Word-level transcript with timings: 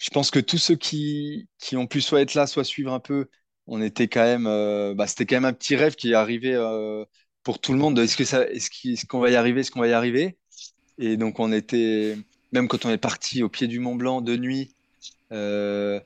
je 0.00 0.08
pense 0.08 0.30
que 0.30 0.40
tous 0.40 0.58
ceux 0.58 0.76
qui, 0.76 1.46
qui 1.58 1.76
ont 1.76 1.86
pu 1.86 2.00
soit 2.00 2.22
être 2.22 2.34
là, 2.34 2.46
soit 2.46 2.64
suivre 2.64 2.92
un 2.92 3.00
peu, 3.00 3.26
on 3.66 3.82
était 3.82 4.08
quand 4.08 4.22
même, 4.22 4.46
euh, 4.46 4.94
bah, 4.94 5.06
c'était 5.06 5.26
quand 5.26 5.36
même 5.36 5.44
un 5.44 5.52
petit 5.52 5.76
rêve 5.76 5.94
qui 5.94 6.12
est 6.12 6.14
arrivé 6.14 6.54
euh, 6.54 7.04
pour 7.42 7.58
tout 7.60 7.74
le 7.74 7.78
monde. 7.78 7.98
Est-ce 7.98 8.16
que 8.16 8.24
ça, 8.24 8.48
est-ce 8.48 9.06
qu'on 9.06 9.20
va 9.20 9.30
y 9.30 9.36
arriver, 9.36 9.60
est-ce 9.60 9.70
qu'on 9.70 9.80
va 9.80 9.88
y 9.88 9.92
arriver? 9.92 10.38
Et 10.98 11.18
donc 11.18 11.38
on 11.38 11.52
était, 11.52 12.16
même 12.52 12.66
quand 12.66 12.86
on 12.86 12.90
est 12.90 12.98
parti 12.98 13.42
au 13.42 13.50
pied 13.50 13.66
du 13.66 13.78
Mont 13.78 13.94
Blanc 13.94 14.22
de 14.22 14.36
nuit, 14.36 14.74
euh, 15.32 16.00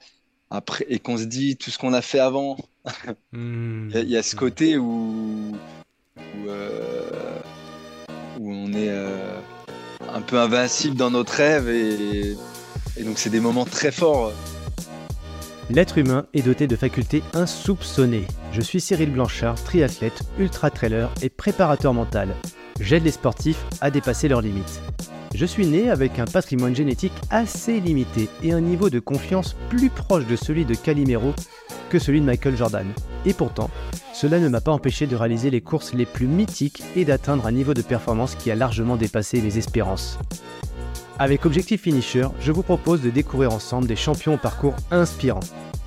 après, 0.50 0.86
et 0.88 0.98
qu'on 0.98 1.16
se 1.16 1.24
dit 1.24 1.56
tout 1.56 1.70
ce 1.70 1.78
qu'on 1.78 1.92
a 1.92 2.02
fait 2.02 2.18
avant, 2.18 2.56
hmm. 3.32 3.90
il 3.94 4.10
y, 4.10 4.16
a 4.16 4.24
ce 4.24 4.34
côté 4.34 4.76
où, 4.76 5.56
où, 6.16 6.48
où 8.40 8.52
on 8.52 8.72
est 8.72 8.90
un 8.90 10.20
peu 10.20 10.38
invincible 10.38 10.96
dans 10.96 11.12
notre 11.12 11.34
rêve 11.34 11.68
et 11.68 12.36
et 12.36 12.36
donc 13.02 13.18
c'est 13.18 13.30
des 13.30 13.40
moments 13.40 13.64
très 13.64 13.90
forts. 13.90 14.32
L'être 15.70 15.98
humain 15.98 16.26
est 16.34 16.42
doté 16.42 16.66
de 16.66 16.76
facultés 16.76 17.22
insoupçonnées. 17.32 18.26
Je 18.52 18.60
suis 18.60 18.80
Cyril 18.80 19.10
Blanchard, 19.10 19.62
triathlète, 19.64 20.22
ultra-trailer 20.38 21.10
et 21.22 21.30
préparateur 21.30 21.94
mental. 21.94 22.36
J'aide 22.80 23.04
les 23.04 23.10
sportifs 23.10 23.64
à 23.80 23.90
dépasser 23.90 24.28
leurs 24.28 24.42
limites. 24.42 24.80
Je 25.34 25.46
suis 25.46 25.66
né 25.66 25.90
avec 25.90 26.20
un 26.20 26.26
patrimoine 26.26 26.76
génétique 26.76 27.14
assez 27.30 27.80
limité 27.80 28.28
et 28.42 28.52
un 28.52 28.60
niveau 28.60 28.90
de 28.90 29.00
confiance 29.00 29.56
plus 29.68 29.90
proche 29.90 30.26
de 30.26 30.36
celui 30.36 30.64
de 30.64 30.74
Calimero 30.74 31.34
que 31.88 31.98
celui 31.98 32.20
de 32.20 32.26
Michael 32.26 32.56
Jordan. 32.56 32.86
Et 33.26 33.32
pourtant, 33.32 33.70
cela 34.12 34.38
ne 34.38 34.48
m'a 34.48 34.60
pas 34.60 34.70
empêché 34.70 35.06
de 35.06 35.16
réaliser 35.16 35.50
les 35.50 35.60
courses 35.60 35.94
les 35.94 36.06
plus 36.06 36.28
mythiques 36.28 36.82
et 36.94 37.04
d'atteindre 37.04 37.46
un 37.46 37.52
niveau 37.52 37.74
de 37.74 37.82
performance 37.82 38.36
qui 38.36 38.50
a 38.50 38.54
largement 38.54 38.96
dépassé 38.96 39.40
mes 39.40 39.58
espérances. 39.58 40.18
Avec 41.18 41.46
Objectif 41.46 41.82
Finisher, 41.82 42.26
je 42.40 42.50
vous 42.50 42.64
propose 42.64 43.00
de 43.00 43.08
découvrir 43.08 43.52
ensemble 43.52 43.86
des 43.86 43.94
champions 43.94 44.34
au 44.34 44.36
parcours 44.36 44.74
inspirants. 44.90 45.38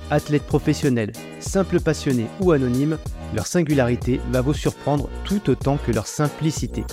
Athlètes 0.10 0.46
professionnels, 0.46 1.12
simples 1.42 1.82
passionnés 1.82 2.28
ou 2.40 2.54
anonymes, 2.54 2.98
leur 3.36 3.46
singularité 3.46 4.22
va 4.32 4.40
vous 4.40 4.54
surprendre 4.54 5.10
tout 5.26 5.50
autant 5.50 5.76
que 5.86 5.92
leur 5.92 6.08
simplicité. 6.08 6.86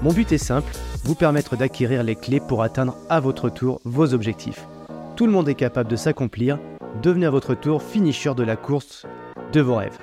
Mon 0.00 0.14
but 0.14 0.32
est 0.32 0.38
simple, 0.38 0.72
vous 1.04 1.14
permettre 1.14 1.56
d'acquérir 1.56 2.02
les 2.02 2.16
clés 2.16 2.40
pour 2.40 2.62
atteindre 2.62 2.96
à 3.10 3.20
votre 3.20 3.50
tour 3.50 3.82
vos 3.84 4.14
objectifs. 4.14 4.66
Tout 5.14 5.26
le 5.26 5.32
monde 5.32 5.50
est 5.50 5.54
capable 5.54 5.90
de 5.90 5.96
s'accomplir, 5.96 6.58
devenez 7.02 7.26
à 7.26 7.30
votre 7.30 7.54
tour 7.54 7.82
finisher 7.82 8.34
de 8.34 8.44
la 8.44 8.56
course 8.56 9.04
de 9.52 9.60
vos 9.60 9.76
rêves. 9.76 9.98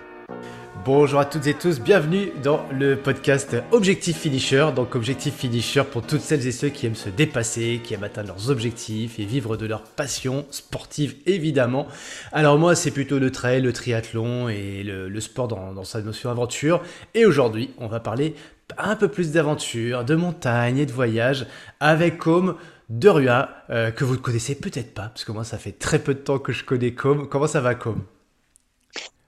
Bonjour 0.84 1.20
à 1.20 1.26
toutes 1.26 1.46
et 1.46 1.54
tous, 1.54 1.80
bienvenue 1.80 2.32
dans 2.42 2.66
le 2.72 2.96
podcast 2.96 3.56
Objectif 3.72 4.18
Finisher. 4.18 4.70
Donc 4.76 4.96
Objectif 4.96 5.36
Finisher 5.36 5.84
pour 5.84 6.02
toutes 6.02 6.22
celles 6.22 6.48
et 6.48 6.52
ceux 6.52 6.70
qui 6.70 6.88
aiment 6.88 6.96
se 6.96 7.10
dépasser, 7.10 7.82
qui 7.84 7.94
aiment 7.94 8.04
atteindre 8.04 8.30
leurs 8.30 8.50
objectifs 8.50 9.20
et 9.20 9.26
vivre 9.26 9.58
de 9.58 9.68
leur 9.68 9.84
passion 9.84 10.44
sportive 10.50 11.18
évidemment. 11.28 11.88
Alors 12.32 12.58
moi 12.58 12.74
c'est 12.74 12.90
plutôt 12.90 13.20
le 13.20 13.32
trail, 13.32 13.62
le 13.62 13.74
triathlon 13.74 14.50
et 14.50 14.82
le, 14.84 15.20
sport 15.20 15.48
dans, 15.48 15.84
sa 15.84 16.02
notion 16.02 16.32
aventure. 16.32 16.82
Et 17.14 17.28
aujourd'hui 17.28 17.70
on 17.78 17.86
va 17.86 18.00
parler 18.00 18.34
un 18.80 18.96
peu 18.96 19.08
plus 19.08 19.32
d'aventure, 19.32 20.04
de 20.04 20.16
montagne 20.16 20.80
et 20.80 20.88
de 20.88 20.92
voyage 20.92 21.46
avec 21.80 22.18
comme 22.18 22.56
de 22.90 23.08
Rua, 23.08 23.50
euh, 23.70 23.92
que 23.92 24.04
vous 24.04 24.16
ne 24.16 24.20
connaissez 24.20 24.56
peut-être 24.56 24.96
pas, 24.96 25.10
parce 25.10 25.26
que 25.26 25.32
moi 25.32 25.44
ça 25.44 25.60
fait 25.60 25.74
très 25.74 26.00
peu 26.00 26.16
de 26.16 26.20
temps 26.20 26.40
que 26.40 26.52
je 26.52 26.64
connais 26.64 26.94
Com. 26.94 27.28
Comment 27.28 27.48
ça 27.48 27.62
va 27.62 27.76
Com 27.76 28.02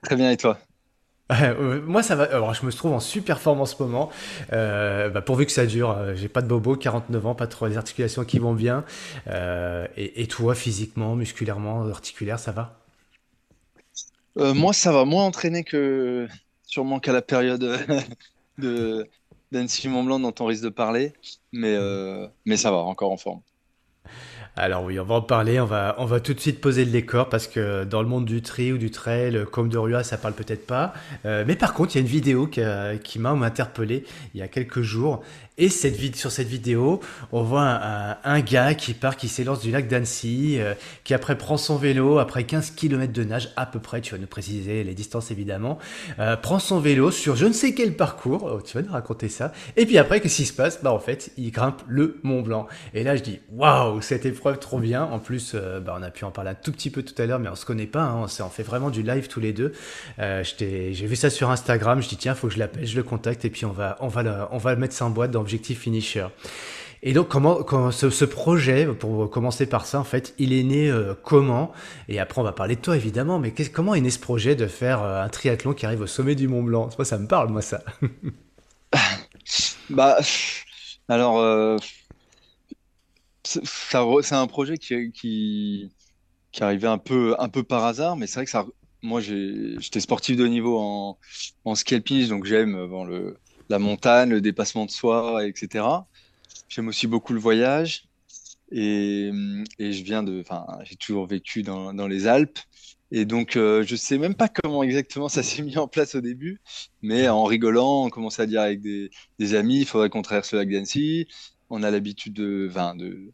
Très 0.01 0.15
bien 0.15 0.31
et 0.31 0.37
toi? 0.37 0.57
moi, 1.85 2.03
ça 2.03 2.15
va. 2.15 2.25
Alors, 2.25 2.53
je 2.53 2.65
me 2.65 2.71
trouve 2.71 2.93
en 2.93 2.99
super 2.99 3.39
forme 3.39 3.61
en 3.61 3.65
ce 3.65 3.81
moment. 3.81 4.09
Euh, 4.51 5.09
bah, 5.09 5.21
pourvu 5.21 5.45
que 5.45 5.51
ça 5.51 5.65
dure. 5.65 5.91
Euh, 5.91 6.15
j'ai 6.15 6.27
pas 6.27 6.41
de 6.41 6.47
bobo, 6.47 6.75
49 6.75 7.25
ans, 7.25 7.35
pas 7.35 7.47
trop 7.47 7.67
les 7.67 7.77
articulations 7.77 8.25
qui 8.25 8.39
vont 8.39 8.53
bien. 8.53 8.83
Euh, 9.27 9.87
et, 9.95 10.27
toi, 10.27 10.55
physiquement, 10.55 11.15
musculairement, 11.15 11.87
articulaire, 11.87 12.39
ça 12.39 12.51
va? 12.51 12.79
Moi, 14.35 14.73
ça 14.73 14.91
va 14.91 15.05
moins 15.05 15.25
entraîné 15.25 15.63
que 15.63 16.27
sûrement 16.63 16.99
qu'à 16.99 17.13
la 17.13 17.21
période 17.21 17.77
de 18.57 19.07
d'Annecy 19.51 19.87
Mont 19.87 20.03
Blanc 20.03 20.19
dont 20.19 20.33
on 20.39 20.45
risque 20.47 20.63
de 20.63 20.69
parler, 20.69 21.13
mais 21.51 21.77
mais 22.45 22.57
ça 22.57 22.71
va, 22.71 22.77
encore 22.77 23.11
en 23.11 23.17
forme. 23.17 23.41
Alors 24.55 24.83
oui, 24.83 24.99
on 24.99 25.03
va 25.03 25.15
en 25.15 25.21
parler, 25.21 25.59
on 25.59 25.65
va, 25.65 25.95
on 25.97 26.05
va 26.05 26.19
tout 26.19 26.35
de 26.35 26.39
suite 26.39 26.61
poser 26.61 26.85
le 26.85 26.91
décor 26.91 27.27
parce 27.27 27.47
que 27.47 27.85
dans 27.85 28.03
le 28.03 28.07
monde 28.07 28.25
du 28.25 28.43
tri 28.43 28.71
ou 28.71 28.77
du 28.77 28.91
trail, 28.91 29.45
comme 29.51 29.67
de 29.67 29.79
Rua, 29.79 30.03
ça 30.03 30.17
parle 30.17 30.35
peut-être 30.35 30.67
pas. 30.67 30.93
Euh, 31.25 31.43
mais 31.47 31.55
par 31.55 31.73
contre, 31.73 31.95
il 31.95 31.97
y 31.97 31.97
a 31.97 32.01
une 32.01 32.11
vidéo 32.11 32.45
qui, 32.45 32.61
qui 33.03 33.17
m'a 33.17 33.31
interpellé 33.31 34.05
il 34.35 34.39
y 34.39 34.43
a 34.43 34.47
quelques 34.47 34.81
jours 34.81 35.23
et 35.57 35.69
cette 35.69 36.15
sur 36.15 36.31
cette 36.31 36.47
vidéo, 36.47 36.99
on 37.31 37.43
voit 37.43 37.79
un, 38.23 38.39
gars 38.41 38.73
qui 38.73 38.93
part, 38.93 39.17
qui 39.17 39.27
s'élance 39.27 39.61
du 39.61 39.69
lac 39.69 39.87
d'Annecy, 39.87 40.55
euh, 40.57 40.73
qui 41.03 41.13
après 41.13 41.37
prend 41.37 41.57
son 41.57 41.77
vélo, 41.77 42.17
après 42.17 42.43
15 42.43 42.71
km 42.71 43.13
de 43.13 43.23
nage 43.23 43.51
à 43.55 43.67
peu 43.67 43.79
près, 43.79 44.01
tu 44.01 44.15
vas 44.15 44.19
nous 44.19 44.27
préciser 44.27 44.83
les 44.83 44.95
distances 44.95 45.29
évidemment, 45.29 45.77
euh, 46.17 46.35
prend 46.35 46.57
son 46.57 46.79
vélo 46.79 47.11
sur 47.11 47.35
je 47.35 47.45
ne 47.45 47.53
sais 47.53 47.75
quel 47.75 47.95
parcours, 47.95 48.51
oh, 48.51 48.61
tu 48.61 48.75
vas 48.75 48.83
nous 48.83 48.91
raconter 48.91 49.29
ça, 49.29 49.53
et 49.77 49.85
puis 49.85 49.99
après, 49.99 50.21
qu'est-ce 50.21 50.37
qui 50.37 50.45
se 50.45 50.53
passe? 50.53 50.81
Bah 50.81 50.91
en 50.91 50.99
fait, 50.99 51.31
il 51.37 51.51
grimpe 51.51 51.83
le 51.87 52.19
Mont 52.23 52.41
Blanc. 52.41 52.67
Et 52.95 53.03
là, 53.03 53.15
je 53.15 53.21
dis, 53.21 53.39
waouh, 53.51 54.01
cette 54.01 54.25
épreuve 54.25 54.42
trop 54.51 54.79
bien. 54.79 55.03
En 55.03 55.19
plus, 55.19 55.53
euh, 55.55 55.79
bah, 55.79 55.95
on 55.97 56.03
a 56.03 56.11
pu 56.11 56.25
en 56.25 56.31
parler 56.31 56.51
un 56.51 56.55
tout 56.55 56.71
petit 56.71 56.89
peu 56.89 57.03
tout 57.03 57.19
à 57.21 57.25
l'heure, 57.25 57.39
mais 57.39 57.49
on 57.49 57.55
se 57.55 57.65
connaît 57.65 57.87
pas, 57.87 58.03
hein, 58.03 58.25
on, 58.39 58.49
fait 58.49 58.63
vraiment 58.63 58.89
du 58.89 59.01
live 59.01 59.27
tous 59.27 59.39
les 59.39 59.53
deux. 59.53 59.71
J'ai 60.17 60.91
vu 60.91 61.15
ça 61.15 61.29
sur 61.29 61.49
Instagram, 61.49 62.01
je 62.01 62.09
dis, 62.09 62.17
tiens, 62.17 62.35
faut 62.35 62.47
que 62.47 62.53
je 62.53 62.59
l'appelle, 62.59 62.85
je 62.85 62.95
le 62.95 63.03
contacte, 63.03 63.45
et 63.45 63.49
puis 63.49 63.65
on 63.65 63.71
va, 63.71 63.97
on 64.01 64.07
va, 64.07 64.23
le, 64.23 64.33
on 64.51 64.57
va 64.57 64.75
mettre 64.75 64.93
ça 64.93 65.05
en 65.05 65.09
boîte 65.09 65.31
dans 65.31 65.41
Objectif 65.41 65.79
Finisher. 65.79 66.27
Et 67.05 67.11
donc, 67.11 67.27
comment, 67.27 67.91
ce, 67.91 68.23
projet, 68.23 68.85
pour 68.85 69.29
commencer 69.29 69.65
par 69.65 69.85
ça, 69.85 69.99
en 69.99 70.05
fait, 70.05 70.33
il 70.37 70.53
est 70.53 70.63
né 70.63 70.89
euh, 70.89 71.13
comment? 71.21 71.73
Et 72.07 72.17
après, 72.17 72.39
on 72.39 72.45
va 72.45 72.53
parler 72.53 72.77
de 72.77 72.81
toi, 72.81 72.95
évidemment, 72.95 73.39
mais 73.39 73.53
comment 73.73 73.93
est 73.93 73.99
né 73.99 74.09
ce 74.09 74.19
projet 74.19 74.55
de 74.55 74.67
faire 74.67 75.03
euh, 75.03 75.21
un 75.21 75.27
triathlon 75.27 75.73
qui 75.73 75.85
arrive 75.85 75.99
au 75.99 76.07
sommet 76.07 76.33
du 76.33 76.47
Mont 76.47 76.63
Blanc? 76.63 76.89
Moi, 76.97 77.03
ça 77.03 77.17
me 77.17 77.27
parle, 77.27 77.49
moi, 77.49 77.61
ça. 77.61 77.83
bah, 79.89 80.17
alors, 81.09 81.39
euh, 81.39 81.75
c'est 83.63 84.35
un 84.35 84.47
projet 84.47 84.77
qui, 84.77 85.11
qui, 85.11 85.91
qui 86.51 86.63
arrivait 86.63 86.87
un 86.87 86.97
peu, 86.97 87.35
un 87.39 87.49
peu 87.49 87.63
par 87.63 87.85
hasard, 87.85 88.17
mais 88.17 88.27
c'est 88.27 88.35
vrai 88.35 88.45
que 88.45 88.51
ça, 88.51 88.65
moi, 89.01 89.21
j'étais 89.21 89.99
sportif 89.99 90.37
de 90.37 90.45
niveau 90.47 90.79
en, 90.79 91.17
en 91.65 91.75
ski 91.75 91.95
alpinisme, 91.95 92.29
donc 92.29 92.45
j'aime 92.45 92.87
bon, 92.87 93.03
le 93.03 93.37
la 93.69 93.79
montagne, 93.79 94.29
le 94.29 94.41
dépassement 94.41 94.85
de 94.85 94.91
soi, 94.91 95.45
etc. 95.47 95.85
J'aime 96.69 96.87
aussi 96.87 97.07
beaucoup 97.07 97.33
le 97.33 97.39
voyage. 97.39 98.07
Et, 98.71 99.31
je 99.79 100.03
viens 100.03 100.23
de. 100.23 100.41
Enfin, 100.41 100.65
j'ai 100.83 100.95
toujours 100.95 101.27
vécu 101.27 101.63
dans, 101.63 102.07
les 102.07 102.27
Alpes. 102.27 102.59
Et 103.11 103.25
donc, 103.25 103.55
euh, 103.55 103.83
je 103.85 103.95
sais 103.95 104.17
même 104.17 104.35
pas 104.35 104.49
comment 104.49 104.81
exactement 104.83 105.29
ça 105.29 105.43
s'est 105.49 105.61
mis 105.61 105.77
en 105.77 105.87
place 105.87 106.15
au 106.15 106.21
début, 106.21 106.61
mais 107.01 107.27
en 107.29 107.43
rigolant, 107.43 108.05
on 108.05 108.09
commençait 108.09 108.41
à 108.43 108.45
dire 108.47 108.61
avec 108.61 108.81
des, 108.81 109.09
amis, 109.55 109.81
il 109.81 109.85
faudrait 109.85 110.09
qu'on 110.09 110.23
traverse 110.23 110.53
le 110.53 110.59
lac 110.59 110.69
d'Annecy. 110.69 111.27
On 111.69 111.83
a 111.83 111.91
l'habitude 111.91 112.33
de, 112.33 112.71
de 112.97 113.31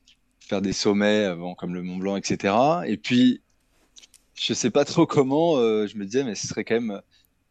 faire 0.50 0.62
des 0.62 0.74
sommets, 0.74 1.30
comme 1.58 1.74
le 1.74 1.84
Mont 1.84 1.98
Blanc, 1.98 2.16
etc. 2.16 2.56
Et 2.88 2.98
puis, 2.98 3.42
je 4.36 4.54
sais 4.54 4.72
pas 4.72 4.86
trop 4.86 5.06
comment, 5.06 5.58
euh, 5.58 5.86
je 5.88 5.98
me 5.98 6.06
disais, 6.06 6.24
mais 6.24 6.36
ce 6.36 6.48
serait 6.48 6.64
quand 6.64 6.76
même 6.76 7.02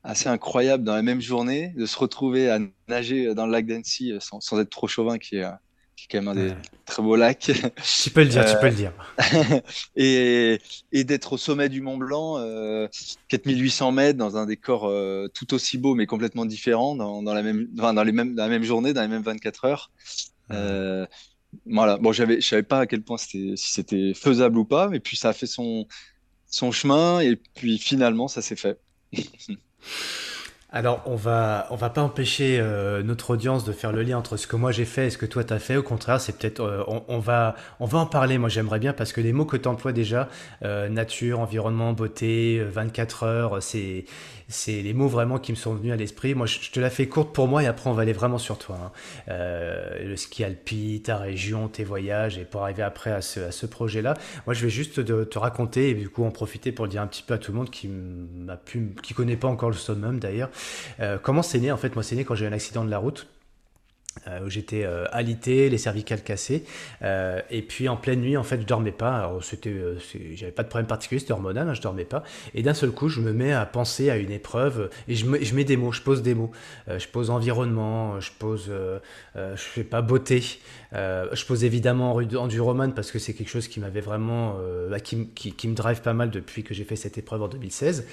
assez 0.02 0.28
incroyable 0.28 0.84
dans 0.84 0.94
la 0.94 1.02
même 1.02 1.20
journée 1.20 1.72
de 1.76 1.86
se 1.86 1.98
retrouver 1.98 2.50
à 2.50 2.58
nager 2.88 3.34
dans 3.34 3.46
le 3.46 3.52
lac 3.52 3.66
d'Annecy 3.66 4.12
euh, 4.12 4.20
sans, 4.20 4.40
sans, 4.40 4.58
être 4.60 4.70
trop 4.70 4.88
chauvin, 4.88 5.18
qui 5.18 5.36
est, 5.36 5.46
qui 5.96 6.04
est 6.04 6.08
quand 6.10 6.18
même 6.18 6.28
un 6.28 6.34
des 6.34 6.54
très 6.86 7.02
beaux 7.02 7.16
lacs. 7.16 7.50
Tu 8.00 8.10
peux 8.10 8.22
le 8.22 8.28
dire, 8.28 8.44
tu 8.46 8.58
peux 8.60 8.68
le 8.68 8.74
dire. 8.74 8.92
et, 9.96 10.58
et 10.92 11.04
d'être 11.04 11.34
au 11.34 11.36
sommet 11.36 11.68
du 11.68 11.80
Mont 11.80 11.98
Blanc, 11.98 12.38
euh, 12.38 12.88
4800 13.28 13.92
mètres, 13.92 14.18
dans 14.18 14.36
un 14.36 14.46
décor 14.46 14.86
euh, 14.86 15.28
tout 15.34 15.52
aussi 15.54 15.76
beau 15.76 15.94
mais 15.94 16.06
complètement 16.06 16.46
différent, 16.46 16.94
dans, 16.94 17.22
dans 17.22 17.34
la, 17.34 17.42
même, 17.42 17.66
dans, 17.72 17.92
les 18.02 18.12
mêmes, 18.12 18.34
dans 18.34 18.44
la 18.44 18.48
même 18.48 18.64
journée, 18.64 18.92
dans 18.92 19.02
les 19.02 19.08
mêmes 19.08 19.22
24 19.22 19.64
heures. 19.64 19.90
Euh, 20.52 21.06
voilà, 21.66 21.96
bon, 21.98 22.12
j'avais, 22.12 22.40
je 22.40 22.46
savais 22.46 22.62
pas 22.62 22.80
à 22.80 22.86
quel 22.86 23.02
point 23.02 23.16
c'était, 23.16 23.54
si 23.56 23.72
c'était 23.72 24.12
faisable 24.14 24.58
ou 24.58 24.64
pas, 24.64 24.88
mais 24.88 25.00
puis 25.00 25.16
ça 25.16 25.30
a 25.30 25.32
fait 25.32 25.46
son, 25.46 25.86
son 26.46 26.72
chemin, 26.72 27.20
et 27.20 27.36
puis 27.36 27.78
finalement, 27.78 28.28
ça 28.28 28.42
s'est 28.42 28.56
fait. 28.56 28.78
Alors, 30.70 31.02
on 31.06 31.16
va, 31.16 31.66
on 31.70 31.76
va 31.76 31.88
pas 31.88 32.02
empêcher 32.02 32.58
euh, 32.60 33.02
notre 33.02 33.30
audience 33.30 33.64
de 33.64 33.72
faire 33.72 33.90
le 33.90 34.02
lien 34.02 34.18
entre 34.18 34.36
ce 34.36 34.46
que 34.46 34.54
moi 34.54 34.70
j'ai 34.70 34.84
fait 34.84 35.06
et 35.06 35.10
ce 35.10 35.16
que 35.16 35.24
toi 35.24 35.42
t'as 35.42 35.58
fait. 35.58 35.76
Au 35.76 35.82
contraire, 35.82 36.20
c'est 36.20 36.36
peut-être, 36.36 36.60
euh, 36.60 36.84
on, 37.08 37.18
va, 37.18 37.54
on 37.80 37.86
va 37.86 37.98
en 38.00 38.06
parler. 38.06 38.36
Moi, 38.36 38.50
j'aimerais 38.50 38.78
bien 38.78 38.92
parce 38.92 39.14
que 39.14 39.22
les 39.22 39.32
mots 39.32 39.46
que 39.46 39.56
tu 39.56 39.66
emploies 39.66 39.92
déjà, 39.92 40.28
euh, 40.62 40.90
nature, 40.90 41.40
environnement, 41.40 41.94
beauté, 41.94 42.62
24 42.62 43.22
heures, 43.22 43.62
c'est, 43.62 44.04
c'est 44.48 44.80
les 44.80 44.94
mots 44.94 45.08
vraiment 45.08 45.38
qui 45.38 45.52
me 45.52 45.56
sont 45.56 45.74
venus 45.74 45.92
à 45.92 45.96
l'esprit. 45.96 46.34
Moi, 46.34 46.46
je, 46.46 46.70
te 46.70 46.80
la 46.80 46.90
fais 46.90 47.06
courte 47.06 47.34
pour 47.34 47.48
moi 47.48 47.62
et 47.62 47.66
après 47.66 47.90
on 47.90 47.92
va 47.92 48.02
aller 48.02 48.12
vraiment 48.12 48.38
sur 48.38 48.58
toi. 48.58 48.78
Hein. 48.82 48.92
Euh, 49.28 50.04
le 50.04 50.16
ski 50.16 50.42
alpi, 50.42 51.02
ta 51.04 51.18
région, 51.18 51.68
tes 51.68 51.84
voyages 51.84 52.38
et 52.38 52.44
pour 52.44 52.62
arriver 52.62 52.82
après 52.82 53.12
à 53.12 53.20
ce, 53.20 53.66
projet-là. 53.66 54.14
Moi, 54.46 54.54
je 54.54 54.64
vais 54.64 54.70
juste 54.70 55.04
te, 55.04 55.38
raconter 55.38 55.90
et 55.90 55.94
du 55.94 56.08
coup 56.08 56.24
en 56.24 56.30
profiter 56.30 56.72
pour 56.72 56.86
le 56.86 56.90
dire 56.90 57.02
un 57.02 57.06
petit 57.06 57.22
peu 57.22 57.34
à 57.34 57.38
tout 57.38 57.52
le 57.52 57.58
monde 57.58 57.70
qui 57.70 57.88
m'a 57.88 58.56
pu, 58.56 58.94
qui 59.02 59.12
connaît 59.12 59.36
pas 59.36 59.48
encore 59.48 59.68
le 59.68 59.76
summum 59.76 60.18
d'ailleurs. 60.18 60.50
Euh, 61.00 61.18
comment 61.20 61.42
c'est 61.42 61.60
né 61.60 61.70
En 61.70 61.76
fait, 61.76 61.94
moi, 61.94 62.02
c'est 62.02 62.16
né 62.16 62.24
quand 62.24 62.34
j'ai 62.34 62.46
eu 62.46 62.48
un 62.48 62.52
accident 62.52 62.84
de 62.84 62.90
la 62.90 62.98
route. 62.98 63.26
Euh, 64.26 64.44
où 64.44 64.50
j'étais 64.50 64.84
euh, 64.84 65.04
alité, 65.12 65.68
les 65.70 65.78
cervicales 65.78 66.22
cassées. 66.22 66.64
Euh, 67.02 67.40
et 67.50 67.62
puis 67.62 67.88
en 67.88 67.96
pleine 67.96 68.20
nuit, 68.20 68.36
en 68.36 68.42
fait, 68.42 68.60
je 68.60 68.66
dormais 68.66 68.92
pas. 68.92 69.32
C'était, 69.42 69.74
j'avais 70.34 70.52
pas 70.52 70.62
de 70.62 70.68
problème 70.68 70.86
particulier, 70.86 71.20
c'était 71.20 71.32
hormonal, 71.32 71.68
hein, 71.68 71.74
je 71.74 71.80
dormais 71.80 72.04
pas. 72.04 72.24
Et 72.54 72.62
d'un 72.62 72.74
seul 72.74 72.90
coup, 72.90 73.08
je 73.08 73.20
me 73.20 73.32
mets 73.32 73.52
à 73.52 73.64
penser 73.66 74.10
à 74.10 74.16
une 74.16 74.30
épreuve 74.30 74.90
et 75.06 75.14
je, 75.14 75.26
mets 75.26 75.64
des 75.64 75.76
mots, 75.76 75.92
je 75.92 76.02
pose 76.02 76.22
des 76.22 76.34
mots. 76.34 76.50
je 76.88 77.06
pose 77.06 77.30
environnement, 77.30 78.20
je 78.20 78.30
pose, 78.38 78.70
je 79.34 79.56
fais 79.56 79.84
pas 79.84 80.02
beauté. 80.02 80.42
je 80.92 81.44
pose 81.46 81.64
évidemment 81.64 82.14
enduroman 82.14 82.92
parce 82.94 83.10
que 83.10 83.18
c'est 83.18 83.34
quelque 83.34 83.50
chose 83.50 83.68
qui 83.68 83.80
m'avait 83.80 84.00
vraiment, 84.00 84.56
bah, 84.90 85.00
qui, 85.00 85.16
me 85.16 85.74
drive 85.74 86.02
pas 86.02 86.14
mal 86.14 86.30
depuis 86.30 86.64
que 86.64 86.74
j'ai 86.74 86.84
fait 86.84 86.96
cette 86.96 87.18
épreuve 87.18 87.42
en 87.42 87.48
2016. 87.48 88.06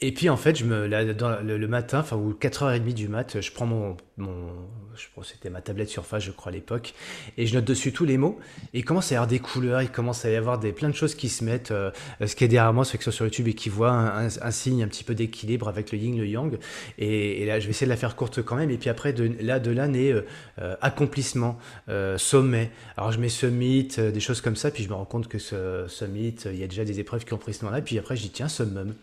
Et 0.00 0.12
puis 0.12 0.28
en 0.28 0.36
fait, 0.36 0.56
je 0.56 0.64
me, 0.64 0.88
dans, 1.14 1.40
le, 1.42 1.68
matin, 1.68 2.00
enfin 2.00 2.16
ou 2.16 2.32
4h30 2.32 2.94
du 2.94 3.08
mat, 3.08 3.40
je 3.40 3.52
prends 3.52 3.66
mon, 3.66 3.96
mon 4.16 4.52
je 4.98 5.06
c'était 5.22 5.50
ma 5.50 5.60
tablette 5.60 5.88
Surface, 5.88 6.24
je 6.24 6.30
crois, 6.30 6.50
à 6.50 6.54
l'époque. 6.54 6.94
Et 7.36 7.46
je 7.46 7.54
note 7.54 7.64
dessus 7.64 7.92
tous 7.92 8.04
les 8.04 8.18
mots. 8.18 8.38
Et 8.74 8.80
il 8.80 8.84
commence 8.84 9.10
à 9.12 9.14
y 9.14 9.16
avoir 9.16 9.28
des 9.28 9.38
couleurs, 9.38 9.82
il 9.82 9.90
commence 9.90 10.24
à 10.24 10.30
y 10.30 10.36
avoir 10.36 10.58
des, 10.58 10.72
plein 10.72 10.88
de 10.88 10.94
choses 10.94 11.14
qui 11.14 11.28
se 11.28 11.44
mettent. 11.44 11.70
Euh, 11.70 11.90
ce 12.24 12.34
qui 12.34 12.44
est 12.44 12.48
derrière 12.48 12.72
moi, 12.72 12.84
ceux 12.84 12.98
qui 12.98 13.04
sont 13.04 13.10
sur 13.10 13.24
YouTube 13.24 13.48
et 13.48 13.54
qui 13.54 13.68
voient 13.68 13.90
un, 13.90 14.50
signe 14.50 14.82
un 14.82 14.88
petit 14.88 15.04
peu 15.04 15.14
d'équilibre 15.14 15.68
avec 15.68 15.92
le 15.92 15.98
yin, 15.98 16.18
le 16.18 16.26
yang. 16.26 16.58
Et, 16.98 17.46
là, 17.46 17.60
je 17.60 17.66
vais 17.66 17.70
essayer 17.70 17.86
de 17.86 17.92
la 17.92 17.96
faire 17.96 18.16
courte 18.16 18.42
quand 18.42 18.56
même. 18.56 18.70
Et 18.70 18.78
puis 18.78 18.90
après, 18.90 19.12
de, 19.12 19.30
là, 19.40 19.60
de 19.60 19.70
là 19.70 19.88
naît 19.88 20.12
euh, 20.12 20.22
euh, 20.60 20.76
accomplissement, 20.80 21.58
sommet. 22.16 22.70
Alors 22.96 23.12
je 23.12 23.18
mets 23.18 23.28
summit, 23.28 23.88
des 23.88 24.20
choses 24.20 24.40
comme 24.40 24.56
ça. 24.56 24.70
Puis 24.70 24.84
je 24.84 24.88
me 24.88 24.94
rends 24.94 25.04
compte 25.04 25.28
que 25.28 25.38
ce 25.38 25.86
summit, 25.88 26.34
il 26.46 26.56
y 26.56 26.64
a 26.64 26.66
déjà 26.66 26.84
des 26.84 27.00
épreuves 27.00 27.24
qui 27.24 27.34
ont 27.34 27.38
pris 27.38 27.54
ce 27.54 27.64
nom-là. 27.64 27.80
Puis 27.80 27.98
après, 27.98 28.16
je 28.16 28.22
dis, 28.22 28.30
tiens, 28.30 28.48
summum. 28.48 28.94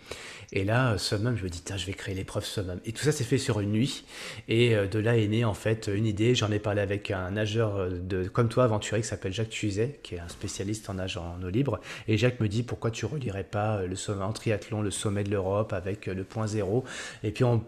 Et 0.53 0.63
là, 0.63 0.97
Summum, 0.97 1.35
je 1.37 1.43
me 1.43 1.49
dis, 1.49 1.63
je 1.75 1.85
vais 1.85 1.93
créer 1.93 2.15
l'épreuve 2.15 2.45
Summum. 2.45 2.79
Et 2.85 2.91
tout 2.91 3.03
ça 3.03 3.11
s'est 3.11 3.23
fait 3.23 3.37
sur 3.37 3.59
une 3.59 3.71
nuit. 3.71 4.05
Et 4.47 4.75
euh, 4.75 4.87
de 4.87 4.99
là 4.99 5.17
est 5.17 5.27
née 5.27 5.45
en 5.45 5.53
fait 5.53 5.89
une 5.93 6.05
idée. 6.05 6.35
J'en 6.35 6.51
ai 6.51 6.59
parlé 6.59 6.81
avec 6.81 7.11
un 7.11 7.31
nageur 7.31 7.75
euh, 7.75 7.89
de, 7.89 8.27
comme 8.27 8.49
toi, 8.49 8.65
aventurier, 8.65 9.01
qui 9.01 9.07
s'appelle 9.07 9.33
Jacques 9.33 9.49
Tuzet, 9.49 9.99
qui 10.03 10.15
est 10.15 10.19
un 10.19 10.27
spécialiste 10.27 10.89
en 10.89 10.95
nage 10.95 11.17
en 11.17 11.41
eau 11.43 11.49
libre. 11.49 11.79
Et 12.07 12.17
Jacques 12.17 12.39
me 12.39 12.47
dit, 12.47 12.63
pourquoi 12.63 12.91
tu 12.91 13.05
relierais 13.05 13.43
pas 13.43 13.77
euh, 13.77 13.87
le 13.87 13.95
sommet 13.95 14.23
en 14.23 14.33
triathlon, 14.33 14.81
le 14.81 14.91
sommet 14.91 15.23
de 15.23 15.31
l'Europe 15.31 15.73
avec 15.73 16.05
le 16.05 16.23
point 16.23 16.47
zéro? 16.47 16.83
Et 17.23 17.31
puis 17.31 17.43
on, 17.43 17.61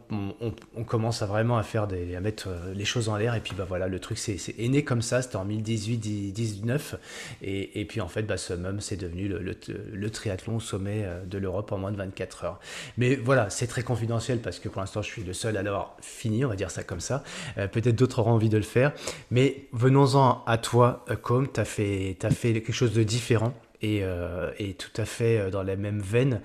commence 0.85 1.21
à 1.21 1.25
vraiment 1.25 1.57
à 1.57 1.63
faire 1.63 1.83
à 1.83 2.19
mettre 2.21 2.50
les 2.74 2.85
choses 2.85 3.09
en 3.09 3.18
l'air. 3.18 3.35
Et 3.35 3.41
puis 3.41 3.53
bah 3.57 3.65
voilà, 3.68 3.88
le 3.88 4.00
truc 4.00 4.18
c'est 4.18 4.38
né 4.57 4.83
comme 4.83 5.01
ça. 5.01 5.21
C'était 5.21 5.35
en 5.35 5.45
2018-19. 5.45 6.95
Et, 7.41 7.85
puis 7.85 8.01
en 8.01 8.07
fait, 8.07 8.24
bah, 8.24 8.38
Summum, 8.38 8.79
c'est 8.79 8.97
devenu 8.97 9.27
le, 9.27 9.39
le, 9.39 10.09
triathlon 10.09 10.59
sommet 10.59 11.06
de 11.25 11.38
l'Europe 11.38 11.71
en 11.71 11.77
moins 11.77 11.91
de 11.91 11.97
24 11.97 12.45
heures. 12.45 12.59
Mais 12.98 13.16
voilà, 13.16 13.50
c'est 13.50 13.68
très 13.68 13.84
confidentiel 13.84 14.40
parce 14.40 14.60
que 14.60 14.69
pour 14.69 14.81
l'instant, 14.81 15.02
je 15.02 15.08
suis 15.08 15.24
le 15.24 15.34
seul 15.34 15.58
à 15.58 15.64
l'avoir 15.64 15.96
fini, 16.02 16.46
on 16.46 16.50
va 16.50 16.56
dire 16.56 16.72
ça 16.72 16.84
comme 16.84 17.00
ça. 17.00 17.24
Euh, 17.58 17.68
peut-être 17.68 17.96
d'autres 17.96 18.19
auront 18.19 18.31
envie 18.31 18.50
de 18.50 18.58
le 18.58 18.64
faire. 18.64 18.94
Mais 19.31 19.68
venons-en 19.74 20.44
à 20.46 20.58
toi, 20.58 21.06
euh, 21.10 21.16
Com, 21.16 21.48
tu 21.52 21.60
as 21.60 21.66
fait, 21.66 22.18
as 22.24 22.30
fait 22.30 22.54
quelque 22.54 22.74
chose 22.74 22.94
de 22.94 23.04
différent 23.04 23.54
et, 23.81 24.00
euh, 24.04 24.52
tout 24.78 25.02
à 25.02 25.06
fait 25.06 25.52
dans 25.52 25.64
la 25.64 25.75
même 25.75 26.00
veine. 26.00 26.42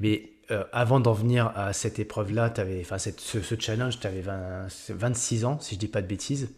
Mais 0.00 0.30
avant 0.72 1.00
d'en 1.00 1.12
venir 1.12 1.52
à 1.56 1.72
cette 1.72 1.98
épreuve-là, 1.98 2.54
ce, 2.98 3.40
ce, 3.42 3.54
challenge, 3.58 3.98
tu 3.98 4.06
avais 4.06 4.22
26 4.90 5.44
ans, 5.44 5.58
si 5.60 5.74
je 5.74 5.80
dis 5.80 5.88
pas 5.88 6.02
de 6.02 6.06
bêtises. 6.06 6.50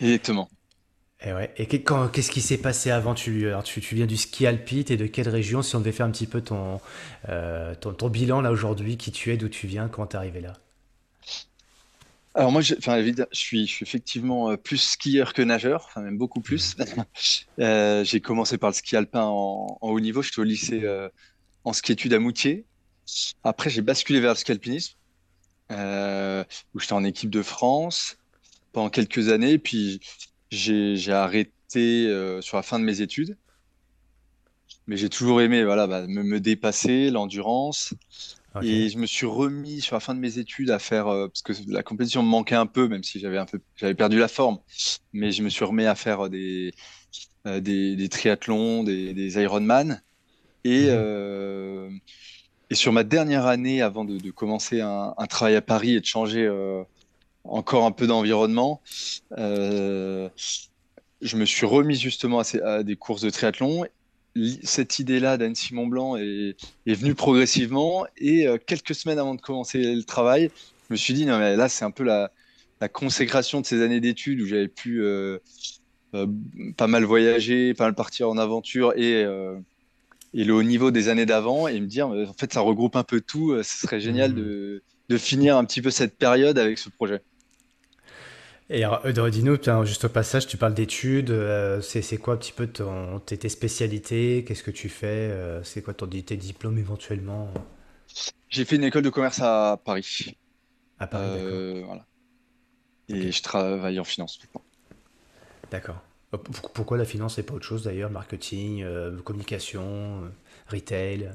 Exactement. 0.00 0.48
Et, 1.20 1.30
eh 1.30 1.32
ouais. 1.32 1.52
et 1.56 1.66
qu'est-ce 1.66 2.30
qui 2.30 2.40
s'est 2.40 2.58
passé 2.58 2.90
avant? 2.90 3.14
Tu, 3.14 3.50
tu, 3.64 3.80
tu, 3.80 3.94
viens 3.96 4.06
du 4.06 4.16
ski 4.16 4.46
alpine 4.46 4.84
et 4.88 4.96
de 4.96 5.06
quelle 5.06 5.28
région? 5.28 5.62
Si 5.62 5.74
on 5.74 5.80
devait 5.80 5.92
faire 5.92 6.06
un 6.06 6.12
petit 6.12 6.28
peu 6.28 6.40
ton, 6.40 6.80
euh, 7.28 7.74
ton, 7.74 7.92
ton, 7.92 8.08
bilan 8.08 8.40
là 8.40 8.52
aujourd'hui, 8.52 8.96
qui 8.96 9.10
tu 9.10 9.32
es, 9.32 9.36
d'où 9.36 9.48
tu 9.48 9.66
viens, 9.66 9.88
comment 9.88 10.06
t'es 10.06 10.16
arrivé 10.16 10.40
là? 10.40 10.52
Alors 12.38 12.52
moi, 12.52 12.60
je, 12.60 12.76
je, 12.78 13.24
suis, 13.32 13.66
je 13.66 13.72
suis 13.72 13.82
effectivement 13.82 14.50
euh, 14.52 14.56
plus 14.56 14.76
skieur 14.76 15.32
que 15.32 15.42
nageur, 15.42 15.86
enfin 15.86 16.02
même 16.02 16.16
beaucoup 16.16 16.40
plus. 16.40 16.76
Mmh. 16.78 16.84
euh, 17.60 18.04
j'ai 18.04 18.20
commencé 18.20 18.58
par 18.58 18.70
le 18.70 18.74
ski 18.74 18.94
alpin 18.94 19.24
en, 19.24 19.76
en 19.80 19.88
haut 19.88 19.98
niveau, 19.98 20.22
j'étais 20.22 20.38
au 20.38 20.44
lycée 20.44 20.82
euh, 20.84 21.08
en 21.64 21.72
ski 21.72 21.90
études 21.90 22.14
à 22.14 22.20
Moutier. 22.20 22.64
Après, 23.42 23.70
j'ai 23.70 23.82
basculé 23.82 24.20
vers 24.20 24.30
le 24.30 24.36
ski 24.36 24.52
alpinisme, 24.52 24.94
où 25.70 26.78
j'étais 26.78 26.92
en 26.92 27.02
équipe 27.02 27.30
de 27.30 27.42
France 27.42 28.18
pendant 28.72 28.90
quelques 28.90 29.30
années. 29.30 29.58
Puis 29.58 30.00
j'ai 30.50 31.12
arrêté 31.12 31.52
euh, 31.76 32.40
sur 32.40 32.56
la 32.56 32.62
fin 32.62 32.78
de 32.78 32.84
mes 32.84 33.00
études. 33.00 33.36
Mais 34.86 34.96
j'ai 34.96 35.08
toujours 35.08 35.40
aimé 35.42 35.64
voilà, 35.64 35.86
bah, 35.86 36.06
me, 36.06 36.22
me, 36.22 36.40
dépasser, 36.40 37.10
l'endurance. 37.10 37.94
Et 38.62 38.88
je 38.88 38.98
me 38.98 39.06
suis 39.06 39.26
remis 39.26 39.80
sur 39.80 39.94
la 39.94 40.00
fin 40.00 40.14
de 40.14 40.20
mes 40.20 40.38
études 40.38 40.70
à 40.70 40.80
faire, 40.80 41.06
euh, 41.06 41.28
parce 41.28 41.42
que 41.42 41.52
la 41.70 41.84
compétition 41.84 42.24
me 42.24 42.28
manquait 42.28 42.56
un 42.56 42.66
peu, 42.66 42.88
même 42.88 43.04
si 43.04 43.20
j'avais 43.20 43.38
un 43.38 43.44
peu, 43.44 43.60
j'avais 43.76 43.94
perdu 43.94 44.18
la 44.18 44.26
forme. 44.26 44.58
Mais 45.12 45.30
je 45.30 45.44
me 45.44 45.48
suis 45.48 45.64
remis 45.64 45.84
à 45.84 45.94
faire 45.94 46.28
des, 46.28 46.72
euh, 47.46 47.60
des, 47.60 47.94
des, 47.94 48.08
triathlons, 48.08 48.82
des, 48.82 49.12
des 49.14 49.40
Ironman. 49.40 50.02
Et, 50.64 50.90
mmh. 50.90 52.00
et 52.70 52.74
sur 52.74 52.92
ma 52.92 53.04
dernière 53.04 53.46
année, 53.46 53.80
avant 53.80 54.04
de, 54.04 54.18
de 54.18 54.30
commencer 54.32 54.80
un, 54.80 55.14
un, 55.16 55.26
travail 55.26 55.54
à 55.54 55.62
Paris 55.62 55.94
et 55.94 56.00
de 56.00 56.04
changer 56.04 56.48
encore 57.48 57.84
un 57.84 57.92
peu 57.92 58.06
d'environnement. 58.06 58.80
Euh, 59.38 60.28
je 61.20 61.36
me 61.36 61.44
suis 61.44 61.66
remis 61.66 61.96
justement 61.96 62.40
à, 62.64 62.82
des 62.82 62.96
courses 62.96 63.22
de 63.22 63.30
triathlon. 63.30 63.86
Cette 64.62 64.98
idée-là 64.98 65.36
d'Anne 65.36 65.54
Simon 65.54 65.86
Blanc 65.86 66.16
est, 66.16 66.54
est, 66.86 66.94
venue 66.94 67.14
progressivement 67.14 68.06
et 68.18 68.46
euh, 68.46 68.56
quelques 68.64 68.94
semaines 68.94 69.18
avant 69.18 69.34
de 69.34 69.40
commencer 69.40 69.94
le 69.94 70.04
travail, 70.04 70.50
je 70.88 70.94
me 70.94 70.96
suis 70.96 71.12
dit 71.12 71.26
non 71.26 71.38
mais 71.38 71.56
là 71.56 71.68
c'est 71.68 71.84
un 71.84 71.90
peu 71.90 72.04
la, 72.04 72.30
la, 72.80 72.88
consécration 72.88 73.60
de 73.60 73.66
ces 73.66 73.82
années 73.82 74.00
d'études 74.00 74.40
où 74.40 74.46
j'avais 74.46 74.68
pu 74.68 75.02
euh, 75.02 75.38
pas 76.76 76.86
mal 76.86 77.02
voyager, 77.02 77.74
pas 77.74 77.84
mal 77.84 77.96
partir 77.96 78.28
en 78.28 78.38
aventure 78.38 78.92
et 78.96 79.26
et 80.34 80.44
le 80.44 80.52
haut 80.52 80.62
niveau 80.62 80.90
des 80.92 81.08
années 81.08 81.26
d'avant 81.26 81.66
et 81.66 81.80
me 81.80 81.86
dire 81.86 82.08
en 82.08 82.34
fait 82.38 82.52
ça 82.52 82.60
regroupe 82.60 82.94
un 82.94 83.02
peu 83.02 83.20
tout, 83.20 83.60
ce 83.62 83.78
serait 83.78 83.98
génial 83.98 84.32
mmh. 84.32 84.36
de, 84.36 84.82
de 85.08 85.18
finir 85.18 85.56
un 85.56 85.64
petit 85.64 85.82
peu 85.82 85.90
cette 85.90 86.16
période 86.16 86.58
avec 86.58 86.78
ce 86.78 86.90
projet. 86.90 87.22
Et 88.70 88.84
alors, 88.84 89.00
euh, 89.06 89.30
dis-nous, 89.30 89.56
juste 89.84 90.04
au 90.04 90.08
passage, 90.10 90.46
tu 90.46 90.58
parles 90.58 90.74
d'études. 90.74 91.30
Euh, 91.30 91.80
c'est 91.80 92.18
quoi 92.18 92.34
un 92.34 92.36
petit 92.36 92.52
peu 92.52 92.66
ton, 92.66 93.18
tes, 93.20 93.48
spécialités? 93.48 94.44
Qu'est-ce 94.46 94.62
que 94.62 94.70
tu 94.70 94.90
fais? 94.90 95.06
Euh, 95.06 95.62
C'est 95.64 95.80
quoi 95.80 95.94
ton, 95.94 96.06
tes 96.06 96.36
diplômes 96.36 96.78
éventuellement? 96.78 97.48
J'ai 98.50 98.64
fait 98.64 98.76
une 98.76 98.84
école 98.84 99.02
de 99.02 99.10
commerce 99.10 99.40
à 99.40 99.80
Paris. 99.82 100.36
À 100.98 101.06
Paris, 101.06 101.30
d'accord. 101.30 101.86
Voilà. 101.86 102.06
Et 103.08 103.32
je 103.32 103.42
travaille 103.42 103.98
en 103.98 104.04
finance 104.04 104.38
D'accord. 105.70 106.02
Pourquoi 106.74 106.98
la 106.98 107.06
finance 107.06 107.38
et 107.38 107.42
pas 107.42 107.54
autre 107.54 107.64
chose 107.64 107.84
d'ailleurs 107.84 108.10
Marketing, 108.10 108.84
communication, 109.24 110.30
retail? 110.66 111.32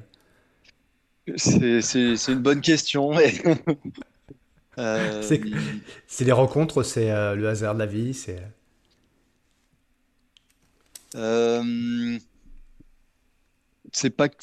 C'est 1.36 2.28
une 2.28 2.42
bonne 2.42 2.62
question. 2.62 3.12
Euh, 4.78 5.22
c'est 6.08 6.26
les 6.26 6.32
rencontres, 6.32 6.84
c'est 6.84 7.12
euh, 7.12 7.36
le 7.36 7.48
hasard 7.48 7.74
de 7.74 7.80
la 7.80 7.86
vie, 7.86 8.14
c'est. 8.14 8.42
Euh, 11.16 12.18
c'est 13.92 14.10
pas 14.10 14.30
que. 14.30 14.36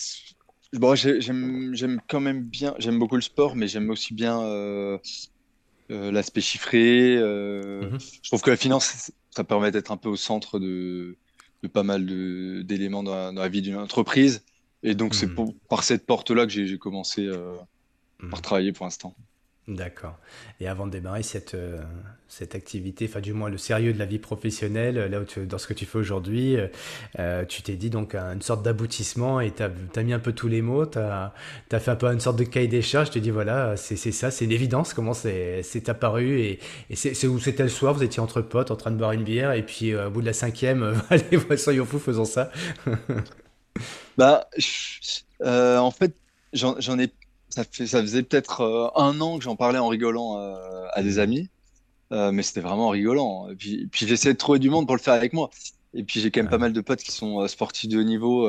Bon, 0.73 0.95
j'aime 0.95 2.01
quand 2.09 2.21
même 2.21 2.43
bien, 2.43 2.75
j'aime 2.79 2.99
beaucoup 2.99 3.17
le 3.17 3.23
sport, 3.23 3.57
mais 3.57 3.67
j'aime 3.67 3.91
aussi 3.91 4.15
bien 4.15 4.41
l'aspect 5.89 6.41
chiffré. 6.41 7.17
Mhm. 7.17 7.99
Je 8.23 8.29
trouve 8.29 8.43
que 8.43 8.51
la 8.51 8.57
finance, 8.57 9.11
ça 9.31 9.43
permet 9.43 9.73
d'être 9.73 9.91
un 9.91 9.97
peu 9.97 10.09
au 10.09 10.17
centre 10.17 10.61
de, 10.61 11.17
de 11.65 11.69
pas 11.69 11.83
mal 11.83 12.07
d'éléments 12.65 13.03
dans, 13.03 13.33
dans, 13.33 13.43
la 13.43 13.49
vie 13.49 13.63
d'une 13.63 13.77
entreprise. 13.77 14.45
Et 14.85 14.95
donc, 14.95 15.17
c'est 15.17 15.27
mhm. 15.27 15.55
par 15.69 15.83
cette 15.83 16.07
porte-là 16.07 16.47
que 16.47 16.53
j'ai 16.53 16.79
commencé 16.79 17.29
par 18.19 18.39
mhm. 18.39 18.41
travailler 18.41 18.73
pour 18.73 18.87
l'instant. 18.87 19.17
D'accord. 19.71 20.19
Et 20.59 20.67
avant 20.67 20.87
de 20.87 20.91
démarrer 20.91 21.23
cette, 21.23 21.55
euh, 21.55 21.81
cette 22.27 22.57
activité, 22.57 23.07
enfin 23.09 23.21
du 23.21 23.33
moins 23.33 23.49
le 23.49 23.57
sérieux 23.57 23.93
de 23.93 24.01
la 24.01 24.05
vie 24.05 24.19
professionnelle, 24.19 24.97
là 24.97 25.21
où 25.21 25.25
tu, 25.25 25.47
dans 25.47 25.59
ce 25.59 25.69
que 25.69 25.75
tu 25.75 25.87
fais 25.87 25.99
aujourd'hui, 25.99 26.57
euh, 27.21 27.45
tu 27.45 27.63
t'es 27.63 27.77
dit 27.77 27.89
donc 27.89 28.17
une 28.17 28.43
sorte 28.43 28.65
d'aboutissement 28.65 29.39
et 29.39 29.53
tu 29.53 29.63
as, 29.63 30.03
mis 30.03 30.13
un 30.13 30.19
peu 30.19 30.33
tous 30.33 30.49
les 30.49 30.61
mots, 30.61 30.87
tu 30.87 30.99
as, 30.99 31.33
fait 31.71 31.91
un 31.93 31.95
peu 31.95 32.09
une 32.09 32.19
sorte 32.19 32.37
de 32.37 32.43
cahier 32.43 32.67
des 32.67 32.83
charges, 32.83 33.09
je 33.09 33.13
te 33.13 33.19
dis 33.21 33.31
voilà, 33.31 33.77
c'est 33.77 33.97
ça, 33.97 34.33
c'est 34.33 34.45
une 34.45 34.51
évidence, 34.51 34.93
comment 34.93 35.15
c'est 35.15 35.89
apparu 35.89 36.41
et, 36.41 36.59
c'est 36.95 37.27
où 37.29 37.39
c'était 37.39 37.63
le 37.63 37.69
soir, 37.69 37.95
vous 37.95 38.03
étiez 38.03 38.21
entre 38.21 38.43
potes 38.43 38.73
en 38.73 38.77
train 38.77 38.91
de 38.91 38.97
boire 38.97 39.13
une 39.13 39.25
bière 39.25 39.53
et 39.53 39.65
puis 39.65 39.93
euh, 39.93 40.09
au 40.09 40.11
bout 40.11 40.21
de 40.21 40.27
la 40.27 40.33
cinquième, 40.33 41.01
allez, 41.11 41.57
soyons 41.57 41.85
fous, 41.85 42.01
faisons 42.01 42.25
ça. 42.25 42.51
bah, 44.19 44.49
en 45.41 45.91
fait, 45.93 46.13
j'en 46.53 46.99
ai 46.99 47.09
ça, 47.51 47.65
fait, 47.65 47.87
ça 47.87 48.01
faisait 48.01 48.23
peut-être 48.23 48.63
euh, 48.63 48.89
un 48.97 49.21
an 49.21 49.39
que 49.39 49.45
j'en 49.45 49.57
parlais 49.57 49.79
en 49.79 49.89
rigolant 49.89 50.39
euh, 50.39 50.87
à 50.93 51.03
des 51.03 51.19
amis, 51.19 51.49
euh, 52.13 52.33
mais 52.33 52.43
c'était 52.43 52.61
vraiment 52.61 52.89
rigolant. 52.89 53.49
Et 53.51 53.57
puis, 53.57 53.87
puis 53.91 54.07
j'essayais 54.07 54.33
de 54.33 54.39
trouver 54.39 54.59
du 54.59 54.71
monde 54.71 54.87
pour 54.87 54.97
le 54.97 55.03
faire 55.03 55.15
avec 55.15 55.33
moi. 55.33 55.51
Et 55.93 56.05
puis 56.05 56.21
j'ai 56.21 56.31
quand 56.31 56.41
même 56.41 56.51
pas 56.51 56.59
mal 56.59 56.73
de 56.73 56.81
potes 56.81 57.03
qui 57.03 57.13
sont 57.13 57.47
sportifs 57.49 57.89
de 57.89 57.99
haut 57.99 58.05
niveau, 58.05 58.49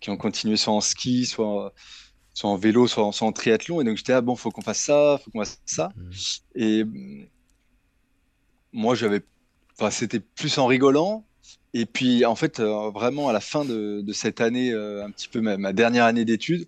qui 0.00 0.10
ont 0.10 0.18
continué 0.18 0.56
soit 0.56 0.74
en 0.74 0.82
ski, 0.82 1.24
soit, 1.24 1.72
soit 2.34 2.50
en 2.50 2.56
vélo, 2.56 2.86
soit, 2.86 3.10
soit 3.12 3.26
en 3.26 3.32
triathlon. 3.32 3.80
Et 3.80 3.84
donc 3.84 3.96
j'étais 3.96 4.12
ah 4.12 4.20
bon, 4.20 4.36
faut 4.36 4.50
qu'on 4.50 4.60
fasse 4.60 4.80
ça, 4.80 5.18
faut 5.24 5.30
qu'on 5.30 5.38
fasse 5.38 5.58
ça. 5.64 5.90
Mmh. 5.96 6.10
Et 6.56 6.84
moi, 8.76 8.94
j'avais, 8.94 9.22
enfin, 9.78 9.90
c'était 9.90 10.20
plus 10.20 10.58
en 10.58 10.66
rigolant. 10.66 11.24
Et 11.72 11.86
puis, 11.86 12.24
en 12.24 12.34
fait, 12.34 12.60
euh, 12.60 12.90
vraiment 12.90 13.28
à 13.28 13.32
la 13.32 13.40
fin 13.40 13.64
de, 13.64 14.00
de 14.02 14.12
cette 14.12 14.40
année, 14.40 14.70
euh, 14.72 15.04
un 15.04 15.10
petit 15.10 15.28
peu 15.28 15.40
ma, 15.40 15.56
ma 15.56 15.72
dernière 15.72 16.04
année 16.04 16.24
d'études, 16.24 16.66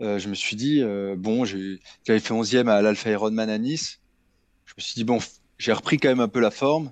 euh, 0.00 0.18
je 0.18 0.28
me 0.28 0.34
suis 0.34 0.56
dit, 0.56 0.80
euh, 0.82 1.14
bon, 1.16 1.44
j'avais 1.44 2.20
fait 2.20 2.34
11e 2.34 2.68
à 2.68 2.82
l'Alpha 2.82 3.10
Ironman 3.10 3.48
à 3.48 3.58
Nice. 3.58 4.00
Je 4.66 4.74
me 4.76 4.82
suis 4.82 4.94
dit, 4.94 5.04
bon, 5.04 5.18
j'ai 5.58 5.72
repris 5.72 5.98
quand 5.98 6.08
même 6.08 6.20
un 6.20 6.28
peu 6.28 6.40
la 6.40 6.50
forme. 6.50 6.90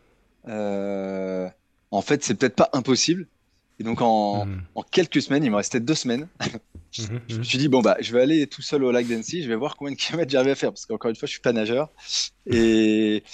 Euh, 0.48 1.48
en 1.90 2.02
fait, 2.02 2.22
c'est 2.22 2.34
peut-être 2.34 2.54
pas 2.56 2.70
impossible. 2.72 3.26
Et 3.80 3.84
donc, 3.84 4.00
en, 4.00 4.46
hmm. 4.46 4.62
quelques 4.90 5.20
semaines, 5.20 5.44
il 5.44 5.50
me 5.50 5.56
restait 5.56 5.80
deux 5.80 5.94
semaines, 5.94 6.28
je, 6.92 7.02
hmm, 7.02 7.20
me 7.28 7.38
hmm. 7.38 7.44
suis 7.44 7.58
dit, 7.58 7.68
bon, 7.68 7.80
bah, 7.80 7.96
je 8.00 8.12
vais 8.12 8.22
aller 8.22 8.46
tout 8.46 8.62
seul 8.62 8.84
au 8.84 8.92
lac 8.92 9.06
d'Annecy, 9.06 9.42
je 9.42 9.48
vais 9.48 9.56
voir 9.56 9.76
combien 9.76 9.92
de 9.92 9.98
kilomètres 9.98 10.30
j'arrive 10.30 10.52
à 10.52 10.54
faire, 10.54 10.70
parce 10.70 10.86
qu'encore 10.86 11.10
une 11.10 11.16
fois, 11.16 11.26
je 11.26 11.32
suis 11.32 11.40
pas 11.40 11.52
nageur. 11.52 11.90
Et 12.46 13.24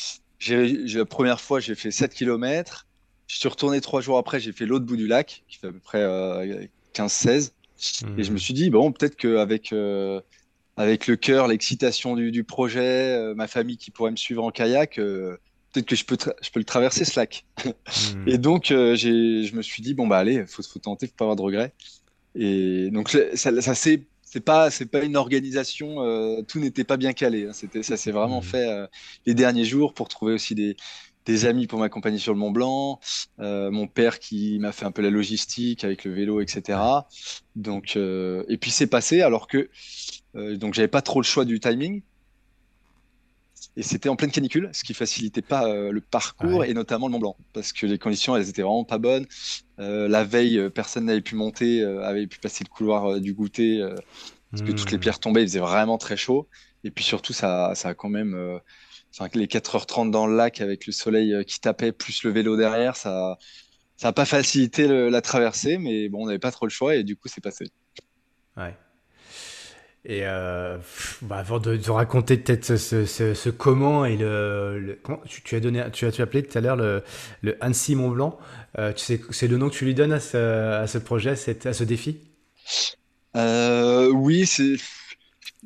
la 0.48 1.04
première 1.04 1.40
fois, 1.40 1.60
j'ai 1.60 1.74
fait 1.74 1.90
7 1.90 2.14
kilomètres. 2.14 2.86
Je 3.26 3.36
suis 3.36 3.48
retourné 3.48 3.82
trois 3.82 4.00
jours 4.00 4.16
après, 4.16 4.40
j'ai 4.40 4.52
fait 4.52 4.64
l'autre 4.64 4.86
bout 4.86 4.96
du 4.96 5.06
lac, 5.06 5.44
qui 5.48 5.58
fait 5.58 5.66
à 5.66 5.72
peu 5.72 5.80
près 5.80 6.02
15-16. 6.94 7.50
Et 8.16 8.24
je 8.24 8.30
me 8.30 8.34
mhm. 8.34 8.38
suis 8.38 8.54
dit, 8.54 8.70
bon, 8.70 8.92
peut-être 8.92 9.16
qu'avec 9.16 9.72
euh, 9.72 10.20
avec 10.76 11.06
le 11.06 11.16
cœur, 11.16 11.48
l'excitation 11.48 12.16
du, 12.16 12.30
du, 12.30 12.44
projet, 12.44 13.16
euh, 13.16 13.34
ma 13.34 13.48
famille 13.48 13.76
qui 13.76 13.90
pourrait 13.90 14.10
me 14.10 14.16
suivre 14.16 14.44
en 14.44 14.50
kayak, 14.50 14.98
euh, 14.98 15.36
peut-être 15.72 15.86
que 15.86 15.96
je 15.96 16.04
peux, 16.04 16.16
je 16.40 16.50
peux 16.50 16.60
le 16.60 16.64
traverser 16.64 17.04
ce 17.04 17.18
lac. 17.18 17.44
Mhm. 17.64 18.28
Et 18.28 18.38
donc, 18.38 18.66
je 18.66 19.54
me 19.54 19.62
suis 19.62 19.82
dit, 19.82 19.94
bon, 19.94 20.06
bah 20.06 20.18
allez, 20.18 20.44
faut, 20.46 20.62
faut 20.62 20.78
tenter, 20.78 21.06
il 21.06 21.08
faut 21.10 21.16
pas 21.16 21.24
avoir 21.24 21.36
de 21.36 21.42
regrets. 21.42 21.72
Et 22.34 22.90
donc, 22.90 23.10
ça, 23.10 23.60
ça 23.60 23.74
c'est 23.74 24.02
c'est 24.22 24.40
pas 24.40 24.70
c'est 24.70 24.84
pas 24.84 25.02
une 25.02 25.16
organisation 25.16 25.96
tout 26.46 26.60
n'était 26.60 26.84
pas 26.84 26.98
bien 26.98 27.14
calé 27.14 27.46
hein. 27.46 27.54
c'était 27.54 27.82
ça 27.82 27.96
s'est 27.96 28.10
vraiment 28.10 28.42
mhm. 28.42 28.46
fait 28.46 28.88
les 29.24 29.32
derniers 29.32 29.64
jours 29.64 29.94
pour 29.94 30.08
trouver 30.08 30.34
aussi 30.34 30.54
des, 30.54 30.76
des 31.28 31.44
amis 31.46 31.66
pour 31.66 31.78
m'accompagner 31.78 32.18
sur 32.18 32.32
le 32.32 32.38
Mont 32.40 32.50
Blanc, 32.50 33.00
euh, 33.40 33.70
mon 33.70 33.86
père 33.86 34.18
qui 34.18 34.58
m'a 34.58 34.72
fait 34.72 34.86
un 34.86 34.92
peu 34.92 35.02
la 35.02 35.10
logistique 35.10 35.84
avec 35.84 36.04
le 36.04 36.12
vélo, 36.12 36.40
etc. 36.40 37.06
Donc, 37.54 37.96
euh, 37.96 38.44
et 38.48 38.56
puis 38.58 38.70
c'est 38.70 38.86
passé 38.88 39.20
alors 39.22 39.46
que 39.46 39.70
euh, 40.36 40.56
donc 40.56 40.74
j'avais 40.74 40.88
pas 40.88 41.02
trop 41.02 41.20
le 41.20 41.26
choix 41.26 41.44
du 41.44 41.60
timing. 41.60 42.02
Et 43.76 43.82
c'était 43.82 44.08
en 44.08 44.16
pleine 44.16 44.30
canicule, 44.32 44.70
ce 44.72 44.82
qui 44.82 44.94
facilitait 44.94 45.42
pas 45.42 45.68
le 45.68 46.00
parcours 46.00 46.60
Ouais. 46.60 46.70
et 46.70 46.74
notamment 46.74 47.06
le 47.06 47.12
Mont 47.12 47.18
Blanc, 47.20 47.36
parce 47.52 47.72
que 47.72 47.86
les 47.86 47.98
conditions 47.98 48.36
elles 48.36 48.48
étaient 48.48 48.62
vraiment 48.62 48.84
pas 48.84 48.98
bonnes. 48.98 49.26
La 49.78 50.24
veille, 50.24 50.70
personne 50.70 51.04
n'avait 51.06 51.20
pu 51.22 51.36
monter, 51.36 51.84
avait 51.84 52.26
pu 52.26 52.40
passer 52.40 52.64
le 52.64 52.70
couloir 52.70 53.20
du 53.20 53.34
goûter, 53.34 53.80
parce 54.50 54.62
que 54.64 54.72
toutes 54.72 54.90
les 54.92 54.98
Mhm. 54.98 55.00
pierres 55.00 55.20
tombaient, 55.20 55.42
il 55.42 55.48
faisait 55.48 55.60
vraiment 55.60 55.98
très 55.98 56.16
chaud. 56.16 56.48
Et 56.84 56.90
puis 56.90 57.04
surtout, 57.04 57.32
ça, 57.32 57.74
ça 57.74 57.90
a 57.90 57.94
quand 57.94 58.08
même, 58.08 58.60
enfin, 59.14 59.28
les 59.34 59.48
4h30 59.48 60.10
dans 60.10 60.26
le 60.26 60.36
lac 60.36 60.60
avec 60.60 60.86
le 60.86 60.92
soleil 60.92 61.34
euh, 61.34 61.42
qui 61.44 61.60
tapait, 61.60 61.92
plus 61.92 62.22
le 62.24 62.30
vélo 62.30 62.56
derrière, 62.56 62.96
ça, 62.96 63.36
ça 63.96 64.08
a 64.08 64.12
pas 64.12 64.24
facilité 64.26 64.88
le- 64.88 65.08
la 65.10 65.22
traversée, 65.22 65.78
mais 65.78 66.08
bon, 66.08 66.24
on 66.24 66.26
n'avait 66.26 66.38
pas 66.40 66.52
trop 66.52 66.66
le 66.66 66.70
choix 66.70 66.96
et 66.96 67.04
du 67.04 67.16
coup, 67.16 67.28
c'est 67.28 67.42
passé. 67.42 67.66
Ouais. 68.56 68.76
Et 70.04 70.20
euh, 70.22 70.78
bah, 71.22 71.36
avant 71.38 71.58
de, 71.58 71.76
de 71.76 71.90
raconter 71.90 72.36
peut-être 72.36 72.76
ce, 72.76 73.04
ce- 73.04 73.50
comment 73.50 74.04
et 74.04 74.16
le, 74.16 74.78
le- 74.78 74.98
comment 75.02 75.18
tu, 75.26 75.42
tu 75.42 75.56
as 75.56 75.60
donné, 75.60 75.84
tu 75.92 76.06
as, 76.06 76.12
tu 76.12 76.20
as 76.22 76.24
appelé 76.24 76.42
tout 76.44 76.56
à 76.56 76.60
l'heure 76.60 76.76
le, 76.76 77.02
le 77.42 77.62
Annecy 77.62 77.94
Mont 77.96 78.10
Blanc. 78.10 78.38
Euh, 78.78 78.92
tu 78.92 79.04
sais, 79.04 79.20
c'est 79.30 79.48
le 79.48 79.58
nom 79.58 79.68
que 79.68 79.74
tu 79.74 79.84
lui 79.84 79.94
donnes 79.94 80.12
à 80.12 80.20
ce, 80.20 80.36
à 80.36 80.86
ce 80.86 80.98
projet, 80.98 81.30
à, 81.30 81.36
cette- 81.36 81.66
à 81.66 81.72
ce 81.72 81.84
défi? 81.84 82.20
Euh, 83.36 84.08
oui, 84.10 84.46
c'est, 84.46 84.76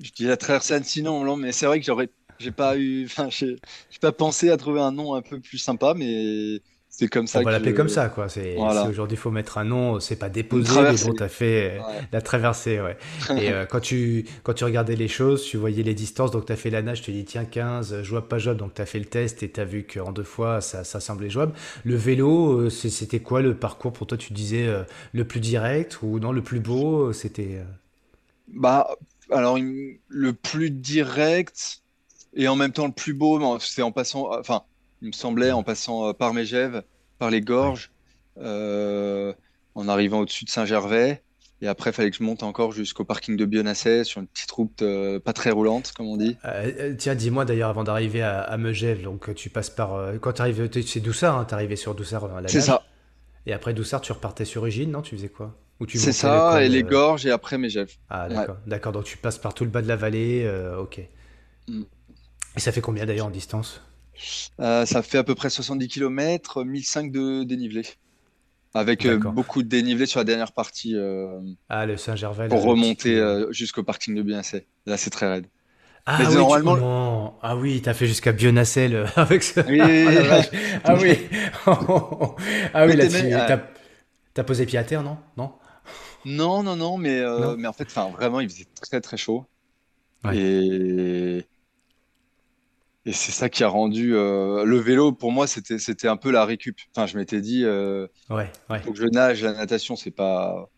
je 0.03 0.13
dis 0.13 0.25
la 0.25 0.37
traversée 0.37 0.75
Annecy, 0.75 1.03
non, 1.03 1.25
non, 1.25 1.37
mais 1.37 1.53
c'est 1.53 1.67
vrai 1.67 1.81
que 1.81 1.87
j'aurais, 1.87 2.11
j'ai 2.43 2.53
pas 2.53 2.77
eu, 2.79 3.05
enfin, 3.07 3.29
j'ai 3.31 3.59
pas 4.01 4.13
pensé 4.13 4.51
à 4.51 4.57
trouver 4.57 4.81
un 4.81 4.93
nom 4.93 5.15
un 5.15 5.23
peu 5.23 5.41
plus 5.41 5.59
sympa, 5.59 5.95
mais 5.95 6.61
c'est 6.89 7.09
comme 7.09 7.27
On 7.35 7.41
ça 7.41 7.41
va 7.41 7.51
que 7.51 7.53
l'appeler 7.53 7.73
comme 7.73 7.89
ça, 7.89 8.11
quoi. 8.11 8.29
C'est, 8.29 8.63
voilà, 8.63 8.87
aujourd'hui, 8.87 9.17
faut 9.17 9.31
mettre 9.31 9.57
un 9.57 9.65
nom. 9.65 10.01
C'est 10.01 10.17
pas 10.17 10.29
déposé, 10.29 10.85
mais 10.85 10.99
bon, 10.99 11.15
t'as 11.15 11.29
fait 11.31 11.79
euh, 11.81 11.83
Ouais. 11.83 12.03
la 12.13 12.21
traversée, 12.21 12.79
ouais. 12.79 12.99
Et 13.37 13.51
euh, 13.51 13.65
quand 13.65 13.81
tu, 13.81 14.27
quand 14.43 14.53
tu 14.53 14.65
regardais 14.65 14.97
les 14.97 15.09
choses, 15.09 15.43
tu 15.47 15.57
voyais 15.57 15.83
les 15.83 15.95
distances, 15.95 16.31
donc 16.31 16.45
t'as 16.45 16.57
fait 16.57 16.69
la 16.69 16.83
nage, 16.83 17.01
tu 17.01 17.11
dis, 17.11 17.25
tiens, 17.25 17.47
15, 17.47 17.95
euh, 17.95 18.03
jouable, 18.03 18.29
pas 18.29 18.37
jouable, 18.39 18.59
donc 18.61 18.75
t'as 18.75 18.85
fait 18.85 18.99
le 18.99 19.07
test 19.07 19.43
et 19.43 19.49
t'as 19.51 19.65
vu 19.65 19.87
qu'en 19.87 20.13
deux 20.13 20.23
fois, 20.25 20.61
ça, 20.61 20.85
ça 20.85 21.01
semblait 21.01 21.31
jouable. 21.31 21.55
Le 21.85 21.97
vélo, 21.97 22.69
c'était 22.69 23.21
quoi 23.21 23.41
le 23.41 23.55
parcours 23.57 23.95
pour 23.95 24.07
toi? 24.07 24.19
Tu 24.19 24.35
disais 24.35 24.67
euh, 24.67 24.83
le 25.15 25.25
plus 25.27 25.41
direct 25.41 26.03
ou 26.03 26.19
non, 26.19 26.33
le 26.33 26.43
plus 26.43 26.61
beau? 26.61 27.15
C'était. 27.15 27.61
Bah, 28.49 28.97
alors, 29.31 29.59
le 29.59 30.33
plus 30.35 30.71
direct 30.71 31.82
et 32.35 32.49
en 32.49 32.57
même 32.57 32.73
temps 32.73 32.87
le 32.87 32.93
plus 32.93 33.15
beau, 33.15 33.59
c'est 33.61 33.83
en 33.83 33.93
passant, 33.93 34.31
enfin, 34.39 34.63
il 35.01 35.09
me 35.09 35.13
semblait 35.13 35.53
en 35.53 35.63
passant 35.63 36.09
euh, 36.09 36.13
par 36.13 36.35
Megève, 36.35 36.83
par 37.19 37.31
les 37.31 37.41
gorges, 37.41 37.93
euh, 38.39 39.33
en 39.75 39.89
arrivant 39.89 40.21
au-dessus 40.21 40.45
de 40.45 40.51
Saint-Gervais. 40.51 41.25
Et 41.61 41.69
après, 41.69 41.91
il 41.91 41.93
fallait 41.93 42.11
que 42.11 42.17
je 42.17 42.23
monte 42.25 42.43
encore 42.43 42.73
jusqu'au 42.73 43.05
parking 43.05 43.37
de 43.37 43.45
Bionasset 43.45 44.05
sur 44.05 44.21
une 44.21 44.27
petite 44.29 44.51
route 44.51 44.83
euh, 44.83 45.21
pas 45.21 45.33
très 45.33 45.51
roulante, 45.51 45.93
comme 45.93 46.07
on 46.09 46.17
dit. 46.17 46.37
Euh, 46.45 46.95
tiens, 46.99 47.15
dis-moi 47.15 47.45
d'ailleurs, 47.45 47.71
avant 47.71 47.85
d'arriver 47.85 48.23
à, 48.23 48.41
à 48.41 48.57
Megève, 48.57 49.03
donc 49.03 49.33
tu 49.35 49.49
passes 49.49 49.71
par. 49.71 49.95
euh, 49.95 50.19
quand 50.19 50.33
tu 50.35 50.43
arrives, 50.43 50.69
c'est 50.85 51.01
Doussard, 51.01 51.39
hein, 51.39 51.45
t'es 51.45 51.55
arrivé 51.55 51.77
sur 51.77 51.95
Doussard 51.95 52.41
la 52.41 52.49
C'est 52.49 52.61
ça, 52.61 52.83
Et 53.47 53.53
après 53.53 53.75
Doussard, 53.75 54.01
tu 54.01 54.13
repartais 54.13 54.45
sur 54.45 54.67
Ugine, 54.67 54.91
non? 54.91 55.03
Tu 55.03 55.17
faisais 55.17 55.29
quoi? 55.29 55.57
Tu 55.89 55.99
c'est 55.99 56.13
ça, 56.13 56.65
et 56.65 56.69
les 56.69 56.83
gorges, 56.85 57.27
et 57.27 57.31
après 57.31 57.59
Megève. 57.59 57.91
Ah, 58.09 58.29
Ouais. 58.29 58.35
d'accord. 58.37 58.57
D'accord, 58.67 58.93
donc 58.93 59.05
tu 59.05 59.17
passes 59.17 59.39
par 59.39 59.55
tout 59.55 59.65
le 59.65 59.71
bas 59.71 59.83
de 59.83 59.89
la 59.89 59.97
vallée, 59.97 60.49
ok. 60.79 61.01
Mm. 61.69 61.83
Et 62.57 62.61
ça 62.61 62.73
fait 62.73 62.81
combien 62.81 63.07
d'ailleurs 63.07 63.27
en 63.27 63.31
distance? 63.31 63.83
Euh, 64.61 64.85
ça 64.85 65.03
fait 65.03 65.19
à 65.19 65.25
peu 65.25 65.35
près 65.35 65.51
70 65.51 65.89
km, 65.89 66.65
1005 66.65 67.11
de 67.11 67.45
dénivelé, 67.45 67.83
avec 68.75 69.07
euh, 69.07 69.19
beaucoup 69.19 69.63
de 69.63 69.69
dénivelé 69.69 70.07
sur 70.07 70.21
la 70.21 70.25
dernière 70.25 70.53
partie 70.53 70.97
euh, 70.97 71.41
Ah, 71.69 71.87
le 71.87 71.97
Saint-Gervais, 71.97 72.49
pour 72.49 72.63
remonter 72.63 73.17
euh, 73.17 73.51
jusqu'au 73.53 73.83
parking 73.83 74.15
de 74.15 74.23
Bionasset. 74.23 74.67
Là, 74.87 74.97
c'est 74.97 75.11
très 75.11 75.29
raide. 75.29 75.47
Mais 76.07 76.15
Ah 76.15 76.19
oui, 76.25 76.31
tu... 76.31 76.37
normalement. 76.37 77.39
Ah 77.43 77.57
oui, 77.57 77.81
t'as 77.81 77.95
fait 77.95 78.07
jusqu'à 78.07 78.33
Bionacel 78.33 79.07
avec 79.17 79.43
ce... 79.43 79.61
oui, 79.61 79.81
Ah 79.81 80.23
vache. 80.29 80.51
Ah 80.85 80.95
oui. 81.01 81.17
Ah 82.75 82.87
oui, 82.87 82.97
là-dessus, 82.97 83.31
t'as 83.31 83.61
t'as 84.35 84.45
posé 84.45 84.67
pied 84.67 84.79
à 84.79 84.85
terre, 84.85 85.03
non? 85.03 85.19
Non? 85.37 85.53
non, 86.25 86.63
non, 86.63 86.77
non, 86.77 86.99
mais, 86.99 87.21
euh, 87.21 87.41
Non? 87.41 87.57
mais 87.57 87.69
en 87.69 87.73
fait, 87.73 87.91
vraiment, 87.93 88.41
il 88.41 88.49
faisait 88.49 88.67
très, 88.81 89.01
très 89.01 89.17
chaud. 89.17 89.47
Ouais. 90.25 90.37
Et, 90.37 91.47
et 93.05 93.13
c'est 93.13 93.33
ça 93.33 93.49
qui 93.49 93.65
a 93.65 93.69
rendu 93.69 94.15
euh, 94.17 94.65
le 94.65 94.77
vélo, 94.79 95.13
pour 95.13 95.33
moi, 95.33 95.47
c'était, 95.47 95.79
c'était 95.79 96.09
un 96.09 96.17
peu 96.17 96.31
la 96.31 96.45
récup. 96.45 96.79
Enfin, 96.95 97.07
je 97.07 97.19
m'étais 97.19 97.41
dit, 97.41 97.65
euh, 97.65 98.07
Ouais, 98.31 98.51
ouais. 98.71 98.83
faut 98.83 98.93
que 98.93 98.99
je 98.99 99.07
nage, 99.07 99.43
la 99.45 99.53
natation, 99.55 99.97
c'est 99.97 100.11
pas, 100.13 100.71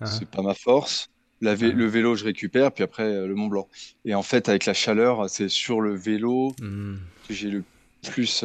Hein, 0.00 0.04
c'est 0.04 0.30
pas 0.30 0.42
ma 0.42 0.54
force. 0.54 1.08
La 1.42 1.54
vé- 1.56 1.72
hein. 1.72 1.76
le 1.76 1.86
vélo, 1.86 2.16
je 2.16 2.24
récupère, 2.24 2.72
puis 2.72 2.84
après, 2.84 3.04
euh, 3.04 3.26
le 3.28 3.34
Mont 3.36 3.48
Blanc. 3.48 3.68
Et 4.04 4.14
en 4.14 4.22
fait, 4.22 4.48
avec 4.48 4.66
la 4.66 4.74
chaleur, 4.74 5.30
c'est 5.30 5.48
sur 5.50 5.80
le 5.82 5.96
vélo 5.96 6.58
Hmm. 6.60 6.96
que 7.28 7.34
j'ai 7.34 7.50
le 7.50 7.66
plus, 8.06 8.44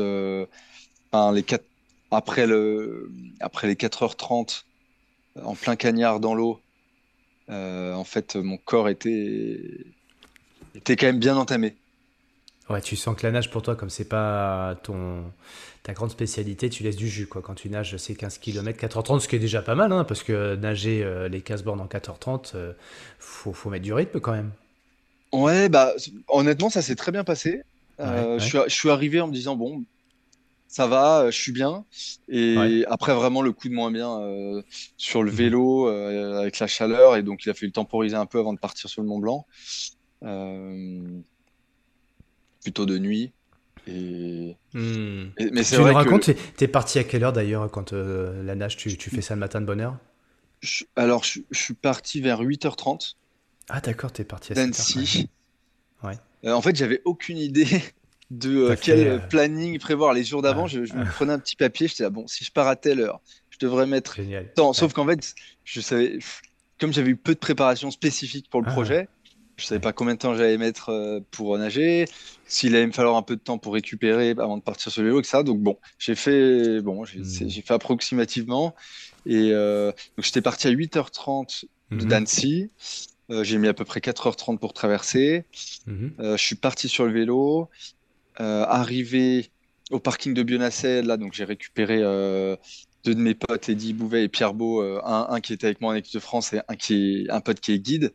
enfin, 1.12 1.32
les 1.34 1.44
quatre, 1.44 1.66
après 2.12 2.48
le, 2.48 3.12
après 3.40 3.68
les 3.68 3.76
4h30, 3.76 4.68
en 5.44 5.56
plein 5.56 5.76
cagnard 5.76 6.20
dans 6.20 6.36
l'eau, 6.36 6.64
en 7.50 8.04
fait, 8.06 8.36
mon 8.38 8.58
corps 8.58 8.90
était, 8.90 9.96
était 10.76 10.98
quand 10.98 11.08
même 11.08 11.20
bien 11.20 11.38
entamé. 11.38 11.81
Ouais, 12.72 12.82
tu 12.82 12.96
sens 12.96 13.16
que 13.18 13.26
la 13.26 13.32
nage 13.32 13.50
pour 13.52 13.62
toi, 13.64 13.76
comme 13.76 13.90
c'est 13.90 14.08
pas 14.08 14.76
ton 14.84 15.32
ta 15.84 15.94
grande 15.94 16.12
spécialité, 16.12 16.70
tu 16.70 16.84
laisses 16.84 16.96
du 16.96 17.10
jus 17.10 17.28
quoi. 17.28 17.42
Quand 17.42 17.56
tu 17.56 17.70
nages, 17.70 17.98
c'est 17.98 18.16
15 18.16 18.38
km, 18.38 18.80
4h30, 18.80 19.20
ce 19.20 19.28
qui 19.28 19.36
est 19.36 19.40
déjà 19.40 19.62
pas 19.62 19.76
mal, 19.76 19.92
hein, 19.92 20.04
parce 20.06 20.24
que 20.24 20.56
nager 20.56 21.04
euh, 21.04 21.28
les 21.28 21.42
15 21.42 21.64
bornes 21.64 21.82
en 21.82 21.88
4h30, 21.88 22.54
euh, 22.56 22.74
faut, 23.20 23.52
faut 23.54 23.70
mettre 23.70 23.84
du 23.84 23.94
rythme 23.94 24.20
quand 24.20 24.32
même. 24.34 24.52
Ouais, 25.34 25.70
bah, 25.70 25.94
honnêtement, 26.28 26.70
ça 26.70 26.82
s'est 26.82 26.96
très 26.96 27.12
bien 27.12 27.24
passé. 27.24 27.62
Ouais, 28.04 28.28
Euh, 28.28 28.38
je 28.40 28.46
suis, 28.46 28.58
je 28.68 28.74
suis 28.76 28.90
arrivé 28.90 29.22
en 29.22 29.28
me 29.28 29.34
disant, 29.34 29.56
bon, 29.56 29.86
ça 30.68 30.88
va, 30.88 31.22
euh, 31.24 31.32
je 31.32 31.40
suis 31.42 31.54
bien. 31.54 31.86
ouais. 32.56 32.72
Et 32.72 32.86
après, 32.90 33.14
vraiment, 33.16 33.42
le 33.44 33.54
coup 33.54 33.70
de 33.70 33.76
moins 33.76 33.92
bien 33.92 34.20
euh, 34.22 34.64
sur 34.98 35.24
le 35.24 35.32
Mhm. 35.32 35.32
vélo, 35.32 35.90
euh, 35.90 36.42
avec 36.42 36.60
la 36.60 36.68
chaleur. 36.68 37.18
Et 37.18 37.24
donc, 37.24 37.46
il 37.46 37.52
a 37.52 37.56
fallu 37.56 37.72
temporiser 37.74 38.16
un 38.18 38.28
peu 38.28 38.40
avant 38.40 38.54
de 38.54 38.60
partir 38.60 38.90
sur 38.90 39.02
le 39.04 39.10
Mont 39.10 39.20
Blanc. 39.20 39.48
Plutôt 42.64 42.86
de 42.86 42.98
nuit. 42.98 43.34
Et, 43.88 44.58
Hmm. 44.74 45.30
et- 45.38 45.52
mais 45.52 45.64
Tu, 45.64 45.76
nous 45.76 45.84
vrai 45.84 45.94
racontes, 45.94 46.24
t'es 46.24 46.36
t'es 46.58 46.68
parti 46.68 47.00
à 47.00 47.04
quelle 47.04 47.24
heure 47.24 47.34
d'ailleurs 47.34 47.70
quand 47.72 47.94
euh, 47.94 48.42
la 48.44 48.56
nage, 48.56 48.78
tu, 48.78 48.98
tu 48.98 49.10
fais 49.10 49.22
ça 49.22 49.34
le 49.34 49.40
matin 49.40 49.60
de 49.62 49.66
bonne 49.66 49.82
heure? 49.82 49.98
je- 50.62 50.86
alors, 50.96 51.24
je, 51.24 51.40
je 51.52 51.60
suis 51.60 51.74
parti 51.74 52.22
vers 52.22 52.40
8h30 52.42 53.18
Ah 53.70 53.82
d'accord, 53.82 54.12
t'es 54.14 54.24
parti 54.24 54.52
à 54.52 54.56
7 54.56 54.80
heures. 54.80 54.92
Ouais. 54.96 55.06
d'Annecy. 55.06 55.30
Ouais. 56.04 56.20
Euh, 56.46 56.54
en 56.54 56.62
fait, 56.62 56.76
j'avais 56.76 57.02
aucune 57.06 57.38
idée 57.38 57.66
de 58.32 58.56
euh, 58.58 58.76
quel 58.80 58.98
fait. 58.98 59.08
euh, 59.08 59.20
planning 59.20 59.80
prévoir. 59.80 60.14
Les 60.14 60.24
jours 60.24 60.42
d'avant, 60.42 60.66
ah, 60.66 60.68
je, 60.68 60.86
je 60.86 60.96
me 60.96 61.06
prenais 61.06 61.34
un 61.34 61.40
petit 61.40 61.56
papier. 61.56 61.88
J'étais 61.88 62.04
là, 62.04 62.10
bon, 62.10 62.28
si 62.28 62.44
je 62.46 62.52
pars 62.52 62.68
à 62.68 62.76
telle 62.76 63.00
heure, 63.02 63.22
je 63.50 63.58
devrais 63.60 63.86
mettre 63.88 64.16
génial. 64.16 64.54
tant. 64.56 64.74
Ouais. 64.74 64.74
Sauf 64.74 64.94
qu'en 64.94 65.06
fait, 65.08 65.34
je 65.64 65.82
savais, 65.82 66.20
comme 66.80 66.94
j'avais 66.94 67.12
eu 67.12 67.18
peu 67.18 67.34
de 67.34 67.40
préparation 67.40 67.92
spécifique 67.92 68.50
pour 68.50 68.62
le 68.62 68.66
Ah, 68.66 68.72
projet, 68.72 69.10
Je 69.62 69.68
savais 69.68 69.80
pas 69.80 69.94
combien 69.94 70.16
de 70.16 70.20
temps 70.20 70.36
j'allais 70.36 70.58
mettre 70.58 71.22
pour 71.32 71.58
nager, 71.58 72.06
s'il 72.46 72.76
allait 72.76 72.88
me 72.88 72.92
falloir 72.92 73.16
un 73.16 73.22
peu 73.22 73.36
de 73.36 73.42
temps 73.42 73.58
pour 73.58 73.74
récupérer 73.74 74.32
avant 74.32 74.58
de 74.58 74.64
partir 74.64 74.92
sur 74.92 75.02
le 75.02 75.10
vélo, 75.10 75.20
etc. 75.20 75.44
Donc 75.44 75.60
bon, 75.60 75.78
j'ai 76.00 76.16
fait, 76.16 76.82
bon, 76.82 77.06
j'ai 77.06 77.20
hmm. 77.20 77.50
fait 77.50 77.74
approximativement. 77.74 78.76
Et 79.26 79.52
donc 79.52 80.26
j'étais 80.26 80.42
parti 80.42 80.68
à 80.68 80.72
8h30 80.72 81.66
de 81.92 81.96
hmm. 81.96 82.08
d'Annecy. 82.08 82.72
j'ai 83.30 83.58
mis 83.58 83.68
à 83.68 83.74
peu 83.74 83.86
près 83.86 84.00
4h30 84.00 84.58
pour 84.58 84.74
traverser. 84.74 85.46
Hmm. 85.86 86.10
je 86.20 86.44
suis 86.44 86.56
parti 86.56 86.90
sur 86.90 87.06
le 87.06 87.12
vélo. 87.14 87.70
arrivé 88.38 89.52
au 89.92 90.00
parking 90.00 90.34
de 90.34 90.44
Bionacel, 90.44 91.06
là, 91.06 91.18
donc 91.18 91.34
j'ai 91.34 91.44
récupéré 91.44 92.00
euh, 92.02 92.56
deux 93.04 93.14
de 93.14 93.20
mes 93.20 93.36
potes, 93.36 93.70
Eddie 93.70 93.94
Bouvet 93.94 94.24
et 94.24 94.30
Pierre 94.30 94.54
Beau, 94.54 94.82
euh, 94.82 95.02
un, 95.04 95.40
qui 95.42 95.54
était 95.54 95.68
avec 95.68 95.82
moi 95.82 95.92
en 95.92 95.96
équipe 95.96 96.14
de 96.14 96.20
France 96.20 96.54
et 96.54 96.62
un, 96.68 96.76
qui 96.76 97.26
est, 97.26 97.30
un 97.30 97.42
pote 97.42 97.60
qui 97.60 97.74
est 97.74 97.80
guide 97.80 98.14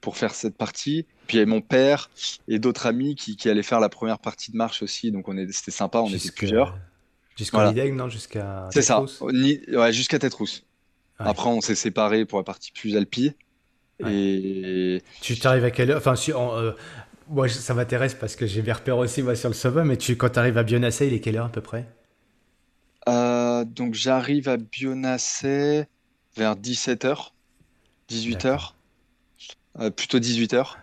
pour 0.00 0.16
faire 0.16 0.34
cette 0.34 0.56
partie. 0.56 1.06
Puis 1.26 1.36
il 1.36 1.40
y 1.40 1.42
avait 1.42 1.50
mon 1.50 1.60
père 1.60 2.10
et 2.48 2.58
d'autres 2.58 2.86
amis 2.86 3.14
qui, 3.14 3.36
qui, 3.36 3.48
allaient 3.48 3.62
faire 3.62 3.80
la 3.80 3.88
première 3.88 4.18
partie 4.18 4.50
de 4.50 4.56
marche 4.56 4.82
aussi, 4.82 5.12
donc 5.12 5.28
on 5.28 5.36
c'était 5.50 5.70
sympa, 5.70 6.00
on 6.00 6.08
était 6.08 6.30
plusieurs. 6.30 6.78
Jusqu'à 7.36 7.70
voilà. 7.70 7.90
non 7.90 8.08
Jusqu'à 8.08 8.68
C'est 8.72 8.82
ça, 8.82 9.04
ouais, 9.20 9.92
jusqu'à 9.92 10.18
Tête-Rousse. 10.18 10.64
Après, 11.18 11.48
on 11.48 11.60
s'est 11.60 11.74
séparés 11.74 12.24
pour 12.24 12.38
la 12.38 12.44
partie 12.44 12.72
plus 12.72 12.96
alpi. 12.96 13.32
Et... 14.00 15.02
Tu 15.20 15.38
t'arrives 15.38 15.64
à 15.64 15.70
quelle 15.70 15.90
heure? 15.90 16.02
Enfin, 16.04 16.14
euh, 16.30 16.72
moi, 17.28 17.48
ça 17.48 17.74
m'intéresse 17.74 18.14
parce 18.14 18.34
que 18.34 18.46
j'ai 18.46 18.62
mes 18.62 18.72
repères 18.72 18.98
aussi 18.98 19.22
moi, 19.22 19.36
sur 19.36 19.48
le 19.48 19.54
sommet, 19.54 19.84
mais 19.84 19.96
tu, 19.96 20.16
quand 20.16 20.30
tu 20.30 20.38
arrives 20.38 20.58
à 20.58 20.64
Bionacé, 20.64 21.06
il 21.06 21.14
est 21.14 21.20
quelle 21.20 21.36
heure 21.36 21.46
à 21.46 21.52
peu 21.52 21.60
près? 21.60 21.86
Euh, 23.08 23.64
Donc, 23.64 23.94
j'arrive 23.94 24.48
à 24.48 24.56
Bionacé 24.56 25.86
vers 26.36 26.56
17h, 26.56 27.30
18h, 28.10 28.72
euh, 29.78 29.90
plutôt 29.90 30.18
18h. 30.18 30.76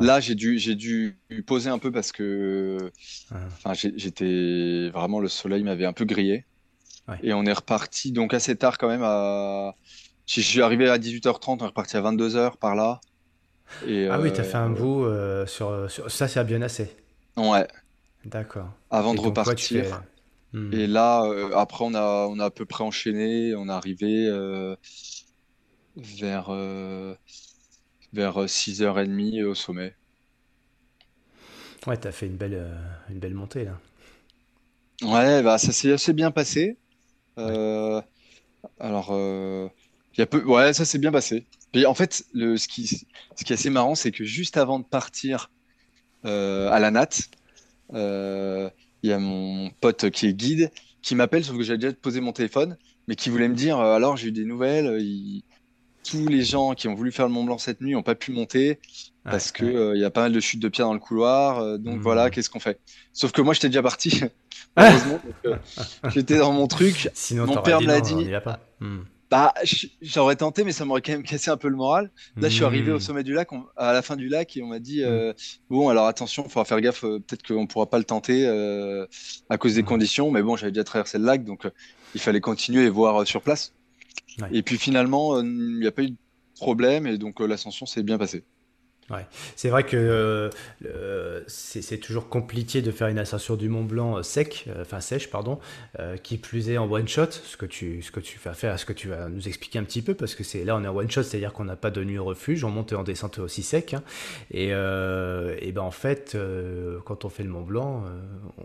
Là, 0.00 0.18
j'ai 0.18 0.34
dû, 0.34 0.58
j'ai 0.58 0.74
dû 0.74 1.16
poser 1.46 1.70
un 1.70 1.78
peu 1.78 1.92
parce 1.92 2.10
que 2.10 2.90
enfin, 3.30 3.72
j'étais 3.74 4.90
vraiment, 4.90 5.20
le 5.20 5.28
soleil 5.28 5.62
m'avait 5.62 5.86
un 5.86 5.92
peu 5.92 6.04
grillé. 6.04 6.44
Et 7.22 7.32
on 7.32 7.44
est 7.44 7.52
reparti 7.52 8.12
donc 8.12 8.34
assez 8.34 8.56
tard 8.56 8.78
quand 8.78 8.88
même. 8.88 9.02
À... 9.02 9.74
Je 10.26 10.40
suis 10.40 10.62
arrivé 10.62 10.88
à 10.88 10.98
18h30, 10.98 11.56
on 11.60 11.64
est 11.64 11.66
reparti 11.66 11.96
à 11.96 12.02
22h 12.02 12.56
par 12.56 12.76
là 12.76 13.00
ah 14.10 14.20
oui, 14.20 14.32
tu 14.32 14.40
as 14.40 14.44
fait 14.44 14.56
un 14.56 14.72
euh, 14.72 14.74
bout 14.74 15.04
euh, 15.04 15.46
sur, 15.46 15.90
sur, 15.90 16.10
Ça, 16.10 16.28
c'est 16.28 16.40
à 16.40 16.44
Bionacé. 16.44 16.90
Ouais. 17.36 17.66
D'accord. 18.24 18.70
Avant 18.90 19.14
de 19.14 19.20
repartir. 19.20 20.02
Hmm. 20.52 20.72
Et 20.72 20.86
là, 20.86 21.22
euh, 21.24 21.50
après, 21.54 21.84
on 21.84 21.94
a, 21.94 22.26
on 22.28 22.38
a 22.38 22.46
à 22.46 22.50
peu 22.50 22.64
près 22.64 22.84
enchaîné. 22.84 23.54
On 23.54 23.68
est 23.68 23.72
arrivé 23.72 24.28
vers, 25.96 26.50
vers 28.12 28.48
6h30 28.48 29.44
au 29.44 29.54
sommet. 29.54 29.94
Ouais, 31.86 31.98
tu 31.98 32.08
as 32.08 32.12
fait 32.12 32.26
une 32.26 32.36
belle, 32.36 32.66
une 33.08 33.18
belle 33.18 33.34
montée 33.34 33.64
là. 33.64 33.78
Ouais, 35.02 35.42
bah, 35.42 35.58
ça 35.58 35.72
s'est 35.72 35.92
assez 35.92 36.12
bien 36.12 36.30
passé. 36.30 36.76
Alors, 38.78 39.12
il 39.12 40.18
y 40.18 40.22
a 40.22 40.26
peu... 40.26 40.42
ouais, 40.44 40.72
ça 40.72 40.84
s'est 40.84 40.98
bien 40.98 41.12
passé 41.12 41.46
en 41.86 41.94
fait, 41.94 42.24
le, 42.32 42.56
ce, 42.56 42.68
qui, 42.68 42.86
ce 42.86 43.44
qui 43.44 43.52
est 43.52 43.54
assez 43.54 43.70
marrant, 43.70 43.94
c'est 43.94 44.10
que 44.10 44.24
juste 44.24 44.56
avant 44.56 44.78
de 44.78 44.84
partir 44.84 45.50
euh, 46.24 46.70
à 46.70 46.80
la 46.80 46.90
NAT, 46.90 47.08
euh, 47.94 48.70
il 49.02 49.10
y 49.10 49.12
a 49.12 49.18
mon 49.18 49.70
pote 49.80 50.10
qui 50.10 50.26
est 50.26 50.34
guide 50.34 50.70
qui 51.02 51.14
m'appelle, 51.14 51.44
sauf 51.44 51.56
que 51.56 51.62
j'avais 51.62 51.78
déjà 51.78 51.94
posé 51.94 52.20
mon 52.20 52.32
téléphone, 52.32 52.76
mais 53.08 53.16
qui 53.16 53.30
voulait 53.30 53.48
me 53.48 53.54
dire 53.54 53.78
euh, 53.78 53.94
alors 53.94 54.16
j'ai 54.16 54.28
eu 54.28 54.32
des 54.32 54.44
nouvelles, 54.44 55.00
tous 56.08 56.26
les 56.26 56.42
gens 56.42 56.74
qui 56.74 56.88
ont 56.88 56.94
voulu 56.94 57.12
faire 57.12 57.26
le 57.26 57.32
Mont 57.32 57.44
Blanc 57.44 57.58
cette 57.58 57.80
nuit 57.80 57.92
n'ont 57.92 58.02
pas 58.02 58.14
pu 58.14 58.32
monter 58.32 58.78
parce 59.24 59.52
qu'il 59.52 59.66
que 59.66 59.94
il 59.94 60.00
y 60.00 60.04
a 60.04 60.10
pas 60.10 60.22
mal 60.22 60.32
de 60.32 60.40
chutes 60.40 60.60
de 60.60 60.68
pierres 60.68 60.86
dans 60.86 60.94
le 60.94 61.00
couloir. 61.00 61.78
donc 61.78 61.98
mmh. 61.98 62.02
voilà, 62.02 62.30
qu'est-ce 62.30 62.50
qu'on 62.50 62.60
fait? 62.60 62.80
Sauf 63.12 63.32
que 63.32 63.42
moi 63.42 63.54
j'étais 63.54 63.68
déjà 63.68 63.82
parti, 63.82 64.22
heureusement. 64.76 65.20
J'étais 66.14 66.38
dans 66.38 66.52
mon 66.52 66.66
truc. 66.66 67.10
Sinon, 67.14 67.46
mon 67.46 67.62
père 67.62 67.80
me 67.80 67.86
l'a 67.86 68.00
dit. 68.00 68.30
Bah, 69.30 69.54
j'aurais 70.02 70.34
tenté, 70.34 70.64
mais 70.64 70.72
ça 70.72 70.84
m'aurait 70.84 71.02
quand 71.02 71.12
même 71.12 71.22
cassé 71.22 71.52
un 71.52 71.56
peu 71.56 71.68
le 71.68 71.76
moral. 71.76 72.10
Là, 72.36 72.48
je 72.48 72.54
suis 72.54 72.64
arrivé 72.64 72.90
au 72.90 72.96
hmm. 72.96 73.00
sommet 73.00 73.22
du 73.22 73.32
lac, 73.32 73.48
à 73.76 73.92
la 73.92 74.02
fin 74.02 74.16
du 74.16 74.28
lac, 74.28 74.56
et 74.56 74.62
on 74.62 74.66
m'a 74.66 74.80
dit 74.80 75.04
euh, 75.04 75.32
bon, 75.68 75.88
alors 75.88 76.08
attention, 76.08 76.42
il 76.44 76.50
faudra 76.50 76.64
faire 76.64 76.80
gaffe. 76.80 77.04
Euh, 77.04 77.20
peut-être 77.20 77.46
qu'on 77.46 77.68
pourra 77.68 77.88
pas 77.88 77.98
le 77.98 78.04
tenter 78.04 78.44
euh, 78.48 79.06
à 79.48 79.56
cause 79.56 79.76
des 79.76 79.82
hmm. 79.82 79.86
conditions, 79.86 80.30
mais 80.32 80.42
bon, 80.42 80.56
j'avais 80.56 80.72
déjà 80.72 80.82
traversé 80.82 81.18
le 81.18 81.24
lac, 81.24 81.44
donc 81.44 81.62
il 82.16 82.20
fallait 82.20 82.40
continuer 82.40 82.86
et 82.86 82.88
voir 82.88 83.24
sur 83.24 83.40
place. 83.40 83.72
Et 84.52 84.62
puis 84.62 84.78
finalement, 84.78 85.40
il 85.40 85.78
n'y 85.78 85.86
a 85.86 85.92
pas 85.92 86.02
eu 86.02 86.10
de 86.10 86.16
problème, 86.56 87.06
et 87.06 87.18
donc 87.18 87.40
l'ascension 87.40 87.86
s'est 87.86 88.02
bien 88.02 88.18
passée. 88.18 88.44
Ouais. 89.10 89.26
C'est 89.56 89.70
vrai 89.70 89.82
que 89.82 90.50
euh, 90.86 91.40
c'est 91.48 91.98
toujours 91.98 92.28
compliqué 92.28 92.80
de 92.80 92.92
faire 92.92 93.08
une 93.08 93.18
ascension 93.18 93.56
du 93.56 93.68
Mont 93.68 93.82
Blanc 93.82 94.18
euh, 94.18 94.22
sec, 94.22 94.66
euh, 94.68 94.82
enfin 94.82 95.00
sèche, 95.00 95.30
pardon, 95.30 95.58
qui 96.22 96.38
plus 96.38 96.70
est 96.70 96.78
en 96.78 96.90
one 96.90 97.08
shot, 97.08 97.30
ce 97.30 97.56
que 97.56 97.66
tu 97.66 98.02
ce 98.02 98.12
que 98.12 98.20
tu 98.20 98.38
vas 98.38 98.54
faire, 98.54 98.78
ce 98.78 98.84
que 98.84 98.92
tu 98.92 99.08
vas 99.08 99.28
nous 99.28 99.48
expliquer 99.48 99.78
un 99.78 99.84
petit 99.84 100.02
peu, 100.02 100.14
parce 100.14 100.34
que 100.34 100.44
c'est 100.44 100.64
là 100.64 100.76
on 100.76 100.84
est 100.84 100.88
en 100.88 100.96
one 100.96 101.10
shot, 101.10 101.24
c'est-à-dire 101.24 101.52
qu'on 101.52 101.64
n'a 101.64 101.76
pas 101.76 101.90
de 101.90 102.04
nuit 102.04 102.18
refuge, 102.18 102.62
on 102.64 102.70
monte 102.70 102.92
et 102.92 102.96
on 102.96 103.02
descend 103.02 103.36
aussi 103.40 103.62
sec, 103.62 103.94
hein. 103.94 104.02
et, 104.52 104.68
ben 104.70 105.82
en 105.82 105.90
fait 105.90 106.36
quand 107.04 107.24
on 107.24 107.28
fait 107.28 107.42
le 107.42 107.50
Mont 107.50 107.62
Blanc, 107.62 108.04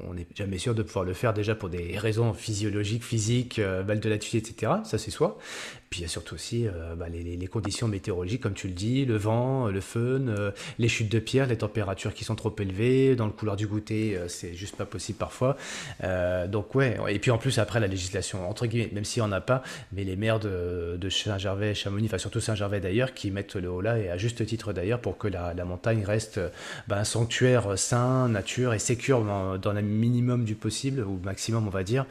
on 0.07 0.13
n'est 0.13 0.27
jamais 0.35 0.57
sûr 0.57 0.75
de 0.75 0.83
pouvoir 0.83 1.05
le 1.05 1.13
faire 1.13 1.33
déjà 1.33 1.55
pour 1.55 1.69
des 1.69 1.97
raisons 1.97 2.33
physiologiques, 2.33 3.03
physiques, 3.03 3.59
mal 3.59 3.99
de 3.99 4.09
latitude, 4.09 4.47
etc. 4.47 4.73
Ça 4.83 4.97
c'est 4.97 5.11
soit. 5.11 5.37
Il 5.97 6.01
y 6.01 6.05
a 6.05 6.07
surtout 6.07 6.35
aussi 6.35 6.67
bah, 6.97 7.07
les, 7.09 7.47
conditions 7.47 7.87
météorologiques, 7.87 8.41
comme 8.41 8.53
tu 8.53 8.67
le 8.67 8.73
dis, 8.73 9.05
le 9.05 9.17
vent, 9.17 9.67
le 9.67 9.81
feu 9.81 10.05
euh, 10.05 10.51
les 10.79 10.87
chutes 10.87 11.11
de 11.11 11.19
pierre, 11.19 11.47
les 11.47 11.57
températures 11.57 12.13
qui 12.13 12.23
sont 12.23 12.35
trop 12.35 12.53
élevées, 12.59 13.15
dans 13.15 13.25
le 13.25 13.31
couloir 13.31 13.55
du 13.55 13.67
goûter, 13.67 14.17
euh, 14.17 14.27
c'est 14.27 14.53
juste 14.53 14.75
pas 14.75 14.85
possible 14.85 15.17
parfois. 15.17 15.57
Euh, 16.03 16.47
donc 16.47 16.75
ouais, 16.75 16.97
et 17.09 17.19
puis 17.19 17.31
en 17.31 17.37
plus 17.37 17.59
après 17.59 17.79
la 17.79 17.87
législation, 17.87 18.49
entre 18.49 18.65
guillemets, 18.65 18.89
même 18.93 19.05
s'il 19.05 19.23
n'y 19.23 19.29
en 19.29 19.31
a 19.31 19.41
pas, 19.41 19.63
mais 19.91 20.03
les 20.03 20.15
maires 20.15 20.39
de, 20.39 20.97
Saint-Gervais, 21.09 21.73
Chamonix, 21.73 22.07
enfin 22.07 22.17
surtout 22.17 22.39
Saint-Gervais 22.39 22.79
d'ailleurs, 22.79 23.13
qui 23.13 23.31
mettent 23.31 23.55
le 23.55 23.69
haut 23.69 23.81
là, 23.81 23.97
et 23.97 24.09
à 24.09 24.17
juste 24.17 24.45
titre 24.45 24.73
d'ailleurs, 24.73 24.99
pour 24.99 25.17
que 25.17 25.27
la, 25.27 25.53
montagne 25.65 26.03
reste 26.03 26.39
ben, 26.87 26.97
un 26.97 27.03
sanctuaire 27.03 27.77
sain, 27.77 28.27
nature 28.27 28.73
et 28.73 28.79
sécure 28.79 29.23
dans, 29.23 29.73
le 29.73 29.81
minimum 29.81 30.45
du 30.45 30.55
possible, 30.55 31.01
ou 31.01 31.19
maximum 31.23 31.67
on 31.67 31.71
va 31.71 31.83
dire, 31.83 32.05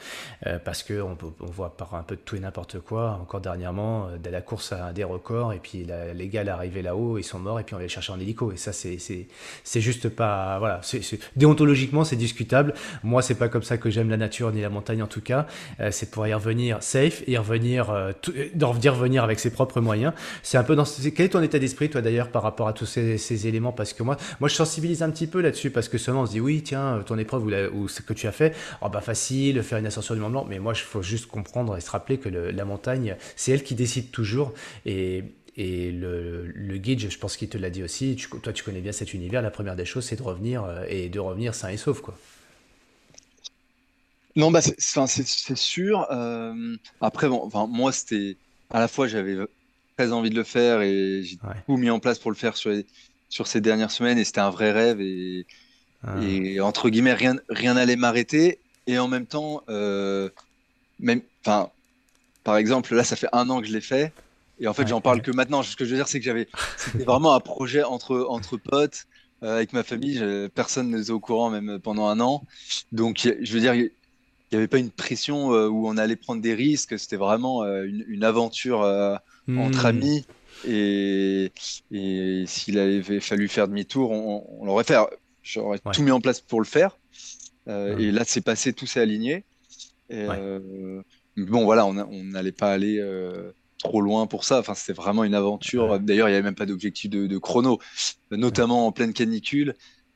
parce 0.64 0.82
qu'on 0.82 1.16
on 1.40 1.46
voit 1.46 1.76
par 1.76 1.94
un 1.94 2.02
peu 2.02 2.16
de 2.16 2.20
tout 2.20 2.36
et 2.36 2.40
n'importe 2.40 2.80
quoi, 2.80 3.18
encore 3.20 3.40
dernièrement, 3.40 3.73
de 3.74 4.30
la 4.30 4.40
course 4.40 4.72
à 4.72 4.92
des 4.92 5.04
records, 5.04 5.52
et 5.52 5.58
puis 5.58 5.86
les 6.14 6.28
gars 6.28 6.44
arrivaient 6.52 6.82
là-haut, 6.82 7.18
ils 7.18 7.24
sont 7.24 7.38
morts, 7.38 7.60
et 7.60 7.64
puis 7.64 7.74
on 7.74 7.78
les 7.78 7.88
chercher 7.88 8.12
en 8.12 8.20
hélico. 8.20 8.52
Et 8.52 8.56
ça, 8.56 8.72
c'est 8.72 9.80
juste 9.80 10.08
pas. 10.08 10.58
Voilà. 10.58 10.80
déontologiquement, 11.36 12.04
c'est 12.04 12.16
discutable. 12.16 12.74
Moi, 13.02 13.22
c'est 13.22 13.34
pas 13.34 13.48
comme 13.48 13.62
ça 13.62 13.76
que 13.76 13.90
j'aime 13.90 14.10
la 14.10 14.16
nature 14.16 14.52
ni 14.52 14.60
la 14.60 14.70
montagne 14.70 15.02
en 15.02 15.06
tout 15.06 15.20
cas. 15.20 15.46
Euh, 15.80 15.90
c'est 15.90 16.10
pouvoir 16.10 16.28
y 16.28 16.34
revenir 16.34 16.82
safe 16.82 17.22
et 17.26 17.32
y 17.32 17.36
revenir, 17.36 17.90
euh, 17.90 18.12
revenir 18.60 19.24
avec 19.24 19.40
ses 19.40 19.50
propres 19.50 19.80
moyens. 19.80 20.12
C'est 20.42 20.58
un 20.58 20.64
peu 20.64 20.76
dans. 20.76 20.84
Quel 20.84 21.26
est 21.26 21.30
ton 21.30 21.42
état 21.42 21.58
d'esprit, 21.58 21.90
toi 21.90 22.00
d'ailleurs, 22.00 22.30
par 22.30 22.42
rapport 22.42 22.68
à 22.68 22.72
tous 22.72 22.86
ces, 22.86 23.46
éléments? 23.46 23.72
Parce 23.72 23.92
que 23.92 24.02
moi, 24.02 24.16
moi, 24.40 24.48
je 24.48 24.54
sensibilise 24.54 25.02
un 25.02 25.10
petit 25.10 25.26
peu 25.26 25.40
là-dessus 25.40 25.70
parce 25.70 25.88
que 25.88 25.98
seulement 25.98 26.22
on 26.22 26.26
se 26.26 26.32
dit 26.32 26.40
oui, 26.40 26.62
tiens, 26.62 27.02
ton 27.04 27.18
épreuve 27.18 27.44
ou, 27.74 27.88
ce 27.88 28.00
que 28.00 28.12
tu 28.12 28.26
as 28.26 28.32
fait, 28.32 28.54
oh 28.82 28.88
bah 28.88 29.00
facile, 29.00 29.62
faire 29.62 29.78
une 29.78 29.86
ascension 29.86 30.14
du 30.14 30.20
Mont 30.20 30.30
Blanc. 30.30 30.46
Mais 30.48 30.58
moi, 30.58 30.72
il 30.74 30.80
faut 30.80 31.02
juste 31.02 31.26
comprendre 31.26 31.76
et 31.76 31.80
se 31.80 31.90
rappeler 31.90 32.18
que 32.18 32.28
la 32.28 32.64
montagne, 32.64 33.16
c'est 33.36 33.52
elle 33.52 33.63
qui 33.64 33.74
décide 33.74 34.10
toujours. 34.10 34.52
Et 34.86 35.24
et 35.56 35.92
le, 35.92 36.46
le, 36.46 36.78
guide, 36.78 36.98
je 36.98 37.16
pense 37.16 37.36
qu'il 37.36 37.48
te 37.48 37.56
l'a 37.56 37.70
dit 37.70 37.84
aussi, 37.84 38.16
toi 38.42 38.52
tu 38.52 38.64
connais 38.64 38.80
bien 38.80 38.90
cet 38.90 39.14
univers, 39.14 39.40
la 39.40 39.52
première 39.52 39.76
des 39.76 39.84
choses 39.84 40.04
c'est 40.04 40.16
de 40.16 40.22
revenir 40.22 40.64
euh, 40.64 40.84
et 40.88 41.08
de 41.08 41.20
revenir 41.20 41.54
sain 41.54 41.68
et 41.68 41.76
sauf. 41.76 42.00
Quoi. 42.00 42.18
Non, 44.34 44.50
bah, 44.50 44.60
c'est 44.62 45.56
sûr. 45.56 46.08
Euh, 46.10 46.76
après, 47.00 47.28
bon, 47.28 47.40
enfin, 47.44 47.68
moi 47.68 47.92
c'était 47.92 48.36
à 48.70 48.80
la 48.80 48.88
fois 48.88 49.06
j'avais 49.06 49.36
très 49.96 50.10
envie 50.10 50.30
de 50.30 50.34
le 50.34 50.42
faire 50.42 50.82
et 50.82 51.22
j'ai 51.22 51.38
tout 51.66 51.76
mis 51.76 51.90
en 51.90 52.00
place 52.00 52.18
pour 52.18 52.32
le 52.32 52.36
faire 52.36 52.56
sur, 52.56 52.72
sur 53.28 53.46
ces 53.46 53.60
dernières 53.60 53.92
semaines 53.92 54.18
et 54.18 54.24
c'était 54.24 54.40
un 54.40 54.50
vrai 54.50 54.72
rêve 54.72 55.00
et, 55.00 55.46
ah. 56.02 56.20
et 56.20 56.60
entre 56.60 56.90
guillemets 56.90 57.14
rien 57.14 57.36
rien 57.48 57.74
n'allait 57.74 57.94
m'arrêter 57.94 58.58
et 58.88 58.98
en 58.98 59.06
même 59.06 59.26
temps 59.26 59.62
euh, 59.68 60.30
même 60.98 61.20
enfin 61.44 61.70
par 62.44 62.56
exemple 62.56 62.94
là 62.94 63.02
ça 63.02 63.16
fait 63.16 63.28
un 63.32 63.50
an 63.50 63.60
que 63.60 63.66
je 63.66 63.72
l'ai 63.72 63.80
fait 63.80 64.12
et 64.60 64.68
en 64.68 64.74
fait, 64.74 64.86
j'en 64.86 65.00
parle 65.00 65.22
que 65.22 65.30
maintenant. 65.30 65.62
Ce 65.62 65.76
que 65.76 65.84
je 65.84 65.90
veux 65.90 65.96
dire, 65.96 66.08
c'est 66.08 66.18
que 66.18 66.24
j'avais, 66.24 66.48
c'était 66.76 67.04
vraiment 67.04 67.34
un 67.34 67.40
projet 67.40 67.82
entre, 67.82 68.26
entre 68.28 68.56
potes, 68.56 69.06
euh, 69.42 69.56
avec 69.56 69.72
ma 69.72 69.82
famille. 69.82 70.22
personne 70.54 70.90
n'était 70.90 71.10
au 71.10 71.20
courant, 71.20 71.50
même 71.50 71.78
pendant 71.80 72.06
un 72.06 72.20
an. 72.20 72.44
Donc, 72.92 73.18
je 73.18 73.52
veux 73.52 73.60
dire, 73.60 73.74
il 73.74 73.90
n'y 74.52 74.58
avait 74.58 74.68
pas 74.68 74.78
une 74.78 74.90
pression 74.90 75.52
euh, 75.52 75.68
où 75.68 75.88
on 75.88 75.96
allait 75.96 76.16
prendre 76.16 76.40
des 76.40 76.54
risques. 76.54 76.98
C'était 76.98 77.16
vraiment 77.16 77.64
euh, 77.64 77.84
une, 77.84 78.24
aventure 78.24 78.80
entre 79.48 79.82
hmm. 79.82 79.86
amis. 79.86 80.26
Et, 80.66 81.50
et 81.90 82.44
s'il 82.46 82.78
avait 82.78 83.20
fallu 83.20 83.48
faire 83.48 83.66
demi-tour, 83.66 84.12
on, 84.12 84.64
l'aurait 84.64 84.84
fait. 84.84 84.96
J'aurais 85.42 85.80
tout 85.92 86.02
mis 86.02 86.12
en 86.12 86.20
place 86.20 86.40
pour 86.40 86.60
le 86.60 86.66
faire. 86.66 86.96
Et 87.66 88.12
là, 88.12 88.22
c'est 88.24 88.40
passé, 88.40 88.72
tout 88.72 88.86
s'est 88.86 89.00
aligné. 89.00 89.44
Et, 90.10 90.26
bon, 91.36 91.64
voilà, 91.64 91.86
on 91.86 91.94
n'allait 92.24 92.52
pas 92.52 92.72
aller 92.72 93.00
trop 93.78 94.00
loin 94.00 94.26
pour 94.26 94.44
ça. 94.44 94.58
Enfin, 94.58 94.74
c'était 94.74 94.92
vraiment 94.92 95.24
une 95.24 95.34
aventure. 95.34 96.00
D'ailleurs, 96.00 96.28
il 96.28 96.32
n'y 96.32 96.36
avait 96.36 96.44
même 96.44 96.54
pas 96.54 96.66
d'objectif 96.66 97.10
de, 97.10 97.38
chrono, 97.38 97.78
notamment 98.30 98.86
en 98.86 98.92
pleine 98.92 99.12
canicule. 99.12 99.74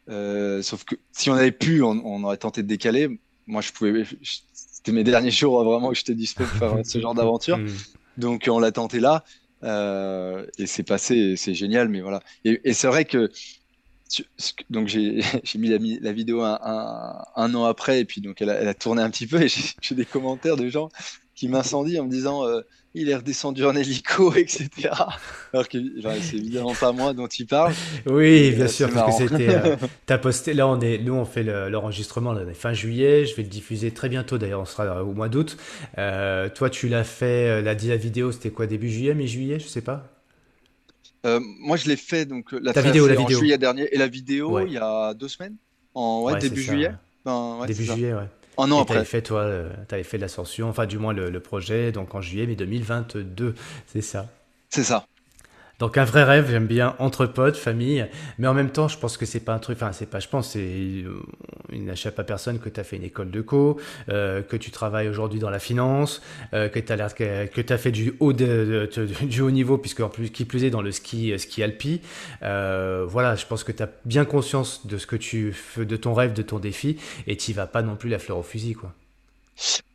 Euh, 0.09 0.63
sauf 0.63 0.85
que 0.85 0.97
si 1.13 1.31
on 1.31 1.35
avait 1.35 1.53
pu, 1.53 1.83
on, 1.83 2.25
aurait 2.25 2.39
tenté 2.39 2.63
de 2.63 2.69
décaler. 2.69 3.21
Moi, 3.47 3.63
je 3.63 3.73
pouvais. 3.73 4.05
C'était 4.23 4.93
mes 4.93 5.05
derniers 5.05 5.31
jours 5.31 5.63
vraiment 5.65 5.91
que 5.91 5.97
j'étais 5.97 6.15
dispo 6.15 6.45
pour 6.45 6.59
faire 6.59 6.75
ce 6.85 7.01
genre 7.01 7.15
d'aventure. 7.15 7.59
Mm. 7.59 7.69
Donc, 8.17 8.49
on 8.51 8.59
l'a 8.59 8.73
tenté 8.73 9.01
là. 9.01 9.25
Euh, 9.65 10.47
et 10.59 10.67
c'est 10.67 10.83
passé, 10.83 11.35
c'est 11.37 11.55
génial. 11.55 11.89
Mais 11.89 12.01
voilà. 12.01 12.23
Et, 12.45 12.73
c'est 12.73 12.89
vrai 12.89 13.05
que. 13.05 13.31
Donc, 14.71 14.89
j'ai 14.89 15.23
mis 15.57 15.69
la, 15.69 15.79
la 16.01 16.13
vidéo 16.13 16.43
un, 16.43 16.59
un, 17.37 17.55
an 17.55 17.65
après, 17.65 18.01
et 18.01 18.05
puis 18.05 18.21
donc 18.21 18.41
elle 18.41 18.51
a, 18.51 18.55
elle 18.55 18.69
a 18.69 18.75
tourné 18.75 19.03
un 19.03 19.11
petit 19.11 19.27
peu, 19.27 19.43
et 19.43 19.49
j'ai 19.81 19.95
des 19.95 20.05
commentaires 20.05 20.57
de 20.57 20.69
gens 20.69 20.89
qui 21.35 21.49
m'incendie 21.49 22.01
en 22.01 22.05
me 22.05 22.11
disant 22.11 22.45
euh, 22.47 22.63
il 22.95 23.09
est 23.11 23.15
redescendu 23.15 23.65
en 23.65 23.77
hélico, 23.77 24.35
etc. 24.37 24.69
Alors 25.53 25.69
que 25.69 25.79
c'est 26.21 26.37
évidemment 26.37 26.75
pas 26.75 26.91
moi 26.93 27.13
dont 27.13 27.29
il 27.29 27.47
parle. 27.47 27.73
Oui, 28.07 28.51
bien 28.53 28.67
sûr, 28.67 28.91
parce 28.93 29.19
que 29.19 29.29
c'était. 29.29 29.49
Euh, 29.49 29.77
as 30.09 30.19
posté. 30.19 30.53
Là, 30.53 30.67
on 30.67 30.81
est, 30.81 30.99
nous, 30.99 31.15
on 31.15 31.25
fait 31.25 31.45
l'enregistrement 31.45 32.35
fin 32.55 32.73
juillet. 32.73 33.25
Je 33.25 33.37
vais 33.37 33.45
le 33.45 33.49
diffuser 33.49 33.93
très 33.93 34.09
bientôt. 34.09 34.37
D'ailleurs, 34.39 34.63
on 34.63 34.65
sera 34.65 35.05
au 35.05 35.13
mois 35.13 35.29
d'août. 35.29 35.57
Euh, 35.99 36.49
toi, 36.49 36.71
tu 36.71 36.89
l'as 36.89 37.05
fait. 37.05 37.63
La, 37.63 37.75
la 37.75 37.97
vidéo, 37.97 38.33
c'était 38.33 38.51
quoi 38.51 38.67
Début 38.67 38.91
juillet, 38.91 39.15
mi-juillet, 39.15 39.61
je 39.61 39.69
sais 39.69 39.83
pas? 39.83 40.18
Moi, 41.25 41.77
je 41.77 41.89
l'ai 41.89 41.97
fait 41.97 42.25
donc 42.25 42.53
la 42.53 42.73
vidéo, 42.73 43.07
la 43.07 43.15
vidéo. 43.15 43.37
en 43.37 43.41
juillet 43.41 43.59
dernier 43.59 43.89
et 43.93 43.99
la 43.99 44.07
vidéo 44.07 44.61
il 44.61 44.73
y 44.73 44.79
a 44.79 45.15
deux 45.15 45.29
semaines, 45.29 45.57
en 45.95 46.37
début 46.39 46.63
juillet? 46.63 46.93
début 47.67 47.85
juillet, 47.85 48.15
ouais. 48.15 48.29
Un 48.61 48.73
an 48.73 48.81
après. 48.81 49.05
fait, 49.05 49.23
toi, 49.23 49.49
tu 49.89 49.95
avais 49.95 50.03
fait 50.03 50.19
l'ascension, 50.19 50.69
enfin, 50.69 50.87
du 50.87 50.99
moins 50.99 51.13
le, 51.13 51.31
le, 51.31 51.41
projet, 51.41 51.93
donc 51.93 52.15
en 52.17 52.21
juillet, 52.21 52.47
mais 52.47 52.57
2022, 52.57 53.55
c'est 53.87 54.03
ça. 54.03 54.27
C'est 54.69 54.83
ça. 54.83 55.07
Donc 55.79 55.97
un 55.97 56.05
vrai 56.05 56.25
rêve, 56.25 56.51
j'aime 56.51 56.67
bien 56.67 56.97
entre 56.99 57.27
potes, 57.27 57.57
famille, 57.57 58.05
mais 58.39 58.49
en 58.49 58.55
même 58.55 58.71
temps, 58.71 58.89
je 58.89 58.99
pense 58.99 59.17
que 59.17 59.27
c'est 59.27 59.41
pas 59.41 59.55
un 59.55 59.61
truc, 59.61 59.79
enfin 59.81 59.93
c'est 59.93 60.11
pas, 60.11 60.19
je 60.19 60.27
pense, 60.27 60.51
c'est, 60.51 60.59
euh, 60.59 61.23
il 61.73 61.85
n'échappe 61.85 62.19
à 62.19 62.25
personne 62.25 62.59
que 62.59 62.69
tu 62.69 62.81
as 62.81 62.85
fait 62.85 62.97
une 62.97 63.05
école 63.05 63.31
de 63.31 63.41
co, 63.41 63.79
euh, 64.09 64.43
que 64.43 64.57
tu 64.57 64.73
travailles 64.73 65.09
aujourd'hui 65.09 65.39
dans 65.39 65.51
la 65.51 65.61
finance, 65.61 66.21
euh, 66.53 66.69
que 66.69 66.81
tu 66.81 67.73
as 67.73 67.79
fait 67.79 67.93
du 67.93 68.13
haut 68.19 69.51
niveau, 69.51 69.79
puisque 69.79 70.01
en 70.01 70.09
plus 70.09 70.31
qui 70.31 70.45
plus 70.45 70.65
est 70.65 70.71
dans 70.71 70.83
le 70.83 70.91
ski 70.91 71.39
ski 71.39 71.63
alpi. 71.63 72.01
voilà, 72.41 73.37
je 73.37 73.47
pense 73.47 73.63
que 73.63 73.71
tu 73.71 73.83
as 73.83 73.89
bien 74.05 74.25
conscience 74.25 74.85
de 74.87 74.99
ce 74.99 75.07
que 75.07 75.17
tu 75.17 75.53
fais, 75.53 75.85
de 75.85 75.97
ton 75.97 76.13
rêve, 76.13 76.33
de 76.33 76.43
ton 76.43 76.59
défi, 76.59 76.97
et 77.29 77.37
tu 77.37 77.53
vas 77.53 77.67
pas 77.67 77.83
non 77.83 77.95
plus 77.95 78.11
la 78.11 78.19
fleur 78.19 78.39
au 78.39 78.43
fusil, 78.43 78.75
quoi. 78.75 78.93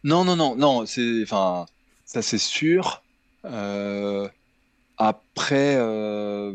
Non, 0.05 0.23
non, 0.23 0.35
non, 0.35 0.55
non, 0.55 0.85
enfin, 1.23 1.65
ça 2.05 2.21
c'est 2.21 2.37
sûr. 2.37 3.01
Euh, 3.45 4.27
après, 5.03 5.75
euh, 5.75 6.53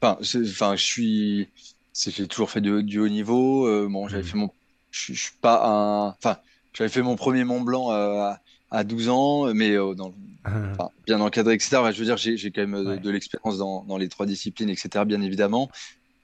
enfin, 0.00 0.16
je 0.22 0.82
suis, 0.82 1.48
j'ai 1.92 2.26
toujours 2.26 2.50
fait 2.50 2.62
du, 2.62 2.98
haut 2.98 3.08
niveau. 3.08 3.66
Euh, 3.66 3.86
bon, 3.86 4.08
j'avais 4.08 4.22
mmh. 4.22 4.26
fait 4.26 4.36
mon, 4.38 4.50
je, 4.90 5.12
suis 5.12 5.32
pas 5.42 5.62
un, 5.66 6.08
enfin, 6.08 6.38
j'avais 6.72 6.88
fait 6.88 7.02
mon 7.02 7.16
premier 7.16 7.44
Mont 7.44 7.60
Blanc 7.60 7.92
euh, 7.92 8.32
à, 8.70 8.84
12 8.84 9.10
ans, 9.10 9.52
mais 9.52 9.74
dans, 9.74 10.14
bien 11.06 11.20
encadré, 11.20 11.52
etc. 11.52 11.82
je 11.92 11.98
veux 11.98 12.06
dire, 12.06 12.16
j'ai 12.16 12.50
quand 12.50 12.66
même 12.66 12.98
de, 12.98 13.10
l'expérience 13.10 13.58
dans, 13.58 13.84
dans, 13.84 13.98
les 13.98 14.08
trois 14.08 14.24
disciplines, 14.24 14.70
etc. 14.70 15.04
Bien 15.04 15.20
évidemment, 15.20 15.70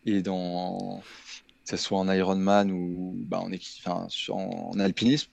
et 0.07 0.23
dans 0.23 1.03
que 1.64 1.71
ce 1.71 1.77
soit 1.77 1.99
en 1.99 2.11
Ironman 2.11 2.71
ou 2.71 3.14
bah, 3.27 3.40
en, 3.40 3.51
enfin, 3.85 4.07
en, 4.31 4.79
alpinisme. 4.79 5.29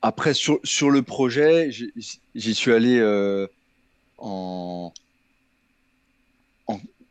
après, 0.00 0.32
sur, 0.32 0.60
sur 0.62 0.90
le 0.90 1.02
projet, 1.02 1.72
j'y 2.36 2.54
suis 2.54 2.72
allé 2.72 3.00
en, 4.22 4.92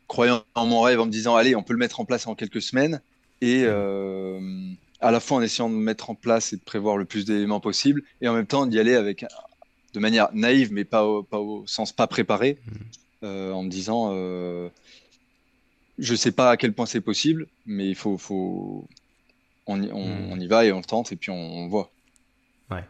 croyant 0.08 0.44
en 0.54 0.66
mon 0.66 0.80
rêve, 0.80 1.00
en 1.00 1.06
me 1.06 1.10
disant 1.10 1.36
allez, 1.36 1.54
on 1.54 1.62
peut 1.62 1.72
le 1.72 1.78
mettre 1.78 2.00
en 2.00 2.04
place 2.04 2.26
en 2.26 2.34
quelques 2.34 2.60
semaines, 2.60 3.00
et 3.40 3.62
euh, 3.64 4.40
à 5.00 5.10
la 5.10 5.20
fois 5.20 5.38
en 5.38 5.42
essayant 5.42 5.70
de 5.70 5.74
mettre 5.74 6.10
en 6.10 6.14
place 6.14 6.52
et 6.52 6.56
de 6.56 6.62
prévoir 6.62 6.96
le 6.96 7.04
plus 7.04 7.24
d'éléments 7.24 7.60
possible, 7.60 8.02
et 8.20 8.28
en 8.28 8.34
même 8.34 8.46
temps 8.46 8.66
d'y 8.66 8.78
aller 8.78 8.94
avec 8.94 9.24
de 9.94 10.00
manière 10.00 10.28
naïve, 10.32 10.72
mais 10.72 10.84
pas 10.84 11.06
au, 11.06 11.22
pas 11.22 11.38
au 11.38 11.66
sens 11.66 11.92
pas 11.92 12.06
préparé, 12.06 12.58
mmh. 12.64 12.72
euh, 13.24 13.52
en 13.52 13.62
me 13.62 13.68
disant 13.68 14.10
euh, 14.12 14.68
je 15.98 16.14
sais 16.14 16.32
pas 16.32 16.50
à 16.50 16.56
quel 16.56 16.72
point 16.72 16.86
c'est 16.86 17.00
possible, 17.00 17.46
mais 17.66 17.88
il 17.88 17.94
faut, 17.94 18.18
faut 18.18 18.86
on, 19.66 19.82
y, 19.82 19.90
on, 19.92 20.36
mmh. 20.36 20.40
y 20.40 20.46
va 20.46 20.64
et 20.64 20.72
on 20.72 20.78
le 20.78 20.84
tente 20.84 21.12
et 21.12 21.16
puis 21.16 21.30
on, 21.30 21.36
on 21.36 21.68
voit. 21.68 21.90
Ouais. 22.70 22.84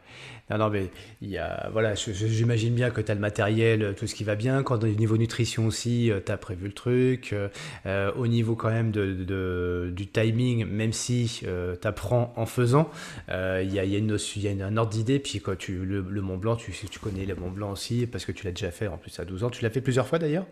Non, 0.51 0.59
non, 0.59 0.71
mais 0.71 0.91
il 1.23 1.31
y 1.31 1.39
a, 1.39 1.71
voilà, 1.73 1.95
j'imagine 1.95 2.75
bien 2.75 2.91
que 2.91 3.01
tu 3.01 3.11
as 3.11 3.15
le 3.15 3.21
matériel, 3.21 3.95
tout 3.97 4.07
ce 4.07 4.15
qui 4.15 4.25
va 4.25 4.35
bien. 4.35 4.63
Quand 4.63 4.83
au 4.83 4.89
niveau 4.89 5.17
nutrition 5.17 5.67
aussi, 5.67 6.11
euh, 6.11 6.21
tu 6.25 6.33
as 6.33 6.37
prévu 6.37 6.67
le 6.67 6.73
truc. 6.73 7.33
Euh, 7.33 7.49
euh, 7.87 8.13
au 8.17 8.27
niveau 8.27 8.55
quand 8.55 8.71
même 8.71 8.91
de, 8.91 9.91
du 9.95 10.07
timing, 10.07 10.67
même 10.67 10.93
si 10.93 11.43
tu 11.43 11.89
apprends 11.89 12.33
en 12.37 12.47
faisant, 12.47 12.91
il 13.29 13.73
y, 13.73 13.79
a, 13.79 13.85
y, 13.85 13.95
a 13.95 13.99
une, 13.99 14.19
y 14.37 14.49
a 14.49 14.67
un 14.67 14.77
ordre 14.77 14.91
d'idée. 14.91 15.19
Puis 15.19 15.41
quand 15.41 15.57
tu, 15.57 15.85
le, 15.85 16.03
Mont 16.21 16.37
Blanc, 16.37 16.57
tu, 16.57 16.73
tu 16.73 16.99
connais 16.99 17.25
le 17.25 17.35
Mont 17.35 17.51
Blanc 17.51 17.73
aussi, 17.73 18.07
parce 18.07 18.25
que 18.25 18.33
tu 18.33 18.45
l'as 18.45 18.53
déjà 18.53 18.71
fait 18.71 18.89
en 18.89 18.99
plus 18.99 19.19
à 19.21 19.25
12 19.25 19.45
ans. 19.45 19.51
Tu 19.51 19.63
l'as 19.63 19.71
fait 19.71 19.81
plusieurs 19.81 20.07
fois 20.07 20.19
d'ailleurs? 20.19 20.47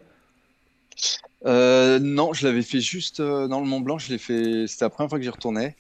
Non, 1.45 2.33
je 2.33 2.47
l'avais 2.47 2.63
fait 2.63 2.81
juste 2.81 3.21
dans 3.21 3.61
le 3.61 3.67
Mont 3.67 3.81
Blanc. 3.81 3.99
Je 3.99 4.13
l'ai 4.13 4.19
fait, 4.19 4.67
c'était 4.67 4.85
la 4.85 4.91
première 4.91 5.11
fois 5.11 5.19
que 5.19 5.25
j'y 5.25 5.31
retournais. 5.31 5.77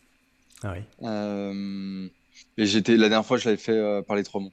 Ah 0.62 0.74
oui. 0.74 2.10
Et 2.56 2.66
j'étais 2.66 2.96
la 2.96 3.08
dernière 3.08 3.26
fois, 3.26 3.36
je 3.36 3.46
l'avais 3.46 3.60
fait 3.60 3.72
euh, 3.72 4.02
par 4.02 4.16
les 4.16 4.24
trois 4.24 4.40
monts. 4.40 4.52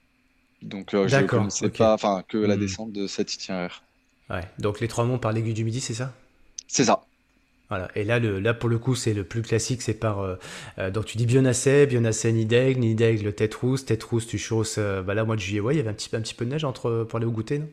Donc 0.62 0.93
euh, 0.93 1.08
je 1.08 1.17
ne 1.17 1.23
connaissais 1.23 1.69
pas, 1.69 1.93
enfin 1.93 2.23
que 2.28 2.38
la 2.38 2.56
hmm. 2.56 2.60
descente 2.60 2.91
de 2.91 3.08
cet 3.08 3.34
itinéraire. 3.34 3.84
Ouais. 4.30 4.43
Donc 4.60 4.80
les 4.80 4.88
trois 4.88 5.06
monts 5.06 5.19
par 5.19 5.32
l'aiguille 5.32 5.54
du 5.54 5.63
Midi, 5.63 5.80
c'est 5.80 5.93
ça? 5.93 6.13
C'est 6.67 6.86
ça. 6.86 7.04
Voilà. 7.69 7.89
Et 7.95 8.04
là, 8.04 8.19
le, 8.19 8.39
là 8.39 8.54
pour 8.54 8.69
le 8.69 8.80
coup, 8.80 8.95
c'est 8.95 9.13
le 9.13 9.23
plus 9.23 9.41
classique, 9.41 9.82
c'est 9.82 9.93
par. 9.93 10.19
Euh, 10.19 10.89
donc 10.89 11.06
tu 11.06 11.17
dis 11.17 11.26
Bionacé, 11.26 11.86
Bionacé, 11.86 12.32
Nidaigle, 12.32 12.80
Nidaigle, 12.80 13.34
Tête 13.34 13.56
Rousse, 13.56 13.86
Tête 13.86 14.04
Rousse, 14.04 14.26
tu 14.26 14.38
chausses. 14.38 14.80
bah 14.80 15.13
là, 15.13 15.26
mois 15.26 15.36
de 15.36 15.41
juillet, 15.41 15.60
ouais, 15.60 15.76
il 15.76 15.78
y 15.78 15.82
avait 15.82 15.89
un 15.89 15.93
petit, 15.93 16.13
un 16.15 16.21
petit 16.21 16.34
peu 16.34 16.45
de 16.45 16.52
neige 16.52 16.63
entre 16.63 17.06
pour 17.08 17.17
aller 17.17 17.26
au 17.26 17.32
goûter, 17.32 17.60
non? 17.60 17.67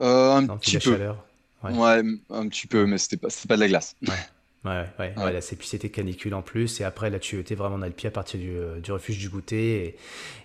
Un 0.00 0.56
petit 0.56 0.78
peu. 0.78 0.92
Chaleur. 0.92 1.24
Ouais. 1.62 1.72
ouais. 1.72 2.02
un 2.30 2.48
petit 2.48 2.66
peu, 2.66 2.86
mais 2.86 2.98
c'était 2.98 3.18
pas, 3.18 3.28
pas 3.48 3.56
de 3.56 3.60
la 3.60 3.68
glace. 3.68 3.96
Ouais. 4.06 4.14
Ouais, 4.62 4.84
ouais, 4.98 5.14
ouais. 5.16 5.32
là, 5.32 5.40
puis 5.40 5.66
c'était 5.66 5.88
canicule 5.88 6.34
en 6.34 6.42
plus. 6.42 6.82
Et 6.82 6.84
après, 6.84 7.08
là, 7.08 7.18
tu 7.18 7.38
étais 7.38 7.54
vraiment 7.54 7.78
dans 7.78 7.86
le 7.86 7.92
pied 7.92 8.08
à 8.08 8.10
partir 8.10 8.38
du, 8.38 8.50
euh, 8.50 8.78
du 8.78 8.92
refuge 8.92 9.16
du 9.16 9.30
goûter. 9.30 9.96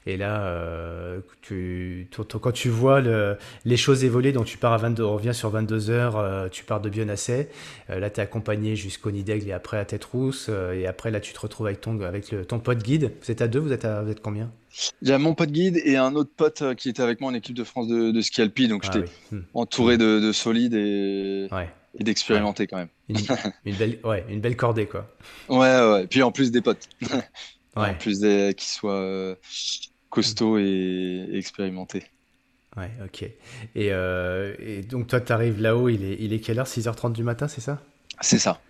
Et, 0.06 0.14
et 0.14 0.16
là, 0.16 0.46
euh, 0.46 1.20
tu, 1.42 2.08
quand 2.42 2.54
tu 2.54 2.70
vois 2.70 3.02
le, 3.02 3.38
les 3.66 3.76
choses 3.76 4.06
évoluer, 4.06 4.32
donc 4.32 4.46
tu 4.46 4.58
pars 4.58 4.72
à 4.72 4.78
22, 4.78 5.04
on 5.04 5.16
revient 5.16 5.34
sur 5.34 5.50
22 5.50 5.90
heures, 5.90 6.16
euh, 6.16 6.48
tu 6.48 6.64
pars 6.64 6.80
de 6.80 6.88
Bionacé. 6.88 7.50
là, 7.90 8.10
tu 8.10 8.22
es 8.22 8.24
accompagné 8.24 8.78
jusqu'au 8.78 9.12
Nidaigle 9.12 9.50
et 9.50 9.52
après 9.52 9.80
à 9.80 9.84
Tête 9.84 10.06
Rousse. 10.06 10.50
et 10.50 10.88
après, 10.88 11.12
là, 11.12 11.20
tu 11.20 11.34
te 11.34 11.40
retrouves 11.40 11.68
avec 11.68 11.82
ton, 11.82 12.00
avec 12.00 12.32
le, 12.32 12.46
ton 12.46 12.60
pote 12.60 12.84
guide. 12.84 13.12
Vous 13.22 13.32
êtes 13.32 13.42
à 13.42 13.50
deux, 13.50 13.60
vous 13.60 13.74
êtes, 13.74 13.84
à, 13.84 14.02
vous 14.02 14.12
êtes 14.12 14.22
combien? 14.22 14.50
Il 15.02 15.10
y 15.10 15.12
a 15.12 15.18
mon 15.18 15.36
pote 15.36 15.52
guide 15.52 15.82
et 15.84 15.98
un 15.98 16.16
autre 16.16 16.32
pote 16.36 16.76
qui 16.76 16.88
était 16.88 17.04
avec 17.04 17.20
moi 17.20 17.32
en 17.32 17.34
équipe 17.34 17.56
de 17.56 17.64
France 17.66 17.90
de, 17.90 18.12
de 18.12 18.22
ski 18.22 18.42
alpi. 18.42 18.70
Donc, 18.70 18.84
ah 18.88 18.92
j'étais 18.94 19.10
hmm. 19.32 19.42
entouré 19.54 19.98
de, 19.98 20.22
de 20.22 20.32
solides 20.32 20.74
et. 20.74 21.50
Ouais 21.52 21.68
et 22.00 22.04
d'expérimenter 22.04 22.68
quand 22.68 22.78
même. 22.78 22.90
Une, 23.66 23.76
belle, 23.76 24.00
ouais, 24.04 24.26
une 24.30 24.42
belle 24.42 24.56
cordée, 24.56 24.86
quoi. 24.86 25.08
Ouais, 25.48 25.92
ouais. 25.92 26.08
Puis 26.08 26.24
en 26.24 26.32
plus 26.32 26.52
des 26.52 26.62
potes. 26.62 26.88
En 27.78 27.94
plus 27.94 28.22
des, 28.22 28.54
qui 28.56 28.70
soient 28.70 28.94
euh, 28.94 29.36
costauds 30.10 30.58
et, 30.58 31.28
expérimentés. 31.34 32.06
Ouais, 32.78 32.90
ok. 33.04 33.24
Et, 33.24 33.34
euh, 33.92 34.56
et 34.60 34.82
donc, 34.82 35.08
toi, 35.08 35.20
tu 35.20 35.34
arrives 35.34 35.60
là-haut, 35.60 35.90
il 35.90 36.02
est, 36.06 36.16
il 36.22 36.32
est 36.32 36.40
quelle 36.40 36.58
heure? 36.60 36.68
6h30 36.68 37.12
du 37.12 37.24
matin, 37.24 37.50
c'est 37.50 37.60
ça? 37.60 37.82
C'est 38.22 38.40
ça. 38.40 38.62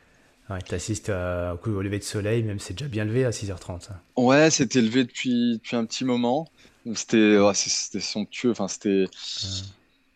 Ouais, 0.49 0.57
tu 0.67 0.73
assistes 0.73 1.09
au 1.09 1.81
lever 1.83 1.99
de 1.99 2.03
soleil, 2.03 2.41
même 2.41 2.57
c'est 2.57 2.73
déjà 2.73 2.88
bien 2.88 3.05
levé 3.05 3.25
à 3.25 3.29
6h30. 3.29 3.89
Ouais, 4.15 4.49
c'était 4.49 4.81
levé 4.81 5.03
depuis, 5.03 5.59
depuis 5.59 5.75
un 5.75 5.85
petit 5.85 6.03
moment. 6.03 6.47
C'était 6.95 7.38
ouais, 7.38 7.53
somptueux. 7.53 8.51
Enfin, 8.51 8.67
c'était. 8.67 9.05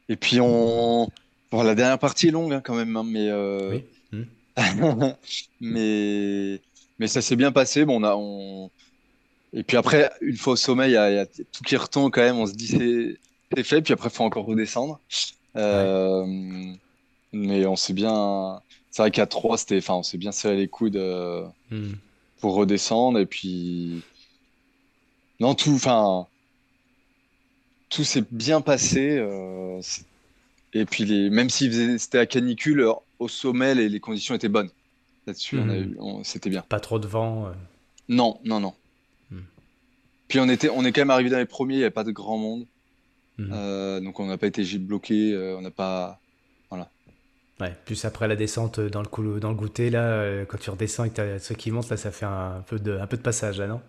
Et 0.08 0.16
puis, 0.16 0.40
on 0.42 1.10
Bon, 1.52 1.64
la 1.64 1.76
dernière 1.76 2.00
partie 2.00 2.28
est 2.28 2.32
longue 2.32 2.54
hein, 2.54 2.62
quand 2.64 2.76
même, 2.76 2.96
hein, 2.96 3.04
mais, 3.06 3.28
euh... 3.30 3.72
oui. 3.72 3.84
Hmm. 4.12 4.24
mais 5.62 6.60
mais 7.00 7.08
ça 7.08 7.22
s'est 7.22 7.36
bien 7.36 7.52
passé. 7.52 7.86
Bon, 7.86 8.02
on 8.02 8.04
a 8.04 8.16
on... 8.16 8.70
et 9.54 9.64
puis 9.64 9.78
après, 9.78 10.12
une 10.22 10.36
fois 10.36 10.54
au 10.54 10.58
sommet, 10.58 10.90
il 10.90 10.94
y, 10.94 10.98
a 10.98 11.26
tout 11.26 11.64
qui 11.66 11.78
retombe 11.78 12.12
quand 12.12 12.22
même. 12.22 12.38
On 12.38 12.46
se 12.46 12.54
dit 12.54 13.18
c'est 13.56 13.64
fait, 13.64 13.82
puis 13.82 13.94
après, 13.94 14.10
il 14.10 14.16
faut 14.16 14.24
encore 14.24 14.46
redescendre. 14.46 15.00
Euh... 15.56 16.26
Mais 17.32 17.66
on 17.66 17.76
s'est 17.76 17.94
bien. 17.94 18.62
C'est 18.92 19.02
vrai 19.02 19.12
qu'à 19.12 19.26
3, 19.26 19.58
c'était. 19.58 19.78
Enfin, 19.78 19.96
on 19.96 20.04
s'est 20.04 20.18
bien 20.18 20.32
serré 20.32 20.58
les 20.58 20.68
coudes 20.68 20.98
euh... 20.98 21.46
hmm. 21.72 21.94
pour 22.42 22.54
redescendre. 22.56 23.20
Et 23.20 23.26
puis. 23.26 24.02
Non, 25.40 25.56
tout. 25.56 25.74
Enfin. 25.74 26.28
Tout 27.90 28.04
s'est 28.04 28.26
bien 28.30 28.62
passé. 28.62 29.18
Euh... 29.18 29.82
Et 30.74 30.86
puis, 30.86 31.06
les, 31.06 31.30
même 31.30 31.50
si 31.50 31.98
c'était 31.98 32.20
à 32.20 32.26
canicule, 32.26 32.86
au 33.20 33.28
sommet, 33.28 33.76
les, 33.76 33.90
les 33.90 34.00
conditions 34.00 34.36
étaient 34.36 34.50
bonnes. 34.50 34.70
Là-dessus, 35.28 35.58
hmm. 35.58 36.24
c'était 36.24 36.50
bien. 36.50 36.64
Pas 36.68 36.80
trop 36.80 37.00
de 37.00 37.08
vent 37.08 37.48
euh. 37.48 37.52
Non, 38.08 38.40
non, 38.46 38.60
non. 38.60 38.74
Hmm. 39.30 39.42
Puis 40.28 40.40
on, 40.40 40.50
était, 40.50 40.70
on 40.70 40.84
est 40.86 40.92
quand 40.92 41.02
même 41.02 41.12
arrivé 41.12 41.30
dans 41.30 41.38
les 41.38 41.46
premiers, 41.46 41.76
il 41.76 41.80
n'y 41.80 41.84
avait 41.84 41.92
pas 41.92 42.04
de 42.04 42.12
grand 42.12 42.38
monde. 42.38 42.66
Mhm. 43.38 44.04
donc 44.04 44.20
on 44.20 44.26
n'a 44.26 44.38
pas 44.38 44.48
été 44.48 44.66
bloqué, 44.78 45.34
on 45.58 45.62
n'a 45.62 45.72
pas. 45.72 46.20
Voilà. 46.70 46.90
Ouais, 47.62 47.74
plus 47.86 48.04
après 48.04 48.28
la 48.28 48.36
descente 48.36 48.82
dans 48.82 49.02
le, 49.02 49.40
dans 49.40 49.50
le 49.50 49.56
goûter, 49.56 49.90
là, 49.90 50.44
quand 50.46 50.58
tu 50.58 50.70
redescends 50.70 51.06
et 51.06 51.10
que 51.10 51.40
ceux 51.40 51.56
qui 51.56 51.72
montent, 51.72 51.90
là, 51.90 51.96
ça 51.96 52.12
fait 52.12 52.26
un 52.26 52.62
peu 52.68 52.80
de, 52.80 52.98
un 52.98 53.08
peu 53.08 53.16
de 53.16 53.22
passage, 53.22 53.58
là, 53.58 53.68
non? 53.68 53.80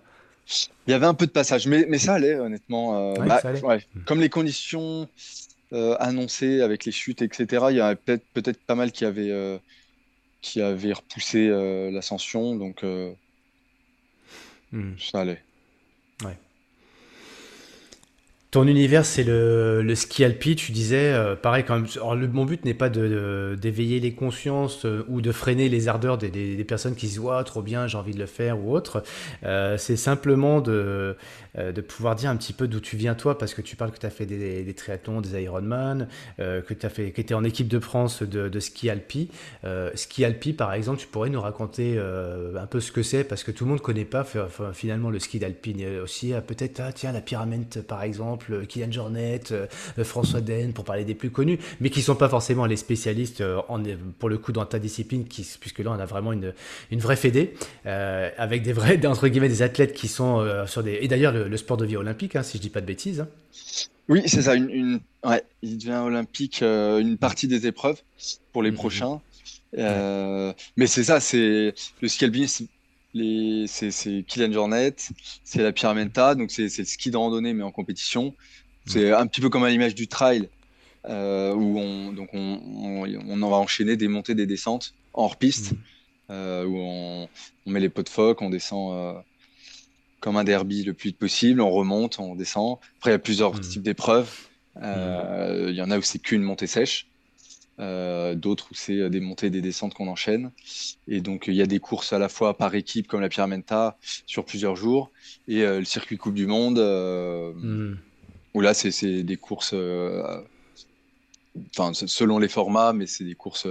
Il 0.86 0.92
y 0.92 0.94
avait 0.94 1.06
un 1.06 1.14
peu 1.14 1.26
de 1.26 1.32
passage, 1.32 1.66
mais, 1.66 1.84
mais 1.88 1.98
ça 1.98 2.14
allait, 2.14 2.36
honnêtement. 2.36 3.12
Bah, 3.14 3.40
Comme 4.06 4.20
les 4.20 4.28
conditions 4.28 5.08
annoncées 5.72 6.62
avec 6.62 6.84
les 6.84 6.92
chutes, 6.92 7.22
etc., 7.22 7.66
il 7.70 7.76
y 7.76 7.80
a 7.80 7.94
peut-être 7.94 8.24
peut 8.32 8.42
pas 8.66 8.74
mal 8.74 8.92
qui 8.92 9.04
avaient 9.04 9.60
qui 10.40 10.60
avait 10.60 10.92
repoussé 10.92 11.48
euh, 11.48 11.90
l'ascension, 11.90 12.56
donc 12.56 12.82
euh, 12.84 13.12
hmm. 14.72 14.92
ça 14.98 15.20
allait. 15.20 15.42
Ouais. 16.24 16.36
Ton 18.50 18.66
univers, 18.66 19.06
c'est 19.06 19.22
le, 19.22 19.80
le, 19.80 19.94
ski 19.94 20.24
alpi, 20.24 20.56
tu 20.56 20.72
disais, 20.72 21.12
euh, 21.12 21.36
pareil 21.36 21.62
quand 21.64 21.76
même. 21.76 21.86
Alors, 21.94 22.16
le, 22.16 22.26
mon 22.26 22.44
but 22.44 22.64
n'est 22.64 22.74
pas 22.74 22.88
de, 22.88 23.56
d'éveiller 23.60 24.00
les 24.00 24.12
consciences 24.12 24.84
ou 25.08 25.20
de 25.20 25.30
freiner 25.30 25.68
les 25.68 25.86
ardeurs 25.86 26.18
des, 26.18 26.30
des, 26.30 26.64
personnes 26.64 26.96
qui 26.96 27.06
se 27.06 27.20
disent 27.20 27.44
trop 27.46 27.62
bien, 27.62 27.86
j'ai 27.86 27.96
envie 27.96 28.14
de 28.14 28.18
le 28.18 28.26
faire 28.26 28.58
ou 28.58 28.74
autre. 28.74 29.04
c'est 29.42 29.96
simplement 29.96 30.60
de, 30.60 31.16
euh, 31.58 31.72
de 31.72 31.80
pouvoir 31.80 32.14
dire 32.14 32.30
un 32.30 32.36
petit 32.36 32.52
peu 32.52 32.68
d'où 32.68 32.80
tu 32.80 32.96
viens 32.96 33.14
toi, 33.14 33.38
parce 33.38 33.54
que 33.54 33.62
tu 33.62 33.76
parles 33.76 33.90
que 33.90 33.98
tu 33.98 34.06
as 34.06 34.10
fait 34.10 34.26
des, 34.26 34.74
triathlons, 34.74 35.20
des 35.20 35.42
Ironman, 35.42 36.08
euh, 36.38 36.62
que 36.62 36.74
tu 36.74 36.86
as 36.86 36.88
fait, 36.88 37.10
que 37.10 37.20
étais 37.20 37.34
en 37.34 37.44
équipe 37.44 37.68
de 37.68 37.80
France 37.80 38.22
de, 38.22 38.60
ski 38.60 38.90
alpi. 38.90 39.30
Euh, 39.64 39.90
ski 39.94 40.24
alpi, 40.24 40.52
par 40.52 40.72
exemple, 40.72 41.00
tu 41.00 41.06
pourrais 41.06 41.30
nous 41.30 41.40
raconter 41.40 41.98
un 41.98 42.66
peu 42.66 42.80
ce 42.80 42.92
que 42.92 43.02
c'est, 43.02 43.24
parce 43.24 43.44
que 43.44 43.50
tout 43.50 43.64
le 43.64 43.70
monde 43.70 43.78
ne 43.78 43.84
connaît 43.84 44.04
pas 44.04 44.24
finalement 44.72 45.10
le 45.10 45.18
ski 45.18 45.38
d'alpine. 45.38 45.84
Aussi, 46.02 46.32
peut-être, 46.46 46.80
ah, 46.80 46.92
tiens, 46.92 47.12
la 47.12 47.20
pyramide, 47.20 47.82
par 47.82 48.02
exemple, 48.02 48.66
Kylian 48.66 48.92
Jornet, 48.92 49.40
François 50.02 50.40
Den, 50.40 50.72
pour 50.72 50.84
parler 50.84 51.04
des 51.04 51.14
plus 51.14 51.30
connus, 51.30 51.58
mais 51.80 51.90
qui 51.90 52.02
sont 52.02 52.14
pas 52.14 52.28
forcément 52.28 52.66
les 52.66 52.76
spécialistes 52.76 53.42
pour 54.18 54.28
le 54.28 54.38
coup 54.38 54.52
dans 54.52 54.66
ta 54.66 54.78
discipline, 54.78 55.24
puisque 55.24 55.78
là 55.80 55.90
on 55.90 55.98
a 55.98 56.06
vraiment 56.06 56.32
une, 56.32 56.52
une 56.90 57.00
vraie 57.00 57.16
fédé, 57.16 57.54
avec 57.84 58.62
des 58.62 58.72
vrais, 58.72 59.04
entre 59.06 59.28
guillemets, 59.28 59.48
des 59.48 59.62
athlètes 59.62 59.92
qui 59.92 60.08
sont 60.08 60.44
sur 60.66 60.82
des... 60.82 60.98
Et 61.00 61.08
d'ailleurs, 61.08 61.34
le, 61.48 61.56
sport 61.56 61.76
de 61.76 61.86
vie 61.86 61.96
olympique, 61.96 62.36
hein, 62.36 62.42
si 62.42 62.58
je 62.58 62.62
dis 62.62 62.70
pas 62.70 62.80
de 62.80 62.86
bêtises. 62.86 63.20
Hein. 63.20 63.28
Oui, 64.08 64.22
c'est 64.26 64.42
ça. 64.42 64.56
Une, 64.56 65.00
il 65.62 65.78
devient 65.78 66.02
olympique 66.04 66.62
euh, 66.62 66.98
une 66.98 67.16
partie 67.16 67.46
des 67.46 67.68
épreuves 67.68 68.02
pour 68.52 68.62
les 68.62 68.72
mhm. 68.72 68.76
prochains. 68.76 69.20
Euh, 69.78 70.52
mais 70.76 70.88
c'est 70.88 71.04
ça, 71.04 71.20
c'est 71.20 71.74
le 72.00 72.08
ski 72.08 72.24
alpinisme. 72.24 72.66
C'est 73.12 74.24
Kylian 74.26 74.52
Jornet, 74.52 74.94
c'est 75.44 75.62
la 75.62 75.72
Pyramenta, 75.72 76.34
donc 76.34 76.50
c'est 76.50 76.76
le 76.76 76.84
ski 76.84 77.10
de 77.10 77.16
randonnée 77.16 77.54
mais 77.54 77.62
en 77.62 77.70
compétition. 77.70 78.26
Mhm. 78.26 78.32
C'est 78.86 79.12
un 79.12 79.26
petit 79.28 79.40
peu 79.40 79.48
comme 79.48 79.62
à 79.62 79.70
l'image 79.70 79.94
du 79.94 80.08
trail 80.08 80.48
euh, 81.08 81.54
où 81.54 81.78
on, 81.78 82.12
donc 82.12 82.30
on, 82.32 82.60
on, 83.28 83.42
en 83.42 83.50
va 83.50 83.56
enchaîner 83.56 83.96
des 83.96 84.08
montées, 84.08 84.34
des 84.34 84.46
descentes 84.46 84.94
hors 85.12 85.36
piste, 85.36 85.72
mhm. 86.28 86.66
où 86.66 86.78
on, 86.78 87.28
on, 87.66 87.70
met 87.70 87.80
les 87.80 87.88
pots 87.88 88.02
de 88.02 88.08
phoque, 88.08 88.42
on 88.42 88.50
descend 88.50 89.22
comme 90.20 90.36
un 90.36 90.44
derby 90.44 90.84
le 90.84 90.94
plus 90.94 91.12
possible. 91.12 91.60
On 91.60 91.70
remonte, 91.70 92.18
on 92.18 92.34
descend. 92.34 92.78
Après, 92.98 93.10
il 93.10 93.14
y 93.14 93.16
a 93.16 93.18
plusieurs 93.18 93.54
hmm. 93.54 93.60
types 93.60 93.82
d'épreuves. 93.82 94.30
Euh, 94.82 95.66
hmm. 95.66 95.68
Il 95.70 95.74
y 95.74 95.82
en 95.82 95.90
a 95.90 95.98
où 95.98 96.02
c'est 96.02 96.18
qu'une 96.18 96.42
montée 96.42 96.66
sèche. 96.66 97.06
Euh, 97.78 98.34
d'autres 98.34 98.68
où 98.70 98.74
c'est 98.74 98.98
euh, 98.98 99.08
des 99.08 99.20
montées 99.20 99.46
et 99.46 99.50
des 99.50 99.62
descentes 99.62 99.94
qu'on 99.94 100.08
enchaîne. 100.08 100.50
Et 101.08 101.22
donc, 101.22 101.46
il 101.48 101.54
y 101.54 101.62
a 101.62 101.66
des 101.66 101.80
courses 101.80 102.12
à 102.12 102.18
la 102.18 102.28
fois 102.28 102.56
par 102.56 102.74
équipe, 102.74 103.08
comme 103.08 103.22
la 103.22 103.30
Pyramenta, 103.30 103.96
sur 104.26 104.44
plusieurs 104.44 104.76
jours, 104.76 105.10
et 105.48 105.62
le 105.62 105.84
circuit 105.84 106.18
Coupe 106.18 106.34
du 106.34 106.46
Monde, 106.46 106.78
hmm. 106.78 107.94
où 108.54 108.60
là, 108.60 108.74
c'est 108.74 109.22
des 109.22 109.36
courses, 109.38 109.74
enfin, 111.70 111.92
selon 111.94 112.38
les 112.38 112.48
formats, 112.48 112.92
mais 112.92 113.06
c'est 113.06 113.24
des 113.24 113.34
courses 113.34 113.66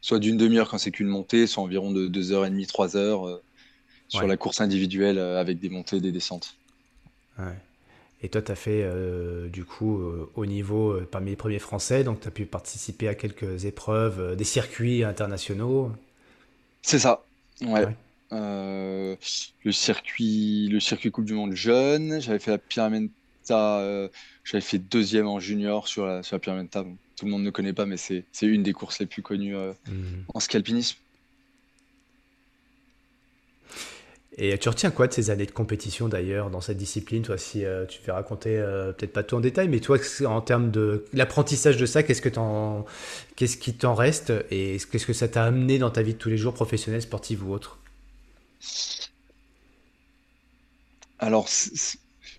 soit 0.00 0.18
d'une 0.18 0.36
demi-heure 0.36 0.70
quand 0.70 0.78
c'est 0.78 0.92
qu'une 0.92 1.08
montée, 1.08 1.46
soit 1.46 1.62
environ 1.62 1.90
de 1.90 2.08
2h30, 2.08 2.66
3h 2.68 3.40
sur 4.10 4.26
la 4.26 4.36
course 4.36 4.60
individuelle 4.60 5.18
euh, 5.18 5.40
avec 5.40 5.60
des 5.60 5.68
montées 5.68 5.96
et 5.96 6.00
des 6.00 6.12
descentes. 6.12 6.54
Et 8.22 8.28
toi, 8.28 8.42
tu 8.42 8.52
as 8.52 8.54
fait 8.54 8.82
euh, 8.82 9.48
du 9.48 9.64
coup 9.64 9.96
euh, 9.96 10.30
au 10.34 10.44
niveau 10.44 11.00
parmi 11.10 11.30
les 11.30 11.36
premiers 11.36 11.58
Français, 11.58 12.04
donc 12.04 12.20
tu 12.20 12.28
as 12.28 12.30
pu 12.30 12.44
participer 12.44 13.08
à 13.08 13.14
quelques 13.14 13.64
épreuves, 13.64 14.36
des 14.36 14.44
circuits 14.44 15.04
internationaux. 15.04 15.90
C'est 16.82 16.98
ça, 16.98 17.24
ouais. 17.62 17.86
le, 18.30 19.16
circuit, 19.72 20.68
le 20.68 20.80
circuit 20.80 21.10
Coupe 21.10 21.24
du 21.24 21.32
Monde 21.32 21.54
jeune, 21.54 22.20
j'avais 22.20 22.38
fait 22.38 22.50
la 22.50 22.58
Pyramenta, 22.58 24.08
j'avais 24.44 24.60
fait 24.60 24.78
deuxième 24.78 25.26
en 25.26 25.40
junior 25.40 25.88
sur 25.88 26.04
la, 26.04 26.22
sur 26.22 26.36
la 26.36 26.40
Pyramenta. 26.40 26.84
Tout 27.16 27.24
le 27.24 27.30
monde 27.30 27.42
ne 27.42 27.50
connaît 27.50 27.72
pas, 27.72 27.86
mais 27.86 27.96
c'est 27.96 28.24
une 28.42 28.62
des 28.62 28.74
courses 28.74 28.98
les 28.98 29.06
plus 29.06 29.22
connues 29.22 29.56
mhm. 29.56 30.24
en 30.34 30.40
ski. 30.40 30.58
Et 34.38 34.56
tu 34.58 34.68
retiens 34.68 34.90
quoi 34.92 35.08
de 35.08 35.12
ces 35.12 35.30
années 35.30 35.44
de 35.44 35.50
compétition 35.50 36.08
d'ailleurs 36.08 36.50
dans 36.50 36.60
cette 36.60 36.76
discipline 36.76 37.22
Toi, 37.22 37.36
si 37.36 37.64
euh, 37.64 37.84
tu 37.84 38.00
fais 38.00 38.12
raconter, 38.12 38.56
euh, 38.58 38.92
peut-être 38.92 39.12
pas 39.12 39.24
tout 39.24 39.34
en 39.34 39.40
détail, 39.40 39.68
mais 39.68 39.80
toi, 39.80 39.98
en 40.24 40.40
termes 40.40 40.70
de 40.70 41.04
l'apprentissage 41.12 41.76
de 41.76 41.84
ça, 41.84 42.04
qu'est-ce 42.04 42.22
que 42.22 42.30
qu'est-ce 43.34 43.56
qui 43.56 43.74
t'en 43.74 43.94
reste 43.94 44.32
et 44.50 44.78
qu'est-ce 44.90 45.06
que 45.06 45.12
ça 45.12 45.26
t'a 45.28 45.44
amené 45.44 45.78
dans 45.78 45.90
ta 45.90 46.02
vie 46.02 46.14
de 46.14 46.18
tous 46.18 46.28
les 46.28 46.36
jours, 46.36 46.54
professionnelle, 46.54 47.02
sportive 47.02 47.44
ou 47.44 47.52
autre? 47.52 47.78
Alors, 51.18 51.48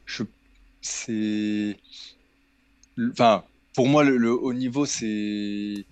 je, 0.05 0.23
c'est, 0.81 1.77
enfin, 3.11 3.43
pour 3.75 3.87
moi, 3.87 4.03
le, 4.03 4.31
haut 4.31 4.53
niveau, 4.53 4.85
c'est, 4.85 5.85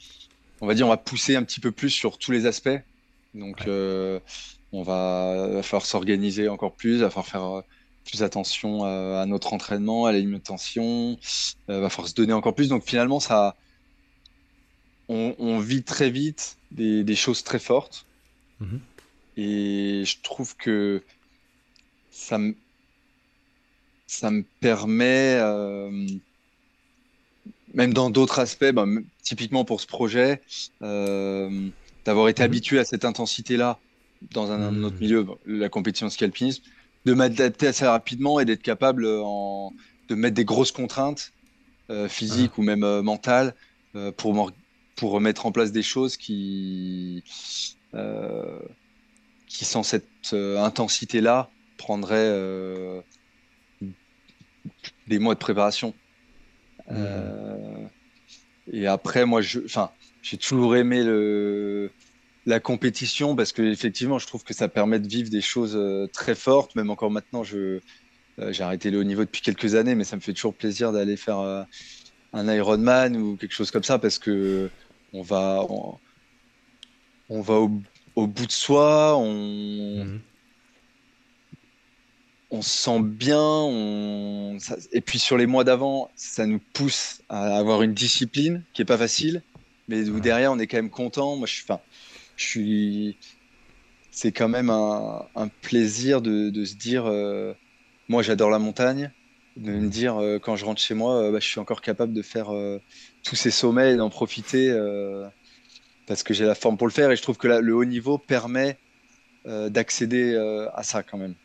on 0.62 0.68
va 0.68 0.74
dire, 0.74 0.86
on 0.86 0.90
va 0.90 0.98
pousser 0.98 1.36
un 1.36 1.44
petit 1.44 1.60
peu 1.60 1.72
plus 1.72 1.90
sur 1.90 2.18
tous 2.18 2.32
les 2.32 2.46
aspects. 2.46 2.80
Donc, 3.36 3.68
euh, 3.68 4.20
on 4.72 4.84
va, 4.84 5.62
falloir 5.64 5.86
s'organiser 5.86 6.48
encore 6.48 6.74
plus, 6.76 6.96
il 6.96 7.02
va 7.02 7.10
falloir 7.10 7.28
faire 7.28 7.44
euh, 7.44 7.62
plus 8.06 8.24
attention 8.24 8.86
euh, 8.86 9.22
à, 9.22 9.26
notre 9.26 9.54
entraînement, 9.54 10.06
à 10.06 10.12
l'alimentation, 10.12 11.18
il 11.68 11.74
euh, 11.74 11.80
va 11.80 11.90
falloir 11.90 12.10
se 12.10 12.14
donner 12.14 12.34
encore 12.34 12.56
plus. 12.56 12.70
Donc 12.70 12.84
finalement, 12.86 13.20
ça, 13.20 13.56
on, 15.08 15.60
vit 15.60 15.84
très 15.84 16.12
vite 16.12 16.58
des, 16.72 17.16
choses 17.16 17.44
très 17.44 17.60
fortes. 17.60 18.06
Mhm. 18.60 18.80
Et 19.38 20.04
je 20.06 20.18
trouve 20.22 20.56
que 20.56 21.02
ça 22.12 22.38
me, 22.38 22.56
ça 24.06 24.30
me 24.30 24.44
permet, 24.60 25.40
même 27.74 27.94
dans 27.94 28.10
d'autres 28.12 28.40
aspects, 28.40 28.72
bah, 28.72 28.86
typiquement 29.24 29.66
pour 29.66 29.82
ce 29.82 29.88
projet, 29.88 30.42
d'avoir 30.80 32.30
été 32.30 32.44
mhm. 32.44 32.46
habitué 32.46 32.80
à 32.80 32.86
cette 32.86 33.06
intensité-là 33.06 33.80
dans 34.34 34.52
un, 34.52 34.84
autre 34.84 34.96
hmm. 34.96 35.00
milieu, 35.00 35.26
la 35.46 35.70
compétition 35.70 36.10
ski 36.10 36.26
alpinisme, 36.26 36.64
de 37.06 37.14
m'adapter 37.14 37.68
assez 37.68 37.86
rapidement 37.86 38.40
et 38.40 38.46
d'être 38.46 38.62
capable 38.62 39.08
en, 39.08 39.74
de 40.10 40.16
mettre 40.16 40.36
des 40.36 40.46
grosses 40.46 40.72
contraintes 40.72 41.32
euh, 41.90 42.08
physiques 42.08 42.52
ah. 42.56 42.60
ou 42.60 42.64
même 42.64 42.84
euh, 42.84 43.02
mentales 43.02 43.56
euh, 43.96 44.12
pour, 44.12 44.52
pour 44.96 45.22
mettre 45.22 45.46
en 45.46 45.52
place 45.52 45.72
des 45.72 45.84
choses 45.84 46.18
qui, 46.18 47.24
qui 49.48 49.66
sans 49.66 49.84
cette 49.84 50.08
intensité-là, 50.34 51.50
prendraient 51.78 53.04
des 55.08 55.20
mois 55.20 55.34
de 55.34 55.40
préparation. 55.40 55.94
Hmm. 56.92 57.88
et 58.72 58.88
après, 58.88 59.26
moi, 59.26 59.42
je, 59.42 59.60
j'ai 60.22 60.38
toujours 60.38 60.76
aimé 60.76 61.04
le, 61.04 61.92
la 62.50 62.60
compétition 62.60 63.36
parce 63.36 63.52
que 63.52 63.62
effectivement, 63.62 64.18
je 64.18 64.26
trouve 64.26 64.44
que 64.44 64.56
ça 64.56 64.68
permet 64.68 65.00
de 65.00 65.08
vivre 65.08 65.30
des 65.30 65.42
choses 65.42 65.76
euh, 65.76 66.08
très 66.08 66.34
fortes. 66.36 66.76
Même 66.76 66.90
encore 66.90 67.12
maintenant, 67.12 67.44
je 67.44 67.80
euh, 68.40 68.52
j'ai 68.52 68.64
arrêté 68.64 68.90
le 68.90 69.00
haut 69.00 69.04
niveau 69.04 69.24
depuis 69.24 69.42
quelques 69.42 69.76
années, 69.76 69.94
mais 69.96 70.04
ça 70.04 70.16
me 70.16 70.22
fait 70.22 70.34
toujours 70.34 70.56
plaisir 70.56 70.92
d'aller 70.92 71.16
faire 71.16 71.40
euh, 71.40 71.64
un 72.34 72.52
Ironman 72.52 73.16
ou 73.16 73.38
quelque 73.38 73.54
chose 73.54 73.70
comme 73.70 73.84
ça 73.84 74.00
parce 74.00 74.18
que 74.18 74.70
on 75.14 75.22
va 75.22 75.64
on, 77.30 77.42
va 77.42 77.56
au, 78.16 78.28
bout 78.28 78.46
de 78.48 78.52
soi, 78.52 79.16
on 79.16 80.06
mhm. 80.06 80.20
on 82.50 82.62
se 82.64 82.70
sent 82.70 83.00
bien, 83.02 83.40
on, 83.40 84.58
et 84.92 85.02
puis 85.02 85.20
sur 85.20 85.38
les 85.38 85.46
mois 85.46 85.64
d'avant, 85.64 86.10
ça 86.16 86.48
nous 86.48 86.60
pousse 86.74 87.22
à 87.30 87.58
avoir 87.58 87.84
une 87.84 87.94
discipline 87.94 88.64
qui 88.74 88.82
est 88.82 88.86
pas 88.86 88.98
facile, 88.98 89.44
mais 89.88 90.10
où 90.10 90.20
derrière 90.20 90.52
on 90.52 90.58
est 90.58 90.66
quand 90.66 90.78
même 90.78 90.90
content. 90.90 91.36
Moi, 91.36 91.48
je 91.48 91.62
enfin, 91.64 91.80
je 92.40 92.46
suis. 92.46 93.18
C'est 94.12 94.32
quand 94.32 94.50
même 94.50 94.70
un, 94.70 95.48
plaisir 95.62 96.22
de, 96.22 96.66
se 96.66 96.76
dire. 96.76 97.06
Euh, 97.06 97.54
moi, 98.08 98.24
j'adore 98.24 98.50
la 98.50 98.60
montagne. 98.60 99.12
De 99.58 99.72
me 99.72 99.90
dire, 99.90 100.16
euh, 100.18 100.40
quand 100.40 100.56
je 100.56 100.64
rentre 100.64 100.80
chez 100.80 100.94
moi, 100.94 101.16
euh, 101.16 101.32
bah, 101.32 101.40
je 101.42 101.48
suis 101.48 101.60
encore 101.60 101.82
capable 101.82 102.14
de 102.14 102.22
faire 102.22 102.48
tous 103.24 103.36
ces 103.36 103.52
sommets 103.52 103.94
et 103.94 103.98
d'en 103.98 104.10
profiter 104.10 104.74
parce 106.08 106.24
que 106.24 106.34
j'ai 106.34 106.46
la 106.46 106.56
forme 106.56 106.78
pour 106.78 106.88
le 106.88 106.94
faire. 106.94 107.12
Et 107.12 107.16
je 107.16 107.22
trouve 107.22 107.38
que 107.38 107.48
le 107.48 107.76
haut 107.76 107.86
niveau 107.86 108.18
permet 108.18 108.78
d'accéder 109.46 110.36
à 110.74 110.84
ça 110.84 111.04
quand 111.04 111.18
même. 111.18 111.36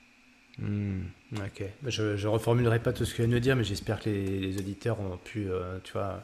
Mmh. 0.59 1.01
Ok, 1.39 1.65
je, 1.87 2.17
je 2.17 2.29
reformulerai 2.29 2.79
pas 2.79 2.93
tout 2.93 3.05
ce 3.05 3.11
que 3.11 3.17
tu 3.17 3.23
viens 3.23 3.35
de 3.35 3.41
dire, 3.41 3.57
mais 3.57 3.65
j'espère 3.65 3.99
que 3.99 4.09
les, 4.09 4.57
auditeurs 4.57 5.01
ont 5.01 5.17
pu, 5.17 5.49
tu 5.83 5.93
vois, 5.93 6.23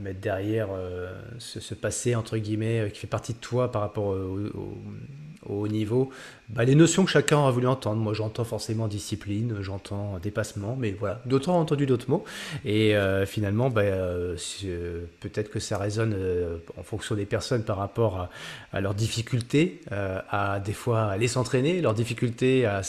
mettre 0.00 0.20
derrière 0.20 0.68
ce, 1.38 1.74
passé, 1.74 2.14
entre 2.14 2.38
guillemets, 2.38 2.90
qui 2.92 3.00
fait 3.00 3.06
partie 3.06 3.32
de 3.32 3.38
toi 3.38 3.70
par 3.72 3.82
rapport 3.82 4.06
au 4.06 4.38
au 5.46 5.62
haut 5.62 5.68
niveau, 5.68 6.10
bah, 6.48 6.64
les 6.64 6.74
notions 6.74 7.04
que 7.04 7.10
chacun 7.10 7.46
a 7.46 7.50
voulu 7.50 7.66
entendre. 7.66 8.00
Moi, 8.00 8.14
j'entends 8.14 8.44
forcément 8.44 8.88
discipline, 8.88 9.56
j'entends 9.60 10.18
dépassement, 10.22 10.76
mais 10.78 10.92
voilà, 10.92 11.20
d'autres 11.26 11.48
ont 11.48 11.58
entendu 11.58 11.86
d'autres 11.86 12.10
mots. 12.10 12.24
Et 12.64 12.94
euh, 12.94 13.26
finalement, 13.26 13.70
bah, 13.70 13.82
euh, 13.82 14.36
euh, 14.64 15.04
peut-être 15.20 15.50
que 15.50 15.58
ça 15.58 15.78
résonne 15.78 16.16
en 16.78 16.82
fonction 16.82 17.14
des 17.14 17.26
personnes 17.26 17.64
par 17.64 17.76
rapport 17.76 18.28
à, 18.72 18.80
leurs 18.80 18.94
difficultés, 18.94 19.80
à 19.90 20.60
des 20.60 20.72
fois 20.72 21.04
aller 21.04 21.28
s'entraîner, 21.28 21.80
leurs 21.80 21.94
difficultés 21.94 22.66
à, 22.66 22.82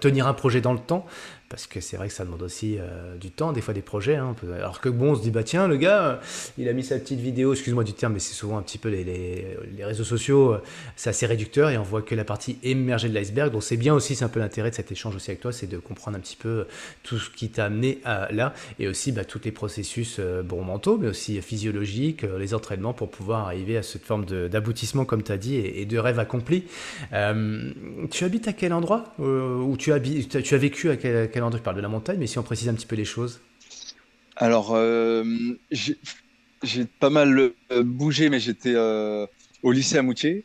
tenir 0.00 0.26
un 0.26 0.34
projet 0.34 0.60
dans 0.60 0.72
le 0.72 0.78
temps 0.78 1.06
parce 1.48 1.66
que 1.66 1.80
c'est 1.80 1.96
vrai 1.96 2.08
que 2.08 2.14
ça 2.14 2.24
demande 2.24 2.42
aussi 2.42 2.76
euh, 2.78 3.16
du 3.16 3.30
temps, 3.30 3.52
des 3.52 3.60
fois 3.60 3.72
des 3.72 3.82
projets. 3.82 4.16
Hein, 4.16 4.34
alors 4.54 4.80
que 4.80 4.88
bon, 4.88 5.12
on 5.12 5.14
se 5.14 5.22
dit, 5.22 5.30
bah 5.30 5.42
tiens, 5.42 5.66
le 5.66 5.76
gars, 5.76 6.02
euh, 6.04 6.16
il 6.58 6.68
a 6.68 6.72
mis 6.72 6.84
sa 6.84 6.98
petite 6.98 7.20
vidéo, 7.20 7.52
excuse-moi 7.52 7.84
du 7.84 7.94
terme, 7.94 8.12
mais 8.12 8.18
c'est 8.18 8.34
souvent 8.34 8.58
un 8.58 8.62
petit 8.62 8.76
peu 8.76 8.90
les, 8.90 9.04
les, 9.04 9.84
réseaux 9.84 10.04
sociaux, 10.04 10.52
euh, 10.52 10.62
c'est 10.96 11.10
assez 11.10 11.24
réducteur 11.24 11.70
et 11.70 11.78
on 11.78 11.82
voit 11.82 12.02
que 12.02 12.14
la 12.14 12.24
partie 12.24 12.58
émergée 12.62 13.08
de 13.08 13.14
l'iceberg. 13.14 13.50
Donc 13.50 13.62
c'est 13.62 13.78
bien 13.78 13.94
aussi, 13.94 14.14
c'est 14.14 14.24
un 14.24 14.28
peu 14.28 14.40
l'intérêt 14.40 14.70
de 14.70 14.74
cet 14.74 14.92
échange 14.92 15.16
aussi 15.16 15.30
avec 15.30 15.40
toi, 15.40 15.52
c'est 15.52 15.66
de 15.66 15.78
comprendre 15.78 16.18
un 16.18 16.20
petit 16.20 16.36
peu 16.36 16.66
tout 17.02 17.18
ce 17.18 17.30
qui 17.30 17.48
t'a 17.48 17.66
amené 17.66 18.00
à 18.04 18.30
là 18.30 18.52
et 18.78 18.86
aussi 18.86 19.12
bah, 19.12 19.24
tous 19.24 19.40
les 19.44 19.52
processus 19.52 20.20
bon, 20.44 20.62
mentaux, 20.62 20.98
mais 20.98 21.08
aussi 21.08 21.40
physiologiques, 21.40 22.24
les 22.38 22.52
entraînements 22.52 22.92
pour 22.92 23.10
pouvoir 23.10 23.46
arriver 23.46 23.78
à 23.78 23.82
cette 23.82 24.04
forme 24.04 24.26
d'aboutissement, 24.26 25.06
comme 25.06 25.22
tu 25.22 25.32
as 25.32 25.38
dit, 25.38 25.56
et, 25.56 25.86
de 25.86 25.98
rêve 25.98 26.18
accompli. 26.18 26.64
tu 28.10 28.24
habites 28.24 28.48
à 28.48 28.52
quel 28.52 28.74
endroit 28.74 29.14
Ou 29.18 29.76
tu, 29.78 29.92
habites, 29.92 30.42
tu 30.42 30.54
as 30.54 30.58
vécu 30.58 30.90
à 30.90 30.96
quel 30.96 31.37
endroit 31.46 31.58
tu 31.58 31.64
parles 31.64 31.76
de 31.76 31.82
la 31.82 31.88
montagne, 31.88 32.18
mais 32.18 32.26
si 32.26 32.38
on 32.38 32.42
précise 32.42 32.68
un 32.68 32.74
petit 32.74 32.86
peu 32.86 32.96
les 32.96 33.04
choses. 33.04 33.40
Alors, 34.38 34.70
euh, 34.74 35.24
j'ai 35.70 36.84
pas 36.84 37.10
mal 37.10 37.50
euh, 37.72 37.82
bougé, 37.82 38.30
mais 38.30 38.38
j'étais 38.38 38.74
euh, 38.74 39.26
au 39.64 39.72
lycée 39.72 39.98
à 39.98 40.02
Moutier. 40.02 40.44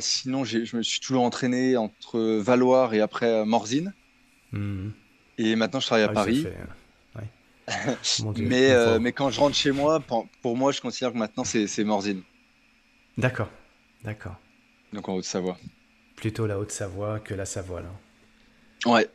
sinon, 0.00 0.44
je 0.44 0.76
me 0.76 0.82
suis 0.82 1.00
toujours 1.00 1.22
entraîné 1.22 1.76
entre 1.76 2.18
Valoir 2.40 2.94
et 2.94 3.00
après 3.00 3.44
Morzine. 3.44 3.94
Hmm. 4.52 4.90
Et 5.38 5.54
maintenant, 5.54 5.78
je 5.78 5.86
travaille 5.86 6.04
à 6.04 6.10
ah 6.10 6.14
Paris. 6.14 6.46
mais, 8.38 8.98
mais 8.98 9.12
quand 9.12 9.30
je 9.30 9.38
rentre 9.38 9.54
chez 9.54 9.72
moi, 9.72 10.00
pour, 10.42 10.56
moi, 10.56 10.72
je 10.72 10.80
considère 10.80 11.12
que 11.12 11.18
maintenant, 11.18 11.44
c'est 11.44 11.84
Morzine. 11.84 12.22
D'accord, 13.18 13.50
d'accord. 14.04 14.36
Donc 14.92 15.08
en 15.08 15.14
Haute-Savoie. 15.14 15.58
Plutôt 16.16 16.46
la 16.46 16.58
Haute-Savoie 16.58 17.20
que 17.20 17.34
la 17.34 17.44
Savoie, 17.44 17.82
là. 17.82 17.90
Ouais, 18.86 19.08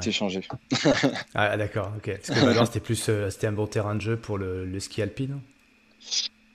c'est 0.00 0.12
changé. 0.12 0.40
ah, 1.34 1.56
d'accord, 1.56 1.92
ok. 1.96 2.18
Parce 2.26 2.40
que 2.40 2.64
c'était 2.66 2.80
plus, 2.80 3.08
euh, 3.08 3.30
c'était 3.30 3.46
un 3.46 3.52
bon 3.52 3.66
terrain 3.66 3.94
de 3.94 4.00
jeu 4.00 4.16
pour 4.16 4.38
le, 4.38 4.78
ski 4.80 5.02
alpine 5.02 5.40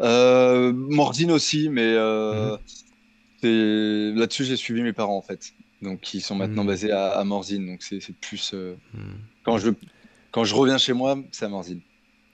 euh, 0.01 0.73
Mordine 0.73 1.31
aussi, 1.31 1.69
mais 1.69 1.93
euh, 1.95 2.57
mhm. 3.43 4.15
là-dessus, 4.15 4.45
j'ai 4.45 4.55
suivi 4.55 4.81
mes 4.81 4.93
parents 4.93 5.17
en 5.17 5.21
fait. 5.21 5.53
Donc, 5.81 6.13
ils 6.13 6.21
sont 6.21 6.35
maintenant 6.35 6.63
mhm. 6.63 6.69
basés 6.69 6.91
à, 6.91 7.11
à, 7.11 7.23
Morzine. 7.23 7.65
Donc, 7.65 7.83
c'est 7.83 7.99
plus. 8.15 8.53
Mhm. 8.53 9.17
quand, 9.43 9.57
je, 9.57 9.71
quand 10.31 10.43
je 10.43 10.55
reviens 10.55 10.77
chez 10.77 10.93
moi, 10.93 11.17
c'est 11.31 11.45
à 11.45 11.49
Morzine. 11.49 11.81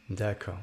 D'accord. 0.09 0.59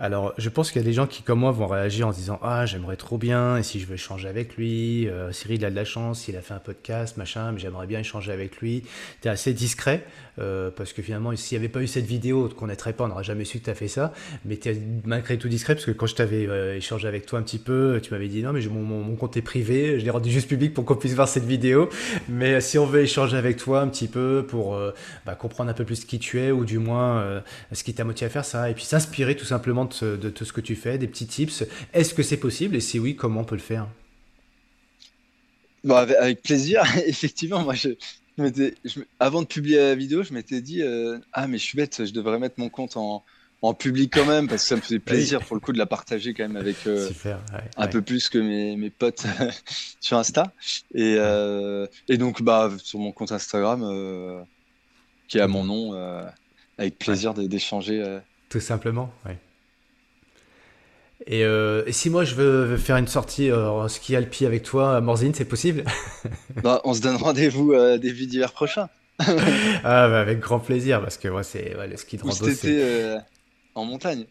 Alors, 0.00 0.32
je 0.38 0.48
pense 0.48 0.70
qu'il 0.70 0.80
y 0.80 0.84
a 0.84 0.86
des 0.86 0.92
gens 0.92 1.08
qui, 1.08 1.24
comme 1.24 1.40
moi, 1.40 1.50
vont 1.50 1.66
réagir 1.66 2.06
en 2.06 2.12
disant 2.12 2.38
Ah, 2.40 2.66
j'aimerais 2.66 2.96
trop 2.96 3.18
bien, 3.18 3.56
et 3.56 3.64
si 3.64 3.80
je 3.80 3.86
veux 3.86 3.94
échanger 3.94 4.28
avec 4.28 4.56
lui, 4.56 5.08
euh, 5.08 5.32
Cyril 5.32 5.64
a 5.64 5.70
de 5.70 5.74
la 5.74 5.84
chance, 5.84 6.28
il 6.28 6.36
a 6.36 6.40
fait 6.40 6.54
un 6.54 6.60
podcast, 6.60 7.16
machin, 7.16 7.50
mais 7.50 7.58
j'aimerais 7.58 7.88
bien 7.88 7.98
échanger 7.98 8.30
avec 8.30 8.58
lui. 8.58 8.84
Tu 9.22 9.26
es 9.26 9.30
assez 9.30 9.52
discret, 9.52 10.06
euh, 10.38 10.70
parce 10.74 10.92
que 10.92 11.02
finalement, 11.02 11.34
s'il 11.36 11.58
n'y 11.58 11.64
avait 11.64 11.72
pas 11.72 11.82
eu 11.82 11.86
cette 11.86 12.06
vidéo 12.06 12.48
qu'on 12.48 12.66
connaîtrait 12.66 12.92
pas, 12.92 13.04
on 13.04 13.08
n'aurait 13.08 13.24
jamais 13.24 13.44
su 13.44 13.58
que 13.58 13.64
tu 13.64 13.70
as 13.70 13.74
fait 13.74 13.88
ça, 13.88 14.12
mais 14.44 14.56
tu 14.56 14.68
es 14.70 14.80
malgré 15.04 15.38
tout 15.38 15.48
discret, 15.48 15.74
parce 15.74 15.86
que 15.86 15.90
quand 15.90 16.06
je 16.06 16.14
t'avais 16.14 16.46
euh, 16.46 16.76
échangé 16.76 17.08
avec 17.08 17.26
toi 17.26 17.38
un 17.38 17.42
petit 17.42 17.58
peu, 17.58 18.00
tu 18.02 18.12
m'avais 18.12 18.28
dit 18.28 18.42
Non, 18.42 18.52
mais 18.52 18.60
mon, 18.66 18.82
mon, 18.82 19.16
compte 19.16 19.36
est 19.36 19.42
privé, 19.42 19.98
je 19.98 20.04
l'ai 20.04 20.10
rendu 20.10 20.30
juste 20.30 20.48
public 20.48 20.74
pour 20.74 20.84
qu'on 20.84 20.96
puisse 20.96 21.14
voir 21.14 21.28
cette 21.28 21.44
vidéo, 21.44 21.88
mais 22.28 22.60
si 22.60 22.78
on 22.78 22.86
veut 22.86 23.02
échanger 23.02 23.36
avec 23.36 23.56
toi 23.56 23.80
un 23.80 23.88
petit 23.88 24.08
peu 24.08 24.44
pour 24.48 24.78
bah, 25.26 25.34
comprendre 25.34 25.70
un 25.70 25.74
peu 25.74 25.84
plus 25.84 26.04
qui 26.04 26.18
tu 26.18 26.40
es, 26.40 26.50
ou 26.50 26.64
du 26.64 26.78
moins 26.78 27.42
ce 27.72 27.82
qui 27.82 27.94
t'a 27.94 28.04
motivé 28.04 28.26
à 28.26 28.30
faire 28.30 28.44
ça, 28.44 28.70
et 28.70 28.74
puis 28.74 28.84
s'inspirer 28.84 29.36
tout 29.36 29.44
simplement 29.44 29.84
de, 29.86 30.30
tout 30.30 30.44
ce 30.44 30.52
que 30.52 30.60
tu 30.60 30.76
fais, 30.76 30.98
des 30.98 31.08
petits 31.08 31.26
tips. 31.26 31.64
Est-ce 31.92 32.14
que 32.14 32.22
c'est 32.22 32.36
possible 32.36 32.76
Et 32.76 32.80
si 32.80 32.98
oui, 32.98 33.16
comment 33.16 33.40
on 33.40 33.44
peut 33.44 33.56
le 33.56 33.60
faire? 33.60 33.88
Bah, 35.84 36.00
avec, 36.00 36.42
plaisir. 36.42 36.82
Effectivement, 37.06 37.62
moi, 37.62 37.74
je, 37.74 37.90
avant 39.18 39.42
de 39.42 39.46
publier 39.46 39.78
la 39.78 39.94
vidéo, 39.94 40.22
je 40.22 40.32
m'étais 40.32 40.60
dit 40.60 40.82
euh, 40.82 41.18
Ah, 41.32 41.46
mais 41.46 41.58
je 41.58 41.64
suis 41.64 41.76
bête, 41.76 42.04
je 42.04 42.12
devrais 42.12 42.38
mettre 42.38 42.56
mon 42.58 42.68
compte 42.68 42.96
en, 42.96 43.24
public 43.74 44.12
quand 44.14 44.24
même, 44.24 44.46
parce 44.48 44.62
que 44.62 44.68
ça 44.68 44.76
me 44.76 44.80
faisait 44.80 44.98
plaisir 45.00 45.44
pour 45.44 45.56
le 45.56 45.60
coup 45.60 45.72
de 45.72 45.78
la 45.78 45.86
partager 45.86 46.32
quand 46.34 46.44
même 46.44 46.56
avec 46.56 46.86
euh, 46.86 47.10
un 47.76 47.88
peu 47.88 48.02
plus 48.02 48.28
que 48.28 48.38
mes, 48.38 48.90
potes 48.90 49.26
sur 50.00 50.16
Insta. 50.16 50.52
Et, 50.94 51.16
euh, 51.18 51.86
et, 52.08 52.18
donc, 52.18 52.42
bah, 52.42 52.70
sur 52.78 52.98
mon 52.98 53.12
compte 53.12 53.32
Instagram, 53.32 53.80
qui 55.26 55.38
est 55.38 55.42
à 55.42 55.48
mon 55.48 55.64
nom, 55.64 55.92
avec 56.78 56.98
plaisir 56.98 57.34
d'échanger. 57.34 58.20
Tout 58.48 58.60
simplement, 58.60 59.12
oui. 61.28 61.42
Euh, 61.42 61.82
et, 61.86 61.92
si 61.92 62.10
moi 62.10 62.24
je 62.24 62.34
veux 62.34 62.76
faire 62.76 62.96
une 62.96 63.08
sortie 63.08 63.50
euh, 63.50 63.68
en 63.68 63.88
ski 63.88 64.16
alpi 64.16 64.46
avec 64.46 64.62
toi 64.62 64.96
à 64.96 65.00
Morzine, 65.00 65.34
c'est 65.34 65.44
possible 65.44 65.84
bah, 66.62 66.80
On 66.84 66.94
se 66.94 67.00
donne 67.00 67.16
rendez-vous 67.16 67.72
euh, 67.72 67.98
début 67.98 68.26
d'hiver 68.26 68.52
prochain. 68.52 68.88
ah, 69.20 70.08
bah, 70.08 70.20
avec 70.20 70.38
grand 70.38 70.60
plaisir, 70.60 71.00
parce 71.00 71.16
que 71.18 71.28
moi, 71.28 71.42
c'est 71.42 71.74
le 71.88 71.96
ski 71.96 72.16
de 72.16 72.22
rando. 72.22 72.48
C'était 72.48 73.18
en 73.74 73.84
montagne. 73.84 74.26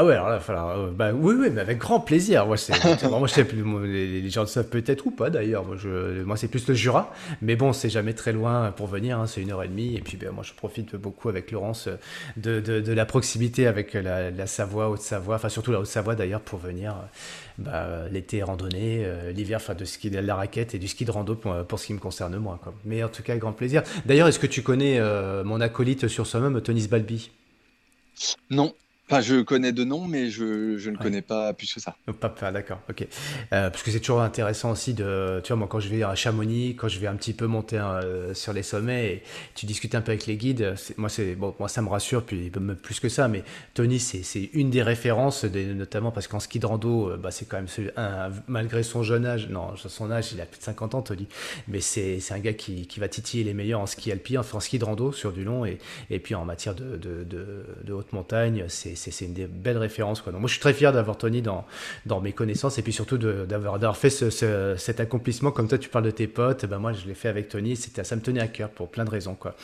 Ah 0.00 0.04
ouais, 0.04 0.14
alors 0.14 0.28
là, 0.28 0.40
euh, 0.76 0.92
bah, 0.92 1.10
oui, 1.12 1.34
oui, 1.36 1.48
mais 1.52 1.60
avec 1.60 1.78
grand 1.78 1.98
plaisir. 1.98 2.46
Moi, 2.46 2.56
c'est, 2.56 2.72
moi, 3.10 3.26
je 3.26 3.32
sais 3.32 3.44
plus, 3.44 3.64
les, 3.84 4.30
gens 4.30 4.42
le 4.42 4.46
savent 4.46 4.68
peut-être 4.68 5.04
ou 5.06 5.10
pas 5.10 5.28
d'ailleurs. 5.28 5.64
Moi, 5.64 5.74
je, 5.76 6.22
moi, 6.22 6.36
c'est 6.36 6.46
plus 6.46 6.68
le 6.68 6.74
Jura, 6.74 7.12
mais 7.42 7.56
bon, 7.56 7.72
c'est 7.72 7.90
jamais 7.90 8.12
très 8.12 8.32
loin 8.32 8.70
pour 8.70 8.86
venir. 8.86 9.18
Hein, 9.18 9.26
c'est 9.26 9.42
une 9.42 9.50
heure 9.50 9.64
et 9.64 9.66
demie. 9.66 9.96
Et 9.96 10.00
puis, 10.00 10.16
ben, 10.16 10.30
moi, 10.30 10.44
je 10.44 10.52
profite 10.52 10.94
beaucoup 10.94 11.28
avec 11.28 11.50
Laurence 11.50 11.88
de, 12.36 12.60
de, 12.60 12.92
la 12.92 13.06
proximité 13.06 13.66
avec 13.66 13.94
la, 13.94 14.46
Savoie, 14.46 14.88
Haute-Savoie, 14.88 15.34
enfin 15.34 15.48
surtout 15.48 15.72
la 15.72 15.80
Haute-Savoie 15.80 16.14
d'ailleurs, 16.14 16.42
pour 16.42 16.60
venir 16.60 16.94
bah, 17.58 18.08
l'été 18.12 18.44
randonnée, 18.44 19.02
euh, 19.04 19.32
l'hiver 19.32 19.60
faire 19.60 19.74
de 19.74 19.84
ski 19.84 20.10
de 20.10 20.20
la 20.20 20.36
raquette 20.36 20.76
et 20.76 20.78
du 20.78 20.86
ski 20.86 21.06
de 21.06 21.10
rando 21.10 21.34
pour, 21.34 21.66
pour 21.66 21.80
ce 21.80 21.86
qui 21.88 21.94
me 21.94 21.98
concerne 21.98 22.36
moi. 22.36 22.60
Quoi. 22.62 22.72
Mais 22.84 23.02
en 23.02 23.08
tout 23.08 23.24
cas, 23.24 23.36
grand 23.36 23.52
plaisir. 23.52 23.82
D'ailleurs, 24.06 24.28
est-ce 24.28 24.38
que 24.38 24.46
tu 24.46 24.62
connais 24.62 25.00
euh, 25.00 25.42
mon 25.42 25.60
acolyte 25.60 26.06
sur 26.06 26.24
soi-même, 26.24 26.60
Tony 26.60 26.86
Balbi? 26.86 27.32
Non, 28.50 28.72
Enfin, 29.10 29.22
je 29.22 29.40
connais 29.40 29.72
de 29.72 29.84
nom, 29.84 30.06
mais 30.06 30.28
je, 30.28 30.76
je 30.76 30.90
ne 30.90 30.96
connais 30.96 31.22
pas 31.22 31.54
plus 31.54 31.72
que 31.72 31.80
ça. 31.80 31.96
Pas, 32.20 32.52
d'accord, 32.52 32.80
ok. 32.90 33.06
Euh, 33.54 33.70
parce 33.70 33.82
que 33.82 33.90
c'est 33.90 34.00
toujours 34.00 34.20
intéressant 34.20 34.72
aussi 34.72 34.92
de, 34.92 35.40
tu 35.42 35.48
vois, 35.48 35.56
moi 35.56 35.66
quand 35.66 35.80
je 35.80 35.88
vais 35.88 36.02
à 36.02 36.14
Chamonix, 36.14 36.76
quand 36.76 36.88
je 36.88 36.98
vais 36.98 37.06
un 37.06 37.16
petit 37.16 37.32
peu 37.32 37.46
monter 37.46 37.78
euh, 37.78 38.34
sur 38.34 38.52
les 38.52 38.62
sommets, 38.62 39.06
et 39.06 39.22
tu 39.54 39.64
discutes 39.64 39.94
un 39.94 40.02
peu 40.02 40.12
avec 40.12 40.26
les 40.26 40.36
guides, 40.36 40.74
moi 40.98 41.08
c'est 41.08 41.34
bon, 41.36 41.54
moi 41.58 41.70
ça 41.70 41.80
me 41.80 41.88
rassure, 41.88 42.22
puis 42.22 42.50
plus 42.82 43.00
que 43.00 43.08
ça, 43.08 43.28
mais 43.28 43.44
Tony 43.72 43.98
c'est 43.98 44.50
une 44.52 44.68
des 44.68 44.82
références, 44.82 45.44
notamment 45.44 46.10
parce 46.10 46.28
qu'en 46.28 46.40
ski 46.40 46.58
de 46.58 46.66
rando, 46.66 47.12
euh, 47.12 47.16
bah, 47.16 47.30
c'est 47.30 47.46
quand 47.46 47.56
même 47.56 47.90
un, 47.96 48.30
malgré 48.46 48.82
son 48.82 49.02
jeune 49.02 49.24
âge, 49.24 49.48
non, 49.48 49.74
son 49.76 50.10
âge, 50.10 50.32
il 50.32 50.40
a 50.42 50.44
plus 50.44 50.58
de 50.58 50.64
50 50.64 50.94
ans, 50.94 51.02
Tony, 51.02 51.28
mais 51.66 51.80
c'est 51.80 52.20
un 52.30 52.40
gars 52.40 52.52
qui, 52.52 52.86
qui, 52.86 53.00
va 53.00 53.08
titiller 53.08 53.44
les 53.44 53.54
meilleurs 53.54 53.80
en 53.80 53.86
ski 53.86 54.12
alpin, 54.12 54.40
enfin 54.40 54.58
en 54.58 54.60
ski 54.60 54.78
de 54.78 54.84
rando 54.84 55.12
sur 55.12 55.32
du 55.32 55.44
long, 55.44 55.64
et, 55.64 55.78
et 56.10 56.18
puis 56.18 56.34
en 56.34 56.44
matière 56.44 56.74
de, 56.74 56.98
de, 56.98 57.24
de, 57.24 57.64
de 57.84 57.92
haute 57.94 58.12
montagne, 58.12 58.64
c'est 58.68 58.97
c'est 58.98 59.24
une 59.24 59.32
des 59.32 59.46
belles 59.46 59.78
références. 59.78 60.24
Moi, 60.26 60.40
je 60.44 60.52
suis 60.52 60.60
très 60.60 60.72
fier 60.72 60.92
d'avoir 60.92 61.16
Tony 61.16 61.42
dans, 61.42 61.64
mes 62.20 62.32
connaissances 62.32 62.78
et 62.78 62.82
puis 62.82 62.92
surtout 62.92 63.18
d'avoir 63.18 63.96
fait 63.96 64.10
ce, 64.10 64.74
cet 64.76 65.00
accomplissement. 65.00 65.50
Comme 65.50 65.68
toi, 65.68 65.78
tu 65.78 65.88
parles 65.88 66.04
de 66.04 66.10
tes 66.10 66.26
potes, 66.26 66.66
ben 66.66 66.78
moi, 66.78 66.92
je 66.92 67.06
l'ai 67.06 67.14
fait 67.14 67.28
avec 67.28 67.48
Tony. 67.48 67.76
C'était, 67.76 68.04
ça 68.04 68.16
me 68.16 68.20
tenait 68.20 68.40
à 68.40 68.48
cœur 68.48 68.70
pour 68.70 68.90
plein 68.90 69.04
de 69.04 69.10
raisons. 69.10 69.34
Quoi. 69.34 69.54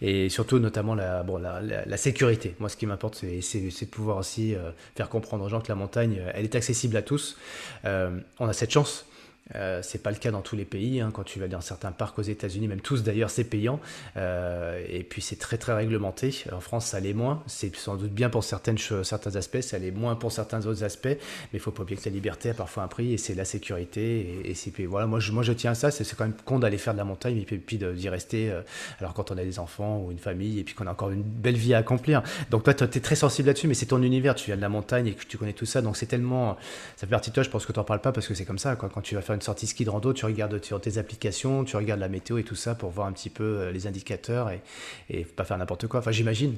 Et 0.00 0.28
surtout, 0.28 0.58
notamment, 0.58 0.94
la, 0.94 1.96
sécurité. 1.96 2.54
Moi, 2.58 2.68
ce 2.68 2.76
qui 2.76 2.86
m'importe, 2.86 3.16
c'est, 3.40 3.60
de 3.60 3.90
pouvoir 3.90 4.18
aussi 4.18 4.54
euh, 4.54 4.70
faire 4.96 5.08
comprendre 5.08 5.44
aux 5.44 5.48
gens 5.48 5.60
que 5.60 5.68
la 5.68 5.74
montagne, 5.74 6.20
elle 6.34 6.44
est 6.44 6.54
accessible 6.54 6.96
à 6.96 7.02
tous. 7.02 7.36
Euh, 7.84 8.18
on 8.38 8.48
a 8.48 8.52
cette 8.52 8.70
chance 8.70 9.06
euh, 9.54 9.80
c'est 9.82 10.02
pas 10.02 10.10
le 10.10 10.16
cas 10.16 10.30
dans 10.30 10.40
tous 10.40 10.56
les 10.56 10.64
pays. 10.64 11.00
Hein. 11.00 11.10
quand 11.12 11.22
tu 11.22 11.38
vas 11.38 11.48
dans 11.48 11.60
certains 11.60 11.92
parcs 11.92 12.18
aux 12.18 12.22
États-Unis, 12.22 12.66
même 12.68 12.80
tous 12.80 13.02
d'ailleurs, 13.02 13.30
c'est 13.30 13.44
payant. 13.44 13.78
Euh, 14.16 14.82
et 14.88 15.02
puis 15.02 15.20
c'est 15.20 15.38
très 15.38 15.58
très 15.58 15.74
réglementé. 15.74 16.44
En 16.52 16.60
France, 16.60 16.86
ça 16.86 17.00
l'est 17.00 17.12
moins. 17.12 17.42
C'est 17.46 17.74
sans 17.76 17.96
doute 17.96 18.12
bien 18.12 18.30
pour 18.30 18.44
certaines 18.44 18.78
certains 18.78 19.36
aspects, 19.36 19.60
ça 19.60 19.78
l'est 19.78 19.90
moins 19.90 20.16
pour 20.16 20.32
certains 20.32 20.64
autres 20.66 20.82
aspects. 20.84 21.06
Mais 21.06 21.18
il 21.54 21.60
faut 21.60 21.72
pas 21.72 21.82
oublier 21.82 22.00
que 22.00 22.08
la 22.08 22.14
liberté 22.14 22.50
a 22.50 22.54
parfois 22.54 22.84
un 22.84 22.88
prix 22.88 23.12
et 23.12 23.18
c'est 23.18 23.34
la 23.34 23.44
sécurité. 23.44 24.42
Et, 24.44 24.52
et 24.52 24.86
voilà, 24.86 25.06
moi 25.06 25.20
je, 25.20 25.32
moi 25.32 25.42
je 25.42 25.52
tiens 25.52 25.72
à 25.72 25.74
ça. 25.74 25.90
C'est 25.90 26.08
quand 26.16 26.24
même 26.24 26.36
con 26.44 26.58
d'aller 26.58 26.78
faire 26.78 26.94
de 26.94 26.98
la 26.98 27.04
montagne 27.04 27.38
et 27.38 27.44
puis, 27.44 27.78
d'y 27.78 28.08
rester. 28.08 28.50
Euh, 28.50 28.62
alors 29.00 29.12
quand 29.12 29.30
on 29.30 29.36
a 29.36 29.44
des 29.44 29.58
enfants 29.58 29.98
ou 29.98 30.10
une 30.10 30.18
famille 30.18 30.58
et 30.60 30.64
puis 30.64 30.74
qu'on 30.74 30.86
a 30.86 30.90
encore 30.92 31.10
une 31.10 31.22
belle 31.22 31.56
vie 31.56 31.74
à 31.74 31.78
accomplir. 31.78 32.22
Donc 32.50 32.64
toi, 32.64 32.72
tu 32.72 32.84
es 32.84 33.00
très 33.00 33.16
sensible 33.16 33.48
là-dessus, 33.48 33.68
mais 33.68 33.74
c'est 33.74 33.86
ton 33.86 34.02
univers. 34.02 34.34
Tu 34.34 34.46
viens 34.46 34.56
de 34.56 34.62
la 34.62 34.68
montagne 34.68 35.06
et 35.06 35.12
que 35.12 35.24
tu 35.24 35.36
connais 35.36 35.52
tout 35.52 35.66
ça. 35.66 35.82
Donc 35.82 35.96
c'est 35.96 36.06
tellement. 36.06 36.56
Ça 36.96 37.06
fait 37.06 37.10
partie 37.10 37.30
de 37.30 37.34
toi. 37.34 37.42
Je 37.42 37.50
pense 37.50 37.66
que 37.66 37.72
tu 37.72 37.78
n'en 37.78 37.84
parles 37.84 38.00
pas 38.00 38.12
parce 38.12 38.26
que 38.26 38.34
c'est 38.34 38.46
comme 38.46 38.58
ça. 38.58 38.76
Quand 38.76 39.00
tu 39.02 39.14
vas 39.14 39.20
faire 39.20 39.33
faire 39.34 39.40
une 39.40 39.42
sortie 39.42 39.66
ski 39.66 39.84
de 39.84 39.90
rando, 39.90 40.12
tu 40.12 40.24
regardes 40.24 40.62
sur 40.64 40.80
tes 40.80 40.98
applications, 40.98 41.64
tu 41.64 41.76
regardes 41.76 42.00
la 42.00 42.08
météo 42.08 42.38
et 42.38 42.44
tout 42.44 42.54
ça 42.54 42.74
pour 42.74 42.90
voir 42.90 43.06
un 43.06 43.12
petit 43.12 43.30
peu 43.30 43.70
les 43.70 43.86
indicateurs 43.86 44.50
et, 44.50 44.62
et 45.10 45.24
pas 45.24 45.44
faire 45.44 45.58
n'importe 45.58 45.86
quoi. 45.86 46.00
Enfin, 46.00 46.12
j'imagine. 46.12 46.56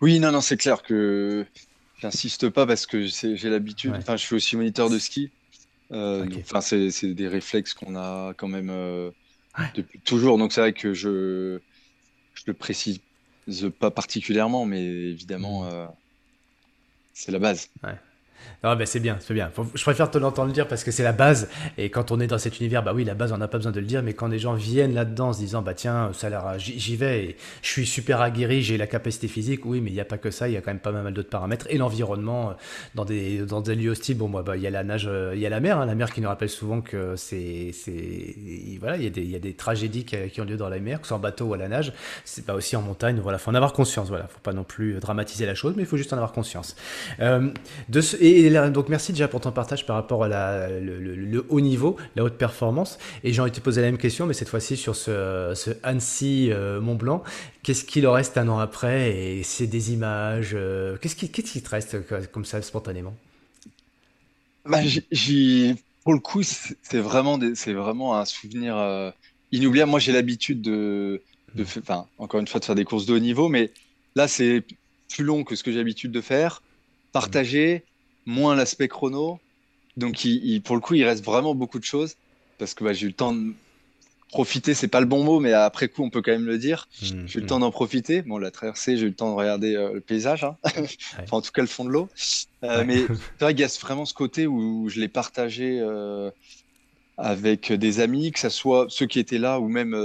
Oui, 0.00 0.18
non, 0.20 0.32
non, 0.32 0.40
c'est 0.40 0.56
clair 0.56 0.82
que 0.82 1.44
j'insiste 2.00 2.48
pas 2.48 2.66
parce 2.66 2.86
que 2.86 3.06
j'ai 3.06 3.50
l'habitude. 3.50 3.94
Enfin, 3.96 4.16
je 4.16 4.24
suis 4.24 4.34
aussi 4.34 4.56
moniteur 4.56 4.88
de 4.88 4.98
ski. 4.98 5.30
Enfin, 5.90 6.60
c'est 6.60 7.14
des 7.14 7.28
réflexes 7.28 7.74
qu'on 7.74 7.96
a 7.96 8.32
quand 8.36 8.48
même 8.48 8.72
depuis 9.74 10.00
toujours. 10.00 10.38
Donc, 10.38 10.52
c'est 10.52 10.60
vrai 10.60 10.72
que 10.72 10.94
je 10.94 11.60
je 12.34 12.44
le 12.46 12.54
précise 12.54 13.00
pas 13.78 13.90
particulièrement, 13.90 14.64
mais 14.64 14.82
évidemment, 14.82 15.64
mmh. 15.64 15.68
euh, 15.72 15.86
c'est 17.12 17.32
la 17.32 17.38
base. 17.38 17.68
Non, 18.62 18.76
ben 18.76 18.86
c'est 18.86 19.00
bien, 19.00 19.16
c'est 19.20 19.32
bien. 19.32 19.50
je 19.74 19.82
préfère 19.82 20.10
te 20.10 20.18
l'entendre 20.18 20.52
dire 20.52 20.68
parce 20.68 20.84
que 20.84 20.90
c'est 20.90 21.02
la 21.02 21.12
base. 21.12 21.48
Et 21.78 21.88
quand 21.88 22.10
on 22.10 22.20
est 22.20 22.26
dans 22.26 22.38
cet 22.38 22.60
univers, 22.60 22.82
bah 22.82 22.92
oui, 22.94 23.04
la 23.04 23.14
base, 23.14 23.32
on 23.32 23.38
n'a 23.38 23.48
pas 23.48 23.56
besoin 23.56 23.72
de 23.72 23.80
le 23.80 23.86
dire. 23.86 24.02
Mais 24.02 24.12
quand 24.12 24.26
les 24.26 24.38
gens 24.38 24.52
viennent 24.52 24.94
là-dedans 24.94 25.28
en 25.28 25.32
se 25.32 25.38
disant, 25.38 25.62
bah 25.62 25.72
tiens, 25.74 26.10
ça 26.12 26.28
l'air, 26.28 26.58
j'y 26.58 26.96
vais, 26.96 27.24
et 27.24 27.36
je 27.62 27.68
suis 27.68 27.86
super 27.86 28.20
aguerri, 28.20 28.62
j'ai 28.62 28.76
la 28.76 28.86
capacité 28.86 29.28
physique. 29.28 29.64
Oui, 29.64 29.80
mais 29.80 29.90
il 29.90 29.94
n'y 29.94 30.00
a 30.00 30.04
pas 30.04 30.18
que 30.18 30.30
ça. 30.30 30.48
Il 30.48 30.52
y 30.52 30.56
a 30.56 30.60
quand 30.60 30.70
même 30.70 30.78
pas 30.78 30.92
mal 30.92 31.12
d'autres 31.14 31.30
paramètres. 31.30 31.66
Et 31.70 31.78
l'environnement, 31.78 32.50
euh, 32.50 32.52
dans 32.94 33.04
des, 33.04 33.38
dans 33.38 33.62
des 33.62 33.74
lieux 33.74 33.90
hostiles, 33.90 34.18
bon, 34.18 34.28
moi, 34.28 34.42
bah, 34.42 34.56
il 34.56 34.62
y 34.62 34.66
a 34.66 34.70
la 34.70 34.84
nage, 34.84 35.06
euh, 35.08 35.32
il 35.34 35.40
y 35.40 35.46
a 35.46 35.50
la 35.50 35.60
mer, 35.60 35.78
hein, 35.78 35.86
la 35.86 35.94
mer 35.94 36.12
qui 36.12 36.20
nous 36.20 36.28
rappelle 36.28 36.50
souvent 36.50 36.82
que 36.82 37.16
c'est, 37.16 37.72
voilà, 38.78 38.96
il 38.96 39.04
y 39.04 39.06
a 39.06 39.10
des, 39.10 39.24
y 39.24 39.36
a 39.36 39.38
des 39.38 39.54
tragédies 39.54 40.04
qui, 40.04 40.40
ont 40.40 40.44
lieu 40.44 40.56
dans 40.56 40.68
la 40.68 40.78
mer, 40.78 41.00
que 41.00 41.06
ce 41.06 41.08
soit 41.08 41.16
en 41.16 41.20
bateau 41.20 41.46
ou 41.46 41.54
à 41.54 41.56
la 41.56 41.68
nage. 41.68 41.92
C'est 42.24 42.44
pas 42.44 42.54
aussi 42.54 42.76
en 42.76 42.82
montagne. 42.82 43.20
Voilà, 43.22 43.38
faut 43.38 43.50
en 43.50 43.54
avoir 43.54 43.72
conscience. 43.72 44.08
Voilà, 44.08 44.26
faut 44.26 44.40
pas 44.42 44.52
non 44.52 44.64
plus 44.64 45.00
dramatiser 45.00 45.46
la 45.46 45.54
chose, 45.54 45.74
mais 45.76 45.82
il 45.82 45.86
faut 45.86 45.96
juste 45.96 46.12
en 46.12 46.16
avoir 46.16 46.32
conscience. 46.32 46.76
Euh, 47.20 47.50
et 48.20 48.29
donc 48.70 48.88
merci 48.88 49.12
déjà 49.12 49.28
pour 49.28 49.40
ton 49.40 49.52
partage 49.52 49.86
par 49.86 49.96
rapport 49.96 50.24
à 50.24 50.28
la, 50.28 50.68
le, 50.68 51.46
haut 51.48 51.60
niveau, 51.60 51.96
la 52.16 52.24
haute 52.24 52.36
performance. 52.36 52.98
Et 53.24 53.32
j'ai 53.32 53.40
envie 53.40 53.50
de 53.50 53.56
te 53.56 53.60
poser 53.60 53.80
la 53.80 53.88
même 53.88 53.98
question, 53.98 54.26
mais 54.26 54.34
cette 54.34 54.48
fois-ci 54.48 54.76
sur 54.76 54.96
ce, 54.96 55.52
ce 55.54 55.70
Annecy 55.82 56.50
euh, 56.50 56.80
Mont 56.80 56.94
Blanc. 56.94 57.22
Qu'est-ce 57.62 57.84
qu'il 57.84 58.06
en 58.06 58.12
reste 58.12 58.36
un 58.38 58.48
an 58.48 58.58
après 58.58 59.10
Et 59.10 59.42
c'est 59.42 59.66
des 59.66 59.92
images. 59.92 60.52
Euh, 60.54 60.96
qu'est-ce 61.00 61.16
qui, 61.16 61.30
qu'est-ce 61.30 61.52
qui 61.52 61.62
te 61.62 61.70
reste 61.70 61.96
comme 62.30 62.44
ça 62.44 62.60
spontanément? 62.62 63.14
Bah, 64.64 64.80
j'ai, 65.10 65.74
Pour 66.04 66.12
le 66.12 66.20
coup, 66.20 66.42
c'est 66.42 66.98
vraiment, 66.98 67.38
c'est 67.54 67.72
vraiment 67.72 68.18
un 68.18 68.24
souvenir 68.24 68.76
euh, 68.76 69.10
inoubliable. 69.52 69.90
Moi, 69.90 70.00
j'ai 70.00 70.12
l'habitude 70.12 70.60
de, 70.62 71.22
de 71.54 71.64
enfin, 71.64 72.06
encore 72.18 72.40
une 72.40 72.46
fois, 72.46 72.60
de 72.60 72.64
faire 72.64 72.74
des 72.74 72.84
courses 72.84 73.06
de 73.06 73.14
haut 73.14 73.18
niveau, 73.18 73.48
mais 73.48 73.70
là, 74.14 74.28
c'est 74.28 74.62
plus 75.08 75.24
long 75.24 75.44
que 75.44 75.56
ce 75.56 75.62
que 75.62 75.72
j'ai 75.72 75.78
l'habitude 75.78 76.12
de 76.12 76.20
faire. 76.20 76.62
Partager, 77.12 77.84
moins 78.26 78.54
l'aspect 78.54 78.88
chrono. 78.88 79.40
Donc, 79.96 80.24
il, 80.24 80.60
pour 80.62 80.76
le 80.76 80.80
coup, 80.80 80.94
il 80.94 81.04
reste 81.04 81.24
vraiment 81.24 81.54
beaucoup 81.54 81.78
de 81.78 81.84
choses 81.84 82.16
parce 82.58 82.74
que 82.74 82.84
bah, 82.84 82.92
j'ai 82.92 83.06
eu 83.06 83.08
le 83.08 83.14
temps 83.14 83.32
de 83.32 83.52
profiter. 84.30 84.74
C'est 84.74 84.88
pas 84.88 85.00
le 85.00 85.06
bon 85.06 85.24
mot, 85.24 85.40
mais 85.40 85.52
après 85.52 85.88
coup, 85.88 86.04
on 86.04 86.10
peut 86.10 86.22
quand 86.22 86.30
même 86.30 86.46
le 86.46 86.58
dire. 86.58 86.88
Mmh, 87.02 87.06
j'ai 87.26 87.36
eu 87.36 87.38
le 87.38 87.44
mmh. 87.44 87.46
temps 87.46 87.58
d'en 87.58 87.70
profiter. 87.70 88.22
Bon, 88.22 88.38
la 88.38 88.50
traversée, 88.50 88.96
j'ai 88.96 89.06
eu 89.06 89.08
le 89.08 89.14
temps 89.14 89.30
de 89.30 89.36
regarder 89.36 89.74
euh, 89.74 89.94
le 89.94 90.00
paysage, 90.00 90.44
hein. 90.44 90.56
enfin, 90.64 91.36
en 91.38 91.40
tout 91.40 91.50
cas 91.52 91.62
le 91.62 91.68
fond 91.68 91.84
de 91.84 91.90
l'eau. 91.90 92.08
Euh, 92.62 92.84
mais 92.86 92.98
c'est 93.38 93.44
vrai 93.44 93.54
qu'il 93.54 93.60
y 93.60 93.64
a 93.64 93.78
vraiment 93.80 94.04
ce 94.04 94.14
côté 94.14 94.46
où 94.46 94.88
je 94.88 95.00
l'ai 95.00 95.08
partagé 95.08 95.80
euh, 95.80 96.30
avec 97.18 97.72
des 97.72 98.00
amis, 98.00 98.30
que 98.30 98.38
ce 98.38 98.48
soit 98.48 98.86
ceux 98.88 99.06
qui 99.06 99.18
étaient 99.18 99.38
là 99.38 99.58
ou 99.58 99.68
même 99.68 99.96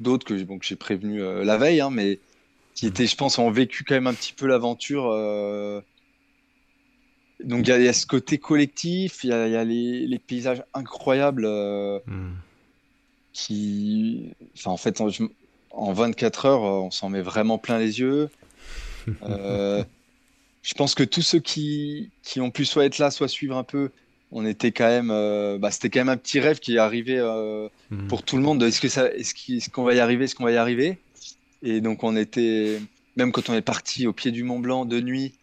d'autres 0.00 0.26
que, 0.26 0.42
bon, 0.42 0.58
que 0.58 0.64
j'ai 0.64 0.76
prévenu 0.76 1.20
la 1.44 1.56
veille, 1.58 1.80
hein, 1.80 1.90
mais 1.90 2.18
qui 2.74 2.86
mmh. 2.86 2.88
étaient, 2.88 3.06
je 3.06 3.16
pense, 3.16 3.38
ont 3.38 3.50
vécu 3.50 3.84
quand 3.84 3.94
même 3.94 4.06
un 4.06 4.14
petit 4.14 4.32
peu 4.32 4.46
l'aventure 4.46 5.12
donc 7.44 7.68
il 7.68 7.82
y, 7.82 7.88
a 7.88 7.92
ce 7.92 8.06
côté 8.06 8.38
collectif, 8.38 9.22
il 9.24 9.30
y 9.30 9.32
a, 9.32 9.64
les, 9.64 10.20
paysages 10.26 10.62
incroyables 10.72 11.44
euh, 11.44 11.98
hmm. 12.06 12.32
qui, 13.32 14.30
enfin 14.56 14.70
en 14.70 14.76
fait 14.76 15.00
en, 15.70 15.92
24 15.92 16.46
heures 16.46 16.62
on 16.62 16.90
s'en 16.90 17.10
met 17.10 17.22
vraiment 17.22 17.58
plein 17.58 17.78
les 17.78 18.00
yeux. 18.00 18.28
Euh, 19.22 19.84
je 20.62 20.74
pense 20.74 20.96
que 20.96 21.04
tous 21.04 21.22
ceux 21.22 21.38
qui, 21.38 22.10
qui, 22.24 22.40
ont 22.40 22.50
pu 22.50 22.64
soit 22.64 22.86
être 22.86 22.98
là, 22.98 23.12
soit 23.12 23.28
suivre 23.28 23.56
un 23.56 23.62
peu, 23.62 23.90
on 24.32 24.44
était 24.44 24.72
quand 24.72 24.88
même, 24.88 25.12
euh, 25.12 25.58
bah, 25.58 25.70
c'était 25.70 25.90
quand 25.90 26.00
même 26.00 26.08
un 26.08 26.16
petit 26.16 26.40
rêve 26.40 26.58
qui 26.58 26.74
est 26.74 26.78
arrivé 26.78 27.20
hmm. 27.90 28.08
pour 28.08 28.24
tout 28.24 28.36
le 28.36 28.42
monde. 28.42 28.60
Est-ce 28.64 28.80
que 28.80 28.88
ça, 28.88 29.08
est-ce 29.12 29.70
qu'on 29.70 29.84
va 29.84 29.94
y 29.94 30.00
arriver, 30.00 30.24
est-ce 30.24 30.34
qu'on 30.34 30.42
va 30.42 30.50
y 30.50 30.56
arriver? 30.56 30.98
Et 31.62 31.80
donc 31.80 32.02
on 32.02 32.16
était, 32.16 32.80
même 33.14 33.30
quand 33.30 33.48
on 33.48 33.54
est 33.54 33.62
parti 33.62 34.08
au 34.08 34.12
pied 34.12 34.32
du 34.32 34.42
Mont 34.42 34.58
Blanc 34.58 34.86
de 34.86 35.00
nuit 35.00 35.34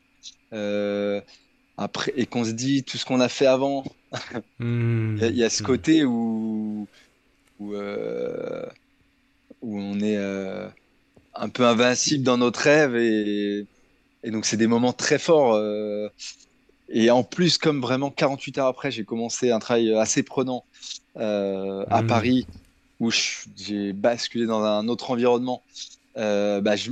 après 1.78 2.14
et 2.16 2.26
qu'on 2.26 2.44
se 2.44 2.52
dit 2.52 2.84
tout 2.84 2.98
ce 2.98 3.06
qu'on 3.06 3.20
a 3.20 3.30
fait 3.30 3.46
avant. 3.46 3.84
Hmm. 4.60 5.18
il, 5.22 5.36
y 5.36 5.44
a, 5.44 5.50
ce 5.50 5.64
côté 5.64 6.06
où 6.06 6.88
où, 7.60 7.74
euh, 7.74 8.66
où 9.62 9.80
on 9.80 10.00
est 10.00 10.18
euh, 10.18 10.68
un 11.36 11.50
peu 11.50 11.66
invincible 11.66 12.24
dans 12.24 12.38
notre 12.38 12.62
rêve 12.62 12.96
et, 12.96 13.66
et 14.24 14.32
donc 14.32 14.46
c'est 14.46 14.58
des 14.58 14.68
moments 14.68 14.94
très 14.94 15.20
forts. 15.20 15.54
Euh, 15.56 16.10
et 16.90 17.10
en 17.10 17.24
plus, 17.24 17.58
comme 17.58 17.82
vraiment 17.82 18.12
48 18.12 18.58
heures 18.60 18.68
après, 18.68 18.92
j'ai 18.92 19.04
commencé 19.04 19.52
un 19.52 19.60
travail 19.60 19.96
assez 19.96 20.22
prenant 20.22 20.64
à 21.16 22.02
hmm. 22.02 22.08
Paris 22.08 22.48
où 23.00 23.10
j'ai 23.12 23.94
basculé 23.94 24.46
dans 24.46 24.64
un 24.64 24.88
autre 24.88 25.12
environnement. 25.12 25.64
Bah, 26.16 26.76
je, 26.76 26.92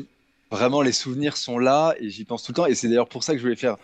vraiment 0.52 0.82
les 0.82 0.92
souvenirs 0.92 1.38
sont 1.38 1.58
là 1.58 1.96
et 2.00 2.10
j'y 2.10 2.26
pense 2.26 2.44
tout 2.44 2.52
le 2.52 2.58
temps. 2.58 2.66
Et 2.66 2.76
c'est 2.76 2.88
d'ailleurs 2.88 3.10
pour 3.10 3.24
ça 3.24 3.34
que 3.34 3.40
je 3.40 3.44
voulais 3.44 3.56
faire 3.56 3.78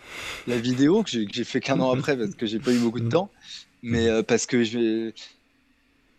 la 0.46 0.58
vidéo 0.58 1.04
que 1.04 1.10
j'ai 1.10 1.44
fait 1.44 1.62
qu'un 1.62 1.80
an 1.80 1.92
après 1.92 2.18
parce 2.18 2.36
que 2.36 2.46
j'ai 2.46 2.60
pas 2.60 2.72
eu 2.72 2.80
beaucoup 2.80 3.00
de 3.00 3.10
temps. 3.10 3.32
Mais 3.82 4.08
euh, 4.08 4.24
parce 4.24 4.46
que 4.46 4.64
je. 4.64 5.12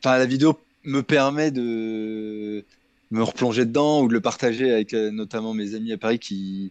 Enfin, 0.03 0.19
la 0.19 0.27
vidéo 0.27 0.59
me 0.85 1.03
permet 1.03 1.51
de 1.51 2.65
me 3.11 3.23
replonger 3.23 3.65
dedans 3.65 4.03
ou 4.03 4.09
de 4.09 4.13
le 4.13 4.21
partager 4.21 4.71
avec 4.71 4.95
euh, 4.95 5.11
notamment 5.11 5.55
mes 5.55 5.75
amis 5.75 5.93
à 5.93 5.99
Paris 5.99 6.19
qui, 6.19 6.71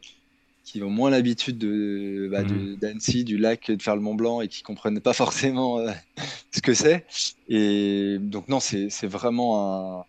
qui 0.63 0.81
ont 0.81 0.89
moins 0.89 1.09
l'habitude 1.09 1.57
de 1.57 2.29
bah, 2.31 2.43
d'Annecy, 2.43 3.23
du 3.23 3.37
lac, 3.37 3.69
de 3.71 3.81
faire 3.81 3.95
le 3.95 4.01
Mont 4.01 4.15
Blanc 4.15 4.41
et 4.41 4.47
qui 4.47 4.63
comprennent 4.63 5.01
pas 5.01 5.13
forcément 5.13 5.79
euh, 5.79 5.91
ce 6.51 6.61
que 6.61 6.73
c'est. 6.73 7.05
Et 7.49 8.17
donc 8.19 8.47
non, 8.47 8.59
c'est 8.59 9.07
vraiment 9.07 9.99
un, 9.99 10.05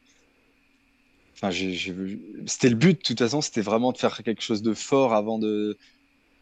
Enfin, 1.40 1.56
c'était 2.46 2.68
le 2.68 2.74
but, 2.74 2.98
de 2.98 3.02
toute 3.02 3.18
façon, 3.18 3.40
c'était 3.40 3.60
vraiment 3.60 3.92
de 3.92 3.98
faire 3.98 4.22
quelque 4.24 4.42
chose 4.42 4.60
de 4.60 4.74
fort 4.74 5.14
avant 5.14 5.38
de, 5.38 5.78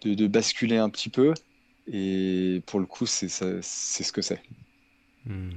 de, 0.02 0.26
basculer 0.26 0.78
un 0.78 0.88
petit 0.88 1.10
peu. 1.10 1.34
Et 1.92 2.62
pour 2.66 2.80
le 2.80 2.86
coup, 2.86 3.04
c'est 3.04 3.28
ce 3.28 4.12
que 4.12 4.22
c'est. 4.22 4.40
Hmm. 5.26 5.50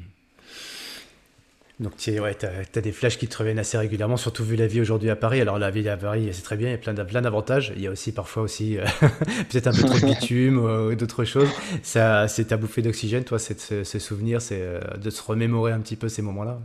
Donc 1.80 1.96
tu 1.96 2.20
ouais, 2.20 2.36
as, 2.44 2.82
des 2.82 2.92
flashs 2.92 3.18
qui 3.18 3.30
te 3.30 3.38
reviennent 3.38 3.60
assez 3.60 3.78
régulièrement, 3.78 4.18
surtout 4.18 4.44
vu 4.44 4.58
la 4.58 4.68
vie 4.68 4.82
aujourd'hui 4.82 5.10
à 5.10 5.16
Paris. 5.16 5.40
Alors 5.40 5.58
la 5.58 5.72
vie 5.72 5.88
à 5.88 5.96
Paris, 5.96 6.28
c'est 6.34 6.42
très 6.42 6.58
bien, 6.58 6.68
il 6.68 6.72
y 6.72 6.76
a 6.76 6.78
plein, 6.78 6.94
plein 6.94 7.22
d'avantages. 7.22 7.72
Il 7.78 7.82
y 7.82 7.88
a 7.88 7.92
aussi 7.92 8.12
parfois 8.12 8.44
aussi 8.44 8.78
euh, 8.78 8.84
peut-être 9.50 9.68
un 9.68 9.72
peu 9.72 9.84
trop 9.84 10.00
de 10.00 10.06
bitume 10.14 10.58
ou 10.58 10.94
d'autres 10.96 11.24
choses. 11.24 11.48
Ça, 11.82 12.28
c'est 12.28 12.46
ta 12.46 12.58
bouffée 12.58 12.82
d'oxygène, 12.82 13.24
toi, 13.24 13.40
c'est 13.40 13.58
ce 13.58 14.00
souvenir, 14.00 14.42
c'est 14.42 14.60
euh, 14.60 14.82
de 15.02 15.10
se 15.10 15.24
remémorer 15.24 15.72
un 15.72 15.80
petit 15.80 15.96
peu 15.96 16.10
ces 16.10 16.22
moments-là. 16.22 16.60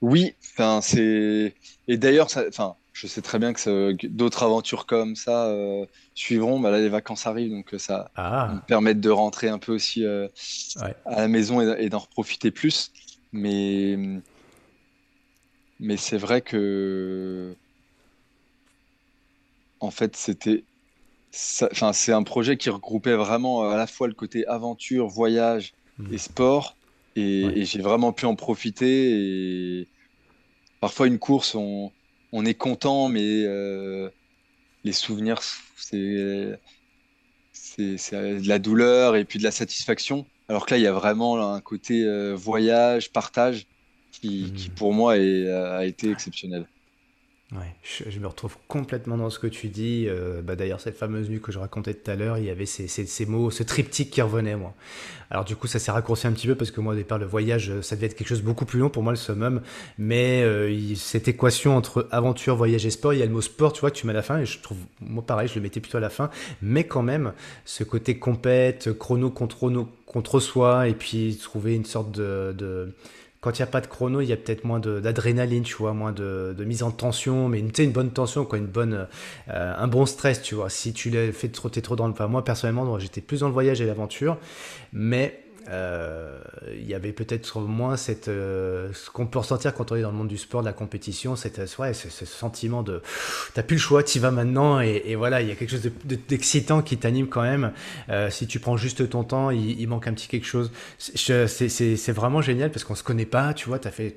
Oui, 0.00 0.34
enfin 0.54 0.80
c'est 0.80 1.54
et 1.88 1.96
d'ailleurs, 1.96 2.28
enfin, 2.48 2.76
je 2.92 3.06
sais 3.06 3.22
très 3.22 3.38
bien 3.38 3.52
que 3.52 4.06
d'autres 4.06 4.44
aventures 4.44 4.86
comme 4.86 5.16
ça 5.16 5.46
euh, 5.46 5.86
suivront. 6.14 6.60
Bah 6.60 6.70
là, 6.70 6.78
les 6.78 6.88
vacances 6.88 7.26
arrivent, 7.26 7.50
donc 7.50 7.74
euh, 7.74 7.78
ça 7.78 8.10
ah. 8.16 8.52
me 8.54 8.60
permet 8.60 8.94
de 8.94 9.10
rentrer 9.10 9.48
un 9.48 9.58
peu 9.58 9.72
aussi 9.72 10.04
euh, 10.04 10.28
à 11.06 11.20
la 11.20 11.28
maison 11.28 11.60
et, 11.60 11.88
d'en 11.88 12.00
profiter 12.00 12.50
plus. 12.50 12.92
Mais 13.32 13.98
mais 15.80 15.96
c'est 15.96 16.18
vrai 16.18 16.42
que 16.42 17.56
en 19.80 19.90
fait, 19.90 20.16
c'était 20.16 20.64
enfin, 21.72 21.92
c'est 21.92 22.12
un 22.12 22.22
projet 22.22 22.56
qui 22.56 22.70
regroupait 22.70 23.16
vraiment 23.16 23.68
à 23.68 23.76
la 23.76 23.86
fois 23.86 24.06
le 24.06 24.14
côté 24.14 24.46
aventure, 24.46 25.08
voyage 25.08 25.72
mmh. 25.98 26.14
et 26.14 26.18
sport 26.18 26.76
et, 27.16 27.64
j'ai 27.64 27.80
vraiment 27.80 28.12
pu 28.12 28.26
en 28.26 28.34
profiter. 28.34 29.80
Et 29.80 29.88
parfois, 30.80 31.06
une 31.06 31.18
course, 31.18 31.54
on, 31.54 31.92
on 32.32 32.44
est 32.44 32.54
content, 32.54 33.08
mais 33.08 33.44
euh, 33.44 34.08
les 34.84 34.92
souvenirs, 34.92 35.40
c'est 35.76 36.58
de 37.78 38.48
la 38.48 38.58
douleur 38.58 39.16
et 39.16 39.24
puis 39.24 39.38
de 39.38 39.44
la 39.44 39.50
satisfaction. 39.50 40.26
Alors 40.48 40.66
que 40.66 40.74
là, 40.74 40.78
il 40.78 40.82
y 40.82 40.86
a 40.86 40.92
vraiment 40.92 41.52
un 41.52 41.60
côté 41.60 42.04
euh, 42.04 42.34
voyage, 42.34 43.10
partage, 43.10 43.66
qui, 44.10 44.52
qui, 44.54 44.68
mmh. 44.68 44.74
pour 44.74 44.92
moi 44.92 45.18
est, 45.18 45.48
a 45.50 45.84
été 45.86 46.10
exceptionnel. 46.10 46.66
Ouais, 47.54 47.74
je, 47.82 48.18
me 48.18 48.26
retrouve 48.26 48.56
complètement 48.66 49.18
dans 49.18 49.28
ce 49.28 49.38
que 49.38 49.46
tu 49.46 49.68
dis. 49.68 50.06
Euh, 50.08 50.40
bah 50.40 50.56
D'ailleurs, 50.56 50.80
cette 50.80 50.96
fameuse 50.96 51.28
nuit 51.28 51.40
que 51.40 51.52
je 51.52 51.58
racontais 51.58 51.92
tout 51.92 52.10
à 52.10 52.14
l'heure, 52.14 52.38
il 52.38 52.44
y 52.44 52.50
avait 52.50 52.64
ces, 52.64 52.88
ces, 52.88 53.26
mots, 53.26 53.50
ce 53.50 53.62
triptyque 53.62 54.10
qui 54.10 54.22
revenait, 54.22 54.56
moi. 54.56 54.72
Alors 55.28 55.44
du 55.44 55.54
coup, 55.54 55.66
ça 55.66 55.78
s'est 55.78 55.90
raccourci 55.90 56.26
un 56.26 56.32
petit 56.32 56.46
peu 56.46 56.54
parce 56.54 56.70
que 56.70 56.80
moi, 56.80 56.94
au 56.94 56.96
départ, 56.96 57.18
le 57.18 57.26
voyage, 57.26 57.70
euh, 57.70 57.82
ça 57.82 57.94
devait 57.94 58.06
être 58.06 58.14
quelque 58.14 58.28
chose 58.28 58.40
de 58.40 58.46
beaucoup 58.46 58.64
plus 58.64 58.78
long 58.78 58.88
pour 58.88 59.02
moi, 59.02 59.12
le 59.12 59.18
summum. 59.18 59.60
Mais 59.98 60.42
euh, 60.42 60.94
cette 60.94 61.28
équation 61.28 61.76
entre 61.76 62.08
aventure, 62.10 62.56
voyage 62.56 62.86
et 62.86 62.90
sport, 62.90 63.12
il 63.12 63.20
y 63.20 63.22
a 63.22 63.26
le 63.26 63.32
mot 63.32 63.42
sport, 63.42 63.74
tu 63.74 63.82
vois, 63.82 63.90
que 63.90 63.96
tu 63.96 64.06
mets 64.06 64.14
à 64.14 64.16
la 64.16 64.22
fin. 64.22 64.38
Et 64.38 64.46
je 64.46 64.58
trouve, 64.58 64.78
moi, 65.00 65.22
pareil, 65.22 65.48
je 65.48 65.56
le 65.56 65.60
mettais 65.60 65.80
plutôt 65.80 65.98
à 65.98 66.00
la 66.00 66.10
fin. 66.10 66.30
Mais 66.62 66.84
quand 66.84 67.02
même, 67.02 67.34
ce 67.66 67.84
côté 67.84 68.18
compète, 68.18 68.96
chrono 68.98 69.28
contre 69.28 69.58
contre 70.12 70.40
soi 70.40 70.88
et 70.88 70.94
puis 70.94 71.38
trouver 71.42 71.74
une 71.74 71.86
sorte 71.86 72.12
de, 72.12 72.94
quand 73.42 73.58
il 73.58 73.62
n'y 73.62 73.64
a 73.64 73.70
pas 73.70 73.80
de 73.80 73.88
chrono, 73.88 74.20
il 74.20 74.28
y 74.28 74.32
a 74.32 74.36
peut-être 74.36 74.62
moins 74.62 74.78
d'adrénaline, 74.78 75.64
tu 75.64 75.74
vois, 75.74 75.92
moins 75.92 76.12
de, 76.12 76.54
mise 76.64 76.84
en 76.84 76.92
tension, 76.92 77.48
mais 77.48 77.58
une, 77.58 77.72
une 77.76 77.90
bonne 77.90 78.12
tension, 78.12 78.44
quoi, 78.44 78.56
une 78.56 78.68
bonne, 78.68 79.08
euh, 79.48 79.74
un 79.76 79.88
bon 79.88 80.06
stress, 80.06 80.40
tu 80.42 80.54
vois. 80.54 80.70
Si 80.70 80.92
tu 80.92 81.10
l'as 81.10 81.32
fait 81.32 81.48
trop, 81.48 81.68
trop 81.68 81.96
dans 81.96 82.06
le, 82.06 82.12
enfin, 82.12 82.28
moi 82.28 82.44
personnellement, 82.44 83.00
j'étais 83.00 83.20
plus 83.20 83.40
dans 83.40 83.48
le 83.48 83.52
voyage 83.52 83.80
et 83.80 83.86
l'aventure, 83.86 84.38
mais 84.92 85.41
il 85.72 86.88
y 86.88 86.94
avait 86.94 87.12
peut-être 87.12 87.60
moins 87.60 87.96
cette, 87.96 88.28
euh, 88.28 88.90
ce 88.92 89.10
qu'on 89.10 89.26
peut 89.26 89.38
ressentir 89.38 89.74
quand 89.74 89.92
on 89.92 89.96
est 89.96 90.02
dans 90.02 90.10
le 90.10 90.16
monde 90.16 90.28
du 90.28 90.38
sport, 90.38 90.60
de 90.60 90.66
la 90.66 90.72
compétition, 90.72 91.36
cette, 91.36 91.60
ouais, 91.78 91.94
ce, 91.94 92.24
sentiment 92.24 92.82
de 92.82 93.02
t'as 93.54 93.62
plus 93.62 93.76
le 93.76 93.80
choix, 93.80 94.02
tu 94.02 94.18
vas 94.18 94.30
maintenant, 94.30 94.80
et, 94.80 95.14
voilà, 95.14 95.40
il 95.42 95.48
y 95.48 95.50
a 95.50 95.54
quelque 95.54 95.70
chose 95.70 95.90
d'excitant 96.28 96.82
qui 96.82 96.96
t'anime 96.96 97.28
quand 97.28 97.42
même. 97.42 97.72
Euh, 98.08 98.30
si 98.30 98.46
tu 98.46 98.60
prends 98.60 98.76
juste 98.76 99.08
ton 99.08 99.24
temps, 99.24 99.50
il, 99.50 99.86
manque 99.86 100.06
un 100.06 100.12
petit 100.12 100.28
quelque 100.28 100.46
chose. 100.46 100.70
C'est 100.98 102.12
vraiment 102.12 102.42
génial 102.42 102.70
parce 102.70 102.84
qu'on 102.84 102.94
se 102.94 103.02
connaît 103.02 103.26
pas, 103.26 103.54
tu 103.54 103.68
vois, 103.68 103.78
tu 103.78 103.88
as 103.88 103.92
fait 103.92 104.16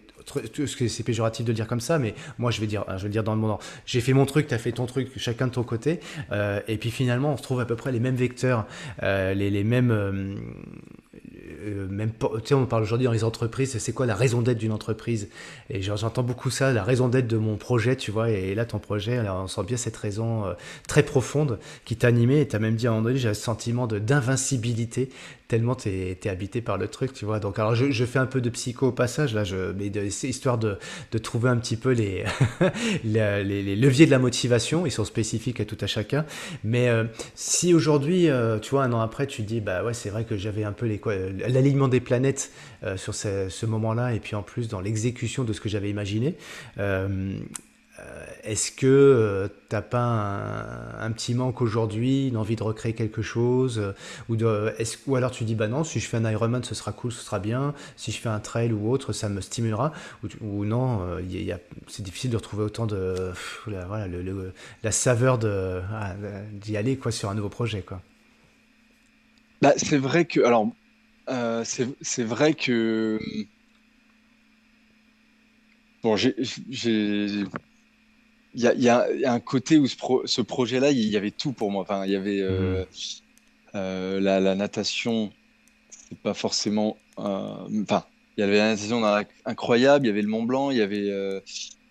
c'est 0.57 1.03
péjoratif 1.03 1.45
de 1.45 1.53
dire 1.53 1.67
comme 1.67 1.79
ça, 1.79 1.99
mais 1.99 2.15
moi 2.39 2.49
je 2.49 2.59
vais 2.59 2.65
dire, 2.65 2.83
je 2.97 3.03
vais 3.03 3.09
dire 3.09 3.23
dans 3.23 3.35
le 3.35 3.39
monde. 3.39 3.59
J'ai 3.85 4.01
fait 4.01 4.13
mon 4.13 4.25
truc, 4.25 4.47
tu 4.47 4.55
as 4.55 4.57
fait 4.57 4.71
ton 4.71 4.87
truc, 4.87 5.11
chacun 5.17 5.45
de 5.45 5.51
ton 5.51 5.61
côté, 5.61 5.99
et 6.67 6.77
puis 6.77 6.89
finalement 6.89 7.33
on 7.33 7.37
se 7.37 7.43
trouve 7.43 7.59
à 7.59 7.65
peu 7.65 7.75
près 7.75 7.91
les 7.91 7.99
mêmes 7.99 8.15
vecteurs, 8.15 8.65
les, 9.03 9.35
les, 9.51 9.63
mêmes 9.63 9.91
euh, 9.91 10.35
même 11.89 12.11
tu 12.19 12.27
sais, 12.45 12.53
on 12.53 12.65
parle 12.65 12.83
aujourd'hui 12.83 13.05
dans 13.05 13.11
les 13.11 13.23
entreprises, 13.23 13.77
c'est 13.77 13.93
quoi 13.93 14.05
la 14.05 14.15
raison 14.15 14.41
d'être 14.41 14.57
d'une 14.57 14.71
entreprise? 14.71 15.29
Et 15.69 15.81
j'entends 15.81 16.23
beaucoup 16.23 16.49
ça, 16.49 16.71
la 16.71 16.83
raison 16.83 17.07
d'être 17.07 17.27
de 17.27 17.37
mon 17.37 17.57
projet, 17.57 17.95
tu 17.95 18.11
vois. 18.11 18.29
Et 18.29 18.55
là, 18.55 18.65
ton 18.65 18.79
projet, 18.79 19.19
on 19.29 19.47
sent 19.47 19.63
bien 19.63 19.77
cette 19.77 19.97
raison 19.97 20.45
euh, 20.45 20.53
très 20.87 21.03
profonde 21.03 21.59
qui 21.85 21.95
t'a 21.95 22.07
animé. 22.07 22.41
Et 22.41 22.47
tu 22.47 22.55
as 22.55 22.59
même 22.59 22.75
dit 22.75 22.87
à 22.87 22.91
un 22.91 22.93
moment 22.93 23.05
donné, 23.05 23.19
j'ai 23.19 23.29
un 23.29 23.33
sentiment 23.33 23.87
d'invincibilité 23.87 25.09
tellement 25.47 25.75
tu 25.75 25.89
es, 25.89 26.27
habité 26.27 26.61
par 26.61 26.77
le 26.77 26.87
truc, 26.87 27.13
tu 27.13 27.25
vois. 27.25 27.39
Donc, 27.39 27.59
alors, 27.59 27.75
je, 27.75 28.05
fais 28.05 28.19
un 28.19 28.25
peu 28.25 28.41
de 28.41 28.49
psycho 28.49 28.87
au 28.87 28.91
passage, 28.91 29.33
là, 29.33 29.43
je, 29.43 29.71
mais 29.73 29.91
c'est 30.09 30.27
histoire 30.27 30.57
de, 30.57 30.77
de, 31.11 31.17
trouver 31.17 31.49
un 31.49 31.57
petit 31.57 31.77
peu 31.77 31.91
les, 31.93 32.23
les, 33.03 33.75
leviers 33.75 34.05
de 34.05 34.11
la 34.11 34.19
motivation. 34.19 34.85
Ils 34.85 34.91
sont 34.91 35.05
spécifiques 35.05 35.59
à 35.59 35.65
tout 35.65 35.77
à 35.81 35.87
chacun. 35.87 36.25
Mais 36.63 36.89
euh, 36.89 37.05
si 37.35 37.73
aujourd'hui, 37.73 38.29
euh, 38.29 38.59
tu 38.59 38.71
vois, 38.71 38.83
un 38.83 38.93
an 38.93 39.01
après, 39.01 39.27
tu 39.27 39.43
dis, 39.43 39.61
bah 39.61 39.83
ouais, 39.83 39.93
c'est 39.93 40.09
vrai 40.09 40.23
que 40.23 40.37
j'avais 40.37 40.63
un 40.63 40.73
peu 40.73 40.87
l'alignement 41.47 41.87
des 41.87 41.99
planètes 41.99 42.51
euh, 42.83 42.97
sur 42.97 43.13
ce 43.13 43.65
moment-là, 43.65 44.13
et 44.13 44.19
puis 44.19 44.35
en 44.35 44.43
plus, 44.43 44.67
dans 44.67 44.79
l'exécution 44.79 45.43
de 45.43 45.53
ce 45.53 45.61
que 45.61 45.69
j'avais 45.69 45.89
imaginé. 45.89 46.35
Euh, 47.99 48.25
est-ce 48.43 48.71
que 48.71 48.85
euh, 48.85 49.47
tu 49.69 49.75
n'as 49.75 49.81
pas 49.81 50.03
un, 50.99 51.11
petit 51.11 51.33
manque 51.33 51.61
aujourd'hui, 51.61 52.27
une 52.27 52.35
envie 52.35 52.57
de 52.57 52.63
recréer 52.63 52.93
quelque 52.93 53.21
chose 53.21 53.79
euh, 54.29 54.83
ou, 55.07 55.15
alors 55.15 55.31
tu 55.31 55.45
dis 55.45 55.55
bah 55.55 55.69
non, 55.69 55.85
si 55.85 56.01
je 56.01 56.07
fais 56.07 56.17
un 56.17 56.29
Ironman 56.29 56.61
ce 56.63 56.75
sera 56.75 56.91
cool, 56.91 57.13
ce 57.13 57.23
sera 57.23 57.39
bien, 57.39 57.73
si 57.95 58.11
je 58.11 58.19
fais 58.19 58.27
un 58.27 58.41
trail 58.41 58.73
ou 58.73 58.91
autre 58.91 59.13
ça 59.13 59.29
me 59.29 59.39
stimulera 59.39 59.93
ou, 60.41 60.65
non, 60.65 61.07
c'est 61.87 62.03
difficile 62.03 62.31
de 62.31 62.35
retrouver 62.35 62.65
autant 62.65 62.85
de 62.85 63.31
la, 63.67 64.91
saveur 64.91 65.39
ah, 65.45 66.13
d'y 66.51 66.75
aller 66.75 66.97
quoi, 66.97 67.11
sur 67.13 67.29
un 67.29 67.35
nouveau 67.35 67.49
projet. 67.49 67.83
Bah, 69.61 69.71
c'est 69.77 69.97
vrai 69.97 70.25
que 70.25 70.41
alors 70.41 70.69
c'est 71.63 72.23
vrai 72.23 72.53
que 72.55 73.19
bon 76.03 76.17
j'ai 76.17 77.45
il 78.55 78.81
y 78.81 78.89
a, 78.89 79.07
un 79.25 79.39
côté 79.39 79.77
où 79.77 79.85
ce, 79.87 80.41
projet-là, 80.41 80.91
il 80.91 81.09
y 81.09 81.17
avait 81.17 81.31
tout 81.31 81.51
pour 81.51 81.71
moi. 81.71 81.81
Enfin, 81.81 82.05
il 82.05 82.11
y 82.11 82.15
avait 82.15 82.39
euh, 82.41 82.79
mhm. 82.79 82.85
euh, 83.75 84.19
la, 84.21 84.55
natation, 84.55 85.31
c'est 85.89 86.17
pas 86.17 86.33
forcément. 86.33 86.97
Euh, 87.19 87.83
enfin, 87.83 88.05
il 88.37 88.41
y 88.41 88.43
avait 88.43 88.57
la 88.57 88.69
natation 88.69 89.03
incroyable, 89.45 90.05
il 90.05 90.09
y 90.09 90.11
avait 90.11 90.21
le 90.21 90.29
Mont 90.29 90.43
Blanc, 90.43 90.71
il 90.71 90.77
y 90.77 90.81
avait 90.81 91.11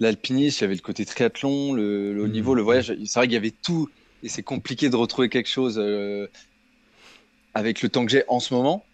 l'alpinisme, 0.00 0.58
il 0.60 0.62
y 0.62 0.64
avait 0.64 0.74
le 0.74 0.80
côté 0.80 1.04
triathlon, 1.04 1.74
le, 1.74 2.18
haut 2.22 2.28
niveau, 2.28 2.52
mhm. 2.52 2.56
le 2.56 2.62
voyage. 2.62 2.96
C'est 3.04 3.18
vrai 3.18 3.26
qu'il 3.26 3.34
y 3.34 3.38
avait 3.38 3.50
tout, 3.50 3.90
et 4.22 4.28
c'est 4.28 4.42
compliqué 4.42 4.88
de 4.88 4.96
retrouver 4.96 5.28
quelque 5.28 5.50
chose 5.50 5.78
avec 7.52 7.82
le 7.82 7.88
temps 7.90 8.06
que 8.06 8.10
j'ai 8.10 8.24
en 8.28 8.40
ce 8.40 8.54
moment. 8.54 8.86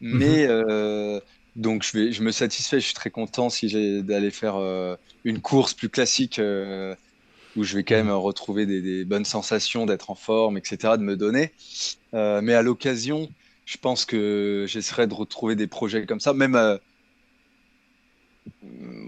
Mais 0.00 0.46
mhm. 0.46 1.20
donc 1.56 1.82
je, 1.82 1.98
vais, 1.98 2.12
je 2.12 2.22
me 2.22 2.30
satisfais, 2.30 2.78
je 2.78 2.86
suis 2.86 2.94
très 2.94 3.10
content 3.10 3.50
si 3.50 3.68
j'ai 3.68 4.02
d'aller 4.02 4.30
faire 4.30 4.56
une 5.24 5.40
course 5.40 5.74
plus 5.74 5.88
classique 5.88 6.40
où 7.56 7.64
je 7.64 7.74
vais 7.74 7.84
quand 7.84 7.96
même 7.96 8.10
retrouver 8.10 8.66
des, 8.66 9.04
bonnes 9.04 9.24
sensations 9.24 9.86
d'être 9.86 10.10
en 10.10 10.14
forme, 10.14 10.58
etc., 10.58 10.94
de 10.96 11.02
me 11.02 11.16
donner. 11.16 11.52
Euh, 12.14 12.40
mais 12.42 12.54
à 12.54 12.62
l'occasion, 12.62 13.28
je 13.64 13.76
pense 13.78 14.04
que 14.04 14.64
j'essaierai 14.68 15.06
de 15.06 15.14
retrouver 15.14 15.56
des 15.56 15.66
projets 15.66 16.06
comme 16.06 16.20
ça. 16.20 16.32
Même, 16.32 16.54
euh, 16.54 16.78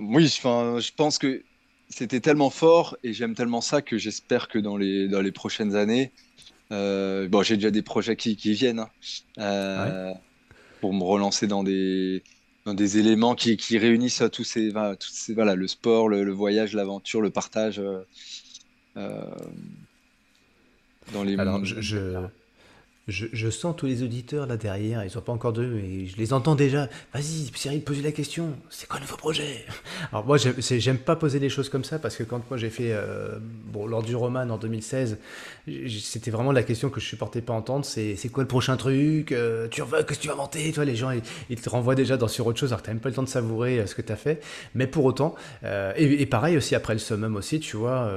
oui, 0.00 0.26
je 0.28 0.92
pense 0.92 1.18
que 1.18 1.42
c'était 1.88 2.20
tellement 2.20 2.50
fort 2.50 2.96
et 3.02 3.12
j'aime 3.12 3.34
tellement 3.34 3.60
ça 3.60 3.82
que 3.82 3.98
j'espère 3.98 4.48
que 4.48 4.58
dans 4.58 4.76
les, 4.76 5.08
dans 5.08 5.20
les 5.20 5.32
prochaines 5.32 5.76
années, 5.76 6.12
euh, 6.72 7.28
bon, 7.28 7.42
j'ai 7.42 7.56
déjà 7.56 7.70
des 7.70 7.82
projets 7.82 8.16
qui, 8.16 8.36
qui 8.36 8.52
viennent 8.52 8.86
hein, 9.38 10.14
pour 10.80 10.94
me 10.94 11.02
relancer 11.02 11.46
dans 11.46 11.64
des, 11.64 12.22
dans 12.64 12.74
des 12.74 12.98
éléments 12.98 13.34
qui, 13.34 13.56
qui 13.56 13.78
réunissent 13.78 14.22
tous 14.32 14.44
ces, 14.44 14.72
tous 14.72 15.10
ces, 15.10 15.34
voilà, 15.34 15.54
le 15.54 15.66
sport, 15.66 16.08
le, 16.08 16.30
voyage, 16.30 16.74
l'aventure, 16.74 17.20
le 17.20 17.30
partage. 17.30 17.80
Euh, 18.96 19.24
dans 21.12 21.24
les 21.24 21.38
Alors, 21.38 21.64
je, 21.64 21.80
je, 21.80 22.18
sens 23.50 23.76
tous 23.76 23.86
les 23.86 24.02
auditeurs 24.02 24.46
là 24.46 24.56
derrière, 24.56 25.04
ils 25.04 25.10
sont 25.10 25.20
pas 25.20 25.32
encore 25.32 25.52
deux, 25.52 25.66
mais 25.66 26.06
je 26.06 26.16
les 26.16 26.32
entends 26.32 26.54
déjà. 26.54 26.88
Vas-y, 27.12 27.50
Cyril, 27.54 27.82
posez 27.82 28.02
la 28.02 28.12
question. 28.12 28.54
C'est 28.68 28.88
quoi 28.88 28.98
le 28.98 29.04
nouveau 29.04 29.16
projet? 29.16 29.64
Alors 30.12 30.24
moi, 30.24 30.36
j'aime 30.38 30.98
pas 30.98 31.16
poser 31.16 31.38
des 31.38 31.48
choses 31.48 31.68
comme 31.68 31.84
ça 31.84 31.98
parce 31.98 32.16
que 32.16 32.22
quand 32.22 32.42
moi 32.48 32.58
j'ai 32.58 32.70
fait, 32.70 32.92
euh, 32.92 33.38
bon, 33.66 33.86
lors 33.86 34.02
du 34.02 34.16
roman 34.16 34.40
en 34.40 34.56
2016, 34.56 35.18
c'était 35.88 36.30
vraiment 36.30 36.52
la 36.52 36.62
question 36.62 36.90
que 36.90 37.00
je 37.00 37.06
supportais 37.06 37.40
pas 37.40 37.52
entendre. 37.52 37.84
C'est 37.84 38.16
quoi 38.32 38.42
le 38.42 38.48
prochain 38.48 38.76
truc? 38.76 39.32
Euh, 39.32 39.68
Tu 39.68 39.82
veux 39.82 40.02
que 40.02 40.14
tu 40.14 40.28
vas 40.28 40.34
inventer 40.34 40.72
Toi, 40.72 40.84
les 40.84 40.96
gens, 40.96 41.10
ils, 41.48 41.60
te 41.60 41.68
renvoient 41.68 41.94
déjà 41.94 42.16
dans 42.16 42.28
sur 42.28 42.46
autre 42.46 42.58
chose 42.58 42.72
alors 42.72 42.82
t'as 42.82 42.92
même 42.92 43.00
pas 43.00 43.10
le 43.10 43.14
temps 43.14 43.22
de 43.22 43.28
savourer 43.28 43.80
euh, 43.80 43.86
ce 43.86 43.94
que 43.94 44.02
tu 44.02 44.12
as 44.12 44.16
fait. 44.16 44.42
Mais 44.74 44.86
pour 44.86 45.04
autant, 45.04 45.34
et, 45.96 46.26
pareil 46.26 46.56
aussi 46.56 46.74
après 46.74 46.92
le 46.92 46.98
summum 46.98 47.36
aussi, 47.36 47.60
tu 47.60 47.76
vois, 47.76 48.10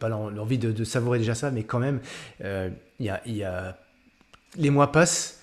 l'envie 0.00 0.58
de, 0.58 0.72
de, 0.72 0.84
savourer 0.84 1.18
déjà 1.18 1.34
ça, 1.34 1.50
mais 1.50 1.62
quand 1.62 1.78
même 1.78 2.00
y 3.04 3.44
a, 3.44 3.78
les 4.56 4.70
mois 4.70 4.92
passent 4.92 5.40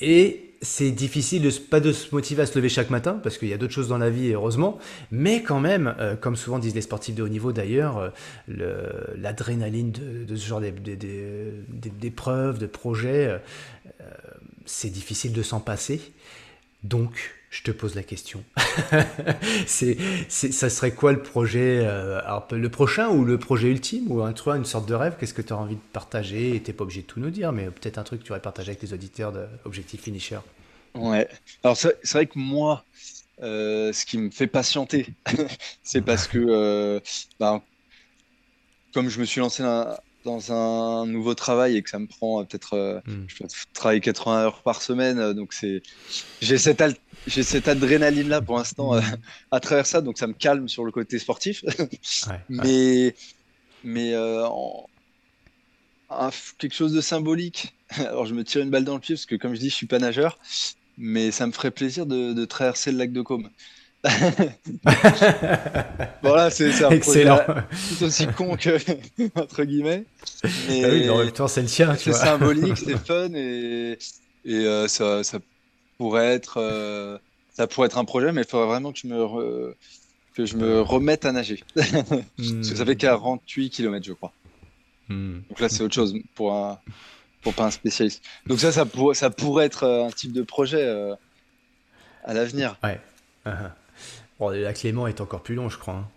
et 0.00 0.46
c'est 0.62 0.90
difficile 0.90 1.42
de 1.42 1.50
pas 1.50 1.80
de 1.80 1.92
se 1.92 2.14
motiver 2.14 2.42
à 2.42 2.46
se 2.46 2.56
lever 2.56 2.68
chaque 2.68 2.90
matin 2.90 3.18
parce 3.22 3.38
qu'il 3.38 3.48
y 3.48 3.54
a 3.54 3.56
d'autres 3.56 3.72
choses 3.72 3.88
dans 3.88 3.98
la 3.98 4.10
vie 4.10 4.32
heureusement. 4.32 4.78
Mais 5.10 5.42
quand 5.42 5.60
même 5.60 5.94
euh, 5.98 6.16
comme 6.16 6.36
souvent 6.36 6.58
disent 6.58 6.74
les 6.74 6.82
sportifs 6.82 7.14
de 7.14 7.22
haut 7.22 7.28
niveau 7.28 7.52
d'ailleurs 7.52 7.98
euh, 7.98 8.90
l'adrénaline 9.16 9.90
de, 9.90 10.36
ce 10.36 10.46
genre 10.46 10.60
d'épreuves 10.60 12.58
de 12.58 12.66
projets 12.66 13.26
euh, 13.28 13.38
c'est 14.66 14.90
difficile 14.90 15.32
de 15.32 15.42
s'en 15.42 15.60
passer. 15.60 16.00
Donc 16.82 17.39
je 17.50 17.62
te 17.64 17.72
pose 17.72 17.96
la 17.96 18.04
question. 18.04 18.44
c'est, 19.66 19.96
ça 20.28 20.70
serait 20.70 20.92
quoi 20.92 21.12
le 21.12 21.20
projet 21.20 21.80
euh, 21.82 22.20
Le 22.52 22.68
prochain 22.68 23.08
ou 23.08 23.24
le 23.24 23.38
projet 23.38 23.68
ultime 23.68 24.10
Ou 24.10 24.22
un, 24.22 24.32
toi, 24.32 24.56
une 24.56 24.64
sorte 24.64 24.88
de 24.88 24.94
rêve? 24.94 25.16
Qu'est-ce 25.18 25.34
que 25.34 25.42
tu 25.42 25.52
as 25.52 25.56
envie 25.56 25.74
de 25.74 25.80
partager? 25.92 26.54
Et 26.54 26.62
tu 26.62 26.72
pas 26.72 26.84
obligé 26.84 27.02
de 27.02 27.06
tout 27.06 27.18
nous 27.18 27.30
dire, 27.30 27.52
mais 27.52 27.66
peut-être 27.66 27.98
un 27.98 28.04
truc 28.04 28.20
que 28.20 28.26
tu 28.26 28.30
aurais 28.30 28.40
partagé 28.40 28.70
avec 28.70 28.82
les 28.82 28.94
auditeurs 28.94 29.32
d'Objectif 29.32 30.00
Finisher. 30.00 30.38
Ouais. 30.94 31.28
Alors, 31.64 31.76
c'est, 31.76 32.12
vrai 32.12 32.26
que 32.26 32.38
moi, 32.38 32.84
euh, 33.42 33.92
ce 33.92 34.06
qui 34.06 34.16
me 34.18 34.30
fait 34.30 34.46
patienter, 34.46 35.08
c'est 35.82 36.02
parce 36.02 36.28
que, 36.28 36.38
euh, 36.38 37.00
ben, 37.40 37.60
comme 38.94 39.08
je 39.08 39.18
me 39.18 39.24
suis 39.24 39.40
lancé 39.40 39.64
dans, 39.64 39.96
dans 40.24 40.52
un 40.52 41.06
nouveau 41.06 41.34
travail 41.34 41.76
et 41.76 41.82
que 41.82 41.90
ça 41.90 41.98
me 41.98 42.06
prend 42.06 42.44
peut-être, 42.44 43.02
hmm. 43.06 43.24
je 43.26 43.38
dois 43.38 43.48
travailler 43.72 44.00
80 44.00 44.42
heures 44.42 44.62
par 44.62 44.82
semaine, 44.82 45.32
donc 45.32 45.52
c'est, 45.52 45.82
j'ai 46.40 46.58
cette, 46.58 46.82
j'ai 47.26 47.42
cette 47.42 47.68
adrénaline 47.68 48.28
là 48.28 48.40
pour 48.40 48.58
l'instant 48.58 48.94
euh, 48.94 49.00
à 49.50 49.60
travers 49.60 49.86
ça, 49.86 50.00
donc 50.00 50.18
ça 50.18 50.26
me 50.26 50.32
calme 50.32 50.68
sur 50.68 50.84
le 50.84 50.92
côté 50.92 51.18
sportif. 51.18 51.64
mais 52.48 53.14
mais 53.84 54.12
euh, 54.14 54.46
quelque 56.58 56.74
chose 56.74 56.92
de 56.92 57.00
symbolique. 57.00 57.74
Alors 57.96 58.26
je 58.26 58.34
me 58.34 58.44
tire 58.44 58.62
une 58.62 58.70
balle 58.70 58.84
dans 58.84 58.94
le 58.94 59.00
pied 59.00 59.14
parce 59.14 59.26
que 59.26 59.36
comme 59.36 59.54
je 59.54 59.60
dis, 59.60 59.70
je 59.70 59.74
suis 59.74 59.86
pas 59.86 59.98
nageur, 59.98 60.38
mais 60.98 61.30
ça 61.30 61.46
me 61.46 61.52
ferait 61.52 61.70
plaisir 61.70 62.06
de, 62.06 62.44
traverser 62.44 62.92
le 62.92 62.98
lac 62.98 63.12
de 63.12 63.22
Côme. 63.22 63.50
voilà, 66.22 66.50
c'est 66.50 66.82
un 66.82 66.88
Excellent. 66.90 67.40
tout 67.44 68.04
aussi 68.04 68.26
con 68.28 68.56
que 68.56 68.78
entre 69.38 69.64
guillemets. 69.64 70.06
Mais 70.68 70.84
ah 70.84 70.88
oui, 70.90 71.06
dans 71.06 71.20
le 71.20 71.30
temps, 71.30 71.48
c'est 71.48 71.60
le 71.60 71.68
tien. 71.68 71.94
C'est 71.96 72.14
symbolique, 72.14 72.78
c'est 72.84 72.96
fun 72.96 73.28
et, 73.34 73.98
et 74.46 74.54
euh, 74.54 74.88
ça, 74.88 75.22
ça 75.22 75.38
pourrait 75.98 76.32
être, 76.32 76.58
euh, 76.58 77.18
ça 77.52 77.66
pourrait 77.66 77.88
être 77.88 77.98
un 77.98 78.06
projet, 78.06 78.32
mais 78.32 78.40
il 78.42 78.46
faudrait 78.46 78.68
vraiment 78.68 78.92
que 78.92 78.98
je 78.98 79.06
me, 79.06 79.74
que 80.34 80.46
je 80.46 80.56
me 80.56 80.80
remette 80.80 81.26
à 81.26 81.32
nager. 81.32 81.62
Parce 81.74 81.90
que 81.90 82.62
ça 82.62 82.86
fait 82.86 82.96
48 82.96 83.68
km, 83.68 84.06
je 84.06 84.14
crois. 84.14 84.32
Hmm. 85.08 85.40
Donc 85.50 85.60
là, 85.60 85.68
c'est 85.68 85.82
autre 85.82 85.94
chose. 85.94 86.14
Pour 86.34 86.54
un, 86.54 86.78
pour 87.42 87.52
pas 87.52 87.66
un 87.66 87.70
spécialiste. 87.70 88.22
Donc 88.46 88.60
ça, 88.60 88.72
ça, 88.72 88.86
pour, 88.86 89.14
ça 89.14 89.28
pourrait 89.28 89.66
être 89.66 89.86
un 89.86 90.10
type 90.10 90.32
de 90.32 90.42
projet 90.42 90.88
à 92.24 92.32
l'avenir. 92.32 92.78
Ouais. 92.82 92.98
Uh-huh. 93.46 93.70
Bon, 94.40 94.48
la 94.48 94.72
Clément 94.72 95.06
est 95.06 95.20
encore 95.20 95.42
plus 95.42 95.54
long, 95.54 95.68
je 95.68 95.78
crois. 95.78 95.94
Hein. 95.94 96.08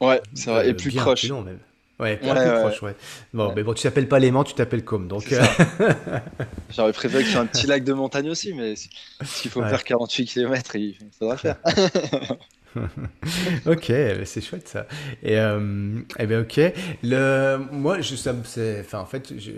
Ouais, 0.00 0.20
c'est 0.34 0.50
vrai, 0.50 0.68
et 0.68 0.74
plus 0.74 0.92
croche. 0.96 1.20
Plus 1.20 1.28
long, 1.28 1.42
même. 1.42 1.58
Ouais, 2.00 2.16
plus 2.16 2.28
proche, 2.28 2.82
ouais. 2.82 2.96
Bon, 3.32 3.52
mais 3.54 3.62
bon, 3.62 3.74
tu 3.74 3.82
t'appelles 3.82 4.08
pas 4.08 4.18
Léman, 4.18 4.42
tu 4.42 4.54
t'appelles 4.54 4.84
Com, 4.84 5.06
donc. 5.06 5.30
Euh, 5.32 5.40
J'aurais 6.74 6.92
préféré 6.92 7.22
que 7.22 7.28
ce 7.28 7.34
soit 7.34 7.42
un 7.42 7.46
petit 7.46 7.68
lac 7.68 7.84
de 7.84 7.92
montagne 7.92 8.28
aussi, 8.28 8.52
mais 8.54 8.74
s'il 9.22 9.50
faut 9.50 9.62
faire 9.62 9.84
48 9.84 10.26
km, 10.26 10.74
il 10.76 10.96
faudra 11.16 11.36
faire. 11.36 11.58
ok, 13.66 13.92
c'est 14.24 14.40
chouette 14.40 14.66
ça. 14.66 14.86
Et, 15.22 15.38
euh, 15.38 16.00
eh 16.18 16.26
ben 16.26 16.40
ok. 16.42 16.60
Le, 17.02 17.58
moi, 17.70 18.00
je, 18.00 18.16
ça, 18.16 18.34
enfin, 18.80 18.98
en 18.98 19.06
fait, 19.06 19.38
je, 19.38 19.52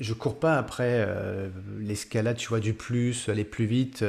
je 0.00 0.14
cours 0.14 0.38
pas 0.38 0.56
après 0.56 1.04
euh, 1.06 1.48
l'escalade, 1.80 2.36
tu 2.36 2.48
vois, 2.48 2.60
du 2.60 2.72
plus, 2.72 3.28
aller 3.28 3.44
plus 3.44 3.66
vite. 3.66 4.04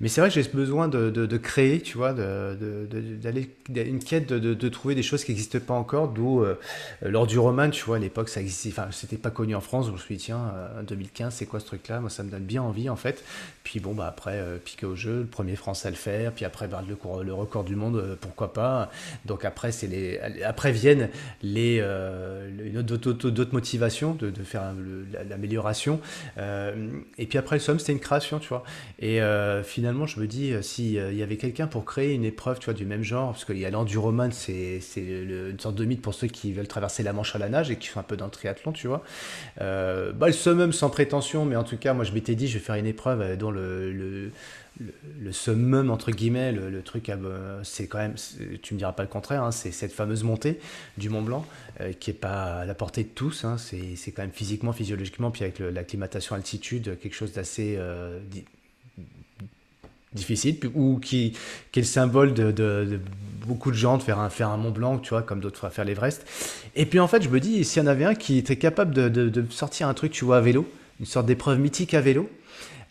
Mais 0.00 0.08
c'est 0.08 0.20
vrai 0.20 0.30
que 0.30 0.40
j'ai 0.40 0.48
besoin 0.48 0.88
de, 0.88 1.10
de, 1.10 1.36
créer, 1.36 1.80
tu 1.80 1.96
vois, 1.96 2.12
d'aller 2.12 3.50
une 3.68 3.98
quête 3.98 4.28
de, 4.28 4.68
trouver 4.68 4.94
des 4.94 5.02
choses 5.02 5.24
qui 5.24 5.32
n'existent 5.32 5.58
pas 5.58 5.74
encore. 5.74 6.08
D'où 6.08 6.42
euh, 6.42 6.54
lors 7.02 7.26
du 7.26 7.38
roman, 7.38 7.70
tu 7.70 7.84
vois, 7.84 7.96
à 7.96 7.98
l'époque, 7.98 8.28
ça 8.28 8.40
existait, 8.40 8.70
enfin, 8.70 8.88
c'était 8.92 9.16
pas 9.16 9.30
connu 9.30 9.54
en 9.54 9.60
France. 9.60 9.86
Je 9.88 9.92
me 9.92 9.98
suis 9.98 10.16
dit, 10.16 10.24
tiens, 10.24 10.54
en 10.78 10.82
2015, 10.84 11.34
c'est 11.34 11.46
quoi 11.46 11.58
ce 11.58 11.66
truc-là? 11.66 12.00
Moi, 12.00 12.10
ça 12.10 12.22
me 12.22 12.30
donne 12.30 12.44
bien 12.44 12.62
envie, 12.62 12.88
en 12.88 12.96
fait. 12.96 13.24
Puis 13.64 13.80
bon, 13.80 13.94
bah 13.94 14.06
après, 14.08 14.36
euh, 14.36 14.58
piquer 14.58 14.86
au 14.86 14.94
jeu, 14.94 15.20
le 15.20 15.26
premier 15.26 15.56
français 15.56 15.88
à 15.88 15.90
le 15.90 15.96
faire. 15.96 16.32
Puis 16.32 16.44
après, 16.44 16.68
bah, 16.68 16.84
le, 16.88 16.96
le 17.24 17.34
record 17.34 17.64
du 17.64 17.74
monde, 17.74 18.16
pourquoi 18.20 18.52
pas 18.52 18.90
Donc 19.24 19.44
après, 19.44 19.72
c'est 19.72 19.88
les, 19.88 20.18
après 20.44 20.70
viennent 20.70 21.08
les, 21.42 21.80
d'autres 22.82 23.52
motivations 23.52 24.14
de, 24.14 24.30
faire 24.42 24.74
la 25.31 25.31
l'amélioration. 25.32 26.00
Euh, 26.38 27.00
et 27.18 27.26
puis 27.26 27.38
après 27.38 27.56
le 27.56 27.60
somme, 27.60 27.78
c'était 27.78 27.92
une 27.92 28.00
création, 28.00 28.38
tu 28.38 28.48
vois. 28.48 28.62
Et 28.98 29.20
euh, 29.20 29.62
finalement, 29.62 30.06
je 30.06 30.20
me 30.20 30.26
dis, 30.26 30.52
euh, 30.52 30.62
s'il 30.62 30.92
il 30.92 31.16
y 31.16 31.22
avait 31.22 31.36
quelqu'un 31.36 31.66
pour 31.66 31.84
créer 31.84 32.12
une 32.12 32.24
épreuve, 32.24 32.58
tu 32.58 32.66
vois, 32.66 32.74
du 32.74 32.84
même 32.84 33.02
genre, 33.02 33.32
parce 33.32 33.44
qu'il 33.44 33.58
y 33.58 33.66
a 33.66 33.70
l'enduroman, 33.70 34.30
c'est 34.32 34.80
une 34.96 35.58
sorte 35.58 35.74
de 35.74 35.84
mythe 35.84 36.02
pour 36.02 36.14
ceux 36.14 36.26
qui 36.26 36.52
veulent 36.52 36.68
traverser 36.68 37.02
la 37.02 37.12
Manche 37.12 37.34
à 37.34 37.38
la 37.38 37.48
nage 37.48 37.70
et 37.70 37.76
qui 37.76 37.88
font 37.88 38.00
un 38.00 38.04
peu 38.04 38.16
dans 38.16 38.26
le 38.26 38.30
triathlon, 38.30 38.72
tu 38.72 38.86
vois. 38.86 39.02
bah, 39.58 40.26
le 40.26 40.32
summum 40.32 40.72
sans 40.72 40.90
prétention, 40.90 41.44
mais 41.44 41.56
en 41.56 41.64
tout 41.64 41.76
cas, 41.76 41.94
moi, 41.94 42.04
je 42.04 42.12
m'étais 42.12 42.34
dit, 42.34 42.48
je 42.48 42.58
vais 42.58 42.64
faire 42.64 42.74
une 42.76 42.86
épreuve 42.86 43.36
dont 43.36 43.50
le, 43.50 44.30
summum 45.30 45.90
entre 45.90 46.10
guillemets, 46.10 46.52
le, 46.52 46.82
truc, 46.82 47.10
c'est 47.62 47.86
quand 47.86 47.98
même, 47.98 48.14
tu 48.62 48.74
me 48.74 48.78
diras 48.78 48.92
pas 48.92 49.02
le 49.02 49.08
contraire, 49.08 49.42
hein, 49.42 49.52
c'est 49.52 49.70
cette 49.70 49.92
fameuse 49.92 50.24
montée 50.24 50.58
du 50.98 51.08
Mont 51.08 51.22
Blanc 51.22 51.46
euh, 51.80 51.92
qui 51.92 52.10
est 52.10 52.14
pas 52.14 52.60
à 52.60 52.64
la 52.64 52.74
portée 52.74 53.04
de 53.04 53.08
tous. 53.08 53.44
Hein, 53.44 53.56
c'est 53.58 54.12
quand 54.12 54.22
même 54.22 54.32
physiquement, 54.32 54.72
physiologiquement, 54.72 55.30
puis 55.30 55.44
avec 55.44 55.58
l'acclimatation 55.58 56.34
altitude, 56.34 56.98
quelque 57.00 57.14
chose 57.14 57.32
d'assez 57.32 57.76
euh, 57.78 58.18
difficile, 60.12 60.58
ou 60.74 60.98
qui, 60.98 61.36
qui, 61.70 61.78
est 61.78 61.82
le 61.82 61.88
symbole 61.88 62.34
de, 62.34 63.00
beaucoup 63.46 63.70
de 63.70 63.76
gens 63.76 63.98
de 63.98 64.02
faire 64.02 64.18
un, 64.18 64.30
faire 64.30 64.48
un 64.48 64.56
Mont 64.56 64.70
Blanc, 64.70 64.98
tu 64.98 65.10
vois, 65.10 65.22
comme 65.22 65.40
d'autres 65.40 65.68
faire 65.70 65.84
l'Everest. 65.84 66.26
Et 66.74 66.86
puis 66.86 67.00
en 67.00 67.08
fait, 67.08 67.22
je 67.22 67.28
me 67.28 67.40
dis, 67.40 67.64
s'il 67.64 67.82
y 67.82 67.84
en 67.84 67.88
avait 67.88 68.04
un 68.04 68.14
qui 68.14 68.38
était 68.38 68.56
capable 68.56 68.94
de, 68.94 69.08
de 69.08 69.44
sortir 69.50 69.88
un 69.88 69.94
truc, 69.94 70.12
tu 70.12 70.24
vois, 70.24 70.38
à 70.38 70.40
vélo, 70.40 70.66
une 71.00 71.06
sorte 71.06 71.26
d'épreuve 71.26 71.58
mythique 71.58 71.94
à 71.94 72.00
vélo, 72.00 72.28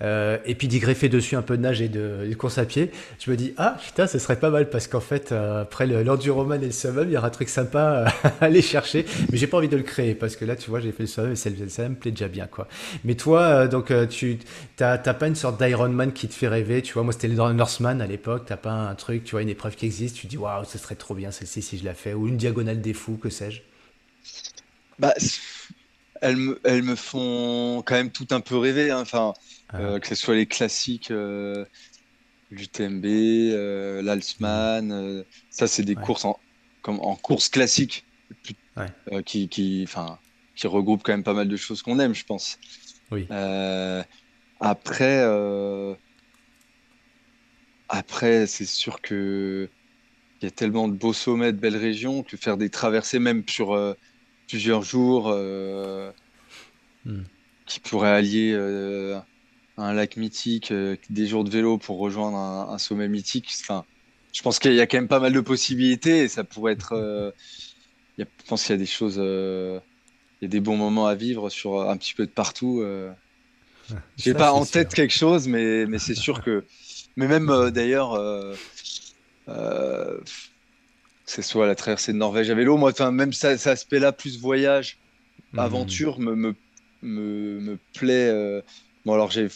euh, 0.02 0.38
et 0.46 0.56
puis 0.56 0.68
d'y 0.68 0.80
greffer 0.80 1.10
dessus 1.10 1.36
un 1.36 1.42
peu 1.42 1.58
de 1.58 1.62
nage 1.62 1.82
et 1.82 1.90
de, 1.90 2.28
course 2.38 2.58
à 2.58 2.66
pied, 2.66 2.92
je 3.20 3.30
me 3.30 3.36
dis 3.36 3.54
ah 3.58 3.78
putain 3.84 4.08
ce 4.08 4.18
serait 4.18 4.40
pas 4.40 4.50
mal 4.50 4.70
parce 4.70 4.88
qu'en 4.88 5.00
fait 5.00 5.32
euh, 5.32 5.62
après 5.62 5.86
l'enduroman 5.86 6.62
et 6.62 6.66
le 6.66 6.72
summum 6.72 7.08
il 7.08 7.14
y 7.14 7.18
aura 7.18 7.28
un 7.28 7.32
truc 7.32 7.50
sympa 7.50 8.06
à 8.24 8.46
aller 8.46 8.62
chercher. 8.62 9.06
Mais 9.32 9.38
j'ai 9.38 9.48
pas 9.48 9.58
envie 9.58 9.70
de 9.70 9.78
le 9.78 9.84
créer 9.84 10.16
parce 10.16 10.36
que 10.36 10.46
là 10.46 10.56
tu 10.56 10.70
vois 10.70 10.80
j'ai 10.80 10.92
fait 10.92 11.04
le 11.04 11.08
summum 11.08 11.32
et 11.34 11.36
ça, 11.36 11.90
me 11.90 11.96
plaît 11.96 12.12
déjà 12.12 12.28
bien 12.28 12.48
quoi. 12.48 12.68
Mais 13.04 13.16
toi 13.16 13.42
euh, 13.42 13.68
donc 13.68 13.94
tu 14.10 14.40
t'as 14.76 14.98
pas 14.98 15.28
une 15.28 15.36
sorte 15.36 15.62
d'Ironman 15.62 16.14
qui 16.14 16.28
te 16.28 16.34
fait 16.34 16.48
rêver 16.48 16.82
tu 16.82 16.94
vois? 16.94 17.04
Moi 17.04 17.14
c'était 17.14 17.28
le 17.28 17.36
Northman 17.36 18.02
à 18.02 18.08
l'époque 18.08 18.44
t'as 18.48 18.58
pas 18.58 18.72
un 18.72 18.96
truc 18.96 19.24
tu 19.24 19.32
vois 19.32 19.42
une 19.42 19.50
épreuve 19.50 19.76
qui 19.76 19.86
existe 19.86 20.16
tu 20.16 20.28
dis 20.28 20.38
waouh 20.38 20.66
ce 20.66 20.78
serait 20.78 20.96
trop 20.96 21.14
bien 21.14 21.32
celle-ci 21.32 21.62
si 21.62 21.78
je 21.78 21.86
la 21.86 21.94
fais. 21.94 22.14
Ou 22.14 22.28
une 22.28 22.38
diagonale 22.38 22.82
des 22.82 22.94
fous 22.94 23.18
que 23.18 23.30
sais-je? 23.30 23.62
Bah 25.00 25.14
elles 26.22 26.38
me, 26.38 26.60
elles 26.64 26.84
me 26.84 26.96
font 26.96 27.84
quand 27.86 27.96
même 27.96 28.12
tout 28.12 28.28
un 28.32 28.42
peu 28.42 28.58
rêver 28.58 28.92
hein. 28.92 29.00
enfin 29.02 29.34
ah. 29.74 29.80
Euh, 29.80 30.00
que 30.00 30.08
ce 30.08 30.16
soit 30.16 30.36
les 30.36 30.46
classiques 30.46 31.12
euh, 31.12 31.66
l'UTMB, 32.52 33.06
euh, 33.06 34.02
l'Alsman, 34.02 34.92
euh, 34.92 35.24
ça 35.50 35.68
c'est 35.68 35.84
des 35.84 35.96
courses 35.96 36.26
en, 36.26 36.38
comme 36.82 37.00
en 37.00 37.16
course 37.16 37.48
classique 37.48 38.06
qui, 38.44 38.56
qui, 39.26 39.88
qui 40.56 40.68
regroupent 40.68 41.04
quand 41.04 41.14
même 41.14 41.24
pas 41.24 41.34
mal 41.34 41.48
de 41.48 41.56
choses 41.56 41.82
qu'on 41.82 42.00
aime, 42.00 42.14
je 42.14 42.26
pense. 42.26 42.60
Oui. 43.12 43.28
après, 44.60 45.24
après 47.90 48.48
c'est 48.48 48.66
sûr 48.66 49.02
que 49.02 49.70
il 50.42 50.46
y 50.46 50.48
a 50.48 50.52
tellement 50.52 50.88
de 50.88 50.94
beaux 50.94 51.14
sommets, 51.14 51.54
de 51.54 51.58
belles 51.58 51.78
régions 51.78 52.24
que 52.24 52.36
faire 52.36 52.58
des 52.58 52.70
traversées 52.70 53.20
même 53.20 53.44
sur 53.48 53.96
plusieurs 54.48 54.82
jours 54.82 55.30
hmm. 57.06 57.24
qui 57.66 57.80
pourraient 57.80 58.10
allier 58.10 58.54
un 59.82 59.94
lac 59.94 60.18
mythique, 60.18 60.72
euh, 60.72 60.96
des 61.10 61.28
jours 61.28 61.44
de 61.44 61.50
vélo 61.50 61.78
pour 61.78 61.98
rejoindre 61.98 62.38
un, 62.38 62.78
sommet 62.78 63.08
mythique. 63.08 63.50
Enfin, 63.62 63.84
je 64.32 64.42
pense 64.42 64.60
qu'il 64.60 64.74
y 64.74 64.82
a 64.82 64.88
quand 64.88 64.98
même 64.98 65.08
pas 65.08 65.20
mal 65.20 65.34
de 65.34 65.40
possibilités 65.42 66.20
et 66.20 66.28
ça 66.28 66.44
pourrait 66.44 66.74
être. 66.74 66.94
Euh, 66.94 67.32
je 68.18 68.26
pense 68.48 68.64
qu'il 68.64 68.74
y 68.74 68.76
a 68.76 68.78
des 68.78 68.86
choses, 68.86 69.16
euh, 69.18 69.80
il 70.40 70.46
y 70.46 70.48
a 70.48 70.50
des 70.50 70.60
bons 70.60 70.78
moments 70.78 71.08
à 71.08 71.16
vivre 71.16 71.50
sur 71.50 71.82
un 71.82 71.98
petit 71.98 72.14
peu 72.14 72.26
de 72.26 72.32
partout. 72.32 72.84
Je 74.18 74.30
n'ai 74.30 74.36
pas 74.36 74.54
en 74.54 74.66
tête 74.66 74.94
quelque 74.94 75.14
chose, 75.14 75.48
mais, 75.48 75.86
mais 75.88 76.00
c'est 76.00 76.16
sûr 76.16 76.44
que. 76.44 76.64
Mais 77.18 77.28
même 77.28 77.72
d'ailleurs, 77.72 78.14
que 79.48 80.22
ce 81.26 81.42
soit 81.42 81.66
la 81.66 81.76
traversée 81.76 82.14
de 82.14 82.18
Norvège 82.18 82.50
à 82.52 82.56
vélo, 82.56 82.78
moi, 82.78 82.94
même 83.12 83.34
ça, 83.34 83.58
cet 83.58 83.72
aspect-là, 83.72 84.12
plus 84.12 84.40
voyage, 84.40 85.00
mmh. 85.54 85.60
aventure, 85.60 86.20
me, 86.20 86.36
me, 86.36 86.56
me, 87.02 87.60
me 87.60 87.80
plaît. 87.94 88.62
Bon, 89.06 89.14
alors, 89.14 89.32
j'ai, 89.32 89.48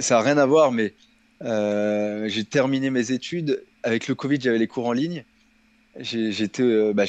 ça 0.00 0.16
n'a 0.16 0.20
rien 0.20 0.38
à 0.38 0.46
voir, 0.46 0.72
mais 0.72 0.94
euh, 1.42 2.28
j'ai 2.28 2.44
terminé 2.44 2.90
mes 2.90 3.12
études. 3.12 3.64
Avec 3.82 4.08
le 4.08 4.14
Covid, 4.14 4.40
j'avais 4.40 4.58
les 4.58 4.66
cours 4.66 4.86
en 4.86 4.92
ligne. 4.92 5.24
Euh, 6.14 6.92
bah, 6.92 7.04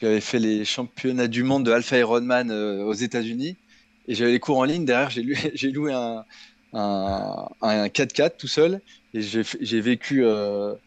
j'avais 0.00 0.20
fait 0.20 0.38
les 0.38 0.64
championnats 0.64 1.28
du 1.28 1.42
monde 1.42 1.66
de 1.66 1.72
Alpha 1.72 1.98
Ironman 1.98 2.50
euh, 2.50 2.82
aux 2.82 2.94
États-Unis 2.94 3.56
et 4.08 4.14
j'avais 4.14 4.32
les 4.32 4.40
cours 4.40 4.58
en 4.58 4.64
ligne. 4.64 4.84
Derrière, 4.84 5.10
j'ai, 5.10 5.22
loué 5.70 5.92
un, 5.92 6.24
un, 6.72 7.48
un 7.60 7.86
4x4 7.86 8.36
tout 8.38 8.48
seul 8.48 8.80
et 9.14 9.20
j'ai, 9.20 9.80
vécu, 9.80 10.24
un 10.24 10.78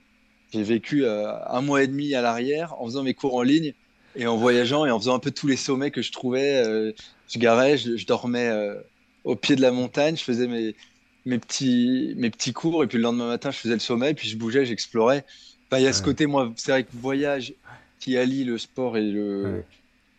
mois 1.61 1.83
et 1.83 1.87
demi 1.87 2.15
à 2.15 2.21
l'arrière 2.21 2.79
en 2.81 2.85
faisant 2.85 3.03
mes 3.03 3.13
cours 3.13 3.35
en 3.35 3.43
ligne 3.43 3.73
et 4.15 4.27
en 4.27 4.37
voyageant 4.37 4.85
et 4.85 4.91
en 4.91 4.99
faisant 4.99 5.15
un 5.15 5.19
peu 5.19 5.31
tous 5.31 5.47
les 5.47 5.57
sommets 5.57 5.91
que 5.91 6.01
je 6.01 6.11
trouvais 6.11 6.93
je 7.27 7.39
garais, 7.39 7.77
je, 7.77 8.05
dormais 8.05 8.49
au 9.25 9.35
pied 9.35 9.55
de 9.55 9.61
la 9.61 9.71
montagne, 9.71 10.15
je 10.15 10.23
faisais 10.23 10.47
mes, 10.47 10.75
mes, 11.25 11.39
petits, 11.39 12.13
mes 12.15 12.29
petits 12.29 12.53
cours, 12.53 12.83
et 12.83 12.87
puis 12.87 12.97
le 12.97 13.03
lendemain 13.03 13.27
matin, 13.27 13.51
je 13.51 13.57
faisais 13.57 13.73
le 13.73 13.79
sommet, 13.79 14.13
puis 14.13 14.29
je 14.29 14.37
bougeais, 14.37 14.65
j'explorais. 14.65 15.25
il 15.73 15.81
y 15.81 15.87
a 15.87 15.93
ce 15.93 16.01
côté, 16.01 16.25
moi, 16.27 16.53
c'est 16.55 16.71
vrai 16.71 16.83
que 16.83 16.89
voyage 16.93 17.53
qui 17.99 18.17
allie 18.17 18.43
le 18.43 18.57
sport 18.57 18.97
et 18.97 19.03
le, 19.03 19.63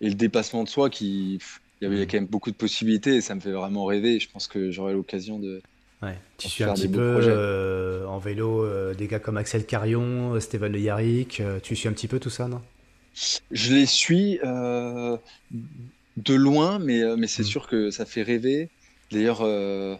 et 0.01 0.09
le 0.09 0.15
dépassement 0.15 0.65
de 0.65 0.69
soi, 0.69 0.91
qui, 0.91 1.39
il 1.81 1.85
y 1.85 1.87
avait 1.87 2.07
quand 2.07 2.19
même 2.19 2.27
beaucoup 2.27 2.51
de 2.51 2.57
possibilités, 2.57 3.17
et 3.17 3.21
ça 3.21 3.35
me 3.35 3.41
fait 3.41 3.53
vraiment 3.53 3.85
rêver, 3.85 4.21
je 4.21 4.29
pense 4.31 4.49
que 4.49 4.71
j'aurai 4.71 4.93
l'occasion 4.93 5.39
de. 5.39 5.63
Ouais. 6.03 6.19
Tu 6.37 6.49
suis 6.49 6.65
un 6.65 6.75
petit 6.75 6.89
peu 6.89 7.21
euh, 7.23 8.07
en 8.07 8.19
vélo 8.19 8.63
euh, 8.63 8.93
des 8.93 9.07
gars 9.07 9.19
comme 9.19 9.39
Axel 9.39 9.65
Carion, 9.65 10.39
Stéphane 10.41 10.73
Le 10.73 10.81
Yarrick, 10.81 11.41
tu 11.63 11.75
suis 11.75 11.89
un 11.89 11.93
petit 11.93 12.09
peu 12.09 12.21
tout 12.21 12.29
ça, 12.29 12.49
non? 12.49 12.61
Je 13.51 13.73
les 13.73 13.87
suis 13.87 14.39
de 16.17 16.35
loin, 16.35 16.79
mais, 16.79 17.03
euh, 17.03 17.17
mais 17.17 17.27
c'est 17.27 17.43
mm. 17.43 17.47
sûr 17.47 17.67
que 17.69 17.91
ça 17.91 18.05
fait 18.05 18.23
rêver. 18.23 18.69
D'ailleurs, 19.11 19.41
euh, 19.43 19.95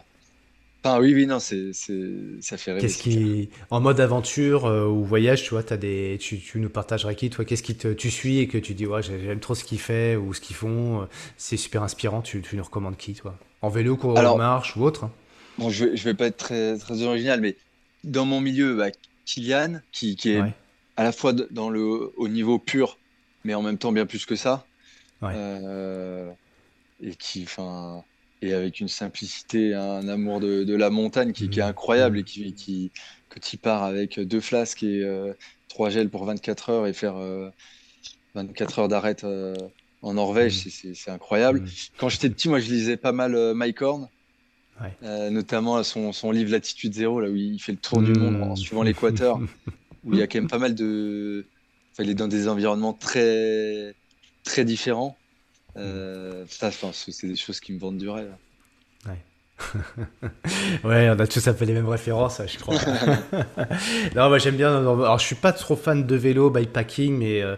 enfin, 0.83 0.99
oui, 0.99 1.13
oui, 1.13 1.25
non, 1.25 1.39
c'est, 1.39 1.73
ça 1.73 2.57
fait 2.57 2.71
rêver. 2.73 2.81
Qu'est-ce 2.81 2.97
qui, 3.01 3.49
en 3.69 3.79
mode 3.79 3.99
aventure 3.99 4.65
euh, 4.65 4.85
ou 4.85 5.03
voyage, 5.03 5.43
tu 5.43 5.51
vois, 5.51 5.63
as 5.71 5.77
des, 5.77 6.17
tu, 6.19 6.39
tu 6.39 6.59
nous 6.59 6.69
partagerais 6.69 7.15
qui, 7.15 7.29
toi, 7.29 7.45
qu'est-ce 7.45 7.63
qui 7.63 7.75
te, 7.75 7.93
tu 7.93 8.11
suis 8.11 8.39
et 8.39 8.47
que 8.47 8.57
tu 8.57 8.73
dis, 8.73 8.85
ouais, 8.85 9.01
j'aime 9.01 9.39
trop 9.39 9.55
ce 9.55 9.63
qu'il 9.63 9.79
fait 9.79 10.15
ou 10.15 10.33
ce 10.33 10.41
qu'ils 10.41 10.55
font, 10.55 11.07
c'est 11.37 11.57
super 11.57 11.83
inspirant. 11.83 12.21
Tu, 12.21 12.41
tu 12.41 12.55
nous 12.57 12.63
recommandes 12.63 12.97
qui, 12.97 13.13
toi, 13.13 13.37
en 13.61 13.69
vélo, 13.69 13.95
courant, 13.97 14.23
en 14.23 14.37
marche 14.37 14.75
ou 14.75 14.83
autre 14.83 15.05
hein? 15.05 15.11
Bon, 15.57 15.69
je 15.69 15.95
je 15.95 16.03
vais 16.03 16.13
pas 16.13 16.27
être 16.27 16.37
très, 16.37 16.77
très 16.77 17.01
original, 17.01 17.41
mais 17.41 17.55
dans 18.03 18.25
mon 18.25 18.41
milieu, 18.41 18.75
bah, 18.75 18.89
Kylian, 19.25 19.81
qui, 19.91 20.15
qui 20.15 20.31
est 20.31 20.41
à 20.95 21.03
la 21.03 21.11
fois 21.11 21.33
dans 21.33 21.69
le 21.69 22.11
au 22.15 22.27
niveau 22.27 22.59
pur, 22.59 22.97
mais 23.43 23.55
en 23.55 23.63
même 23.63 23.77
temps 23.77 23.91
bien 23.91 24.05
plus 24.05 24.25
que 24.25 24.35
ça. 24.35 24.65
Euh, 25.23 26.29
et 27.01 27.15
qui, 27.15 27.43
enfin, 27.43 28.03
et 28.41 28.53
avec 28.53 28.79
une 28.79 28.87
simplicité, 28.87 29.73
un 29.73 30.07
amour 30.07 30.39
de, 30.39 30.75
la 30.75 30.89
montagne 30.89 31.31
qui, 31.33 31.45
est 31.45 31.57
mmh. 31.57 31.61
incroyable 31.61 32.19
et 32.19 32.23
qui, 32.23 32.53
qui 32.53 32.91
que 33.29 33.39
tu 33.39 33.57
pars 33.57 33.83
avec 33.83 34.19
deux 34.19 34.39
flasques 34.39 34.83
et 34.83 35.03
euh, 35.03 35.33
trois 35.67 35.89
gels 35.89 36.09
pour 36.09 36.25
24 36.25 36.69
heures 36.69 36.87
et 36.87 36.93
faire 36.93 37.15
24 38.35 38.79
euh, 38.79 38.81
heures 38.81 38.87
d'arrêt 38.87 39.17
en 40.03 40.13
Norvège, 40.13 40.65
mm. 40.65 40.93
c'est 40.93 41.11
incroyable. 41.11 41.65
Quand 41.97 42.09
j'étais 42.09 42.29
petit, 42.29 42.49
moi, 42.49 42.59
je 42.59 42.69
lisais 42.69 42.97
pas 42.97 43.11
mal 43.11 43.53
Mike 43.53 43.81
Horn. 43.81 44.07
notamment 45.01 45.81
son, 45.83 46.13
son, 46.13 46.31
livre 46.31 46.51
Latitude 46.51 46.93
Zéro, 46.93 47.19
là 47.19 47.29
où 47.29 47.35
il 47.35 47.59
fait 47.59 47.73
le 47.73 47.79
tour 47.79 48.01
du 48.01 48.13
monde 48.13 48.41
en 48.41 48.55
suivant 48.55 48.83
l'équateur, 48.83 49.39
où 50.03 50.13
il 50.13 50.19
y 50.19 50.21
a 50.21 50.27
quand 50.27 50.39
même 50.39 50.49
pas 50.49 50.59
mal 50.59 50.75
de. 50.75 51.45
Enfin, 51.91 52.03
il 52.03 52.11
est 52.11 52.15
dans 52.15 52.27
des 52.27 52.47
environnements 52.47 52.93
très, 52.93 53.95
très 54.43 54.65
différents. 54.65 55.17
Euh, 55.77 56.45
ça, 56.47 56.71
c'est 56.71 57.27
des 57.27 57.35
choses 57.35 57.59
qui 57.59 57.73
me 57.73 57.79
vendent 57.79 57.97
du 57.97 58.09
rêve. 58.09 58.37
ouais, 59.05 59.25
on 60.83 60.89
a 60.89 61.27
tous 61.27 61.47
un 61.47 61.53
peu 61.53 61.65
les 61.65 61.73
mêmes 61.73 61.89
références, 61.89 62.41
je 62.45 62.57
crois. 62.59 62.75
non, 64.15 64.29
moi 64.29 64.37
j'aime 64.37 64.55
bien. 64.55 64.77
Alors, 64.77 65.17
je 65.17 65.25
suis 65.25 65.35
pas 65.35 65.51
trop 65.51 65.75
fan 65.75 66.05
de 66.05 66.15
vélo, 66.15 66.49
bikepacking, 66.49 67.17
mais 67.17 67.41
euh, 67.41 67.55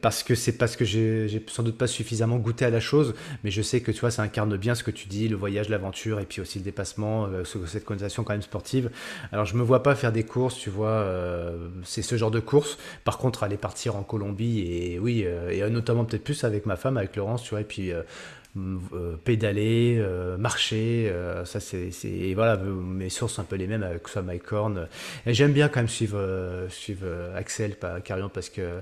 parce 0.00 0.22
que 0.22 0.34
c'est 0.34 0.52
parce 0.52 0.76
que 0.76 0.84
j'ai 0.84 1.44
sans 1.48 1.62
doute 1.62 1.78
pas 1.78 1.86
suffisamment 1.86 2.36
goûté 2.36 2.64
à 2.64 2.70
la 2.70 2.80
chose. 2.80 3.14
Mais 3.44 3.50
je 3.50 3.62
sais 3.62 3.80
que 3.80 3.90
tu 3.90 4.00
vois, 4.00 4.10
ça 4.10 4.22
incarne 4.22 4.56
bien 4.56 4.74
ce 4.74 4.82
que 4.82 4.90
tu 4.90 5.08
dis, 5.08 5.28
le 5.28 5.36
voyage, 5.36 5.68
l'aventure, 5.68 6.20
et 6.20 6.26
puis 6.26 6.40
aussi 6.40 6.58
le 6.58 6.64
dépassement, 6.64 7.26
euh, 7.26 7.44
cette 7.66 7.84
connotation 7.84 8.24
quand 8.24 8.34
même 8.34 8.42
sportive. 8.42 8.90
Alors, 9.32 9.44
je 9.44 9.56
me 9.56 9.62
vois 9.62 9.82
pas 9.82 9.94
faire 9.94 10.12
des 10.12 10.24
courses, 10.24 10.56
tu 10.56 10.70
vois. 10.70 10.88
Euh, 10.88 11.68
c'est 11.82 12.02
ce 12.02 12.16
genre 12.16 12.30
de 12.30 12.40
course. 12.40 12.78
Par 13.04 13.18
contre, 13.18 13.42
aller 13.42 13.56
partir 13.56 13.96
en 13.96 14.02
Colombie 14.02 14.60
et 14.60 14.98
oui, 14.98 15.24
et 15.50 15.68
notamment 15.70 16.04
peut-être 16.04 16.24
plus 16.24 16.44
avec 16.44 16.66
ma 16.66 16.76
femme, 16.76 16.96
avec 16.96 17.16
Laurence, 17.16 17.42
tu 17.42 17.50
vois, 17.50 17.62
et 17.62 17.64
puis 17.64 17.92
pédaler, 19.24 19.96
euh, 19.98 20.36
marcher, 20.36 21.08
euh, 21.10 21.44
ça 21.44 21.60
c'est, 21.60 21.90
voilà, 22.34 22.56
mes 22.56 23.10
sources 23.10 23.38
un 23.38 23.44
peu 23.44 23.56
les 23.56 23.66
mêmes 23.66 23.82
avec 23.82 24.08
soit 24.08 24.22
Mike 24.22 24.52
Horn. 24.52 24.88
Et 25.26 25.34
j'aime 25.34 25.52
bien 25.52 25.68
quand 25.68 25.80
même 25.80 25.88
suivre, 25.88 26.66
suivre 26.68 27.06
Axel 27.34 27.76
Carillon 28.04 28.30
parce 28.32 28.48
que 28.48 28.80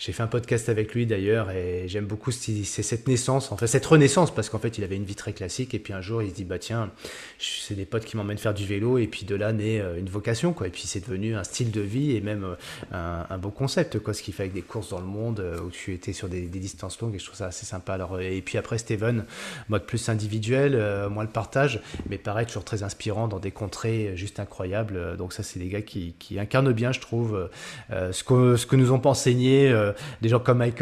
j'ai 0.00 0.12
fait 0.12 0.22
un 0.22 0.28
podcast 0.28 0.70
avec 0.70 0.94
lui 0.94 1.04
d'ailleurs 1.04 1.50
et 1.50 1.84
j'aime 1.86 2.06
beaucoup 2.06 2.30
c'est 2.30 2.64
cette 2.64 3.06
naissance, 3.06 3.52
enfin 3.52 3.66
cette 3.66 3.84
renaissance 3.84 4.34
parce 4.34 4.48
qu'en 4.48 4.58
fait 4.58 4.78
il 4.78 4.82
avait 4.82 4.96
une 4.96 5.04
vie 5.04 5.14
très 5.14 5.34
classique 5.34 5.74
et 5.74 5.78
puis 5.78 5.92
un 5.92 6.00
jour 6.00 6.22
il 6.22 6.30
se 6.30 6.34
dit 6.34 6.44
bah 6.44 6.58
tiens 6.58 6.90
c'est 7.38 7.74
des 7.74 7.84
potes 7.84 8.06
qui 8.06 8.16
m'emmènent 8.16 8.38
faire 8.38 8.54
du 8.54 8.64
vélo 8.64 8.96
et 8.96 9.06
puis 9.06 9.26
de 9.26 9.34
là 9.34 9.52
naît 9.52 9.78
euh, 9.78 9.98
une 9.98 10.08
vocation 10.08 10.54
quoi. 10.54 10.68
Et 10.68 10.70
puis 10.70 10.84
c'est 10.86 11.00
devenu 11.06 11.36
un 11.36 11.44
style 11.44 11.70
de 11.70 11.82
vie 11.82 12.16
et 12.16 12.22
même 12.22 12.56
euh, 12.94 13.22
un, 13.28 13.36
beau 13.36 13.50
concept 13.50 13.98
quoi 13.98 14.14
ce 14.14 14.22
qu'il 14.22 14.32
fait 14.32 14.44
avec 14.44 14.54
des 14.54 14.62
courses 14.62 14.88
dans 14.88 15.00
le 15.00 15.06
monde 15.06 15.40
euh, 15.40 15.60
où 15.60 15.70
tu 15.70 15.92
étais 15.92 16.14
sur 16.14 16.30
des, 16.30 16.46
distances 16.46 16.98
longues 16.98 17.16
et 17.16 17.18
je 17.18 17.26
trouve 17.26 17.36
ça 17.36 17.48
assez 17.48 17.66
sympa. 17.66 17.92
Alors 17.92 18.22
et 18.22 18.40
puis 18.40 18.56
après 18.56 18.78
Steven 18.78 19.26
mode 19.68 19.84
plus 19.84 20.08
individuel 20.08 20.72
moi 21.10 21.24
le 21.24 21.30
partage 21.30 21.80
mais 22.08 22.16
pareil 22.16 22.46
toujours 22.46 22.64
très 22.64 22.82
inspirant 22.82 23.28
dans 23.28 23.38
des 23.38 23.50
contrées 23.50 24.12
juste 24.16 24.40
incroyables. 24.40 25.18
Donc 25.18 25.34
ça 25.34 25.42
c'est 25.42 25.58
des 25.58 25.68
gars 25.68 25.82
qui, 25.82 26.14
qui, 26.18 26.38
incarnent 26.38 26.72
bien 26.72 26.90
je 26.90 27.00
trouve 27.00 27.50
ce 27.90 28.24
que 28.24 28.56
ce 28.56 28.64
que 28.64 28.76
nous 28.76 28.92
ont 28.92 28.98
pas 28.98 29.10
enseigné 29.10 29.70
des 30.22 30.28
gens 30.28 30.40
comme 30.40 30.58
Mike 30.58 30.80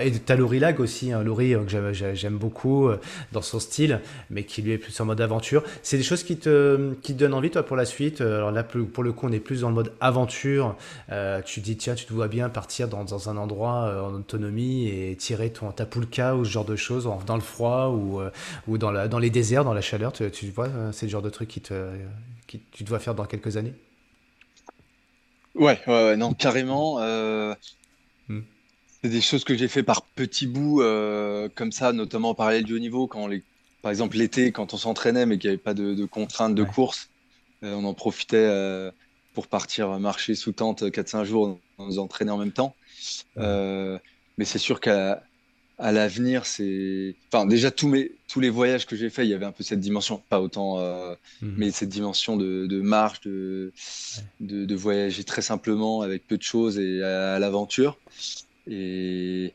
et 0.00 0.12
t'as 0.12 0.36
Laurie 0.36 0.58
Lag 0.58 0.80
aussi, 0.80 1.12
hein, 1.12 1.22
Laurie 1.22 1.54
euh, 1.54 1.64
que 1.64 2.14
j'aime 2.14 2.38
beaucoup 2.38 2.88
euh, 2.88 2.98
dans 3.32 3.42
son 3.42 3.60
style, 3.60 4.00
mais 4.30 4.44
qui 4.44 4.62
lui 4.62 4.72
est 4.72 4.78
plus 4.78 4.98
en 5.00 5.04
mode 5.04 5.20
aventure. 5.20 5.62
C'est 5.82 5.96
des 5.96 6.02
choses 6.02 6.22
qui 6.22 6.38
te, 6.38 6.94
donnent 7.10 7.34
envie, 7.34 7.50
toi, 7.50 7.62
pour 7.62 7.76
la 7.76 7.84
suite? 7.84 8.20
Euh, 8.20 8.36
alors 8.36 8.50
là, 8.50 8.62
pour 8.64 9.02
le 9.02 9.12
coup, 9.12 9.26
on 9.26 9.32
est 9.32 9.40
plus 9.40 9.60
dans 9.60 9.68
le 9.68 9.74
mode 9.74 9.92
aventure. 10.00 10.76
tu 11.44 11.60
dis, 11.60 11.76
tiens, 11.76 11.94
tu 11.94 12.06
te 12.06 12.12
vois 12.12 12.28
bien 12.28 12.48
partir 12.48 12.88
dans, 12.88 13.28
un 13.28 13.36
endroit 13.36 14.04
en 14.04 14.14
autonomie 14.14 14.88
et 14.88 15.16
tirer 15.16 15.50
ton, 15.50 15.70
ta 15.70 15.86
poulka 15.86 16.36
ou 16.36 16.44
ce 16.44 16.50
genre 16.50 16.64
de 16.64 16.76
choses, 16.76 17.08
dans 17.26 17.34
le 17.34 17.40
froid 17.40 17.88
ou, 17.88 18.78
dans, 18.78 19.18
les 19.18 19.30
déserts, 19.30 19.64
dans 19.64 19.74
la 19.74 19.80
chaleur. 19.80 20.12
Tu, 20.12 20.30
tu 20.30 20.50
vois, 20.50 20.68
c'est 20.92 21.06
le 21.06 21.10
genre 21.10 21.22
de 21.22 21.30
truc 21.30 21.48
qui 21.48 21.60
te, 21.60 21.90
qui 22.46 22.60
tu 22.72 22.84
dois 22.84 22.98
faire 22.98 23.14
dans 23.14 23.24
quelques 23.24 23.56
années? 23.56 23.74
Ouais, 25.54 25.78
ouais, 25.86 26.16
non, 26.16 26.34
carrément. 26.34 26.98
C'est 29.06 29.12
des 29.12 29.20
choses 29.20 29.44
que 29.44 29.56
j'ai 29.56 29.68
fait 29.68 29.84
par 29.84 30.02
petits 30.02 30.48
bouts, 30.48 30.82
euh, 30.82 31.48
comme 31.54 31.70
ça, 31.70 31.92
notamment 31.92 32.30
en 32.30 32.34
parallèle 32.34 32.64
du 32.64 32.74
haut 32.74 32.80
niveau, 32.80 33.06
quand 33.06 33.28
les, 33.28 33.44
par 33.80 33.92
exemple 33.92 34.16
l'été, 34.16 34.50
quand 34.50 34.74
on 34.74 34.76
s'entraînait 34.76 35.26
mais 35.26 35.38
qu'il 35.38 35.48
n'y 35.48 35.54
avait 35.54 35.62
pas 35.62 35.74
de, 35.74 36.04
contraintes 36.06 36.56
de 36.56 36.64
course, 36.64 37.08
euh, 37.62 37.72
on 37.74 37.84
en 37.84 37.94
profitait 37.94 38.36
euh, 38.36 38.90
pour 39.32 39.46
partir 39.46 40.00
marcher 40.00 40.34
sous 40.34 40.50
tente 40.50 40.82
4-5 40.82 41.22
jours, 41.22 41.60
on 41.78 41.86
nous 41.86 42.00
entraînait 42.00 42.32
en 42.32 42.38
même 42.38 42.50
temps. 42.50 42.74
mais 43.36 44.44
c'est 44.44 44.58
sûr 44.58 44.80
qu'à 44.80 45.22
à 45.78 45.92
l'avenir, 45.92 46.44
c'est. 46.44 47.14
Enfin, 47.30 47.46
déjà, 47.46 47.70
tous, 47.70 47.86
mes, 47.86 48.10
tous 48.26 48.40
les 48.40 48.50
voyages 48.50 48.86
que 48.86 48.96
j'ai 48.96 49.10
faits, 49.10 49.26
il 49.26 49.30
y 49.30 49.34
avait 49.34 49.44
un 49.44 49.52
peu 49.52 49.62
cette 49.62 49.78
dimension, 49.78 50.20
pas 50.30 50.40
autant, 50.40 50.80
mhm. 51.42 51.54
mais 51.56 51.70
cette 51.70 51.90
dimension 51.90 52.36
de, 52.36 52.66
de 52.66 52.80
marche, 52.80 53.20
de, 53.20 53.72
de, 54.40 54.74
voyager 54.74 55.22
très 55.22 55.42
simplement 55.42 56.00
avec 56.00 56.26
peu 56.26 56.38
de 56.38 56.42
choses 56.42 56.76
et 56.78 57.02
à 57.04 57.38
l'aventure. 57.38 57.98
Et, 58.68 59.52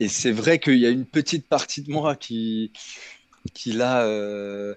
et 0.00 0.08
c'est 0.08 0.32
vrai 0.32 0.58
qu'il 0.58 0.78
y 0.78 0.86
a 0.86 0.90
une 0.90 1.06
petite 1.06 1.46
partie 1.46 1.82
de 1.82 1.90
moi 1.90 2.16
qui, 2.16 2.72
qui 3.54 3.72
là, 3.72 4.04
euh, 4.04 4.74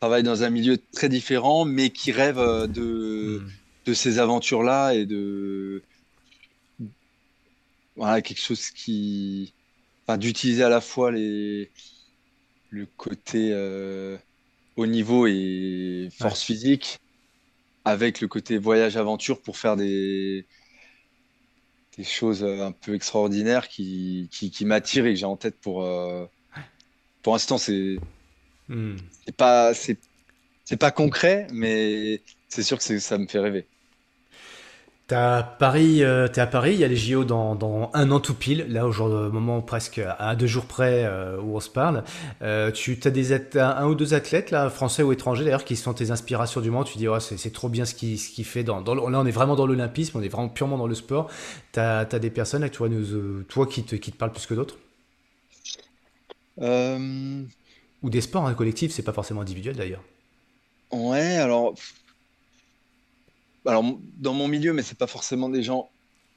travaille 0.00 0.22
dans 0.22 0.42
un 0.42 0.50
milieu 0.50 0.78
très 0.92 1.08
différent, 1.08 1.64
mais 1.64 1.90
qui 1.90 2.12
rêve 2.12 2.38
euh, 2.38 2.66
de, 2.66 3.42
hmm. 3.42 3.50
de 3.86 3.94
ces 3.94 4.18
aventures-là 4.18 4.92
et 4.94 5.06
de. 5.06 5.82
Voilà, 7.96 8.20
quelque 8.22 8.40
chose 8.40 8.70
qui. 8.70 9.54
Enfin, 10.06 10.18
d'utiliser 10.18 10.62
à 10.62 10.68
la 10.68 10.80
fois 10.80 11.10
les, 11.10 11.70
le 12.70 12.86
côté 12.96 13.50
euh, 13.52 14.16
haut 14.76 14.86
niveau 14.86 15.26
et 15.26 16.08
force 16.16 16.42
physique 16.42 16.98
avec 17.84 18.20
le 18.20 18.28
côté 18.28 18.58
voyage-aventure 18.58 19.40
pour 19.40 19.56
faire 19.56 19.76
des, 19.76 20.46
des 21.96 22.04
choses 22.04 22.42
euh, 22.42 22.66
un 22.66 22.72
peu 22.72 22.94
extraordinaires 22.94 23.68
qui, 23.68 24.28
qui, 24.30 24.64
m'attirent 24.64 25.06
et 25.06 25.14
que 25.14 25.18
j'ai 25.18 25.26
en 25.26 25.36
tête 25.36 25.58
pour. 25.60 25.82
Euh, 25.82 26.26
pour 27.22 27.32
l'instant, 27.32 27.58
c'est 27.58 27.96
hmm. 28.68 28.96
c'est 29.24 29.36
pas 29.36 29.72
c'est 29.74 30.76
pas 30.78 30.90
concret, 30.90 31.46
mais 31.52 32.22
c'est 32.48 32.62
sûr 32.62 32.78
que 32.78 32.98
ça 32.98 33.18
me 33.18 33.26
fait 33.26 33.38
rêver. 33.38 33.66
T'es 35.06 35.14
à 35.14 35.44
Paris, 35.44 36.02
euh, 36.02 36.26
es 36.26 36.40
à 36.40 36.48
Paris, 36.48 36.72
il 36.74 36.80
y 36.80 36.84
a 36.84 36.88
les 36.88 36.96
JO 36.96 37.22
dans, 37.22 37.54
dans, 37.54 37.92
un 37.94 38.10
an 38.10 38.18
tout 38.18 38.34
pile, 38.34 38.66
là 38.68 38.88
au 38.88 38.90
jour 38.90 39.08
moment 39.08 39.62
presque 39.62 40.00
à 40.18 40.34
deux 40.34 40.48
jours 40.48 40.66
près 40.66 41.04
euh, 41.04 41.40
où 41.40 41.54
on 41.54 41.60
se 41.60 41.70
parle. 41.70 42.02
Euh, 42.42 42.72
tu 42.72 42.98
as 43.04 43.10
des 43.10 43.32
un, 43.56 43.86
ou 43.86 43.94
deux 43.94 44.14
athlètes 44.14 44.50
là, 44.50 44.68
français 44.68 45.04
ou 45.04 45.12
étrangers 45.12 45.44
d'ailleurs, 45.44 45.64
qui 45.64 45.76
sont 45.76 45.94
tes 45.94 46.10
inspirations 46.10 46.60
du 46.60 46.72
moment. 46.72 46.82
Tu 46.82 46.98
dis 46.98 47.06
c'est 47.20 47.52
trop 47.52 47.68
bien 47.68 47.84
ce 47.84 47.94
qu'il 47.94 48.18
ce 48.18 48.30
qui 48.30 48.42
fait. 48.42 48.64
Dans, 48.64 48.80
dans, 48.80 48.96
là 48.96 49.20
on 49.20 49.26
est 49.26 49.30
vraiment 49.30 49.54
dans 49.54 49.66
l'olympisme, 49.66 50.18
on 50.18 50.22
est 50.22 50.28
vraiment 50.28 50.48
purement 50.48 50.76
dans 50.76 50.88
le 50.88 50.94
sport. 50.96 51.30
Tu 51.72 51.78
as, 51.78 52.04
des 52.04 52.30
personnes 52.30 52.62
là, 52.62 52.68
toi, 52.68 52.88
nous, 52.88 53.44
toi 53.44 53.66
qui 53.66 53.84
te, 53.84 53.94
qui 53.94 54.10
te 54.10 54.16
parlent 54.16 54.32
plus 54.32 54.46
que 54.46 54.54
d'autres? 54.54 54.76
Ou 58.02 58.10
des 58.10 58.20
sports 58.20 58.44
hein, 58.44 58.54
collectifs, 58.54 58.90
c'est 58.90 59.04
pas 59.04 59.12
forcément 59.12 59.42
individuel 59.42 59.76
d'ailleurs. 59.76 60.02
Ouais, 60.90 61.36
alors 61.36 61.74
alors 63.66 63.84
dans 64.18 64.34
mon 64.34 64.48
milieu, 64.48 64.72
mais 64.72 64.82
c'est 64.82 64.98
pas 64.98 65.06
forcément 65.06 65.48
des 65.48 65.62
gens 65.62 65.90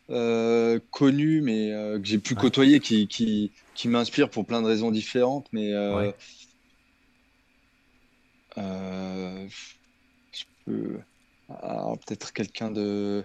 euh, 0.09 0.79
connus, 0.89 1.41
mais 1.41 1.71
euh, 1.71 1.99
que 1.99 2.07
j'ai 2.07 2.17
pu 2.17 2.33
côtoyer, 2.35 2.79
qui, 2.79 3.07
qui, 3.07 3.51
qui 3.75 3.87
m'inspirent 3.87 4.29
pour 4.29 4.45
plein 4.45 4.61
de 4.61 4.67
raisons 4.67 4.89
différentes. 4.91 5.47
Mais 5.51 5.71
euh, 5.71 6.11
je 8.57 10.43
peux. 10.65 10.99
peut-être 11.47 12.33
quelqu'un 12.33 12.71
de. 12.71 13.23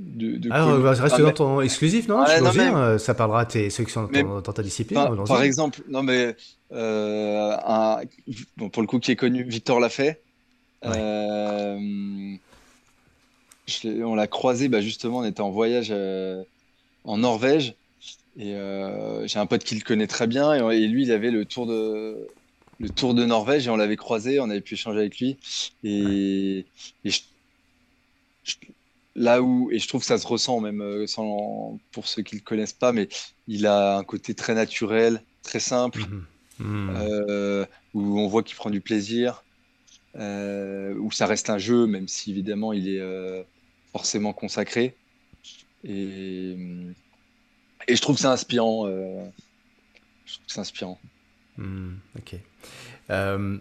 De, 0.00 0.38
de 0.38 0.48
ah, 0.50 0.64
reste 0.90 1.14
ah, 1.18 1.22
dans 1.22 1.30
ton 1.30 1.60
exclusif, 1.60 2.08
non, 2.08 2.24
ouais, 2.24 2.98
Ça 2.98 3.14
parlera 3.14 3.42
à 3.42 3.46
tes, 3.46 3.70
ceux 3.70 3.84
qui 3.84 3.92
sont 3.92 4.08
dans, 4.08 4.42
ta 4.42 4.62
discipline. 4.64 4.96
Par, 4.96 5.24
par 5.24 5.42
exemple, 5.42 5.82
non, 5.88 6.02
mais 6.02 6.34
un, 6.72 8.00
bon, 8.56 8.70
pour 8.70 8.82
le 8.82 8.88
coup, 8.88 8.98
qui 8.98 9.12
est 9.12 9.16
connu, 9.16 9.44
Victor 9.44 9.78
Lafay 9.78 10.20
on 13.84 14.14
l'a 14.14 14.26
croisé, 14.26 14.68
bah, 14.68 14.80
justement, 14.80 15.18
on 15.18 15.24
était 15.24 15.40
en 15.40 15.50
voyage 15.50 15.88
euh, 15.90 16.42
en 17.04 17.18
Norvège. 17.18 17.74
Et 18.36 18.54
euh, 18.54 19.26
j'ai 19.26 19.38
un 19.38 19.46
pote 19.46 19.64
qui 19.64 19.74
le 19.74 19.82
connaît 19.82 20.06
très 20.06 20.26
bien. 20.26 20.70
Et, 20.70 20.86
lui, 20.86 21.04
il 21.04 21.12
avait 21.12 21.30
le 21.30 21.44
tour 21.44 21.66
de, 21.66 22.26
le 22.80 22.88
tour 22.90 23.14
de 23.14 23.24
Norvège 23.24 23.66
et 23.66 23.70
on 23.70 23.76
l'avait 23.76 23.96
croisé, 23.96 24.40
on 24.40 24.50
avait 24.50 24.60
pu 24.60 24.74
échanger 24.74 24.98
avec 24.98 25.18
lui. 25.18 25.38
Et, 25.84 26.66
là 29.14 29.40
où, 29.40 29.70
et 29.70 29.78
je 29.78 29.86
trouve 29.86 30.00
que 30.00 30.06
ça 30.06 30.18
se 30.18 30.26
ressent 30.26 30.60
même 30.60 30.82
euh, 30.82 31.06
sans, 31.06 31.78
pour 31.92 32.08
ceux 32.08 32.22
qui 32.22 32.36
le 32.36 32.42
connaissent 32.42 32.72
pas, 32.72 32.92
mais 32.92 33.08
il 33.46 33.66
a 33.66 33.98
un 33.98 34.04
côté 34.04 34.34
très 34.34 34.54
naturel, 34.54 35.22
très 35.42 35.60
simple, 35.60 36.00
mmh 36.00 36.26
mmh. 36.60 37.66
où 37.94 38.20
on 38.20 38.28
voit 38.28 38.44
qu'il 38.44 38.56
prend 38.56 38.70
du 38.70 38.80
plaisir, 38.80 39.44
où 40.16 41.10
ça 41.10 41.26
reste 41.26 41.50
un 41.50 41.58
jeu, 41.58 41.86
même 41.86 42.06
si 42.06 42.30
évidemment 42.30 42.72
il 42.72 42.88
est 42.88 43.00
forcément 43.94 44.32
consacré. 44.32 44.96
Et, 45.84 46.56
je 47.88 48.00
trouve 48.00 48.16
que 48.16 48.22
c'est 48.22 48.26
inspirant. 48.26 48.86
Euh, 48.86 49.24
je 50.26 50.34
trouve 50.34 50.46
que 50.46 50.52
c'est 50.52 50.60
inspirant. 50.60 50.98
Hmm, 51.58 51.92
ok. 52.18 52.34
Euh, 53.10 53.58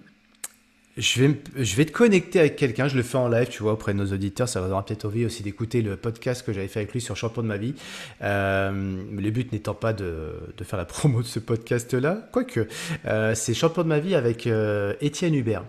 je 0.97 1.21
vais, 1.21 1.41
je 1.55 1.75
vais 1.75 1.85
te 1.85 1.91
connecter 1.91 2.39
avec 2.39 2.55
quelqu'un, 2.55 2.87
je 2.87 2.95
le 2.95 3.03
fais 3.03 3.17
en 3.17 3.27
live, 3.27 3.47
tu 3.49 3.61
vois, 3.61 3.73
auprès 3.73 3.93
de 3.93 3.99
nos 3.99 4.11
auditeurs. 4.11 4.49
Ça 4.49 4.59
leur 4.65 4.85
peut-être 4.85 5.05
envie 5.05 5.25
aussi 5.25 5.43
d'écouter 5.43 5.83
le 5.83 5.97
podcast 5.97 6.43
que 6.43 6.51
j'avais 6.51 6.67
fait 6.67 6.79
avec 6.79 6.93
lui 6.93 7.01
sur 7.01 7.15
Champion 7.15 7.43
de 7.43 7.47
ma 7.47 7.57
vie. 7.57 7.75
Euh, 8.23 9.03
le 9.15 9.29
but 9.29 9.51
n'étant 9.51 9.75
pas 9.75 9.93
de, 9.93 10.53
de, 10.57 10.63
faire 10.63 10.77
la 10.77 10.85
promo 10.93 11.21
de 11.21 11.27
ce 11.27 11.39
podcast-là, 11.39 12.27
quoique, 12.31 12.67
c'est 13.35 13.53
Champion 13.53 13.83
de 13.83 13.89
ma 13.89 13.99
vie 13.99 14.15
avec 14.15 14.49
Étienne 15.01 15.35
Hubert. 15.35 15.63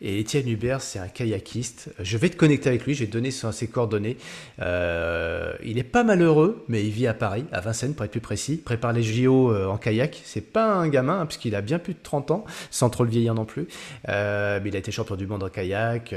Et 0.00 0.20
Étienne 0.20 0.48
Hubert, 0.48 0.80
c'est 0.80 1.00
un 1.00 1.08
kayakiste. 1.08 1.90
Je 1.98 2.18
vais 2.18 2.28
te 2.28 2.36
connecter 2.36 2.68
avec 2.68 2.86
lui, 2.86 2.94
j'ai 2.94 3.08
donné 3.08 3.32
ses 3.32 3.66
coordonnées. 3.66 4.16
Euh, 4.62 5.54
il 5.64 5.76
est 5.76 5.82
pas 5.82 6.04
malheureux, 6.04 6.64
mais 6.68 6.84
il 6.84 6.90
vit 6.90 7.08
à 7.08 7.14
Paris, 7.14 7.44
à 7.50 7.60
Vincennes 7.60 7.94
pour 7.94 8.04
être 8.04 8.12
plus 8.12 8.20
précis. 8.20 8.58
Prépare 8.64 8.92
les 8.92 9.02
JO 9.02 9.52
euh, 9.52 9.66
en 9.66 9.76
kayak. 9.76 10.20
C'est 10.24 10.52
pas 10.52 10.72
un 10.72 10.88
gamin, 10.88 11.20
hein, 11.20 11.26
puisqu'il 11.26 11.56
a 11.56 11.62
bien 11.62 11.80
plus 11.80 11.94
de 11.94 11.98
30 12.00 12.30
ans, 12.30 12.44
sans 12.70 12.90
trop 12.90 13.02
le 13.02 13.10
vieillir 13.10 13.34
non 13.34 13.44
plus. 13.44 13.66
Euh, 14.08 14.60
mais 14.62 14.68
il 14.68 14.76
a 14.76 14.78
été 14.78 14.92
champion 14.92 15.16
du 15.16 15.26
monde 15.26 15.42
en 15.42 15.48
kayak. 15.48 16.14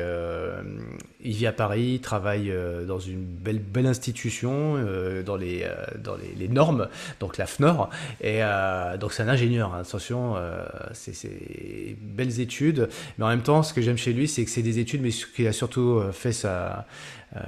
il 1.24 1.34
vit 1.34 1.48
à 1.48 1.54
Paris, 1.54 1.94
il 1.96 2.02
travaille 2.02 2.54
dans 2.88 3.00
une 3.00 3.24
belle, 3.24 3.60
belle 3.60 3.88
institution, 3.88 4.76
dans, 5.26 5.36
les, 5.38 5.68
dans 5.98 6.16
les, 6.38 6.48
normes, 6.48 6.88
donc 7.20 7.38
la 7.38 7.48
FNOR. 7.48 7.90
Et 8.22 8.42
donc 9.00 9.14
c'est 9.14 9.24
un 9.24 9.28
ingénieur, 9.28 9.74
hein. 9.74 9.82
attention, 9.82 10.36
c'est 10.94 11.96
belles 12.00 12.40
études, 12.40 12.90
mais 13.18 13.26
en 13.26 13.30
même 13.30 13.42
temps, 13.42 13.64
ce 13.72 13.74
que 13.74 13.82
j'aime 13.82 13.98
chez 13.98 14.12
lui, 14.12 14.28
c'est 14.28 14.44
que 14.44 14.52
c'est 14.52 14.62
des 14.62 14.80
études, 14.80 15.02
mais 15.02 15.12
qu'il 15.12 15.48
a 15.48 15.54
surtout 15.54 16.00
euh, 16.00 16.12
fait 16.12 16.34
sa, 16.34 16.86
euh, 17.38 17.40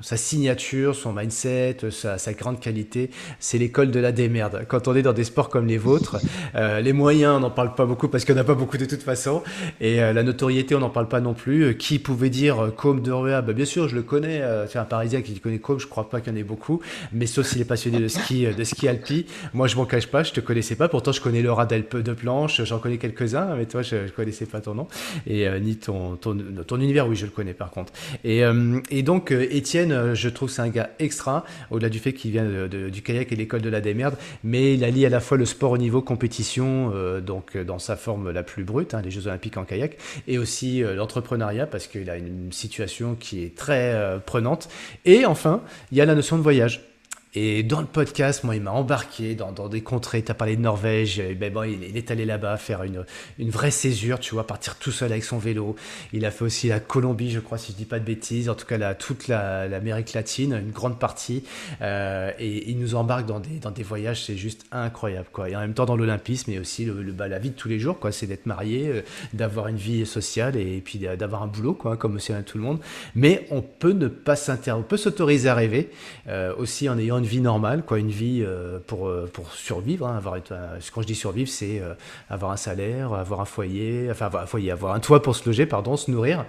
sa 0.00 0.16
signature, 0.16 0.94
son 0.94 1.12
mindset, 1.12 1.78
sa, 1.90 2.32
grande 2.34 2.60
qualité, 2.60 3.10
c'est 3.38 3.56
l'école 3.56 3.90
de 3.90 4.00
la 4.00 4.12
démerde. 4.12 4.66
Quand 4.68 4.88
on 4.88 4.96
est 4.96 5.02
dans 5.02 5.12
des 5.12 5.24
sports 5.24 5.48
comme 5.48 5.66
les 5.66 5.78
vôtres, 5.78 6.18
euh, 6.54 6.80
les 6.80 6.92
moyens, 6.92 7.36
on 7.36 7.40
n'en 7.40 7.50
parle 7.50 7.74
pas 7.74 7.86
beaucoup 7.86 8.08
parce 8.08 8.24
qu'il 8.24 8.34
n'y 8.34 8.40
en 8.40 8.44
a 8.44 8.46
pas 8.46 8.54
beaucoup 8.54 8.76
de 8.76 8.84
toute 8.84 9.02
façon, 9.02 9.42
et 9.80 9.98
la 9.98 10.22
notoriété, 10.22 10.74
on 10.74 10.80
n'en 10.80 10.90
parle 10.90 11.08
pas 11.08 11.20
non 11.20 11.34
plus. 11.34 11.76
Qui 11.78 11.98
pouvait 11.98 12.30
dire 12.30 12.72
Côme 12.76 13.00
de 13.00 13.12
Rua 13.12 13.42
bah, 13.42 13.52
Bien 13.52 13.64
sûr, 13.64 13.88
je 13.88 13.94
le 13.94 14.02
connais, 14.02 14.42
c'est 14.68 14.78
un 14.78 14.84
Parisien 14.84 15.22
qui 15.22 15.38
connaît 15.38 15.58
Côme, 15.58 15.78
je 15.78 15.86
crois 15.86 16.10
pas 16.10 16.20
qu'il 16.20 16.32
y 16.32 16.36
en 16.36 16.38
ait 16.38 16.44
beaucoup, 16.44 16.80
mais 17.12 17.26
sauf 17.26 17.46
s'il 17.46 17.60
est 17.60 17.66
passionné 17.66 18.00
de 18.00 18.08
ski, 18.08 18.46
de 18.46 18.64
ski 18.64 18.88
alpi. 18.88 19.26
Moi, 19.54 19.68
je 19.68 19.76
m'en 19.76 19.86
cache 19.86 20.08
pas, 20.08 20.24
je 20.24 20.32
te 20.32 20.40
connaissais 20.40 20.74
pas, 20.76 20.88
pourtant 20.88 21.12
je 21.12 21.20
connais 21.20 21.42
le 21.42 21.52
Radel 21.52 21.84
de 21.90 22.12
planche, 22.12 22.62
j'en 22.64 22.80
connais 22.80 22.98
quelques-uns, 22.98 23.54
mais 23.56 23.66
toi, 23.66 23.82
je, 23.82 23.96
ne 23.96 24.08
connaissais 24.08 24.46
pas 24.46 24.60
ton 24.60 24.74
nom, 24.74 24.88
et 25.26 25.48
ni 25.60 25.76
ton, 25.76 26.16
ton, 26.16 26.36
ton, 26.66 26.80
univers, 26.80 27.06
oui, 27.08 27.16
je 27.16 27.24
le 27.24 27.30
connais 27.30 27.54
par 27.54 27.70
contre. 27.70 27.92
Et 28.24 28.42
et 28.90 29.02
donc, 29.02 29.32
euh, 29.32 29.46
Étienne, 29.50 29.92
euh, 29.92 30.14
je 30.14 30.28
trouve 30.28 30.50
c'est 30.50 30.62
un 30.62 30.68
gars 30.68 30.90
extra, 30.98 31.44
au-delà 31.70 31.88
du 31.88 31.98
fait 31.98 32.12
qu'il 32.12 32.30
vient 32.30 32.44
du 32.68 33.02
kayak 33.02 33.32
et 33.32 33.36
l'école 33.36 33.62
de 33.62 33.68
la 33.68 33.80
démerde, 33.80 34.16
mais 34.42 34.74
il 34.74 34.84
allie 34.84 35.04
à 35.06 35.08
la 35.08 35.20
fois 35.20 35.36
le 35.36 35.44
sport 35.44 35.72
au 35.72 35.78
niveau 35.78 36.02
compétition, 36.02 36.92
euh, 36.94 37.20
donc 37.20 37.56
dans 37.56 37.78
sa 37.78 37.96
forme 37.96 38.30
la 38.30 38.42
plus 38.42 38.64
brute, 38.64 38.94
hein, 38.94 39.02
les 39.02 39.10
Jeux 39.10 39.26
Olympiques 39.26 39.56
en 39.56 39.64
kayak, 39.64 39.96
et 40.26 40.38
aussi 40.38 40.82
l'entrepreneuriat, 40.82 41.66
parce 41.66 41.86
qu'il 41.86 42.08
a 42.10 42.16
une 42.16 42.52
situation 42.52 43.14
qui 43.14 43.44
est 43.44 43.54
très 43.54 44.20
prenante. 44.26 44.68
Et 45.04 45.26
enfin, 45.26 45.62
il 45.92 45.98
y 45.98 46.00
a 46.00 46.04
la 46.04 46.14
notion 46.14 46.36
de 46.36 46.42
voyage. 46.42 46.93
Et 47.36 47.64
dans 47.64 47.80
le 47.80 47.86
podcast, 47.86 48.44
moi, 48.44 48.54
il 48.54 48.62
m'a 48.62 48.70
embarqué 48.70 49.34
dans, 49.34 49.68
des 49.68 49.80
contrées. 49.80 50.22
Tu 50.22 50.30
as 50.30 50.34
parlé 50.34 50.56
de 50.56 50.60
Norvège. 50.60 51.20
Ben 51.38 51.52
bon, 51.52 51.64
il, 51.64 51.96
est 51.96 52.10
allé 52.12 52.24
là-bas 52.24 52.56
faire 52.58 52.84
une, 52.84 53.04
une 53.40 53.50
vraie 53.50 53.72
césure, 53.72 54.20
tu 54.20 54.34
vois, 54.34 54.46
partir 54.46 54.76
tout 54.76 54.92
seul 54.92 55.10
avec 55.10 55.24
son 55.24 55.38
vélo. 55.38 55.74
Il 56.12 56.24
a 56.26 56.30
fait 56.30 56.44
aussi 56.44 56.68
la 56.68 56.78
Colombie, 56.78 57.32
je 57.32 57.40
crois, 57.40 57.58
si 57.58 57.72
je 57.72 57.76
dis 57.76 57.86
pas 57.86 57.98
de 57.98 58.04
bêtises. 58.04 58.48
En 58.48 58.54
tout 58.54 58.66
cas, 58.66 58.94
toute 58.94 59.26
l'Amérique 59.26 60.12
latine, 60.12 60.52
une 60.52 60.70
grande 60.70 61.00
partie. 61.00 61.42
Euh, 61.82 62.30
et 62.38 62.70
il 62.70 62.78
nous 62.78 62.94
embarque 62.94 63.26
dans 63.26 63.40
des, 63.40 63.58
dans 63.58 63.72
des 63.72 63.82
voyages, 63.82 64.24
c'est 64.24 64.36
juste 64.36 64.64
incroyable, 64.70 65.28
quoi. 65.32 65.50
Et 65.50 65.56
en 65.56 65.60
même 65.60 65.74
temps, 65.74 65.86
dans 65.86 65.96
l'olympisme, 65.96 66.52
mais 66.52 66.58
aussi 66.60 66.84
le, 66.84 67.12
bah, 67.12 67.26
la 67.26 67.40
vie 67.40 67.50
de 67.50 67.56
tous 67.56 67.68
les 67.68 67.80
jours, 67.80 67.98
quoi. 67.98 68.12
C'est 68.12 68.26
d'être 68.26 68.46
marié, 68.46 68.88
euh, 68.88 69.02
d'avoir 69.32 69.66
une 69.66 69.76
vie 69.76 70.06
sociale 70.06 70.56
et, 70.56 70.80
puis 70.84 71.00
d'avoir 71.00 71.42
un 71.42 71.48
boulot, 71.48 71.74
quoi, 71.74 71.96
comme 71.96 72.14
aussi 72.14 72.32
tout 72.46 72.58
le 72.58 72.64
monde. 72.64 72.78
Mais 73.16 73.46
on 73.50 73.60
peut 73.60 73.92
ne 73.92 74.06
pas 74.06 74.36
s'intéresser, 74.36 74.80
on 74.80 74.82
peut 74.82 74.96
s'autoriser 74.96 75.48
à 75.48 75.54
rêver, 75.54 75.90
euh, 76.28 76.54
aussi 76.56 76.88
en 76.88 76.96
ayant 76.96 77.18
une 77.18 77.23
vie 77.24 77.40
normale, 77.40 77.82
quoi, 77.82 77.98
une 77.98 78.10
vie 78.10 78.42
euh, 78.44 78.78
pour, 78.86 79.08
euh, 79.08 79.28
pour 79.32 79.52
survivre. 79.52 80.06
Hein, 80.06 80.16
avoir, 80.16 80.36
quand 80.42 81.02
je 81.02 81.06
dis 81.06 81.14
survivre, 81.14 81.48
c'est 81.48 81.80
euh, 81.80 81.94
avoir 82.28 82.52
un 82.52 82.56
salaire, 82.56 83.12
avoir 83.12 83.40
un 83.40 83.44
foyer, 83.44 84.08
enfin 84.10 84.26
avoir 84.26 84.42
un 84.42 84.46
foyer, 84.46 84.70
avoir 84.70 84.94
un 84.94 85.00
toit 85.00 85.22
pour 85.22 85.36
se 85.36 85.48
loger, 85.48 85.66
pardon, 85.66 85.96
se 85.96 86.10
nourrir, 86.10 86.44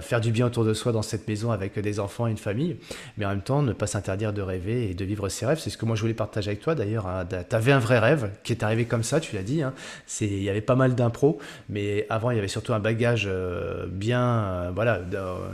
faire 0.00 0.20
du 0.20 0.32
bien 0.32 0.46
autour 0.46 0.64
de 0.64 0.74
soi 0.74 0.92
dans 0.92 1.02
cette 1.02 1.26
maison 1.28 1.50
avec 1.50 1.78
des 1.78 2.00
enfants 2.00 2.26
et 2.26 2.30
une 2.30 2.36
famille, 2.36 2.76
mais 3.16 3.24
en 3.24 3.30
même 3.30 3.42
temps 3.42 3.62
ne 3.62 3.72
pas 3.72 3.86
s'interdire 3.86 4.32
de 4.32 4.42
rêver 4.42 4.90
et 4.90 4.94
de 4.94 5.04
vivre 5.04 5.28
ses 5.28 5.46
rêves. 5.46 5.58
C'est 5.58 5.70
ce 5.70 5.78
que 5.78 5.84
moi 5.84 5.96
je 5.96 6.02
voulais 6.02 6.14
partager 6.14 6.50
avec 6.50 6.60
toi 6.60 6.74
d'ailleurs. 6.74 7.06
Hein. 7.06 7.26
Tu 7.26 7.56
avais 7.56 7.72
un 7.72 7.78
vrai 7.78 7.98
rêve 7.98 8.30
qui 8.42 8.52
est 8.52 8.62
arrivé 8.62 8.84
comme 8.84 9.02
ça, 9.02 9.20
tu 9.20 9.36
l'as 9.36 9.42
dit. 9.42 9.62
Hein. 9.62 9.72
Il 10.20 10.42
y 10.42 10.50
avait 10.50 10.60
pas 10.60 10.76
mal 10.76 10.94
d'impro, 10.94 11.38
mais 11.68 12.06
avant 12.10 12.30
il 12.30 12.36
y 12.36 12.38
avait 12.38 12.48
surtout 12.48 12.72
un 12.72 12.80
bagage 12.80 13.28
bien, 13.88 14.70
voilà, 14.74 15.00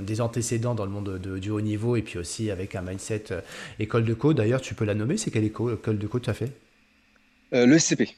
des 0.00 0.20
antécédents 0.20 0.74
dans 0.74 0.84
le 0.84 0.90
monde 0.90 1.18
du 1.18 1.50
haut 1.50 1.60
niveau 1.60 1.96
et 1.96 2.02
puis 2.02 2.18
aussi 2.18 2.50
avec 2.50 2.74
un 2.74 2.82
mindset 2.82 3.24
école 3.78 4.04
de 4.04 4.14
co. 4.14 4.34
D'ailleurs, 4.34 4.53
tu 4.60 4.74
peux 4.74 4.84
la 4.84 4.94
nommer 4.94 5.16
C'est 5.16 5.30
quelle 5.30 5.44
école, 5.44 5.78
de 5.98 6.06
co 6.06 6.20
tu 6.20 6.30
as 6.30 6.34
fait? 6.34 6.60
Euh, 7.54 7.66
Le 7.66 7.78
SCP. 7.78 8.14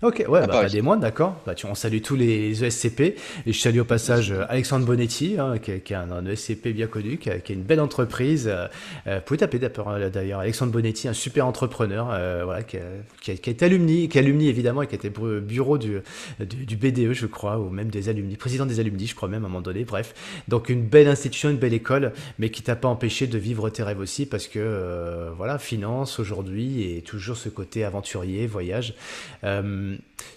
Ok, 0.00 0.24
ouais, 0.28 0.46
bah, 0.46 0.68
des 0.68 0.80
moines, 0.80 1.00
d'accord. 1.00 1.42
Bah, 1.44 1.56
tu, 1.56 1.66
on 1.66 1.74
salue 1.74 2.00
tous 2.00 2.14
les 2.14 2.64
ESCP. 2.64 3.00
Et 3.46 3.52
je 3.52 3.58
salue 3.58 3.80
au 3.80 3.84
passage 3.84 4.30
euh, 4.30 4.44
Alexandre 4.48 4.86
Bonetti, 4.86 5.34
hein, 5.40 5.58
qui, 5.58 5.80
qui, 5.80 5.92
est 5.92 5.96
un, 5.96 6.24
ESCP 6.24 6.68
bien 6.68 6.86
connu, 6.86 7.18
qui, 7.18 7.30
qui 7.42 7.52
est 7.52 7.56
une 7.56 7.64
belle 7.64 7.80
entreprise. 7.80 8.46
Euh, 8.46 8.68
euh 9.08 9.16
vous 9.16 9.24
pouvez 9.24 9.38
taper 9.38 9.58
d'ailleurs 9.58 10.38
Alexandre 10.38 10.70
Bonetti, 10.70 11.08
un 11.08 11.12
super 11.12 11.48
entrepreneur, 11.48 12.10
euh, 12.12 12.42
voilà, 12.44 12.62
qui, 12.62 12.76
qui, 13.20 13.36
qui, 13.38 13.50
est 13.50 13.60
alumni, 13.64 14.08
qui 14.08 14.18
est 14.18 14.20
alumni 14.20 14.48
évidemment, 14.48 14.82
et 14.82 14.86
qui 14.86 14.94
était 14.94 15.10
bureau 15.10 15.78
du, 15.78 15.98
du, 16.38 16.76
BDE, 16.76 17.12
je 17.12 17.26
crois, 17.26 17.58
ou 17.58 17.68
même 17.68 17.88
des 17.88 18.08
alumni, 18.08 18.36
président 18.36 18.66
des 18.66 18.78
alumni, 18.78 19.08
je 19.08 19.16
crois 19.16 19.28
même 19.28 19.42
à 19.42 19.46
un 19.46 19.48
moment 19.48 19.62
donné. 19.62 19.82
Bref, 19.82 20.14
donc 20.46 20.68
une 20.68 20.82
belle 20.82 21.08
institution, 21.08 21.50
une 21.50 21.56
belle 21.56 21.74
école, 21.74 22.12
mais 22.38 22.50
qui 22.50 22.62
t'a 22.62 22.76
pas 22.76 22.86
empêché 22.86 23.26
de 23.26 23.36
vivre 23.36 23.68
tes 23.70 23.82
rêves 23.82 23.98
aussi, 23.98 24.26
parce 24.26 24.46
que 24.46 24.60
euh, 24.60 25.30
voilà, 25.36 25.58
finance 25.58 26.20
aujourd'hui 26.20 26.92
et 26.92 27.02
toujours 27.02 27.36
ce 27.36 27.48
côté 27.48 27.84
aventurier, 27.84 28.46
voyage. 28.46 28.94
Euh, 29.42 29.87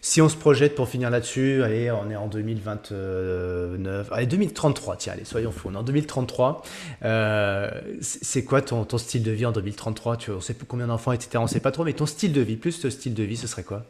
si 0.01 0.21
on 0.21 0.29
se 0.29 0.35
projette 0.35 0.75
pour 0.75 0.89
finir 0.89 1.09
là-dessus, 1.09 1.61
allez, 1.63 1.91
on 1.91 2.09
est 2.09 2.15
en 2.15 2.27
2029, 2.27 4.11
allez, 4.11 4.25
2033, 4.25 4.95
tiens, 4.97 5.13
allez, 5.13 5.25
soyons 5.25 5.51
fous, 5.51 5.69
on 5.69 5.75
est 5.75 5.77
en 5.77 5.83
2033. 5.83 6.63
Euh, 7.03 7.69
c'est 8.01 8.43
quoi 8.43 8.61
ton, 8.61 8.83
ton, 8.85 8.97
style 8.97 9.23
de 9.23 9.31
vie 9.31 9.45
en 9.45 9.51
2033 9.51 10.17
tu, 10.17 10.31
On 10.31 10.41
sait 10.41 10.55
combien 10.67 10.87
d'enfants, 10.87 11.11
etc. 11.11 11.37
On 11.37 11.47
sait 11.47 11.59
pas 11.59 11.71
trop, 11.71 11.83
mais 11.83 11.93
ton 11.93 12.05
style 12.05 12.33
de 12.33 12.41
vie, 12.41 12.55
plus 12.55 12.71
ce 12.71 12.89
style 12.89 13.13
de 13.13 13.23
vie, 13.23 13.37
ce 13.37 13.47
serait 13.47 13.63
quoi? 13.63 13.85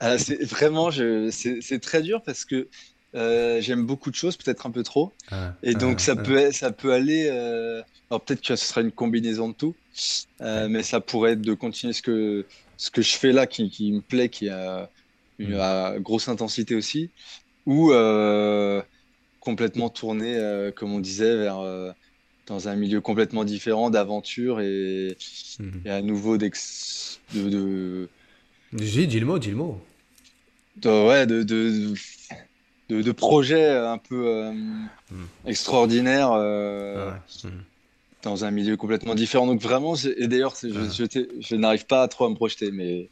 Ah, 0.00 0.18
C'est 0.18 0.42
vraiment, 0.44 0.90
c'est 0.90 1.80
très 1.80 2.02
dur 2.02 2.22
parce 2.22 2.44
que 2.44 2.68
euh, 3.14 3.60
j'aime 3.60 3.86
beaucoup 3.86 4.10
de 4.10 4.16
choses, 4.16 4.36
peut-être 4.36 4.66
un 4.66 4.70
peu 4.70 4.82
trop. 4.82 5.12
Ah, 5.30 5.54
et 5.62 5.74
donc, 5.74 5.96
ah, 6.00 6.02
ça, 6.02 6.16
Peut, 6.16 6.50
ça 6.52 6.70
peut 6.70 6.92
aller. 6.92 7.28
Euh, 7.30 7.82
alors, 8.10 8.20
peut-être 8.20 8.40
que 8.42 8.56
ce 8.56 8.66
sera 8.66 8.80
une 8.80 8.92
combinaison 8.92 9.48
de 9.48 9.54
tout, 9.54 9.74
mais 10.40 10.82
ça 10.82 11.00
pourrait 11.00 11.32
être 11.32 11.42
de 11.42 11.54
continuer 11.54 11.92
ce 11.92 12.02
que, 12.02 12.44
ce 12.76 12.90
que 12.90 13.02
je 13.02 13.16
fais 13.16 13.32
là 13.32 13.46
qui, 13.46 13.92
me 13.92 14.00
plaît, 14.00 14.28
qui 14.28 14.48
a 14.48 14.90
une 15.38 15.56
mm. 15.56 16.00
grosse 16.00 16.28
intensité 16.28 16.74
aussi, 16.74 17.10
ou 17.66 17.92
euh, 17.92 18.82
complètement 19.40 19.88
tourné, 19.88 20.36
euh, 20.36 20.70
comme 20.70 20.92
on 20.92 21.00
disait, 21.00 21.36
vers 21.36 21.60
euh, 21.60 21.90
dans 22.46 22.68
un 22.68 22.76
milieu 22.76 23.00
complètement 23.00 23.44
différent 23.44 23.90
d'aventure 23.90 24.60
et, 24.60 25.16
mm. 25.58 25.88
à 25.88 26.02
nouveau 26.02 26.38
d'ex 26.38 27.20
de, 27.34 27.48
de... 27.48 28.08
dis 28.72 29.20
le 29.20 29.26
mot, 29.26 29.38
dis 29.38 29.50
le 29.50 29.56
mot. 29.56 29.80
De, 30.76 31.06
ouais, 31.06 31.26
de, 31.26 31.42
de, 31.42 31.92
de, 32.88 33.12
projets 33.12 33.68
un 33.68 33.98
peu 33.98 34.50
mm. 34.52 34.88
extraordinaires. 35.46 36.32
Ah 36.32 37.22
dans 38.22 38.44
un 38.44 38.50
milieu 38.50 38.76
complètement 38.76 39.14
différent. 39.14 39.46
Donc 39.46 39.60
vraiment, 39.60 39.94
et 39.96 40.26
d'ailleurs, 40.26 40.54
je, 40.60 40.68
ah. 40.68 41.20
je, 41.40 41.56
n'arrive 41.56 41.86
pas 41.86 42.06
trop 42.08 42.26
à 42.26 42.30
me 42.30 42.34
projeter, 42.34 42.70
mais. 42.70 43.08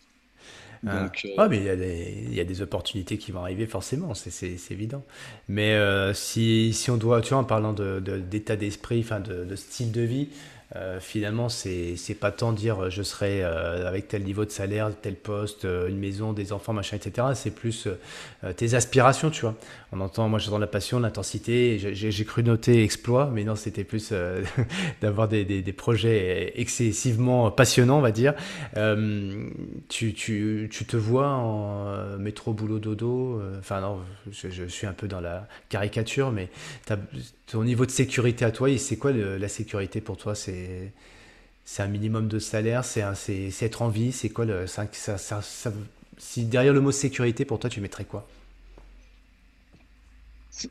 Ah. 0.87 1.03
Donc, 1.03 1.23
euh, 1.27 1.35
ah, 1.37 1.49
mais 1.49 1.59
il 1.59 1.65
y, 1.65 1.69
a 1.69 1.77
des, 1.77 2.25
il 2.29 2.35
y, 2.35 2.41
a 2.41 2.45
des 2.45 2.63
opportunités 2.63 3.19
qui 3.19 3.33
vont 3.33 3.41
arriver 3.41 3.67
forcément, 3.67 4.15
c'est 4.15 4.57
évident. 4.71 5.05
Mais 5.49 5.75
euh, 5.75 6.15
si, 6.15 6.73
si, 6.73 6.91
on 6.91 6.97
doit, 6.97 7.21
tu 7.21 7.31
vois, 7.31 7.39
en 7.39 7.45
parlant 7.45 7.75
d'état 7.75 8.57
de, 8.57 8.61
d'esprit, 8.61 9.01
enfin 9.01 9.21
de, 9.21 9.45
de, 9.45 9.57
style 9.57 9.93
de 9.93 10.01
vie, 10.01 10.29
euh, 10.77 11.01
finalement, 11.01 11.49
c'est 11.49 11.97
pas 12.21 12.31
tant 12.31 12.53
dire 12.53 12.85
euh, 12.85 12.91
je 12.91 13.03
serai 13.03 13.43
euh, 13.43 13.89
avec 13.89 14.07
tel 14.07 14.23
niveau 14.23 14.45
de 14.45 14.51
salaire, 14.51 14.91
tel 15.03 15.17
poste, 15.17 15.65
une 15.65 15.99
maison, 15.99 16.33
des 16.33 16.53
enfants, 16.53 16.73
machin, 16.73 16.97
etc. 16.97 17.29
C'est 17.35 17.55
plus 17.55 17.89
tes 18.57 18.75
aspirations, 18.75 19.31
tu 19.31 19.43
vois. 19.43 19.55
On 19.93 20.01
entend, 20.01 20.29
moi 20.29 20.39
j'entends 20.39 20.59
la 20.59 20.67
passion, 20.67 21.01
l'intensité, 21.01 21.79
j'ai 21.95 22.25
cru 22.25 22.45
noter 22.45 22.85
exploit, 22.85 23.31
mais 23.33 23.43
non, 23.45 23.57
c'était 23.57 23.85
plus 23.85 24.13
d'avoir 25.01 25.29
des, 25.29 25.45
des, 25.45 25.73
projets 25.73 26.53
excessivement 26.57 27.51
passionnants, 27.51 27.99
on 27.99 28.03
va 28.03 28.13
dire. 28.13 28.35
Tu, 29.89 30.15
tu, 30.15 30.69
tu, 30.71 30.85
te 30.85 30.97
vois 30.97 31.29
en 31.29 32.19
métro, 32.19 32.53
boulot, 32.53 32.79
dodo, 32.79 33.43
enfin 33.59 33.81
non, 33.81 33.99
je, 34.31 34.49
je, 34.49 34.65
suis 34.65 34.87
un 34.87 34.93
peu 34.93 35.09
dans 35.09 35.21
la 35.21 35.49
caricature, 35.69 36.31
mais 36.31 36.49
ton 37.47 37.65
niveau 37.65 37.85
de 37.85 37.91
sécurité 37.91 38.45
à 38.45 38.53
toi, 38.53 38.69
c'est 38.79 38.97
quoi 38.97 39.13
la 39.13 39.49
sécurité 39.49 40.01
pour 40.01 40.17
toi? 40.17 40.35
C'est 40.35 40.60
c'est 41.65 41.83
un 41.83 41.89
minimum 41.89 42.29
de 42.29 42.39
salaire, 42.39 42.85
c'est 42.85 43.03
être 43.61 43.83
en 43.83 43.89
vie, 43.89 44.13
c'est 44.13 44.29
quoi 44.29 44.45
le 44.45 44.67
ça, 44.67 44.87
ça, 44.93 45.41
si 46.19 46.45
derrière 46.45 46.73
le 46.73 46.81
mot 46.81 46.93
sécurité 46.93 47.45
pour 47.45 47.59
toi 47.59 47.71
tu 47.71 47.81
mettrais 47.81 48.05
quoi? 48.05 48.29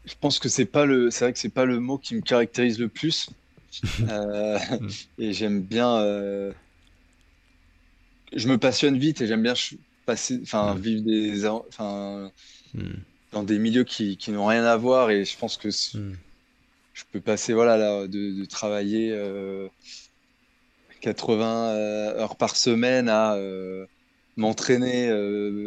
Je 0.06 0.14
pense 0.20 0.40
que 0.40 0.50
c'est 0.50 0.66
pas 0.66 0.86
le, 0.86 1.10
c'est 1.10 1.26
vrai 1.26 1.34
que 1.34 1.40
c'est 1.40 1.50
pas 1.50 1.66
le 1.66 1.80
mot 1.80 1.98
qui 1.98 2.16
me 2.16 2.22
caractérise 2.22 2.80
le 2.80 2.90
plus. 2.90 3.30
Euh, 4.10 4.58
et 5.20 5.32
j'aime 5.32 5.62
bien, 5.62 5.98
euh, 5.98 6.52
je 8.36 8.48
me 8.48 8.58
passionne 8.58 8.98
vite 8.98 9.22
et 9.22 9.28
j'aime 9.28 9.44
bien 9.44 9.54
passer, 10.08 10.40
enfin, 10.42 10.74
vivre 10.74 11.04
des, 11.04 11.46
enfin, 11.46 12.32
hmm. 12.74 12.96
dans 13.32 13.44
des 13.44 13.60
milieux 13.60 13.84
qui, 13.84 14.18
qui 14.18 14.32
n'ont 14.32 14.48
rien 14.48 14.64
à 14.66 14.76
voir. 14.76 15.12
Et 15.12 15.24
je 15.24 15.38
pense 15.38 15.56
que 15.56 15.68
hmm. 15.96 16.16
Je 17.00 17.06
peux 17.12 17.22
passer, 17.22 17.54
voilà, 17.54 17.78
là, 17.78 18.08
de, 18.08 18.46
travailler 18.46 19.18
80 21.02 21.46
euh, 21.46 22.20
heures 22.20 22.36
par 22.36 22.56
semaine 22.56 23.10
à 23.10 23.38
m'entraîner 24.38 25.08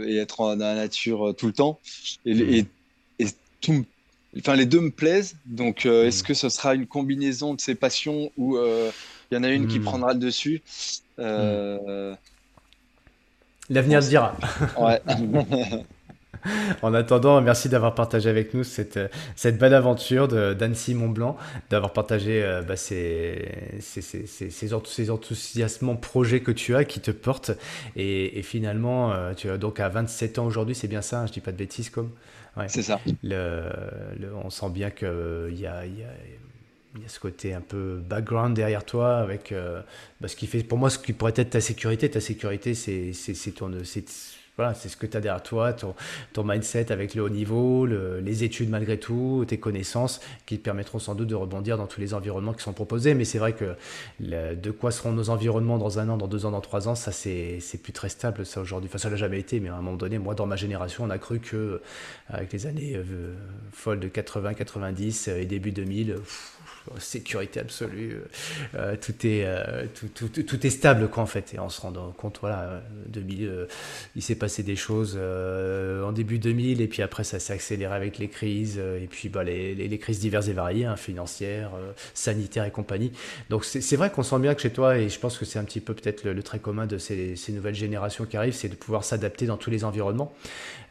et 0.07 0.17
être 0.17 0.57
dans 0.57 0.57
la 0.57 0.75
nature 0.75 1.35
tout 1.37 1.47
le 1.47 1.53
temps. 1.53 1.79
Et, 2.25 2.59
et, 2.59 2.67
et 3.19 3.27
tout, 3.61 3.85
Enfin, 4.39 4.57
les 4.57 4.67
deux 4.67 4.81
me 4.81 4.91
plaisent. 4.91 5.37
Donc, 5.47 5.85
euh, 5.85 6.07
est-ce 6.07 6.23
que 6.23 6.35
ce 6.35 6.49
sera 6.49 6.75
une 6.75 6.87
combinaison 6.87 7.55
de 7.55 7.61
ces 7.61 7.75
passions 7.75 8.31
ou 8.37 8.57
euh, 8.57 8.91
il 9.31 9.35
y 9.35 9.39
en 9.39 9.43
a 9.43 9.51
une 9.51 9.67
qui 9.67 9.79
mm. 9.79 9.85
prendra 9.85 10.15
le 10.15 10.19
dessus? 10.19 10.63
Euh, 11.19 12.15
L'avenir 13.69 14.01
le 14.01 14.07
dira. 14.07 14.37
Ouais. 14.79 15.01
en 16.83 16.95
attendant, 16.95 17.41
merci 17.41 17.69
d'avoir 17.69 17.95
partagé 17.95 18.29
avec 18.29 18.55
nous 18.55 18.65
cette, 18.65 18.99
cette 19.37 19.59
belle 19.59 19.75
aventure 19.75 20.29
d'Annecy 20.29 20.95
Mont-Blanc, 20.95 21.37
d'avoir 21.71 21.93
partagé 21.93 22.43
bah, 22.67 22.77
ces, 22.77 23.49
ces, 23.81 24.03
ces, 24.03 24.51
ces, 24.51 25.11
enthousiasmants 25.11 25.97
projets 25.97 26.41
que 26.41 26.53
tu 26.53 26.75
as 26.75 26.85
qui 26.85 27.01
te 27.01 27.11
portent. 27.11 27.53
Et, 27.97 28.43
finalement, 28.43 29.13
tu 29.35 29.51
as 29.51 29.59
donc 29.59 29.81
à 29.81 29.89
27 29.89 30.39
ans 30.39 30.47
aujourd'hui, 30.47 30.75
c'est 30.75 30.89
bien 30.89 31.03
ça, 31.03 31.21
hein, 31.21 31.27
je 31.27 31.33
dis 31.33 31.41
pas 31.41 31.53
de 31.53 31.57
bêtises 31.57 31.91
comme? 31.91 32.11
C'est 32.69 32.83
ça. 32.83 33.01
Le, 33.23 33.65
on 34.45 34.51
sent 34.51 34.71
bien 34.71 34.91
qu'il 34.91 35.09
y 35.59 35.67
a, 35.67 35.87
y, 35.87 36.03
a, 36.03 37.01
y 37.01 37.05
a 37.05 37.09
ce 37.09 37.19
côté 37.19 37.55
un 37.55 37.61
peu 37.61 38.01
background 38.07 38.55
derrière 38.55 38.85
toi 38.85 39.19
avec 39.19 39.53
euh, 39.53 39.81
bah, 40.21 40.29
ce 40.29 40.37
qui 40.37 40.47
fait 40.47 40.63
pour 40.63 40.79
moi 40.79 40.91
ce 40.91 40.99
qui 40.99 41.13
pourrait 41.13 41.33
être 41.37 41.51
ta 41.51 41.61
sécurité 41.61 42.11
ta 42.11 42.21
sécurité 42.21 42.75
c'est 42.75 43.53
ton 43.55 43.73
voilà, 44.57 44.75
c'est 44.75 44.89
ce 44.89 44.97
que 44.99 45.07
tu 45.07 45.17
as 45.17 45.21
derrière 45.21 45.43
toi, 45.43 45.73
ton, 45.73 45.95
ton, 46.35 46.45
mindset 46.45 46.93
avec 46.93 47.15
le 47.15 47.23
haut 47.23 47.31
niveau, 47.31 47.87
les 47.87 48.45
études 48.45 48.69
malgré 48.69 48.99
tout, 48.99 49.45
tes 49.49 49.59
connaissances 49.59 50.21
qui 50.45 50.59
te 50.59 50.63
permettront 50.63 50.99
sans 50.99 51.15
doute 51.15 51.29
de 51.29 51.35
rebondir 51.35 51.79
dans 51.79 51.87
tous 51.87 52.01
les 52.01 52.13
environnements 52.13 52.53
qui 52.53 52.63
sont 52.63 52.75
proposés. 52.75 53.15
Mais 53.15 53.25
c'est 53.25 53.39
vrai 53.39 53.55
que 53.55 53.75
de 54.21 54.71
quoi 54.71 54.91
seront 54.91 55.13
nos 55.13 55.31
environnements 55.31 55.79
dans 55.79 55.99
un 55.99 56.09
an, 56.11 56.17
dans 56.17 56.29
deux 56.29 56.45
ans, 56.45 56.51
dans 56.51 56.61
trois 56.61 56.87
ans, 56.87 56.95
ça 56.95 57.13
c'est 57.13 57.61
plus 57.83 57.93
très 57.93 58.09
stable 58.09 58.45
ça 58.45 58.61
aujourd'hui. 58.61 58.89
Enfin, 58.91 58.99
ça 58.99 59.11
l'a 59.11 59.17
jamais 59.17 59.41
été, 59.41 59.61
mais 59.61 59.69
à 59.69 59.75
un 59.75 59.81
moment 59.81 59.97
donné, 59.97 60.19
moi 60.19 60.35
dans 60.35 60.47
ma 60.47 60.57
génération, 60.57 61.05
on 61.05 61.11
a 61.11 61.19
cru 61.19 61.41
que 61.41 61.81
avec 62.29 62.53
les 62.53 62.67
années 62.67 62.95
euh, 62.95 63.35
folles 63.73 64.01
de 64.01 64.09
80, 64.09 64.55
90 64.55 65.29
et 65.29 65.47
début 65.47 65.73
2000, 65.73 66.17
sécurité 66.99 67.61
absolue, 67.61 68.21
euh, 68.75 68.97
tout, 69.01 69.15
est, 69.27 69.45
euh, 69.45 69.87
tout, 69.95 70.09
tout, 70.09 70.29
tout, 70.29 70.67
est 70.67 70.71
stable 70.71 71.09
quoi 71.09 71.23
en 71.23 71.27
fait. 71.27 71.55
Et 71.55 71.59
on 71.59 71.69
se 71.69 71.81
rend 71.81 71.93
compte, 72.17 72.39
voilà, 72.41 72.83
2000, 73.07 73.47
euh, 73.47 73.67
il 74.17 74.23
s'est 74.23 74.35
passé 74.35 74.63
des 74.63 74.77
choses 74.77 75.17
en 75.17 76.13
début 76.13 76.39
2000 76.39 76.81
et 76.81 76.89
puis 76.89 77.03
après 77.03 77.25
ça 77.25 77.39
s'est 77.39 77.53
accéléré 77.53 77.95
avec 77.95 78.19
les 78.19 78.29
crises 78.29 78.79
et 78.79 79.07
puis 79.11 79.29
bah, 79.29 79.45
les, 79.45 79.75
les, 79.75 79.99
crises 79.99 80.21
diverses 80.21 80.49
et 80.49 80.53
variées, 80.53 80.85
hein, 80.85 80.97
financières, 80.97 81.71
sanitaires 82.15 82.65
et 82.65 82.71
compagnie. 82.71 83.13
Donc 83.51 83.65
c'est 83.65 83.97
vrai 83.97 84.11
qu'on 84.11 84.23
sent 84.23 84.39
bien 84.39 84.55
que 84.55 84.61
chez 84.61 84.73
toi, 84.73 84.99
et 84.99 85.09
je 85.09 85.19
pense 85.19 85.39
que 85.39 85.45
c'est 85.45 85.59
un 85.59 85.65
petit 85.65 85.81
peu 85.81 85.95
peut-être 85.95 86.25
le, 86.25 86.43
trait 86.43 86.59
commun 86.59 86.87
de 86.87 86.99
ces, 86.99 87.37
nouvelles 87.51 87.75
générations 87.75 88.25
qui 88.25 88.37
arrivent, 88.37 88.55
c'est 88.55 88.69
de 88.69 88.75
pouvoir 88.75 89.05
s'adapter 89.05 89.47
dans 89.47 89.57
tous 89.57 89.71
les 89.71 89.85
environnements. 89.85 90.33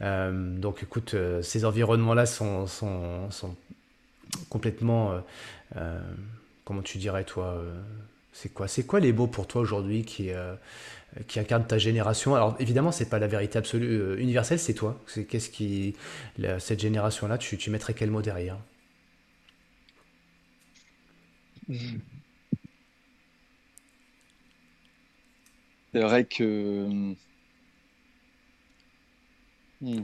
donc 0.02 0.84
écoute, 0.84 1.16
ces 1.42 1.66
environnements-là 1.66 2.26
sont, 2.26 2.68
sont 2.68 3.56
complètement 4.50 5.22
euh, 5.78 6.00
comment 6.66 6.82
tu 6.82 6.98
dirais, 6.98 7.24
toi 7.26 7.56
euh, 7.58 7.82
c'est 8.34 8.50
quoi, 8.54 8.68
c'est 8.68 8.86
quoi 8.86 9.00
les 9.00 9.14
mots 9.14 9.28
pour 9.28 9.48
toi 9.48 9.62
aujourd'hui 9.62 10.06
qui, 10.06 10.32
euh, 10.32 10.56
qui 11.28 11.40
incarnent 11.40 11.68
ta 11.68 11.78
génération? 11.78 12.36
Alors 12.36 12.56
évidemment, 12.60 12.92
c'est 12.92 13.10
pas 13.10 13.20
la 13.20 13.28
vérité 13.28 13.60
absolue 13.60 14.20
universelle, 14.22 14.60
c'est 14.60 14.74
toi. 14.76 15.02
C'est 15.08 15.26
qu'est-ce 15.26 15.50
qui 15.50 15.96
cette 16.60 16.80
génération-là, 16.82 17.38
tu, 17.38 17.58
tu 17.58 17.70
mettrais 17.72 17.94
quel 17.94 18.12
mot 18.12 18.22
derrière? 18.22 18.58
C'est 25.94 26.02
vrai 26.02 26.26
que. 26.26 27.16
Hmm. 29.82 30.04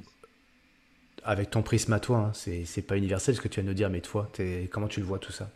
Avec 1.27 1.49
ton 1.49 1.61
prisme 1.61 1.91
à 1.91 1.99
toi, 1.99 2.17
hein, 2.19 2.31
c'est 2.33 2.81
pas 2.81 2.95
universel 2.95 3.35
ce 3.35 3.41
que 3.41 3.49
tu 3.49 3.55
viens 3.59 3.65
de 3.65 3.67
nous 3.69 3.75
dire, 3.75 3.89
mais 3.89 3.99
toi, 3.99 4.31
comment 4.71 4.87
tu 4.87 5.01
le 5.01 5.05
vois 5.05 5.19
tout 5.19 5.33
ça? 5.33 5.51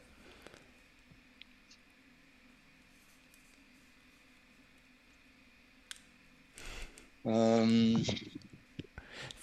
Euh, 7.25 7.95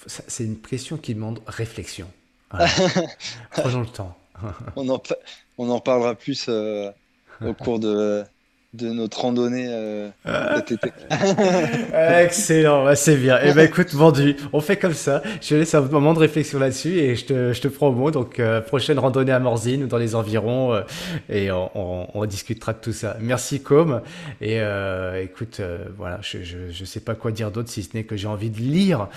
c'est 0.06 0.44
une 0.44 0.60
question 0.60 0.98
qui 0.98 1.14
demande 1.14 1.40
réflexion. 1.46 2.12
Prenons 3.50 3.80
le 3.80 3.86
temps. 3.86 4.18
on, 4.76 4.88
en, 4.90 5.02
on 5.56 5.70
en 5.70 5.80
parlera 5.80 6.14
plus 6.14 6.46
euh, 6.50 6.90
au 7.40 7.54
cours 7.54 7.78
de, 7.80 8.22
de 8.74 8.90
notre 8.90 9.22
randonnée 9.22 9.66
euh, 9.70 10.10
cet 10.56 10.72
été. 10.72 10.92
Excellent, 12.22 12.94
c'est 12.94 13.16
bien. 13.16 13.38
Eh 13.42 13.54
ben 13.54 13.64
écoute, 13.64 13.94
vendu. 13.94 14.36
On 14.52 14.60
fait 14.60 14.76
comme 14.76 14.92
ça. 14.92 15.22
Je 15.40 15.56
laisse 15.56 15.74
un 15.74 15.80
moment 15.80 16.12
de 16.12 16.18
réflexion 16.18 16.58
là-dessus 16.58 16.98
et 16.98 17.16
je 17.16 17.24
te, 17.24 17.52
je 17.54 17.60
te 17.62 17.68
prends 17.68 17.88
au 17.88 17.92
mot. 17.92 18.10
Donc 18.10 18.38
euh, 18.38 18.60
prochaine 18.60 18.98
randonnée 18.98 19.32
à 19.32 19.38
Morzine 19.38 19.84
ou 19.84 19.86
dans 19.86 19.96
les 19.96 20.14
environs 20.14 20.74
euh, 20.74 20.82
et 21.30 21.50
on, 21.50 22.14
on, 22.14 22.26
discutera 22.26 22.74
de 22.74 22.78
tout 22.78 22.92
ça. 22.92 23.16
Merci 23.20 23.62
Com. 23.62 24.02
Et 24.42 24.60
euh, 24.60 25.22
écoute, 25.22 25.62
voilà, 25.96 26.18
je, 26.20 26.42
je, 26.42 26.70
je 26.70 26.84
sais 26.84 27.00
pas 27.00 27.14
quoi 27.14 27.32
dire 27.32 27.50
d'autre 27.50 27.70
si 27.70 27.82
ce 27.82 27.96
n'est 27.96 28.04
que 28.04 28.16
j'ai 28.16 28.28
envie 28.28 28.50
de 28.50 28.58
lire 28.58 29.08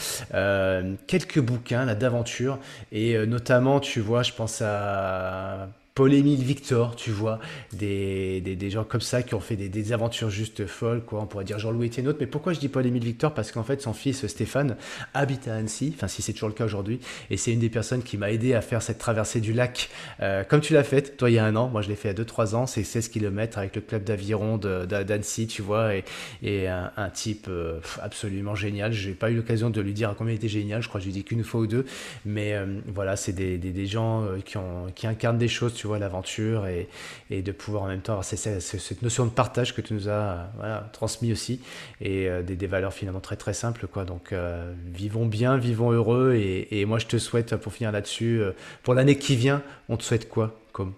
quelques 1.07 1.39
bouquins 1.39 1.83
là 1.83 1.95
d'aventure 1.95 2.57
et 2.93 3.17
notamment, 3.25 3.81
tu 3.81 3.99
vois, 3.99 4.23
je 4.23 4.31
pense 4.31 4.61
à 4.61 5.67
Paul-Émile 5.93 6.41
Victor, 6.41 6.95
tu 6.95 7.11
vois, 7.11 7.39
des, 7.73 8.39
des, 8.39 8.69
gens 8.69 8.85
comme 8.85 9.01
ça 9.01 9.23
qui 9.23 9.35
ont 9.35 9.41
fait 9.41 9.57
des, 9.57 9.67
des 9.67 9.91
aventures 9.91 10.29
juste 10.29 10.65
folles, 10.65 11.03
quoi. 11.03 11.21
On 11.21 11.25
pourrait 11.25 11.43
dire 11.43 11.59
Jean-Louis 11.59 11.87
Etienne 11.87 12.13
Mais 12.17 12.27
pourquoi 12.27 12.53
je 12.53 12.59
dis 12.59 12.69
Paul-Émile 12.69 13.03
Victor? 13.03 13.33
Parce 13.33 13.51
qu'en 13.51 13.63
fait, 13.63 13.81
son 13.81 13.93
fils 13.93 14.25
Stéphane 14.27 14.77
habite 15.13 15.49
à 15.49 15.55
Annecy, 15.55 15.91
enfin, 15.93 16.07
si 16.07 16.21
c'est 16.21 16.31
toujours 16.31 16.47
le 16.47 16.55
cas 16.55 16.63
aujourd'hui, 16.63 17.01
et 17.29 17.35
c'est 17.35 17.51
une 17.51 17.59
des 17.59 17.69
personnes 17.69 18.03
qui 18.03 18.17
m'a 18.17 18.31
aidé 18.31 18.53
à 18.53 18.61
faire 18.61 18.81
cette 18.81 18.99
traversée 18.99 19.41
du 19.41 19.51
lac, 19.51 19.89
euh, 20.21 20.45
comme 20.45 20.61
tu 20.61 20.73
l'as 20.73 20.85
faite, 20.85 21.17
toi, 21.17 21.29
il 21.29 21.33
y 21.33 21.39
a 21.39 21.45
un 21.45 21.57
an. 21.57 21.67
Moi, 21.67 21.81
je 21.81 21.89
l'ai 21.89 21.95
fait 21.95 22.09
à 22.09 22.13
2-3 22.13 22.55
ans. 22.55 22.67
C'est 22.67 22.85
16 22.85 23.09
km 23.09 23.57
avec 23.57 23.75
le 23.75 23.81
club 23.81 24.05
d'aviron 24.05 24.57
d'Annecy, 24.57 25.47
tu 25.47 25.61
vois, 25.61 25.95
et, 25.95 26.05
et 26.41 26.69
un, 26.69 27.09
type 27.13 27.47
euh, 27.49 27.81
absolument 28.01 28.55
génial. 28.55 28.93
J'ai 28.93 29.11
pas 29.11 29.29
eu 29.29 29.35
l'occasion 29.35 29.69
de 29.69 29.81
lui 29.81 29.93
dire 29.93 30.09
à 30.09 30.15
combien 30.15 30.33
il 30.33 30.37
était 30.37 30.47
génial. 30.47 30.81
Je 30.81 30.87
crois 30.87 31.01
que 31.01 31.05
je 31.05 31.11
lui 31.11 31.17
ai 31.17 31.21
dit 31.21 31.25
qu'une 31.25 31.43
fois 31.43 31.61
ou 31.61 31.67
deux. 31.67 31.85
Mais 32.23 32.53
euh, 32.53 32.79
voilà, 32.87 33.17
c'est 33.17 33.33
des, 33.33 33.57
des, 33.57 33.85
gens 33.85 34.25
qui, 34.45 34.57
ont, 34.57 34.87
qui 34.95 35.05
incarnent 35.05 35.37
des 35.37 35.49
choses 35.49 35.73
tu 35.81 35.87
vois, 35.87 35.97
l'aventure 35.97 36.67
et, 36.67 36.87
de 37.31 37.51
pouvoir 37.51 37.83
en 37.83 37.87
même 37.87 38.01
temps 38.01 38.13
avoir 38.13 38.25
cette, 38.25 39.01
notion 39.01 39.25
de 39.25 39.31
partage 39.31 39.73
que 39.73 39.81
tu 39.81 39.95
nous 39.95 40.09
as 40.09 40.51
voilà, 40.57 40.87
transmis 40.93 41.31
aussi 41.31 41.59
et 42.01 42.27
euh, 42.27 42.43
des, 42.43 42.67
valeurs 42.67 42.93
finalement 42.93 43.19
très 43.19 43.35
très 43.35 43.55
simples. 43.55 43.87
Quoi. 43.87 44.05
Donc 44.05 44.31
euh, 44.31 44.71
vivons 44.93 45.25
bien, 45.25 45.57
vivons 45.57 45.91
heureux 45.91 46.35
et, 46.35 46.85
moi 46.85 46.99
je 46.99 47.07
te 47.07 47.17
souhaite, 47.17 47.55
pour 47.55 47.73
finir 47.73 47.91
là-dessus, 47.91 48.41
euh, 48.41 48.51
pour 48.83 48.93
l'année 48.93 49.17
qui 49.17 49.35
vient, 49.35 49.63
on 49.89 49.97
te 49.97 50.03
souhaite 50.03 50.29
quoi 50.29 50.55
comme? 50.71 50.93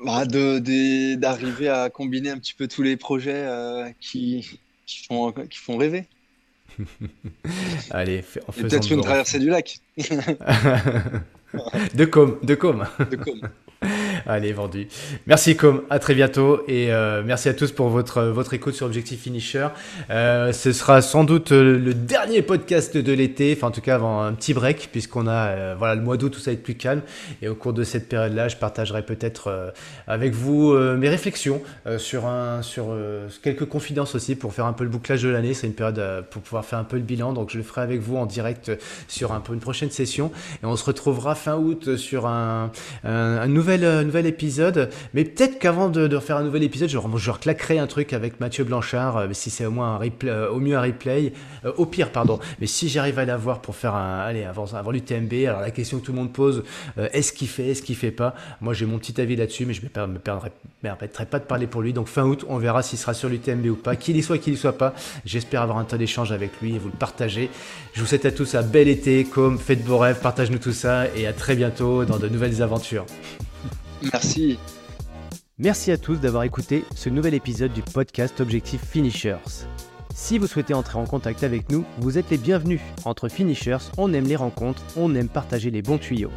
Bah 0.00 0.26
d'arriver 0.26 1.70
à 1.70 1.88
combiner 1.88 2.28
un 2.28 2.38
petit 2.38 2.52
peu 2.52 2.68
tous 2.68 2.82
les 2.82 2.98
projets 2.98 3.48
qui, 3.98 4.60
qui, 4.84 5.06
font, 5.06 5.32
qui 5.32 5.58
font 5.58 5.78
rêver. 5.78 6.06
Allez, 7.90 8.24
on 8.48 8.52
fait 8.52 8.62
peut-être 8.62 8.90
une 8.90 9.02
traversée 9.02 9.38
du 9.38 9.48
lac. 9.48 9.78
de 11.94 12.04
com, 12.04 12.38
de 12.42 12.54
com. 12.54 12.86
De 13.10 13.16
com. 13.16 13.40
Allez, 14.26 14.52
vendu. 14.52 14.88
Merci 15.26 15.56
Com, 15.56 15.82
à 15.90 15.98
très 15.98 16.14
bientôt 16.14 16.62
et 16.68 16.92
euh, 16.92 17.22
merci 17.24 17.48
à 17.48 17.54
tous 17.54 17.72
pour 17.72 17.88
votre, 17.88 18.22
votre 18.22 18.54
écoute 18.54 18.74
sur 18.74 18.86
Objectif 18.86 19.20
Finisher. 19.20 19.68
Euh, 20.10 20.52
ce 20.52 20.72
sera 20.72 21.02
sans 21.02 21.24
doute 21.24 21.52
euh, 21.52 21.78
le 21.78 21.94
dernier 21.94 22.42
podcast 22.42 22.96
de 22.96 23.12
l'été, 23.12 23.54
enfin 23.56 23.68
en 23.68 23.70
tout 23.70 23.80
cas 23.80 23.96
avant 23.96 24.22
un 24.22 24.32
petit 24.32 24.54
break 24.54 24.88
puisqu'on 24.92 25.26
a 25.26 25.74
voilà 25.74 25.94
le 25.94 26.02
mois 26.02 26.16
d'août 26.16 26.30
tout 26.30 26.40
ça 26.40 26.50
va 26.50 26.54
être 26.54 26.62
plus 26.62 26.74
calme 26.74 27.02
et 27.42 27.48
au 27.48 27.54
cours 27.54 27.72
de 27.72 27.84
cette 27.84 28.08
période-là, 28.08 28.48
je 28.48 28.56
partagerai 28.56 29.02
peut-être 29.02 29.72
avec 30.06 30.32
vous 30.32 30.74
mes 30.74 31.08
réflexions 31.08 31.62
sur 31.98 32.26
un 32.26 32.62
sur 32.62 32.96
quelques 33.42 33.66
confidences 33.66 34.14
aussi 34.14 34.34
pour 34.34 34.52
faire 34.52 34.66
un 34.66 34.72
peu 34.72 34.84
le 34.84 34.90
bouclage 34.90 35.22
de 35.22 35.28
l'année. 35.28 35.54
C'est 35.54 35.66
une 35.66 35.74
période 35.74 36.24
pour 36.30 36.42
pouvoir 36.42 36.64
faire 36.64 36.78
un 36.78 36.84
peu 36.84 36.96
le 36.96 37.02
bilan, 37.02 37.32
donc 37.32 37.50
je 37.50 37.58
le 37.58 37.64
ferai 37.64 37.82
avec 37.82 38.00
vous 38.00 38.16
en 38.16 38.26
direct 38.26 38.72
sur 39.08 39.32
un 39.32 39.42
une 39.52 39.60
prochaine 39.60 39.90
session 39.90 40.30
et 40.62 40.66
on 40.66 40.76
se 40.76 40.84
retrouvera 40.84 41.34
fin 41.34 41.56
août 41.56 41.96
sur 41.96 42.26
un, 42.26 42.70
un, 43.04 43.46
nouvel 43.46 43.84
épisode. 44.22 44.90
Mais 45.12 45.24
peut-être 45.24 45.58
qu'avant 45.58 45.88
de, 45.88 46.14
refaire 46.14 46.36
un 46.36 46.44
nouvel 46.44 46.62
épisode, 46.62 46.88
je, 46.88 46.98
je 47.16 47.30
reclaquerai 47.30 47.78
un 47.78 47.86
truc 47.86 48.12
avec 48.12 48.40
Mathieu 48.40 48.64
Blanchard, 48.64 49.16
euh, 49.16 49.28
si 49.32 49.50
c'est 49.50 49.66
au 49.66 49.70
moins 49.70 49.94
un 49.94 49.98
replay, 49.98 50.30
euh, 50.30 50.50
au 50.50 50.60
mieux 50.60 50.76
un 50.76 50.82
replay, 50.82 51.32
euh, 51.64 51.72
au 51.76 51.86
pire, 51.86 52.10
pardon. 52.10 52.38
Mais 52.60 52.66
si 52.66 52.88
j'arrive 52.88 53.18
à 53.18 53.24
l'avoir 53.24 53.60
pour 53.60 53.74
faire 53.74 53.94
un, 53.94 54.20
allez, 54.20 54.44
avant, 54.44 54.72
avant 54.74 54.90
l'UTMB, 54.90 55.32
alors 55.46 55.60
la 55.60 55.70
question 55.70 55.98
que 55.98 56.06
tout 56.06 56.12
le 56.12 56.18
monde 56.18 56.32
pose, 56.32 56.62
est-ce 57.12 57.32
qu'il 57.32 57.48
fait, 57.48 57.68
est-ce 57.68 57.82
qu'il 57.82 57.96
fait 57.96 58.10
pas? 58.10 58.34
Moi, 58.60 58.74
j'ai 58.74 58.86
mon 58.86 58.98
petit 58.98 59.20
avis 59.20 59.36
là-dessus, 59.36 59.66
mais 59.66 59.74
je 59.74 59.82
ne 59.82 60.06
me 60.06 60.18
permettrai 60.18 61.26
pas 61.26 61.38
de 61.38 61.44
parler 61.44 61.66
pour 61.66 61.82
lui. 61.82 61.92
Donc 61.92 62.08
fin 62.08 62.24
août, 62.24 62.44
on 62.48 62.58
verra 62.58 62.82
s'il 62.82 62.98
sera 62.98 63.14
sur 63.14 63.28
l'UTMB 63.28 63.66
ou 63.66 63.76
pas, 63.76 63.96
qu'il 63.96 64.16
y 64.16 64.22
soit, 64.22 64.38
qu'il 64.38 64.54
y 64.54 64.56
soit 64.56 64.78
pas. 64.78 64.94
J'espère 65.24 65.62
avoir 65.62 65.78
un 65.78 65.84
temps 65.84 65.96
d'échange 65.96 66.32
avec 66.32 66.60
lui 66.60 66.74
et 66.74 66.78
vous 66.78 66.88
le 66.88 66.96
partager. 66.96 67.50
Je 67.92 68.00
vous 68.00 68.06
souhaite 68.06 68.26
à 68.26 68.32
tous 68.32 68.54
un 68.54 68.62
bel 68.62 68.88
été, 68.88 69.24
comme 69.24 69.58
faites 69.58 69.84
beaux 69.84 69.98
rêves, 69.98 70.20
partage-nous 70.20 70.58
tout 70.58 70.72
ça 70.72 71.06
et 71.14 71.26
à 71.26 71.32
très 71.32 71.56
bientôt 71.56 72.04
dans 72.04 72.18
de 72.18 72.28
nouvelles 72.28 72.62
aventures. 72.62 73.06
Merci. 74.12 74.58
Merci 75.58 75.92
à 75.92 75.98
tous 75.98 76.16
d'avoir 76.16 76.42
écouté 76.42 76.84
ce 76.94 77.08
nouvel 77.08 77.34
épisode 77.34 77.72
du 77.72 77.82
podcast 77.82 78.40
Objectif 78.40 78.82
Finishers. 78.84 79.66
Si 80.14 80.38
vous 80.38 80.46
souhaitez 80.46 80.74
entrer 80.74 80.98
en 80.98 81.06
contact 81.06 81.42
avec 81.42 81.70
nous, 81.70 81.84
vous 81.98 82.18
êtes 82.18 82.30
les 82.30 82.38
bienvenus. 82.38 82.80
Entre 83.04 83.28
Finishers, 83.28 83.90
on 83.96 84.12
aime 84.12 84.26
les 84.26 84.36
rencontres, 84.36 84.82
on 84.96 85.14
aime 85.14 85.28
partager 85.28 85.70
les 85.70 85.82
bons 85.82 85.98
tuyaux. 85.98 86.30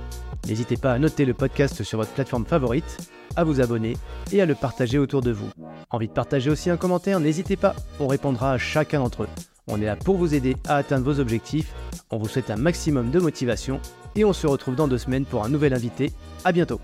N'hésitez 0.47 0.77
pas 0.77 0.93
à 0.93 0.99
noter 0.99 1.25
le 1.25 1.33
podcast 1.33 1.83
sur 1.83 1.97
votre 1.97 2.11
plateforme 2.11 2.45
favorite, 2.45 2.97
à 3.35 3.43
vous 3.43 3.59
abonner 3.59 3.97
et 4.31 4.41
à 4.41 4.45
le 4.45 4.55
partager 4.55 4.97
autour 4.97 5.21
de 5.21 5.31
vous. 5.31 5.49
Envie 5.89 6.07
de 6.07 6.13
partager 6.13 6.49
aussi 6.49 6.69
un 6.69 6.77
commentaire 6.77 7.19
N'hésitez 7.19 7.55
pas, 7.55 7.75
on 7.99 8.07
répondra 8.07 8.53
à 8.53 8.57
chacun 8.57 8.99
d'entre 8.99 9.23
eux. 9.23 9.29
On 9.67 9.81
est 9.81 9.85
là 9.85 9.95
pour 9.95 10.17
vous 10.17 10.33
aider 10.33 10.55
à 10.67 10.77
atteindre 10.77 11.03
vos 11.03 11.19
objectifs. 11.19 11.73
On 12.09 12.17
vous 12.17 12.29
souhaite 12.29 12.49
un 12.49 12.55
maximum 12.55 13.11
de 13.11 13.19
motivation 13.19 13.81
et 14.15 14.23
on 14.23 14.33
se 14.33 14.47
retrouve 14.47 14.75
dans 14.75 14.87
deux 14.87 14.97
semaines 14.97 15.25
pour 15.25 15.43
un 15.43 15.49
nouvel 15.49 15.73
invité. 15.73 16.13
À 16.45 16.51
bientôt. 16.51 16.79